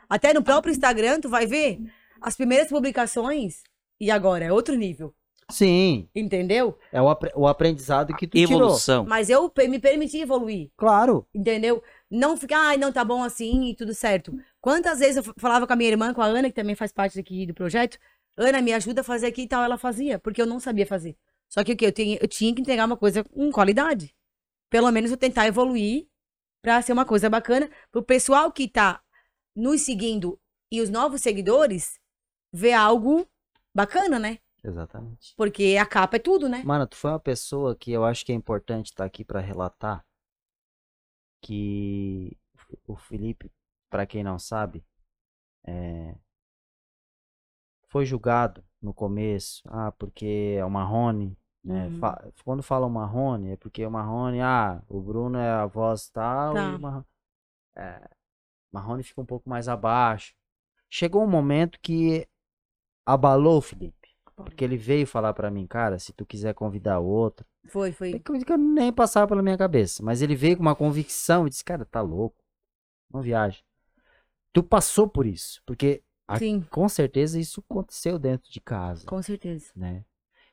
Até 0.09 0.33
no 0.33 0.43
próprio 0.43 0.71
Instagram, 0.71 1.19
tu 1.19 1.29
vai 1.29 1.45
ver 1.45 1.79
as 2.21 2.35
primeiras 2.35 2.67
publicações, 2.69 3.63
e 3.99 4.09
agora 4.11 4.45
é 4.45 4.51
outro 4.51 4.75
nível, 4.75 5.13
Sim, 5.51 6.09
entendeu? 6.15 6.77
é 6.91 6.99
o, 7.01 7.07
apre- 7.07 7.31
o 7.35 7.47
aprendizado 7.47 8.15
que 8.15 8.25
tu 8.27 8.37
tirou. 8.37 8.53
Evolução. 8.61 9.05
Mas 9.07 9.29
eu 9.29 9.51
me 9.69 9.79
permiti 9.79 10.19
evoluir. 10.19 10.71
Claro. 10.75 11.27
Entendeu? 11.33 11.83
Não 12.09 12.35
ficar, 12.35 12.59
ai, 12.69 12.77
não, 12.77 12.91
tá 12.91 13.03
bom 13.05 13.23
assim 13.23 13.69
e 13.69 13.75
tudo 13.75 13.93
certo. 13.93 14.33
Quantas 14.59 14.99
vezes 14.99 15.17
eu 15.17 15.33
falava 15.37 15.67
com 15.67 15.73
a 15.73 15.75
minha 15.75 15.89
irmã, 15.91 16.13
com 16.13 16.21
a 16.21 16.25
Ana, 16.25 16.49
que 16.49 16.55
também 16.55 16.73
faz 16.75 16.91
parte 16.91 17.19
aqui 17.19 17.45
do 17.45 17.53
projeto, 17.53 17.97
Ana, 18.37 18.59
me 18.61 18.73
ajuda 18.73 19.01
a 19.01 19.03
fazer 19.03 19.27
aqui 19.27 19.43
e 19.43 19.47
tal, 19.47 19.63
ela 19.63 19.77
fazia, 19.77 20.17
porque 20.19 20.41
eu 20.41 20.45
não 20.47 20.59
sabia 20.59 20.85
fazer. 20.85 21.15
Só 21.47 21.63
que 21.63 21.73
o 21.73 21.77
quê? 21.77 21.85
Eu, 21.85 21.91
tinha- 21.91 22.17
eu 22.21 22.27
tinha 22.27 22.53
que 22.53 22.61
entregar 22.61 22.85
uma 22.85 22.97
coisa 22.97 23.23
com 23.23 23.51
qualidade. 23.51 24.15
Pelo 24.69 24.91
menos 24.91 25.11
eu 25.11 25.17
tentar 25.17 25.45
evoluir 25.47 26.07
pra 26.61 26.81
ser 26.81 26.91
uma 26.93 27.05
coisa 27.05 27.29
bacana, 27.29 27.69
pro 27.91 28.01
pessoal 28.01 28.51
que 28.51 28.67
tá 28.67 28.99
nos 29.55 29.81
seguindo 29.81 30.39
e 30.71 30.81
os 30.81 30.89
novos 30.89 31.21
seguidores 31.21 31.99
ver 32.51 32.73
algo 32.73 33.27
bacana, 33.73 34.19
né? 34.19 34.39
Exatamente. 34.63 35.33
Porque 35.35 35.77
a 35.79 35.85
capa 35.85 36.15
é 36.17 36.19
tudo, 36.19 36.49
né? 36.49 36.63
Mano, 36.65 36.87
tu 36.87 36.95
foi 36.97 37.11
uma 37.11 37.19
pessoa 37.19 37.75
que 37.75 37.91
eu 37.91 38.03
acho 38.03 38.25
que 38.25 38.31
é 38.31 38.35
importante 38.35 38.87
estar 38.87 39.05
aqui 39.05 39.23
pra 39.23 39.39
relatar 39.39 40.03
que 41.41 42.35
o 42.87 42.95
Felipe, 42.95 43.51
pra 43.89 44.05
quem 44.05 44.23
não 44.23 44.39
sabe, 44.39 44.83
é, 45.63 46.15
foi 47.87 48.05
julgado 48.05 48.63
no 48.81 48.93
começo, 48.93 49.61
ah, 49.67 49.91
porque 49.91 50.55
é 50.57 50.65
o 50.65 50.69
Marrone, 50.69 51.37
né? 51.63 51.87
Uhum. 51.87 51.99
Fa- 51.99 52.31
quando 52.43 52.63
fala 52.63 52.85
o 52.85 52.89
Marrone, 52.89 53.51
é 53.51 53.57
porque 53.57 53.85
o 53.85 53.91
Marrone, 53.91 54.41
ah, 54.41 54.81
o 54.89 54.99
Bruno 55.01 55.37
é 55.37 55.49
a 55.49 55.65
voz 55.65 56.09
tal, 56.09 56.53
Tá. 56.55 56.71
e 56.71 56.75
o 56.75 56.79
Marrone, 56.79 57.05
é, 57.75 58.09
Marrone 58.75 59.03
fica 59.03 59.21
um 59.21 59.25
pouco 59.25 59.49
mais 59.49 59.67
abaixo. 59.67 60.33
Chegou 60.89 61.23
um 61.23 61.27
momento 61.29 61.79
que 61.81 62.27
abalou 63.05 63.57
o 63.57 63.61
Felipe. 63.61 63.95
Porque 64.35 64.65
ele 64.65 64.75
veio 64.75 65.07
falar 65.07 65.33
pra 65.33 65.49
mim, 65.49 65.65
cara, 65.65 65.97
se 65.97 66.11
tu 66.11 66.25
quiser 66.25 66.53
convidar 66.53 66.99
outro. 66.99 67.45
Foi, 67.67 67.93
foi. 67.93 68.19
Que 68.19 68.51
eu 68.51 68.57
nem 68.57 68.91
passava 68.91 69.27
pela 69.27 69.41
minha 69.41 69.57
cabeça. 69.57 70.03
Mas 70.03 70.21
ele 70.21 70.35
veio 70.35 70.57
com 70.57 70.61
uma 70.61 70.75
convicção 70.75 71.47
e 71.47 71.49
disse, 71.49 71.63
cara, 71.63 71.85
tá 71.85 72.01
louco. 72.01 72.35
Não 73.09 73.21
viaja. 73.21 73.61
Tu 74.51 74.61
passou 74.61 75.07
por 75.07 75.25
isso. 75.25 75.61
Porque 75.65 76.03
a- 76.27 76.37
com 76.69 76.89
certeza 76.89 77.39
isso 77.39 77.63
aconteceu 77.69 78.19
dentro 78.19 78.51
de 78.51 78.59
casa, 78.59 79.05
com 79.05 79.21
certeza. 79.21 79.71
né? 79.75 80.03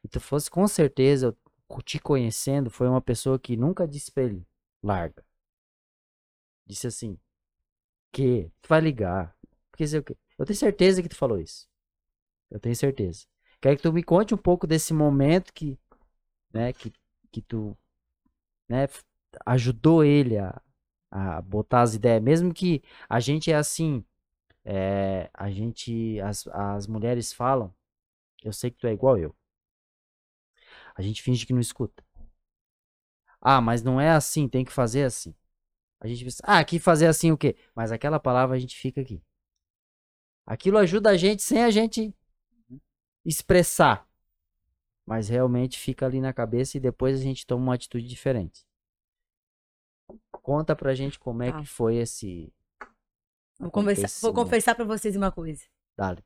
E 0.05 0.09
tu 0.09 0.20
fosse 0.20 0.49
com 0.51 0.66
certeza, 0.68 1.37
te 1.85 1.99
conhecendo, 1.99 2.70
foi 2.70 2.87
uma 2.89 3.01
pessoa 3.01 3.39
que 3.39 3.57
nunca 3.57 3.89
disse 3.89 4.12
pra 4.12 4.25
ele, 4.25 4.47
larga. 4.83 5.25
Disse 6.66 6.87
assim, 6.87 7.18
que 8.12 8.50
tu 8.60 8.68
vai 8.68 8.80
ligar. 8.80 9.36
Porque 9.70 9.86
sei 9.86 10.00
o 10.00 10.04
quê. 10.04 10.16
Eu 10.38 10.44
tenho 10.44 10.58
certeza 10.58 11.02
que 11.02 11.08
tu 11.08 11.16
falou 11.16 11.40
isso. 11.40 11.66
Eu 12.50 12.60
tenho 12.60 12.76
certeza. 12.76 13.26
Quero 13.60 13.76
que 13.76 13.82
tu 13.82 13.92
me 13.92 14.02
conte 14.02 14.34
um 14.34 14.38
pouco 14.38 14.66
desse 14.66 14.92
momento 14.92 15.52
que, 15.52 15.78
né, 16.52 16.72
que, 16.72 16.92
que 17.30 17.40
tu, 17.40 17.76
né, 18.68 18.86
ajudou 19.46 20.04
ele 20.04 20.36
a, 20.38 20.60
a 21.10 21.40
botar 21.40 21.82
as 21.82 21.94
ideias, 21.94 22.22
mesmo 22.22 22.52
que 22.52 22.82
a 23.08 23.20
gente 23.20 23.50
é 23.50 23.54
assim, 23.54 24.04
é, 24.64 25.30
a 25.32 25.50
gente, 25.50 26.20
as, 26.20 26.46
as 26.48 26.86
mulheres 26.86 27.32
falam, 27.32 27.74
eu 28.42 28.52
sei 28.52 28.70
que 28.70 28.78
tu 28.78 28.86
é 28.86 28.92
igual 28.92 29.16
eu. 29.18 29.34
A 30.94 31.02
gente 31.02 31.22
finge 31.22 31.46
que 31.46 31.52
não 31.52 31.60
escuta. 31.60 32.04
Ah, 33.40 33.60
mas 33.60 33.82
não 33.82 34.00
é 34.00 34.10
assim, 34.10 34.48
tem 34.48 34.64
que 34.64 34.72
fazer 34.72 35.04
assim. 35.04 35.34
A 36.03 36.09
gente 36.09 36.24
pensa, 36.24 36.42
ah, 36.44 36.59
aqui 36.59 36.80
fazer 36.80 37.07
assim 37.07 37.30
o 37.30 37.38
quê? 37.38 37.55
Mas 37.76 37.92
aquela 37.92 38.18
palavra 38.18 38.57
a 38.57 38.59
gente 38.59 38.76
fica 38.76 39.00
aqui. 39.00 39.22
Aquilo 40.44 40.76
ajuda 40.78 41.11
a 41.11 41.16
gente 41.16 41.42
sem 41.42 41.62
a 41.62 41.70
gente 41.70 42.12
expressar. 43.24 44.05
Mas 45.07 45.28
realmente 45.28 45.78
fica 45.78 46.05
ali 46.05 46.20
na 46.20 46.32
cabeça 46.32 46.76
e 46.76 46.80
depois 46.80 47.20
a 47.20 47.22
gente 47.22 47.46
toma 47.46 47.62
uma 47.62 47.74
atitude 47.74 48.09
diferente. 48.09 48.66
Conta 50.32 50.74
pra 50.74 50.92
gente 50.92 51.20
como 51.20 51.40
é 51.44 51.53
Tá. 51.53 51.61
que 51.61 51.66
foi 51.66 51.96
esse. 51.98 52.53
Vou, 53.61 53.70
conversar, 53.70 54.09
vou 54.22 54.34
confessar 54.34 54.74
pra 54.74 54.84
vocês 54.84 55.14
uma 55.14 55.30
coisa. 55.30 55.62
Dale. 55.96 56.24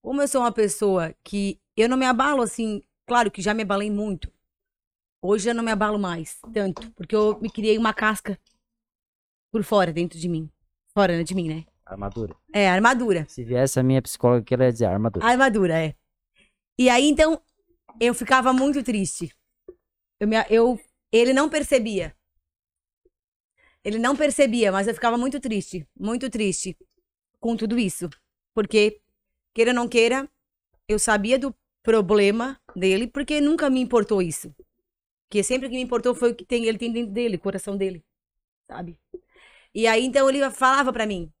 Como 0.00 0.22
eu 0.22 0.28
sou 0.28 0.40
uma 0.40 0.52
pessoa 0.52 1.12
que 1.24 1.60
eu 1.76 1.88
não 1.88 1.96
me 1.96 2.06
abalo 2.06 2.42
assim, 2.42 2.80
claro 3.06 3.28
que 3.28 3.42
já 3.42 3.52
me 3.54 3.62
abalei 3.64 3.90
muito. 3.90 4.32
Hoje 5.20 5.50
eu 5.50 5.54
não 5.54 5.64
me 5.64 5.70
abalo 5.72 5.98
mais 5.98 6.40
tanto, 6.52 6.92
porque 6.92 7.14
eu 7.14 7.40
me 7.40 7.50
criei 7.50 7.76
uma 7.76 7.92
casca 7.92 8.38
por 9.52 9.62
fora, 9.62 9.92
dentro 9.92 10.18
de 10.18 10.28
mim. 10.28 10.50
Fora 10.94 11.16
né, 11.16 11.22
de 11.22 11.34
mim, 11.34 11.48
né? 11.48 11.64
Armadura. 11.84 12.34
É, 12.52 12.68
armadura. 12.68 13.26
Se 13.28 13.44
viesse 13.44 13.78
a 13.78 13.82
minha 13.82 14.00
psicóloga, 14.00 14.42
que 14.42 14.54
ela 14.54 14.64
ia 14.64 14.72
dizer 14.72 14.86
armadura. 14.86 15.26
Armadura, 15.26 15.78
é. 15.78 15.94
E 16.78 16.88
aí, 16.88 17.06
então, 17.06 17.40
eu 18.00 18.14
ficava 18.14 18.52
muito 18.52 18.82
triste. 18.82 19.30
Eu, 20.18 20.26
me, 20.26 20.36
eu, 20.48 20.80
ele 21.12 21.34
não 21.34 21.50
percebia. 21.50 22.16
Ele 23.84 23.98
não 23.98 24.16
percebia, 24.16 24.72
mas 24.72 24.88
eu 24.88 24.94
ficava 24.94 25.18
muito 25.18 25.38
triste, 25.38 25.86
muito 25.98 26.30
triste 26.30 26.76
com 27.38 27.56
tudo 27.56 27.78
isso. 27.78 28.08
Porque, 28.54 29.00
queira 29.54 29.72
ou 29.72 29.74
não 29.74 29.88
queira, 29.88 30.28
eu 30.88 30.98
sabia 30.98 31.38
do 31.38 31.54
problema 31.82 32.58
dele, 32.76 33.06
porque 33.06 33.40
nunca 33.40 33.68
me 33.68 33.80
importou 33.80 34.22
isso. 34.22 34.54
Porque 35.28 35.42
sempre 35.42 35.68
que 35.68 35.74
me 35.74 35.82
importou 35.82 36.14
foi 36.14 36.30
o 36.30 36.34
que 36.34 36.44
tem, 36.44 36.66
ele 36.66 36.78
tem 36.78 36.92
dentro 36.92 37.12
dele, 37.12 37.36
o 37.36 37.40
coração 37.40 37.76
dele, 37.76 38.04
sabe? 38.70 38.98
E 39.74 39.86
aí, 39.86 40.04
então, 40.04 40.28
ele 40.28 40.48
falava 40.50 40.92
pra 40.92 41.06
mim, 41.06 41.32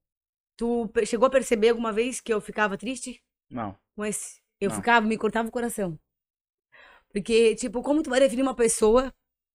tu 0.56 0.90
chegou 1.06 1.26
a 1.26 1.30
perceber 1.30 1.70
alguma 1.70 1.92
vez 1.92 2.20
que 2.20 2.32
eu 2.32 2.40
ficava 2.40 2.78
triste 2.78 3.22
Não. 3.50 3.76
com 3.94 4.04
esse? 4.04 4.40
Eu 4.60 4.70
Não. 4.70 4.76
ficava, 4.76 5.06
me 5.06 5.18
cortava 5.18 5.48
o 5.48 5.52
coração. 5.52 5.98
Porque, 7.12 7.54
tipo, 7.56 7.82
como 7.82 8.02
tu 8.02 8.10
vai 8.10 8.20
definir 8.20 8.42
uma 8.42 8.54
pessoa 8.54 9.12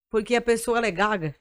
porque 0.10 0.36
a 0.36 0.42
pessoa 0.42 0.78
ela 0.78 0.88
é 0.88 0.92
gaga? 0.92 1.36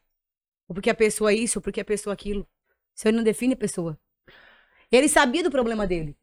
Ou 0.69 0.75
porque 0.75 0.91
a 0.91 0.95
pessoa 0.95 1.31
é 1.31 1.35
isso, 1.35 1.59
ou 1.59 1.63
porque 1.63 1.81
a 1.81 1.85
pessoa 1.85 2.13
é 2.13 2.15
aquilo? 2.15 2.49
Isso 2.95 3.07
aí 3.07 3.13
não 3.13 3.23
define 3.23 3.55
a 3.55 3.57
pessoa. 3.57 3.99
Ele 4.91 5.09
sabia 5.09 5.43
do 5.43 5.51
problema 5.51 5.87
dele. 5.87 6.17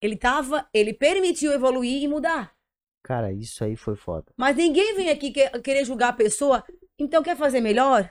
Ele 0.00 0.16
tava, 0.16 0.68
ele 0.74 0.92
permitiu 0.92 1.52
evoluir 1.52 2.02
e 2.02 2.08
mudar. 2.08 2.54
Cara, 3.02 3.32
isso 3.32 3.62
aí 3.62 3.76
foi 3.76 3.94
foda. 3.94 4.32
Mas 4.36 4.56
ninguém 4.56 4.94
vem 4.94 5.10
aqui 5.10 5.30
que- 5.30 5.48
querer 5.60 5.84
julgar 5.84 6.08
a 6.08 6.12
pessoa. 6.14 6.64
Então 6.98 7.22
quer 7.22 7.36
fazer 7.36 7.60
melhor? 7.60 8.10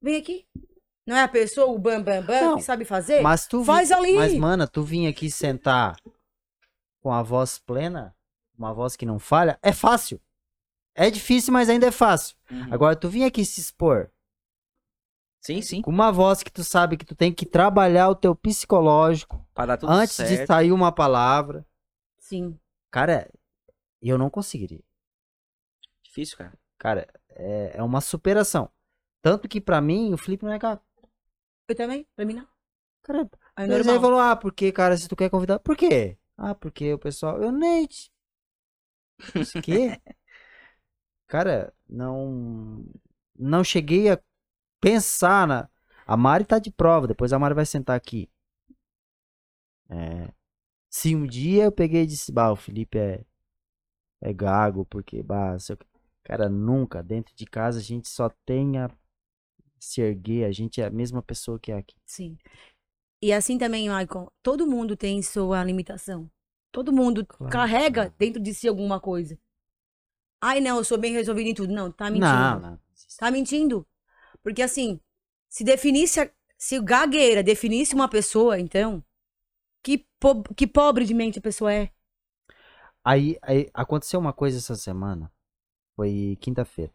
Vem 0.00 0.16
aqui. 0.16 0.46
Não 1.08 1.16
é 1.16 1.22
a 1.22 1.28
pessoa, 1.28 1.66
o 1.68 1.78
bam 1.78 2.02
bam 2.02 2.22
bam, 2.22 2.40
Não, 2.40 2.56
que 2.56 2.62
sabe 2.62 2.84
fazer? 2.84 3.22
Mas 3.22 3.46
tu 3.46 3.60
vi- 3.60 3.66
Faz 3.66 3.90
ali. 3.90 4.14
Mas, 4.14 4.34
mana, 4.34 4.66
tu 4.68 4.82
vir 4.82 5.06
aqui 5.06 5.30
sentar 5.30 5.96
com 7.00 7.12
a 7.12 7.22
voz 7.22 7.58
plena, 7.58 8.14
uma 8.56 8.74
voz 8.74 8.94
que 8.94 9.06
não 9.06 9.18
falha, 9.18 9.58
é 9.62 9.72
fácil. 9.72 10.20
É 10.94 11.08
difícil, 11.10 11.52
mas 11.52 11.68
ainda 11.70 11.86
é 11.86 11.90
fácil. 11.90 12.36
Uhum. 12.50 12.74
Agora, 12.74 12.94
tu 12.96 13.08
vir 13.08 13.24
aqui 13.24 13.44
se 13.44 13.60
expor 13.60 14.10
Sim, 15.40 15.62
sim. 15.62 15.80
com 15.80 15.90
uma 15.90 16.10
voz 16.12 16.42
que 16.42 16.50
tu 16.52 16.62
sabe 16.64 16.96
que 16.96 17.04
tu 17.06 17.14
tem 17.14 17.32
que 17.32 17.46
trabalhar 17.46 18.08
o 18.10 18.14
teu 18.14 18.34
psicológico 18.34 19.42
Pra 19.54 19.64
dar 19.64 19.76
tudo 19.78 19.90
antes 19.92 20.14
certo. 20.16 20.40
de 20.40 20.46
sair 20.46 20.72
uma 20.72 20.90
palavra. 20.92 21.64
Sim. 22.18 22.58
Cara, 22.90 23.30
eu 24.02 24.18
não 24.18 24.28
conseguiria. 24.28 24.82
Difícil, 26.02 26.36
cara. 26.36 26.52
Cara, 26.76 27.08
é, 27.30 27.72
é 27.78 27.82
uma 27.82 28.00
superação. 28.00 28.68
Tanto 29.22 29.48
que 29.48 29.60
pra 29.60 29.80
mim, 29.80 30.12
o 30.12 30.18
Felipe 30.18 30.44
não 30.44 30.52
é 30.52 30.58
gato. 30.58 30.82
Eu 31.68 31.74
também? 31.74 32.06
Pra 32.16 32.24
mim 32.24 32.34
não. 32.34 32.48
Cara, 33.02 33.28
É 33.56 33.64
ele 33.64 33.84
falou, 33.84 34.18
ah, 34.18 34.36
porque, 34.36 34.72
cara, 34.72 34.96
se 34.96 35.08
tu 35.08 35.16
quer 35.16 35.30
convidar. 35.30 35.58
Por 35.60 35.76
quê? 35.76 36.18
Ah, 36.36 36.54
porque 36.54 36.92
o 36.92 36.98
pessoal. 36.98 37.42
Eu 37.42 37.52
nem. 37.52 37.86
Isso 39.34 39.60
quê? 39.62 40.00
cara, 41.26 41.72
não. 41.88 42.84
Não 43.38 43.62
cheguei 43.62 44.10
a 44.10 44.20
pensar 44.80 45.46
na. 45.46 45.68
A 46.06 46.16
Mari 46.16 46.44
tá 46.44 46.58
de 46.58 46.70
prova, 46.70 47.06
depois 47.06 47.32
a 47.32 47.38
Mari 47.38 47.54
vai 47.54 47.66
sentar 47.66 47.96
aqui. 47.96 48.30
É. 49.90 50.32
Se 50.90 51.14
um 51.16 51.26
dia 51.26 51.64
eu 51.64 51.72
peguei 51.72 52.02
e 52.04 52.06
disse, 52.06 52.32
bah, 52.32 52.52
o 52.52 52.56
Felipe 52.56 52.98
é. 52.98 53.24
É 54.20 54.32
gago, 54.32 54.84
porque, 54.86 55.22
bah, 55.22 55.58
sei 55.58 55.74
o 55.74 55.78
quê." 55.78 55.86
Cara, 56.24 56.48
nunca. 56.48 57.02
Dentro 57.02 57.34
de 57.34 57.46
casa 57.46 57.78
a 57.78 57.82
gente 57.82 58.08
só 58.08 58.28
tem 58.46 58.78
a 58.78 58.90
se 59.80 60.00
erguer, 60.00 60.44
a 60.46 60.52
gente 60.52 60.80
é 60.80 60.86
a 60.86 60.90
mesma 60.90 61.22
pessoa 61.22 61.58
que 61.58 61.72
é 61.72 61.76
aqui. 61.78 61.96
Sim. 62.06 62.36
E 63.22 63.32
assim 63.32 63.58
também, 63.58 63.88
Michael, 63.88 64.32
todo 64.42 64.66
mundo 64.66 64.96
tem 64.96 65.22
sua 65.22 65.64
limitação. 65.64 66.30
Todo 66.72 66.92
mundo 66.92 67.26
Claro, 67.26 67.50
carrega 67.50 68.14
dentro 68.18 68.42
de 68.42 68.54
si 68.54 68.68
alguma 68.68 69.00
coisa. 69.00 69.38
Ai, 70.40 70.60
não, 70.60 70.78
eu 70.78 70.84
sou 70.84 70.98
bem 70.98 71.12
resolvido 71.12 71.48
em 71.48 71.54
tudo. 71.54 71.72
Não, 71.72 71.90
tá 71.90 72.10
mentindo. 72.10 72.20
Não, 72.20 72.60
não. 72.60 72.80
Tá 73.18 73.30
mentindo. 73.30 73.86
Porque 74.42 74.62
assim, 74.62 75.00
se 75.48 75.64
definisse, 75.64 76.20
a- 76.20 76.30
se 76.58 76.80
gagueira 76.80 77.42
definisse 77.42 77.94
uma 77.94 78.08
pessoa, 78.08 78.58
então, 78.60 79.04
que, 79.82 80.06
po- 80.20 80.42
que 80.56 80.66
pobre 80.66 81.04
de 81.06 81.14
mente 81.14 81.38
a 81.40 81.42
pessoa 81.42 81.72
é. 81.72 81.90
Aí, 83.04 83.38
aí 83.42 83.70
aconteceu 83.74 84.20
uma 84.20 84.32
coisa 84.32 84.58
essa 84.58 84.74
semana. 84.76 85.32
Foi 85.96 86.38
quinta-feira. 86.40 86.92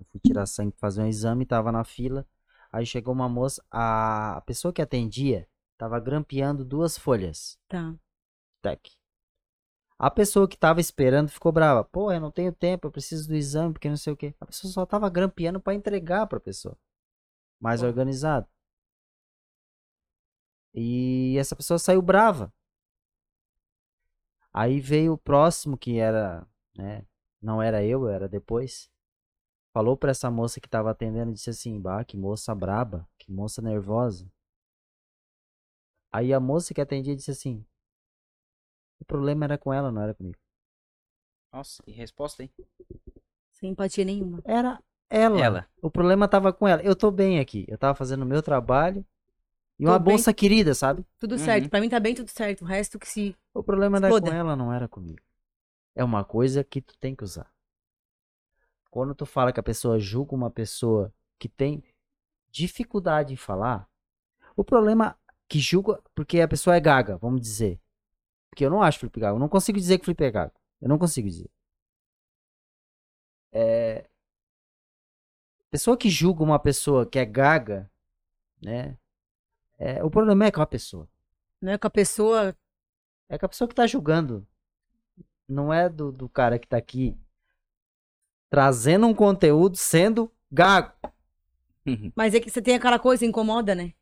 Eu 0.00 0.06
fui 0.10 0.20
tirar 0.20 0.46
sangue 0.46 0.72
pra 0.72 0.80
fazer 0.80 1.02
um 1.02 1.06
exame, 1.06 1.46
tava 1.46 1.72
na 1.72 1.84
fila. 1.84 2.26
Aí 2.72 2.84
chegou 2.84 3.14
uma 3.14 3.28
moça, 3.28 3.64
a, 3.70 4.42
pessoa 4.46 4.72
que 4.72 4.82
atendia 4.82 5.48
tava 5.76 5.98
grampeando 6.00 6.64
duas 6.64 6.98
folhas. 6.98 7.58
Tá. 7.68 7.94
Tec. 8.62 8.90
A 9.98 10.10
pessoa 10.10 10.46
que 10.48 10.56
tava 10.56 10.80
esperando 10.80 11.30
ficou 11.30 11.50
brava. 11.50 11.82
Pô, 11.84 12.12
eu 12.12 12.20
não 12.20 12.30
tenho 12.30 12.52
tempo, 12.52 12.86
eu 12.86 12.92
preciso 12.92 13.28
do 13.28 13.34
exame, 13.34 13.72
porque 13.72 13.88
não 13.88 13.96
sei 13.96 14.12
o 14.12 14.16
quê. 14.16 14.34
A 14.40 14.46
pessoa 14.46 14.72
só 14.72 14.86
tava 14.86 15.08
grampeando 15.10 15.60
pra 15.60 15.74
entregar 15.74 16.26
pra 16.26 16.38
pessoa. 16.38 16.76
Mais 17.60 17.82
organizado. 17.82 18.46
E 20.74 21.36
essa 21.38 21.56
pessoa 21.56 21.78
saiu 21.78 22.00
brava. 22.02 22.52
Aí 24.52 24.80
veio 24.80 25.12
o 25.14 25.18
próximo 25.18 25.76
que 25.76 25.98
era, 25.98 26.46
né, 26.76 27.04
não 27.40 27.62
era 27.62 27.84
eu, 27.84 28.08
era 28.08 28.28
depois. 28.28 28.90
Falou 29.78 29.96
pra 29.96 30.10
essa 30.10 30.28
moça 30.28 30.60
que 30.60 30.68
tava 30.68 30.90
atendendo, 30.90 31.32
disse 31.32 31.50
assim, 31.50 31.80
bah, 31.80 32.02
que 32.02 32.16
moça 32.16 32.52
braba, 32.52 33.08
que 33.16 33.30
moça 33.30 33.62
nervosa. 33.62 34.28
Aí 36.12 36.32
a 36.32 36.40
moça 36.40 36.74
que 36.74 36.80
atendia 36.80 37.14
disse 37.14 37.30
assim, 37.30 37.64
o 39.00 39.04
problema 39.04 39.44
era 39.44 39.56
com 39.56 39.72
ela, 39.72 39.92
não 39.92 40.02
era 40.02 40.12
comigo. 40.12 40.36
Nossa, 41.52 41.80
que 41.84 41.92
resposta, 41.92 42.42
hein? 42.42 42.50
Sem 43.52 43.70
empatia 43.70 44.04
nenhuma. 44.04 44.42
Era 44.44 44.82
ela. 45.08 45.38
Ela. 45.38 45.68
O 45.80 45.88
problema 45.88 46.26
tava 46.26 46.52
com 46.52 46.66
ela. 46.66 46.82
Eu 46.82 46.96
tô 46.96 47.12
bem 47.12 47.38
aqui. 47.38 47.64
Eu 47.68 47.78
tava 47.78 47.94
fazendo 47.94 48.24
o 48.24 48.26
meu 48.26 48.42
trabalho. 48.42 49.06
E 49.78 49.84
Tô 49.84 49.92
uma 49.92 49.98
bem. 50.00 50.14
bolsa 50.14 50.34
querida, 50.34 50.74
sabe? 50.74 51.06
Tudo 51.20 51.36
Uhum. 51.36 51.38
certo. 51.38 51.70
Pra 51.70 51.80
mim 51.80 51.88
tá 51.88 52.00
bem 52.00 52.16
tudo 52.16 52.28
certo. 52.30 52.62
O 52.62 52.64
resto 52.66 52.98
que 52.98 53.06
se. 53.06 53.36
O 53.54 53.62
problema 53.62 53.98
era 53.98 54.20
com 54.20 54.26
ela, 54.26 54.56
não 54.56 54.72
era 54.72 54.88
comigo. 54.88 55.22
É 55.94 56.02
uma 56.02 56.24
coisa 56.24 56.64
que 56.64 56.80
tu 56.82 56.98
tem 56.98 57.14
que 57.14 57.22
usar. 57.22 57.48
Quando 58.90 59.14
tu 59.14 59.26
fala 59.26 59.52
que 59.52 59.60
a 59.60 59.62
pessoa 59.62 59.98
julga 59.98 60.34
uma 60.34 60.50
pessoa 60.50 61.12
que 61.38 61.48
tem 61.48 61.82
dificuldade 62.50 63.32
em 63.32 63.36
falar, 63.36 63.88
o 64.56 64.64
problema 64.64 65.16
que 65.46 65.60
julga, 65.60 66.02
porque 66.14 66.40
a 66.40 66.48
pessoa 66.48 66.76
é 66.76 66.80
gaga, 66.80 67.16
vamos 67.16 67.40
dizer. 67.40 67.80
Porque 68.50 68.64
eu 68.64 68.70
não 68.70 68.82
acho 68.82 68.98
Felipe 68.98 69.20
gago. 69.20 69.36
Eu 69.36 69.40
não 69.40 69.48
consigo 69.48 69.78
dizer 69.78 69.98
que 69.98 70.04
Felipe 70.04 70.24
é 70.24 70.30
gago. 70.30 70.52
Eu 70.80 70.88
não 70.88 70.98
consigo 70.98 71.28
dizer. 71.28 71.50
É... 73.52 74.08
Pessoa 75.70 75.96
que 75.96 76.08
julga 76.08 76.42
uma 76.42 76.58
pessoa 76.58 77.06
que 77.06 77.18
é 77.18 77.24
gaga, 77.24 77.90
né? 78.60 78.96
É... 79.78 80.02
O 80.02 80.10
problema 80.10 80.46
é 80.46 80.50
com 80.50 80.62
a 80.62 80.66
pessoa. 80.66 81.08
Não 81.60 81.72
é 81.72 81.78
com 81.78 81.86
a 81.86 81.90
pessoa. 81.90 82.56
É 83.28 83.38
com 83.38 83.46
a 83.46 83.48
pessoa 83.48 83.68
que 83.68 83.74
tá 83.74 83.86
julgando. 83.86 84.46
Não 85.46 85.72
é 85.72 85.88
do, 85.88 86.10
do 86.10 86.28
cara 86.28 86.58
que 86.58 86.66
tá 86.66 86.76
aqui 86.76 87.16
trazendo 88.50 89.06
um 89.06 89.14
conteúdo 89.14 89.76
sendo 89.76 90.30
gago. 90.50 90.92
Mas 92.14 92.34
é 92.34 92.40
que 92.40 92.50
você 92.50 92.60
tem 92.60 92.74
aquela 92.74 92.98
coisa, 92.98 93.24
incomoda, 93.24 93.74
né? 93.74 93.92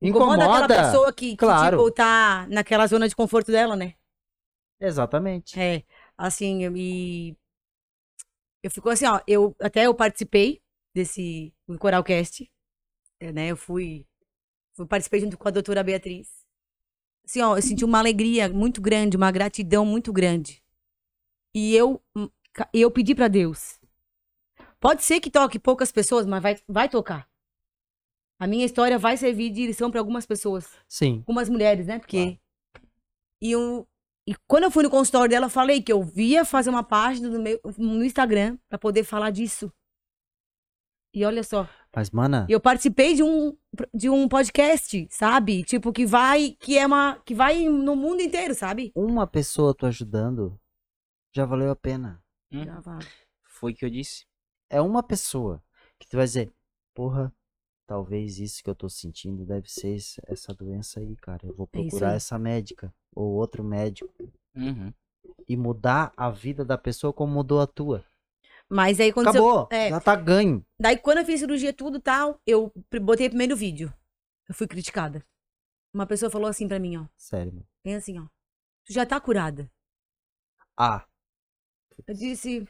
Incomoda? 0.00 0.44
aquela 0.44 0.68
pessoa 0.68 1.12
que, 1.12 1.30
que 1.30 1.36
Claro. 1.36 1.78
tipo, 1.78 1.90
tá 1.90 2.46
naquela 2.48 2.86
zona 2.86 3.08
de 3.08 3.16
conforto 3.16 3.50
dela, 3.50 3.76
né? 3.76 3.94
Exatamente. 4.80 5.58
É, 5.58 5.82
assim, 6.16 6.64
eu 6.64 6.70
me. 6.70 7.36
Eu 8.62 8.70
fico 8.70 8.88
assim, 8.88 9.06
ó, 9.06 9.20
eu 9.26 9.54
até 9.60 9.86
eu 9.86 9.94
participei 9.94 10.62
desse 10.94 11.52
Coralcast, 11.78 12.50
é, 13.20 13.32
né? 13.32 13.48
Eu 13.48 13.56
fui, 13.56 14.06
fui 14.74 14.86
participei 14.86 15.20
junto 15.20 15.36
com 15.36 15.48
a 15.48 15.50
doutora 15.50 15.82
Beatriz. 15.82 16.28
Assim, 17.24 17.42
ó, 17.42 17.56
eu 17.56 17.62
senti 17.62 17.84
uma 17.84 17.98
alegria 17.98 18.48
muito 18.48 18.80
grande, 18.80 19.16
uma 19.16 19.30
gratidão 19.30 19.84
muito 19.84 20.12
grande. 20.12 20.62
E 21.54 21.74
eu 21.74 22.02
hum, 22.16 22.28
eu 22.72 22.90
pedi 22.90 23.14
pra 23.14 23.28
Deus. 23.28 23.80
Pode 24.80 25.02
ser 25.02 25.20
que 25.20 25.30
toque 25.30 25.58
poucas 25.58 25.90
pessoas, 25.90 26.26
mas 26.26 26.42
vai 26.42 26.56
vai 26.68 26.88
tocar. 26.88 27.28
A 28.40 28.46
minha 28.46 28.64
história 28.64 28.98
vai 28.98 29.16
servir 29.16 29.50
de 29.50 29.66
lição 29.66 29.90
pra 29.90 30.00
algumas 30.00 30.24
pessoas 30.24 30.70
Sim. 30.88 31.18
algumas 31.18 31.48
mulheres, 31.48 31.86
né? 31.86 31.98
Porque. 31.98 32.38
E, 33.40 33.52
eu, 33.52 33.86
e 34.26 34.34
quando 34.46 34.64
eu 34.64 34.70
fui 34.70 34.84
no 34.84 34.90
consultório 34.90 35.30
dela, 35.30 35.46
eu 35.46 35.50
falei 35.50 35.82
que 35.82 35.92
eu 35.92 36.02
via 36.02 36.44
fazer 36.44 36.70
uma 36.70 36.84
página 36.84 37.28
no, 37.28 37.40
meu, 37.40 37.60
no 37.76 38.04
Instagram 38.04 38.56
pra 38.68 38.78
poder 38.78 39.02
falar 39.02 39.30
disso. 39.30 39.72
E 41.14 41.24
olha 41.24 41.42
só, 41.42 41.68
Mas, 41.94 42.10
mana, 42.10 42.46
eu 42.48 42.60
participei 42.60 43.14
de 43.14 43.22
um, 43.22 43.56
de 43.94 44.10
um 44.10 44.28
podcast, 44.28 45.08
sabe? 45.10 45.64
Tipo, 45.64 45.92
que 45.92 46.04
vai, 46.06 46.56
que 46.60 46.78
é 46.78 46.86
uma. 46.86 47.20
que 47.24 47.34
vai 47.34 47.68
no 47.68 47.96
mundo 47.96 48.20
inteiro, 48.20 48.54
sabe? 48.54 48.92
uma 48.94 49.26
pessoa 49.26 49.74
tu 49.74 49.86
ajudando 49.86 50.60
já 51.34 51.44
valeu 51.44 51.70
a 51.70 51.76
pena. 51.76 52.22
Hum, 52.52 52.80
vai. 52.80 52.98
Foi 53.42 53.72
o 53.72 53.74
que 53.74 53.84
eu 53.84 53.90
disse. 53.90 54.26
É 54.70 54.80
uma 54.80 55.02
pessoa 55.02 55.62
que 55.98 56.06
tu 56.08 56.16
vai 56.16 56.26
dizer, 56.26 56.52
porra, 56.94 57.32
talvez 57.86 58.38
isso 58.38 58.62
que 58.62 58.70
eu 58.70 58.74
tô 58.74 58.88
sentindo 58.88 59.44
deve 59.44 59.68
ser 59.70 59.98
essa 60.26 60.54
doença 60.54 61.00
aí, 61.00 61.16
cara. 61.16 61.46
Eu 61.46 61.54
vou 61.54 61.66
É 61.66 61.70
procurar 61.70 62.10
aí. 62.10 62.16
essa 62.16 62.38
médica 62.38 62.94
ou 63.14 63.32
outro 63.34 63.62
médico 63.64 64.12
Uhum. 64.54 64.92
e 65.48 65.56
mudar 65.56 66.12
a 66.16 66.30
vida 66.30 66.64
da 66.64 66.76
pessoa 66.78 67.12
como 67.12 67.32
mudou 67.32 67.60
a 67.60 67.66
tua. 67.66 68.04
Mas 68.68 69.00
aí 69.00 69.10
aconteceu. 69.10 69.40
Acabou. 69.42 69.68
é. 69.70 69.88
Já 69.88 70.00
tá 70.00 70.14
ganho. 70.14 70.64
Daí, 70.78 70.98
quando 70.98 71.18
eu 71.18 71.24
fiz 71.24 71.40
cirurgia 71.40 71.72
tudo 71.72 71.98
tal, 72.00 72.40
eu 72.46 72.72
botei 73.02 73.26
o 73.26 73.30
primeiro 73.30 73.56
vídeo. 73.56 73.92
Eu 74.48 74.54
fui 74.54 74.66
criticada. 74.68 75.24
Uma 75.92 76.06
pessoa 76.06 76.30
falou 76.30 76.48
assim 76.48 76.68
pra 76.68 76.78
mim, 76.78 76.98
ó. 76.98 77.06
Sério, 77.16 77.52
mano. 77.52 77.66
Bem 77.82 77.96
assim, 77.96 78.18
ó. 78.18 78.26
Tu 78.84 78.92
já 78.92 79.06
tá 79.06 79.18
curada. 79.20 79.70
Ah, 80.76 81.07
Eu 82.06 82.14
disse, 82.14 82.66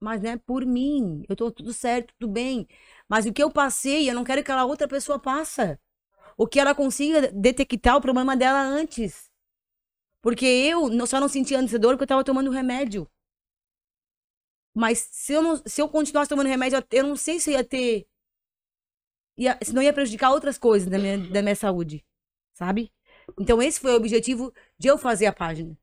mas 0.00 0.20
não 0.22 0.30
é 0.30 0.36
por 0.36 0.64
mim. 0.64 1.24
Eu 1.28 1.36
tô 1.36 1.50
tudo 1.50 1.72
certo, 1.72 2.14
tudo 2.18 2.32
bem. 2.32 2.68
Mas 3.08 3.26
o 3.26 3.32
que 3.32 3.42
eu 3.42 3.50
passei, 3.50 4.08
eu 4.08 4.14
não 4.14 4.24
quero 4.24 4.42
que 4.42 4.50
aquela 4.50 4.64
outra 4.64 4.86
pessoa 4.86 5.18
passe. 5.18 5.78
O 6.36 6.46
que 6.46 6.60
ela 6.60 6.74
consiga 6.74 7.32
detectar 7.32 7.96
o 7.96 8.00
problema 8.00 8.36
dela 8.36 8.60
antes. 8.60 9.30
Porque 10.22 10.44
eu 10.44 11.06
só 11.06 11.20
não 11.20 11.28
sentia 11.28 11.58
antes 11.58 11.78
dor 11.78 11.94
porque 11.94 12.04
eu 12.04 12.08
tava 12.08 12.24
tomando 12.24 12.50
remédio. 12.50 13.08
Mas 14.74 14.98
se 15.10 15.32
eu, 15.32 15.42
não, 15.42 15.56
se 15.64 15.80
eu 15.80 15.88
continuasse 15.88 16.28
tomando 16.28 16.48
remédio, 16.48 16.84
eu 16.90 17.04
não 17.04 17.16
sei 17.16 17.40
se 17.40 17.52
ia 17.52 17.64
ter. 17.64 18.06
Ia, 19.38 19.58
se 19.62 19.72
não 19.72 19.80
ia 19.80 19.92
prejudicar 19.92 20.30
outras 20.32 20.58
coisas 20.58 20.88
da 20.88 20.98
minha, 20.98 21.16
da 21.30 21.42
minha 21.42 21.56
saúde. 21.56 22.04
Sabe? 22.52 22.92
Então, 23.38 23.62
esse 23.62 23.80
foi 23.80 23.92
o 23.92 23.96
objetivo 23.96 24.52
de 24.78 24.88
eu 24.88 24.98
fazer 24.98 25.26
a 25.26 25.32
página. 25.32 25.76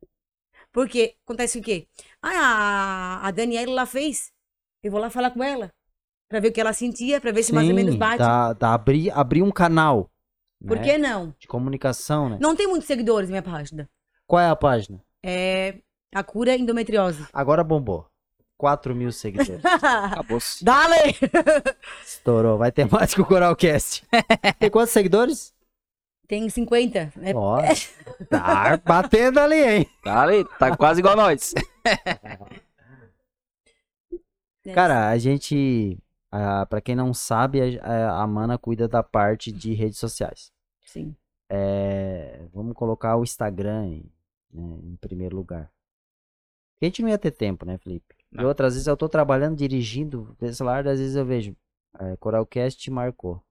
Porque 0.74 1.16
acontece 1.24 1.60
o 1.60 1.62
quê? 1.62 1.88
Ah, 2.22 3.22
a, 3.24 3.32
Daniela 3.32 3.72
lá 3.72 3.86
fez. 3.86 4.34
Eu 4.84 4.92
vou 4.92 5.00
lá 5.00 5.10
falar 5.10 5.30
com 5.30 5.44
ela. 5.44 5.72
Pra 6.28 6.40
ver 6.40 6.48
o 6.48 6.52
que 6.52 6.60
ela 6.60 6.74
sentia, 6.74 7.22
pra 7.22 7.32
ver 7.32 7.44
se 7.44 7.54
mais 7.54 7.70
ou 7.70 7.76
menos 7.76 7.94
sim, 7.94 8.00
bate. 8.00 8.18
dá, 8.18 8.54
dá 8.54 8.74
abrir, 8.74 9.12
abrir 9.12 9.44
um 9.44 9.52
canal. 9.52 10.10
Por 10.66 10.78
né, 10.78 10.84
que 10.84 10.98
não? 10.98 11.36
De 11.38 11.48
comunicação, 11.48 12.28
né? 12.28 12.40
Não 12.42 12.56
tem 12.56 12.68
muitos 12.68 12.88
seguidores 12.88 13.30
na 13.30 13.34
minha 13.34 13.44
página. 13.44 13.88
Qual 14.26 14.42
é 14.42 14.50
a 14.50 14.56
página? 14.56 15.00
É 15.24 15.76
a 16.14 16.24
cura 16.24 16.56
endometriose. 16.56 17.24
Agora 17.32 17.64
bombou. 17.64 18.08
4 18.58 18.96
mil 18.96 19.12
seguidores. 19.12 19.62
Acabou-se. 19.84 20.64
Dale! 20.64 21.16
Estourou. 22.04 22.58
Vai 22.58 22.72
ter 22.72 22.90
mais 22.90 23.14
que 23.14 23.22
o 23.22 23.26
Coralcast. 23.26 24.08
Tem 24.58 24.72
quantos 24.72 24.94
seguidores? 24.94 25.53
Tem 26.28 26.50
50, 26.50 27.14
né? 27.16 27.32
Ó, 27.36 27.60
tá 28.30 28.78
batendo 28.78 29.40
ali, 29.40 29.62
hein? 29.64 29.90
Tá 30.04 30.22
ali, 30.22 30.46
tá 30.58 30.76
quase 30.76 31.00
igual 31.02 31.16
nós. 31.16 31.54
É. 34.66 34.74
Cara, 34.74 35.10
a 35.10 35.18
gente. 35.18 35.98
ah, 36.32 36.66
pra 36.66 36.80
quem 36.80 36.96
não 36.96 37.14
sabe, 37.14 37.78
a, 37.80 38.22
a- 38.22 38.28
Mana 38.28 38.58
cuida 38.58 38.88
da 38.88 39.04
parte 39.04 39.52
de 39.52 39.74
redes 39.74 40.00
sociais. 40.00 40.54
Sim. 40.86 41.14
É, 41.50 42.46
vamos 42.54 42.74
colocar 42.74 43.18
o 43.18 43.24
Instagram 43.24 43.86
em, 43.88 44.12
né, 44.54 44.80
em 44.84 44.96
primeiro 44.96 45.36
lugar. 45.36 45.70
Porque 46.74 46.86
a 46.86 46.88
gente 46.88 47.02
não 47.02 47.10
ia 47.10 47.18
ter 47.18 47.32
tempo, 47.32 47.66
né, 47.66 47.78
Felipe? 47.78 48.16
E 48.32 48.38
Não. 48.38 48.46
outras 48.48 48.74
vezes 48.74 48.88
eu 48.88 48.96
tô 48.96 49.10
trabalhando, 49.10 49.58
dirigindo, 49.58 50.34
celular, 50.54 50.88
às 50.88 50.98
vezes 51.00 51.16
eu 51.18 51.26
vejo. 51.26 51.54
É, 52.00 52.16
Coralcast 52.16 52.90
marcou. 52.90 53.44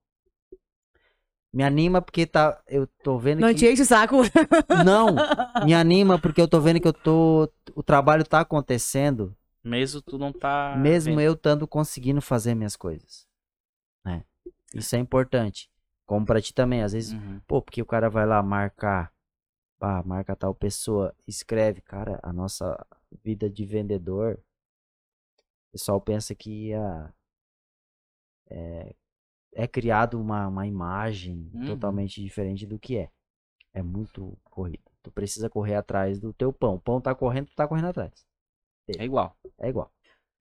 Me 1.52 1.62
anima 1.62 2.00
porque 2.00 2.26
tá, 2.26 2.62
eu 2.66 2.86
tô 2.86 3.18
vendo 3.18 3.40
Não 3.40 3.48
que... 3.48 3.56
te 3.56 3.66
enche 3.70 3.82
o 3.82 3.86
saco. 3.86 4.16
Não, 4.86 5.08
me 5.66 5.74
anima 5.74 6.18
porque 6.18 6.40
eu 6.40 6.48
tô 6.48 6.60
vendo 6.60 6.80
que 6.80 6.88
eu 6.88 6.92
tô... 6.94 7.52
O 7.74 7.82
trabalho 7.82 8.24
tá 8.24 8.40
acontecendo, 8.40 9.36
Mesmo 9.62 10.00
tu 10.02 10.18
não 10.18 10.32
tá. 10.32 10.74
mesmo 10.76 11.12
vendo. 11.16 11.20
eu 11.20 11.34
estando 11.34 11.68
conseguindo 11.68 12.20
fazer 12.20 12.54
minhas 12.54 12.74
coisas. 12.74 13.26
né? 14.04 14.24
Isso 14.74 14.96
é 14.96 14.98
importante. 14.98 15.70
Como 16.06 16.26
pra 16.26 16.40
ti 16.40 16.52
também, 16.54 16.82
às 16.82 16.92
vezes 16.92 17.12
Uhum. 17.12 17.40
Pô, 17.46 17.60
porque 17.62 17.80
o 17.82 17.86
cara 17.86 18.08
vai 18.10 18.26
lá 18.26 18.42
marcar, 18.42 19.12
ah, 19.80 20.02
marca 20.04 20.34
tal 20.34 20.54
pessoa, 20.54 21.14
escreve, 21.28 21.80
cara, 21.80 22.18
a 22.22 22.32
nossa 22.32 22.84
vida 23.22 23.48
de 23.48 23.64
vendedor, 23.66 24.40
o 25.68 25.72
pessoal 25.72 26.00
pensa 26.00 26.34
que 26.34 26.72
ah, 26.74 27.12
é, 28.50 28.94
é 29.54 29.66
criado 29.66 30.20
uma, 30.20 30.48
uma 30.48 30.66
imagem 30.66 31.50
Uhum. 31.54 31.66
totalmente 31.66 32.20
diferente 32.22 32.66
do 32.66 32.78
que 32.78 32.96
é. 32.98 33.10
É 33.74 33.82
muito 33.82 34.36
corrido. 34.44 34.82
Tu 35.02 35.10
precisa 35.10 35.48
correr 35.50 35.74
atrás 35.74 36.20
do 36.20 36.32
teu 36.32 36.52
pão. 36.52 36.74
O 36.74 36.80
pão 36.80 37.00
tá 37.00 37.14
correndo, 37.14 37.46
tu 37.48 37.54
tá 37.54 37.66
correndo 37.66 37.88
atrás. 37.88 38.12
É 38.98 39.04
igual. 39.04 39.36
É 39.58 39.68
igual. 39.68 39.90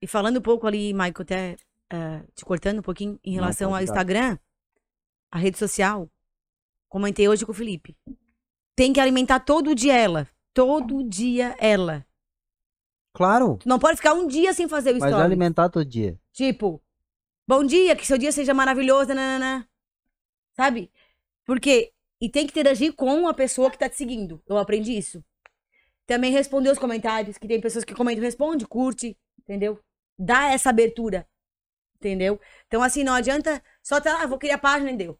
E 0.00 0.06
falando 0.06 0.38
um 0.38 0.42
pouco 0.42 0.66
ali, 0.66 0.92
Michael, 0.92 1.14
até 1.20 1.56
eh, 1.92 2.22
te 2.34 2.44
cortando 2.44 2.78
um 2.80 2.82
pouquinho 2.82 3.18
em 3.24 3.34
Não, 3.36 3.42
relação 3.42 3.68
ao 3.70 3.74
pode 3.78 3.86
dar. 3.86 3.92
Instagram, 3.92 4.38
a 5.30 5.38
rede 5.38 5.56
social, 5.58 6.10
comentei 6.88 7.28
hoje 7.28 7.44
com 7.46 7.52
o 7.52 7.54
Felipe. 7.54 7.96
Tem 8.76 8.92
que 8.92 9.00
alimentar 9.00 9.40
todo 9.40 9.74
dia 9.74 9.96
ela. 9.96 10.28
Todo 10.54 11.02
dia 11.08 11.56
ela. 11.58 12.04
Claro, 13.14 13.58
Tu 13.58 13.68
não 13.68 13.78
pode 13.78 13.96
ficar 13.96 14.14
um 14.14 14.26
dia 14.26 14.54
sem 14.54 14.66
fazer 14.68 14.90
o 14.90 14.98
mas 14.98 15.10
story. 15.10 15.22
alimentar 15.24 15.68
todo 15.68 15.84
dia. 15.84 16.18
Tipo, 16.32 16.82
bom 17.46 17.64
dia, 17.64 17.96
que 17.96 18.06
seu 18.06 18.18
dia 18.18 18.32
seja 18.32 18.54
maravilhoso, 18.54 19.08
nanana. 19.08 19.68
Sabe? 20.54 20.90
Porque. 21.44 21.92
E 22.20 22.28
tem 22.28 22.46
que 22.46 22.52
interagir 22.52 22.94
com 22.94 23.26
a 23.26 23.34
pessoa 23.34 23.68
que 23.68 23.78
tá 23.78 23.88
te 23.88 23.96
seguindo. 23.96 24.40
Eu 24.46 24.56
aprendi 24.56 24.96
isso. 24.96 25.24
Também 26.06 26.30
responder 26.30 26.70
os 26.70 26.78
comentários, 26.78 27.36
que 27.36 27.48
tem 27.48 27.60
pessoas 27.60 27.84
que 27.84 27.94
comentam, 27.94 28.22
responde, 28.22 28.64
curte, 28.64 29.18
entendeu? 29.40 29.80
Dá 30.16 30.52
essa 30.52 30.70
abertura. 30.70 31.26
Entendeu? 31.96 32.40
Então, 32.68 32.82
assim, 32.82 33.02
não 33.02 33.14
adianta 33.14 33.62
só 33.82 34.00
tá, 34.00 34.22
ah, 34.22 34.26
vou 34.26 34.38
criar 34.38 34.58
página 34.58 34.92
e 34.92 34.96
deu. 34.96 35.18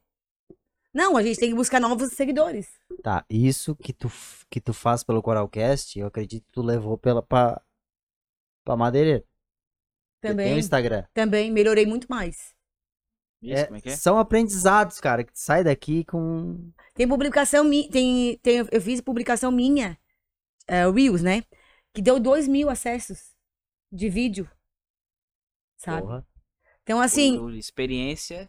Não, 0.93 1.16
a 1.16 1.23
gente 1.23 1.41
tem 1.41 1.49
que 1.49 1.55
buscar 1.57 1.81
novos 1.81 2.12
seguidores. 2.12 2.68
Tá, 3.03 3.25
isso 3.29 3.75
que 3.75 3.93
tu, 3.93 4.12
que 4.51 4.61
tu 4.61 4.75
faz 4.75 5.03
pelo 5.03 5.23
Coralcast, 5.23 5.99
eu 5.99 6.07
acredito 6.07 6.45
que 6.45 6.53
tu 6.53 6.62
levou 6.62 6.99
pela, 6.99 7.23
pra, 7.23 7.62
pra 8.64 8.77
madeireira. 8.77 9.25
Porque 10.23 10.29
Tem 10.29 10.31
o 10.31 10.37
Também. 10.37 10.59
Instagram. 10.59 11.05
Também 11.12 11.51
melhorei 11.51 11.85
muito 11.85 12.07
mais. 12.09 12.55
Isso, 13.43 13.55
É, 13.61 13.64
como 13.64 13.77
é 13.77 13.81
que 13.81 13.89
é? 13.89 13.97
São 13.97 14.18
aprendizados, 14.18 15.01
cara, 15.01 15.25
que 15.25 15.33
sai 15.35 15.64
daqui 15.64 16.05
com. 16.05 16.70
Tem 16.95 17.09
publicação 17.09 17.64
minha. 17.64 17.91
Tem, 17.91 18.39
tem, 18.39 18.59
eu 18.70 18.81
fiz 18.81 19.01
publicação 19.01 19.51
minha, 19.51 19.99
é, 20.68 20.89
Reels, 20.89 21.23
né? 21.23 21.43
Que 21.93 22.01
deu 22.01 22.20
2 22.20 22.47
mil 22.47 22.70
acessos 22.70 23.35
de 23.91 24.09
vídeo. 24.09 24.49
Sabe? 25.77 26.03
Porra. 26.03 26.27
Então, 26.85 27.01
assim, 27.01 27.37
Por 27.37 27.53
experiência. 27.55 28.49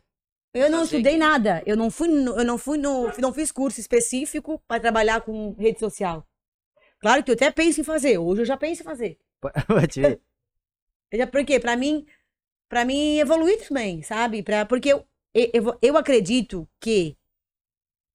eu 0.53 0.69
não 0.69 0.81
fazer 0.81 0.97
estudei 0.97 1.17
nada. 1.17 1.63
Eu 1.65 1.75
não 1.75 1.89
fui, 1.89 2.07
no- 2.07 2.37
eu 2.37 2.45
não 2.45 2.57
fui 2.59 2.77
no. 2.77 3.11
Não 3.17 3.33
fiz 3.33 3.51
curso 3.51 3.79
específico 3.79 4.59
para 4.67 4.79
trabalhar 4.79 5.21
com 5.21 5.53
rede 5.53 5.79
social. 5.79 6.27
Claro 6.99 7.23
que 7.23 7.31
eu 7.31 7.35
até 7.35 7.51
penso 7.51 7.81
em 7.81 7.83
fazer. 7.83 8.19
Hoje 8.19 8.41
eu 8.41 8.45
já 8.45 8.57
penso 8.57 8.81
em 8.81 8.85
fazer. 8.85 9.19
Vai 9.67 9.87
te 9.87 10.01
ver. 10.01 10.21
Eu 11.02 11.02
já, 11.17 11.27
por 11.27 11.45
quê? 11.45 11.59
Pra 11.59 11.75
mim, 11.75 12.05
pra 12.69 12.85
mim 12.85 13.17
evoluir 13.17 13.67
também, 13.67 14.01
sabe? 14.01 14.41
Pra, 14.43 14.65
porque 14.65 14.89
eu, 14.93 15.05
eu, 15.33 15.51
eu- 15.53 15.97
acredito 15.97 16.67
que 16.79 17.15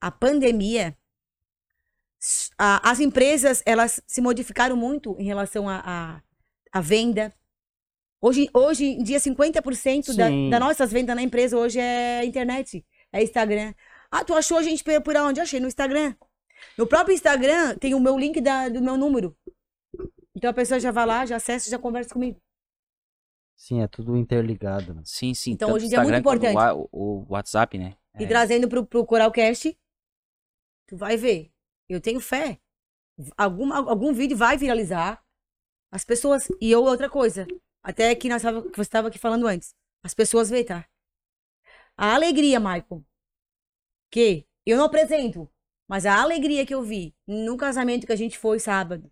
a 0.01 0.11
pandemia, 0.11 0.97
a- 2.59 2.91
as 2.91 3.01
empresas, 3.01 3.63
elas 3.67 4.01
se 4.07 4.21
modificaram 4.21 4.77
muito 4.77 5.17
em 5.19 5.25
relação 5.25 5.69
à 5.69 5.83
a, 5.85 6.23
a, 6.73 6.81
venda. 6.81 7.33
Hoje, 8.21 8.49
hoje 8.53 8.85
em 8.85 9.03
dia, 9.03 9.19
50% 9.21 10.15
da, 10.17 10.29
das 10.51 10.61
nossas 10.61 10.91
vendas 10.93 11.15
na 11.15 11.23
empresa 11.23 11.57
hoje 11.57 11.79
é 11.79 12.25
internet, 12.25 12.85
é 13.13 13.23
Instagram. 13.23 13.73
Ah, 14.11 14.25
tu 14.25 14.35
achou 14.35 14.59
a 14.59 14.63
gente 14.63 14.83
por 15.05 15.17
onde? 15.17 15.41
Achei 15.41 15.61
no 15.61 15.69
Instagram. 15.69 16.15
No 16.77 16.87
próprio 16.87 17.15
Instagram 17.15 17.77
tem 17.79 17.95
o 17.95 18.01
meu 18.01 18.19
link 18.19 18.41
da- 18.41 18.69
do 18.69 18.83
meu 18.83 18.97
número. 18.97 19.37
Então 20.35 20.51
a 20.51 20.55
pessoa 20.55 20.81
já 20.81 20.91
vai 20.91 21.07
lá, 21.07 21.25
já 21.27 21.37
acessa, 21.37 21.71
já 21.71 21.79
conversa 21.79 22.13
comigo. 22.13 22.41
Sim, 23.59 23.83
é 23.83 23.89
tudo 23.89 24.17
interligado. 24.17 24.95
Né? 24.95 25.03
Sim, 25.05 25.35
sim. 25.35 25.51
Então, 25.51 25.67
tanto 25.67 25.77
hoje 25.77 25.87
em 25.87 25.89
dia 25.89 25.99
é 25.99 26.03
muito 26.03 26.17
importante. 26.17 26.57
O, 26.57 26.89
o 26.93 27.27
WhatsApp, 27.29 27.77
né? 27.77 27.97
E 28.17 28.23
É. 28.23 28.27
trazendo 28.29 28.69
pro, 28.69 28.87
pro 28.87 29.05
Coralcast, 29.05 29.77
tu 30.87 30.97
vai 30.97 31.17
ver. 31.17 31.53
Eu 31.89 32.01
tenho 32.01 32.21
fé. 32.21 32.61
Algum, 33.37 33.73
algum 33.73 34.13
vídeo 34.13 34.37
vai 34.37 34.57
viralizar. 34.57 35.21
As 35.91 36.05
pessoas. 36.05 36.47
E 36.61 36.71
eu, 36.71 36.85
outra 36.85 37.11
coisa. 37.11 37.49
Até 37.83 38.15
que, 38.15 38.29
nós 38.29 38.43
tava, 38.43 38.63
que 38.63 38.77
você 38.77 38.83
estava 38.83 39.09
aqui 39.09 39.19
falando 39.19 39.49
antes. 39.49 39.75
As 40.05 40.15
pessoas 40.15 40.49
veem, 40.49 40.65
tá? 40.65 40.89
A 41.97 42.15
alegria, 42.15 42.61
Michael. 42.61 43.05
Que 44.09 44.47
eu 44.65 44.79
não 44.79 44.85
apresento. 44.85 45.51
Mas 45.89 46.07
a 46.07 46.23
alegria 46.23 46.65
que 46.65 46.75
eu 46.75 46.83
vi 46.83 47.13
no 47.27 47.57
casamento 47.57 48.07
que 48.07 48.13
a 48.13 48.17
gente 48.17 48.39
foi 48.39 48.61
sábado. 48.61 49.11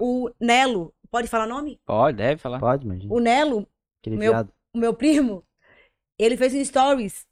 O 0.00 0.32
Nelo. 0.40 0.92
Pode 1.14 1.28
falar 1.28 1.46
nome? 1.46 1.80
Pode, 1.86 2.16
deve 2.16 2.40
falar. 2.40 2.58
Pode, 2.58 2.84
imagina. 2.84 3.14
O 3.14 3.20
Nelo 3.20 3.68
Aquele 4.02 4.16
meu- 4.16 4.32
viado. 4.32 4.52
o 4.74 4.78
meu 4.78 4.92
primo, 4.92 5.44
ele 6.18 6.36
fez 6.36 6.52
um 6.52 6.64
stories 6.64 7.24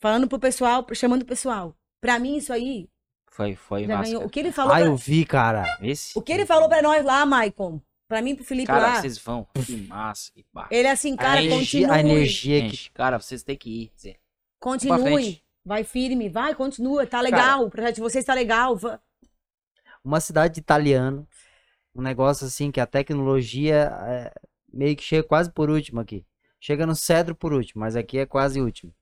falando 0.00 0.26
pro 0.26 0.38
pessoal, 0.38 0.86
chamando 0.94 1.20
o 1.20 1.26
pessoal. 1.26 1.76
Pra 2.00 2.18
mim, 2.18 2.38
isso 2.38 2.50
aí 2.50 2.88
Foi, 3.30 3.54
foi 3.54 3.86
massa. 3.86 4.04
ganhou. 4.04 4.20
O 4.20 4.20
cara. 4.22 4.30
que 4.30 4.40
ele 4.40 4.50
falou, 4.52 4.72
Ah, 4.72 4.76
pra... 4.78 4.86
eu 4.86 4.96
vi, 4.96 5.26
cara. 5.26 5.66
Esse? 5.82 6.18
o 6.18 6.22
que 6.22 6.32
ele 6.32 6.46
falou 6.46 6.66
pra 6.66 6.80
nós 6.80 7.04
lá, 7.04 7.26
Maicon, 7.26 7.78
pra 8.08 8.22
mim 8.22 8.30
e 8.30 8.36
pro 8.36 8.44
Felipe 8.44 8.68
Cara, 8.68 8.86
lá, 8.94 9.00
vocês 9.02 9.18
vão. 9.18 9.46
Que 9.66 9.76
massa. 9.86 10.32
Que 10.32 10.42
barra. 10.50 10.68
ele 10.70 10.88
é 10.88 10.90
assim, 10.90 11.14
cara, 11.14 11.40
a 11.40 11.44
energia, 11.44 11.88
continue, 11.88 11.94
a 11.94 12.00
energia 12.00 12.60
que. 12.62 12.68
Gente, 12.68 12.90
cara, 12.92 13.18
vocês 13.20 13.42
têm 13.42 13.54
que 13.58 13.68
ir. 13.82 13.92
Zé. 14.00 14.16
continue, 14.58 15.42
vai 15.62 15.84
firme, 15.84 16.30
vai, 16.30 16.54
continua, 16.54 17.06
tá 17.06 17.20
legal, 17.20 17.66
o 17.66 17.70
projeto 17.70 17.96
de 17.96 18.00
vocês 18.00 18.24
tá 18.24 18.32
legal. 18.32 18.78
Uma 20.02 20.20
cidade 20.20 20.54
de 20.54 20.60
italiano. 20.60 21.28
Um 21.94 22.02
negócio 22.02 22.46
assim 22.46 22.70
que 22.70 22.80
a 22.80 22.86
tecnologia 22.86 23.92
é, 24.06 24.32
meio 24.72 24.96
que 24.96 25.02
chega 25.02 25.26
quase 25.26 25.50
por 25.50 25.68
último 25.70 26.00
aqui. 26.00 26.24
Chega 26.60 26.86
no 26.86 26.94
cedro 26.94 27.34
por 27.34 27.52
último, 27.52 27.80
mas 27.80 27.96
aqui 27.96 28.18
é 28.18 28.26
quase 28.26 28.60
último. 28.60 28.92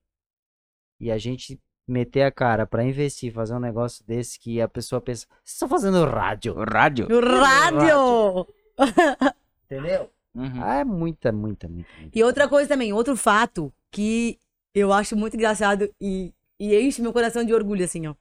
E 1.00 1.10
a 1.10 1.18
gente 1.18 1.60
meter 1.86 2.22
a 2.22 2.30
cara 2.30 2.66
pra 2.66 2.84
investir, 2.84 3.32
fazer 3.32 3.54
um 3.54 3.60
negócio 3.60 4.04
desse 4.06 4.38
que 4.38 4.60
a 4.60 4.68
pessoa 4.68 5.00
pensa, 5.00 5.26
vocês 5.26 5.54
estão 5.54 5.68
fazendo 5.68 6.04
rádio, 6.04 6.54
rádio. 6.54 7.08
No 7.08 7.20
rádio! 7.20 8.46
entendeu? 9.64 10.10
Uhum. 10.34 10.62
Ah, 10.62 10.76
é 10.76 10.84
muita, 10.84 11.32
muita, 11.32 11.66
muita. 11.66 11.90
muita. 11.98 12.18
E 12.18 12.22
outra 12.22 12.46
coisa 12.46 12.68
também, 12.68 12.92
outro 12.92 13.16
fato 13.16 13.72
que 13.90 14.38
eu 14.74 14.92
acho 14.92 15.16
muito 15.16 15.34
engraçado 15.34 15.90
e, 16.00 16.32
e 16.60 16.78
enche 16.78 17.02
meu 17.02 17.12
coração 17.12 17.42
de 17.42 17.54
orgulho, 17.54 17.84
assim, 17.84 18.06
ó. 18.06 18.14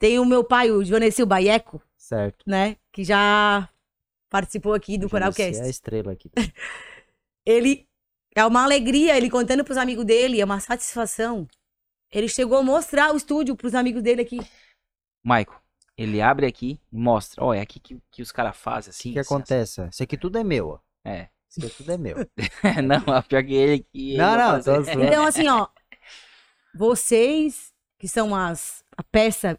Tem 0.00 0.18
o 0.18 0.24
meu 0.24 0.42
pai, 0.42 0.70
o 0.70 0.82
Jonesil 0.82 1.26
Baieco, 1.26 1.80
Certo. 1.94 2.42
né? 2.46 2.78
Que 2.90 3.04
já 3.04 3.68
participou 4.30 4.72
aqui 4.72 4.96
do 4.96 5.10
Coralcast. 5.10 5.60
É 5.60 5.66
a 5.66 5.68
estrela 5.68 6.12
aqui. 6.12 6.30
Ele 7.44 7.86
é 8.34 8.44
uma 8.46 8.62
alegria, 8.64 9.16
ele 9.16 9.28
contando 9.28 9.64
pros 9.64 9.76
amigos 9.76 10.04
dele, 10.04 10.40
é 10.40 10.44
uma 10.44 10.60
satisfação. 10.60 11.46
Ele 12.10 12.28
chegou 12.28 12.58
a 12.58 12.62
mostrar 12.62 13.12
o 13.12 13.16
estúdio 13.16 13.56
pros 13.56 13.74
amigos 13.74 14.02
dele 14.02 14.22
aqui. 14.22 14.38
Maico, 15.22 15.60
ele 15.96 16.22
abre 16.22 16.46
aqui 16.46 16.80
e 16.92 16.96
mostra. 16.96 17.42
Ó, 17.44 17.52
é 17.52 17.60
aqui 17.60 17.78
que, 17.80 18.00
que 18.10 18.22
os 18.22 18.30
caras 18.32 18.56
fazem 18.56 18.88
O 18.88 18.90
assim. 18.90 19.08
que, 19.10 19.12
que 19.14 19.18
assim, 19.18 19.34
acontece? 19.34 19.88
Isso 19.90 20.02
aqui 20.02 20.16
tudo 20.16 20.38
é 20.38 20.44
meu, 20.44 20.68
ó. 20.68 20.74
assim. 20.74 20.82
É. 21.04 21.28
Isso 21.48 21.66
aqui 21.66 21.76
tudo 21.76 21.92
é 21.92 21.98
meu. 21.98 22.16
não, 22.84 23.14
a 23.14 23.22
pior 23.22 23.44
que 23.44 23.54
ele 23.54 23.80
que. 23.80 24.16
Não, 24.16 24.32
ele 24.34 24.42
não, 24.42 24.62
zoando. 24.62 24.90
Então, 25.02 25.26
assim, 25.26 25.48
ó, 25.48 25.66
vocês 26.74 27.72
que 27.98 28.06
são 28.08 28.34
as, 28.34 28.84
a 28.96 29.02
peça 29.02 29.58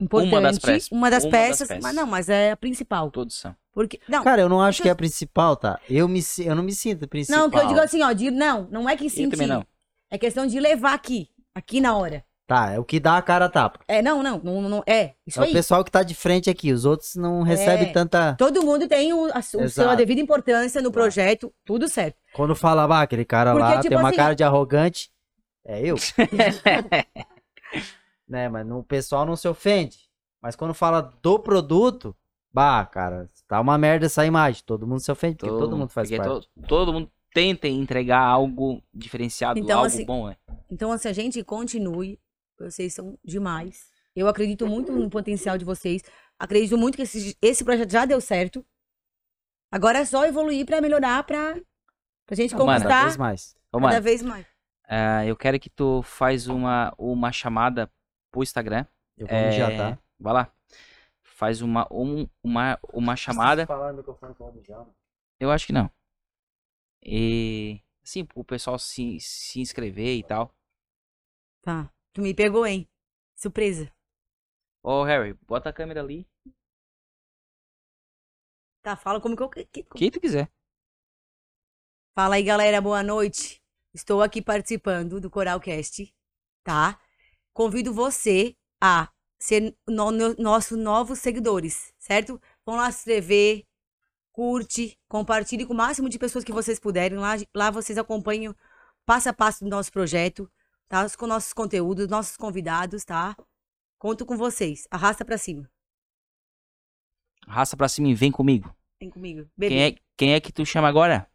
importante, 0.00 0.32
Uma 0.32 0.40
das 0.42 0.58
peças. 0.58 0.88
uma 0.92 1.10
das 1.10 1.24
Uma 1.24 1.30
das 1.30 1.40
peças, 1.40 1.68
peças. 1.68 1.82
mas 1.82 1.94
não, 1.94 2.06
mas 2.06 2.28
é 2.28 2.52
a 2.52 2.56
principal. 2.56 3.10
Todos 3.10 3.38
são. 3.38 3.54
Porque, 3.72 4.00
não, 4.08 4.24
Cara, 4.24 4.42
eu 4.42 4.48
não 4.48 4.60
acho 4.60 4.82
que 4.82 4.88
é 4.88 4.92
a 4.92 4.96
principal, 4.96 5.56
tá? 5.56 5.78
Eu, 5.88 6.08
me, 6.08 6.20
eu 6.44 6.54
não 6.54 6.62
me 6.62 6.72
sinto 6.74 7.06
principal. 7.08 7.40
não, 7.42 7.50
que 7.50 7.58
eu 7.58 7.66
digo 7.68 7.80
assim, 7.80 8.02
ó, 8.02 8.12
de, 8.12 8.30
não, 8.30 8.66
não 8.70 8.88
é 8.88 8.96
que 8.96 9.06
Eu 9.06 9.10
sentir, 9.10 9.30
também 9.30 9.46
não. 9.46 9.64
é 10.10 10.18
questão 10.18 10.46
de 10.46 10.58
levar 10.58 10.94
aqui, 10.94 11.28
aqui 11.54 11.80
na 11.80 11.96
hora. 11.96 12.24
Tá, 12.46 12.72
é 12.72 12.78
o 12.78 12.84
que 12.84 12.98
dá 12.98 13.18
a 13.18 13.22
cara 13.22 13.44
a 13.44 13.48
tapa. 13.50 13.78
É, 13.86 14.00
não, 14.00 14.22
não, 14.22 14.40
não, 14.42 14.62
não 14.62 14.82
é, 14.86 15.12
isso 15.26 15.38
É 15.38 15.42
o 15.42 15.46
aí. 15.46 15.52
pessoal 15.52 15.84
que 15.84 15.90
tá 15.90 16.02
de 16.02 16.14
frente 16.14 16.48
aqui. 16.48 16.72
Os 16.72 16.86
outros 16.86 17.14
não 17.14 17.42
recebem 17.42 17.88
É. 17.88 17.92
tanta. 17.92 18.34
Todo 18.38 18.62
mundo 18.64 18.88
tem 18.88 19.12
o, 19.12 19.26
a, 19.34 19.42
su- 19.42 19.60
Exato. 19.60 19.86
sua 19.86 19.94
devida 19.94 20.18
importância 20.20 20.80
no 20.80 20.90
projeto, 20.90 21.52
tudo 21.62 21.86
certo. 21.88 22.16
Quando 22.32 22.56
fala, 22.56 22.84
ah, 22.84 23.02
aquele 23.02 23.24
cara 23.26 23.50
Porque, 23.52 23.62
lá 23.64 23.76
tipo 23.76 23.88
tem 23.90 23.98
uma 23.98 24.08
assim, 24.08 24.16
cara 24.16 24.34
de 24.34 24.42
arrogante. 24.42 25.10
É 25.64 25.82
eu. 25.86 25.96
né, 28.28 28.48
mas 28.48 28.66
no, 28.66 28.78
o 28.80 28.84
pessoal 28.84 29.24
não 29.26 29.36
se 29.36 29.48
ofende. 29.48 30.08
Mas 30.40 30.54
quando 30.54 30.74
fala 30.74 31.00
do 31.00 31.38
produto, 31.38 32.14
bah, 32.52 32.84
cara, 32.86 33.28
tá 33.46 33.60
uma 33.60 33.76
merda 33.78 34.06
essa 34.06 34.24
imagem. 34.24 34.62
Todo 34.64 34.86
mundo 34.86 35.00
se 35.00 35.10
ofende, 35.10 35.36
porque 35.36 35.50
todo, 35.50 35.76
mundo 35.76 35.88
faz 35.90 36.10
parte. 36.10 36.48
to- 36.48 36.66
todo 36.68 36.92
mundo 36.92 37.10
tenta 37.34 37.66
entregar 37.68 38.20
algo 38.20 38.82
diferenciado, 38.94 39.58
Então, 39.58 39.78
algo 39.78 39.86
assim, 39.86 40.04
bom, 40.04 40.28
né? 40.28 40.36
Então, 40.70 40.92
assim, 40.92 41.08
a 41.08 41.12
gente 41.12 41.42
continue. 41.42 42.20
Vocês 42.58 42.94
são 42.94 43.18
demais. 43.24 43.90
Eu 44.14 44.26
acredito 44.28 44.66
muito 44.66 44.90
no 44.92 45.08
potencial 45.08 45.56
de 45.56 45.64
vocês. 45.64 46.02
Acredito 46.38 46.76
muito 46.76 46.96
que 46.96 47.02
esse, 47.02 47.36
esse 47.40 47.64
projeto 47.64 47.90
já 47.90 48.04
deu 48.04 48.20
certo. 48.20 48.64
Agora 49.70 49.98
é 49.98 50.04
só 50.04 50.24
evoluir 50.26 50.64
pra 50.64 50.80
melhorar, 50.80 51.22
pra, 51.24 51.54
pra 52.26 52.34
gente 52.36 52.54
Mano, 52.54 52.66
Cada 52.66 52.78
conquistar 52.80 53.04
vez 53.04 53.16
mais. 53.16 53.54
Ô, 53.72 53.78
cada 53.78 53.88
mano, 53.92 54.02
vez 54.02 54.22
mais. 54.22 54.46
ah, 54.88 55.24
eu 55.26 55.36
quero 55.36 55.60
que 55.60 55.68
tu 55.70 56.02
faz 56.02 56.48
uma, 56.48 56.92
uma 56.98 57.30
chamada 57.30 57.90
pro 58.30 58.42
Instagram. 58.42 58.86
Eu 59.16 59.26
vou 59.26 59.36
mijar, 59.38 59.70
É, 59.72 59.76
tá? 59.76 59.98
Vai 60.18 60.32
lá. 60.34 60.52
Faz 61.22 61.60
uma, 61.62 61.86
um- 61.90 62.28
uma, 62.42 62.78
uma 62.92 63.16
chamada. 63.16 63.66
Falar 63.66 63.92
no 63.92 63.98
microfone 63.98 64.32
eu 64.32 64.36
vou 64.38 64.52
mijar, 64.52 64.78
mano. 64.78 64.94
Eu 65.40 65.50
acho 65.50 65.66
que 65.66 65.72
não. 65.72 65.90
E. 67.02 67.80
Assim, 68.02 68.24
pro 68.24 68.42
pessoal 68.42 68.78
se, 68.78 69.20
se 69.20 69.60
inscrever 69.60 70.16
e 70.16 70.22
tal. 70.24 70.52
Tá. 71.62 71.92
Tu 72.12 72.22
me 72.22 72.32
pegou, 72.34 72.66
hein? 72.66 72.88
Surpresa. 73.36 73.92
Ô, 74.82 75.02
Harry, 75.04 75.34
bota 75.46 75.68
a 75.68 75.72
câmera 75.72 76.00
ali. 76.00 76.26
Tá, 78.82 78.96
fala 78.96 79.20
como 79.20 79.36
que 79.36 79.42
eu. 79.42 79.48
que- 79.50 79.86
O 79.90 79.94
que 79.94 80.10
tu 80.10 80.20
quiser. 80.20 80.50
Fala 82.14 82.36
aí, 82.36 82.42
galera, 82.42 82.80
boa 82.80 83.02
noite. 83.02 83.62
Estou 83.94 84.22
aqui 84.22 84.40
participando 84.42 85.20
do 85.20 85.30
Coralcast, 85.30 86.12
tá? 86.64 87.00
Convido 87.58 87.92
você 87.92 88.54
a 88.80 89.08
ser 89.36 89.76
no, 89.84 90.12
no- 90.12 90.36
nossos 90.38 90.78
novos 90.78 91.18
seguidores, 91.18 91.92
certo? 91.98 92.40
Vão 92.64 92.76
lá 92.76 92.88
se 92.92 92.98
inscrever, 92.98 93.66
curte, 94.30 94.96
compartilhe 95.08 95.66
com 95.66 95.74
o 95.74 95.76
máximo 95.76 96.08
de 96.08 96.20
pessoas 96.20 96.44
que 96.44 96.52
vocês 96.52 96.78
puderem. 96.78 97.18
Lá, 97.18 97.32
lá 97.52 97.68
vocês 97.72 97.98
acompanham 97.98 98.54
passo 99.04 99.28
a 99.28 99.32
passo 99.32 99.64
do 99.64 99.70
nosso 99.70 99.90
projeto, 99.90 100.48
tá? 100.88 101.04
Com 101.16 101.26
nossos 101.26 101.52
conteúdos, 101.52 102.06
nossos 102.06 102.36
convidados, 102.36 103.04
tá? 103.04 103.36
Conto 103.98 104.24
com 104.24 104.36
vocês. 104.36 104.86
Arrasta 104.88 105.24
pra 105.24 105.36
cima. 105.36 105.68
Raça 107.44 107.76
pra 107.76 107.88
cima 107.88 108.06
e 108.06 108.14
vem 108.14 108.30
comigo. 108.30 108.72
Vem 109.00 109.10
comigo. 109.10 109.50
Bebê. 109.56 109.74
Quem 109.74 109.82
é, 109.82 109.96
quem 110.16 110.34
é 110.34 110.40
que 110.40 110.52
tu 110.52 110.64
chama 110.64 110.86
agora? 110.86 111.28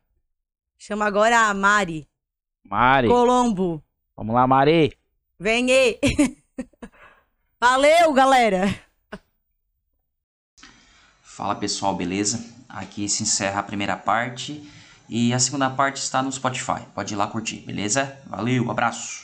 Chama 0.78 1.04
agora 1.04 1.50
a 1.50 1.54
Mari 1.54 2.08
Mari. 2.64 3.10
Colombo. 3.10 3.84
Vamos 4.16 4.34
lá, 4.34 4.48
Mari. 4.48 4.98
Vem 5.44 5.70
aí. 5.74 6.00
Valeu, 7.60 8.14
galera. 8.14 8.74
Fala 11.22 11.54
pessoal, 11.54 11.94
beleza? 11.94 12.42
Aqui 12.70 13.10
se 13.10 13.24
encerra 13.24 13.60
a 13.60 13.64
primeira 13.64 13.98
parte 13.98 14.66
e 15.10 15.34
a 15.34 15.40
segunda 15.40 15.70
parte 15.70 15.98
está 15.98 16.24
no 16.24 16.32
Spotify. 16.32 16.86
Pode 16.96 17.14
ir 17.14 17.18
lá 17.18 17.28
curtir, 17.28 17.58
beleza? 17.58 18.18
Valeu, 18.26 18.72
abraço. 18.72 19.23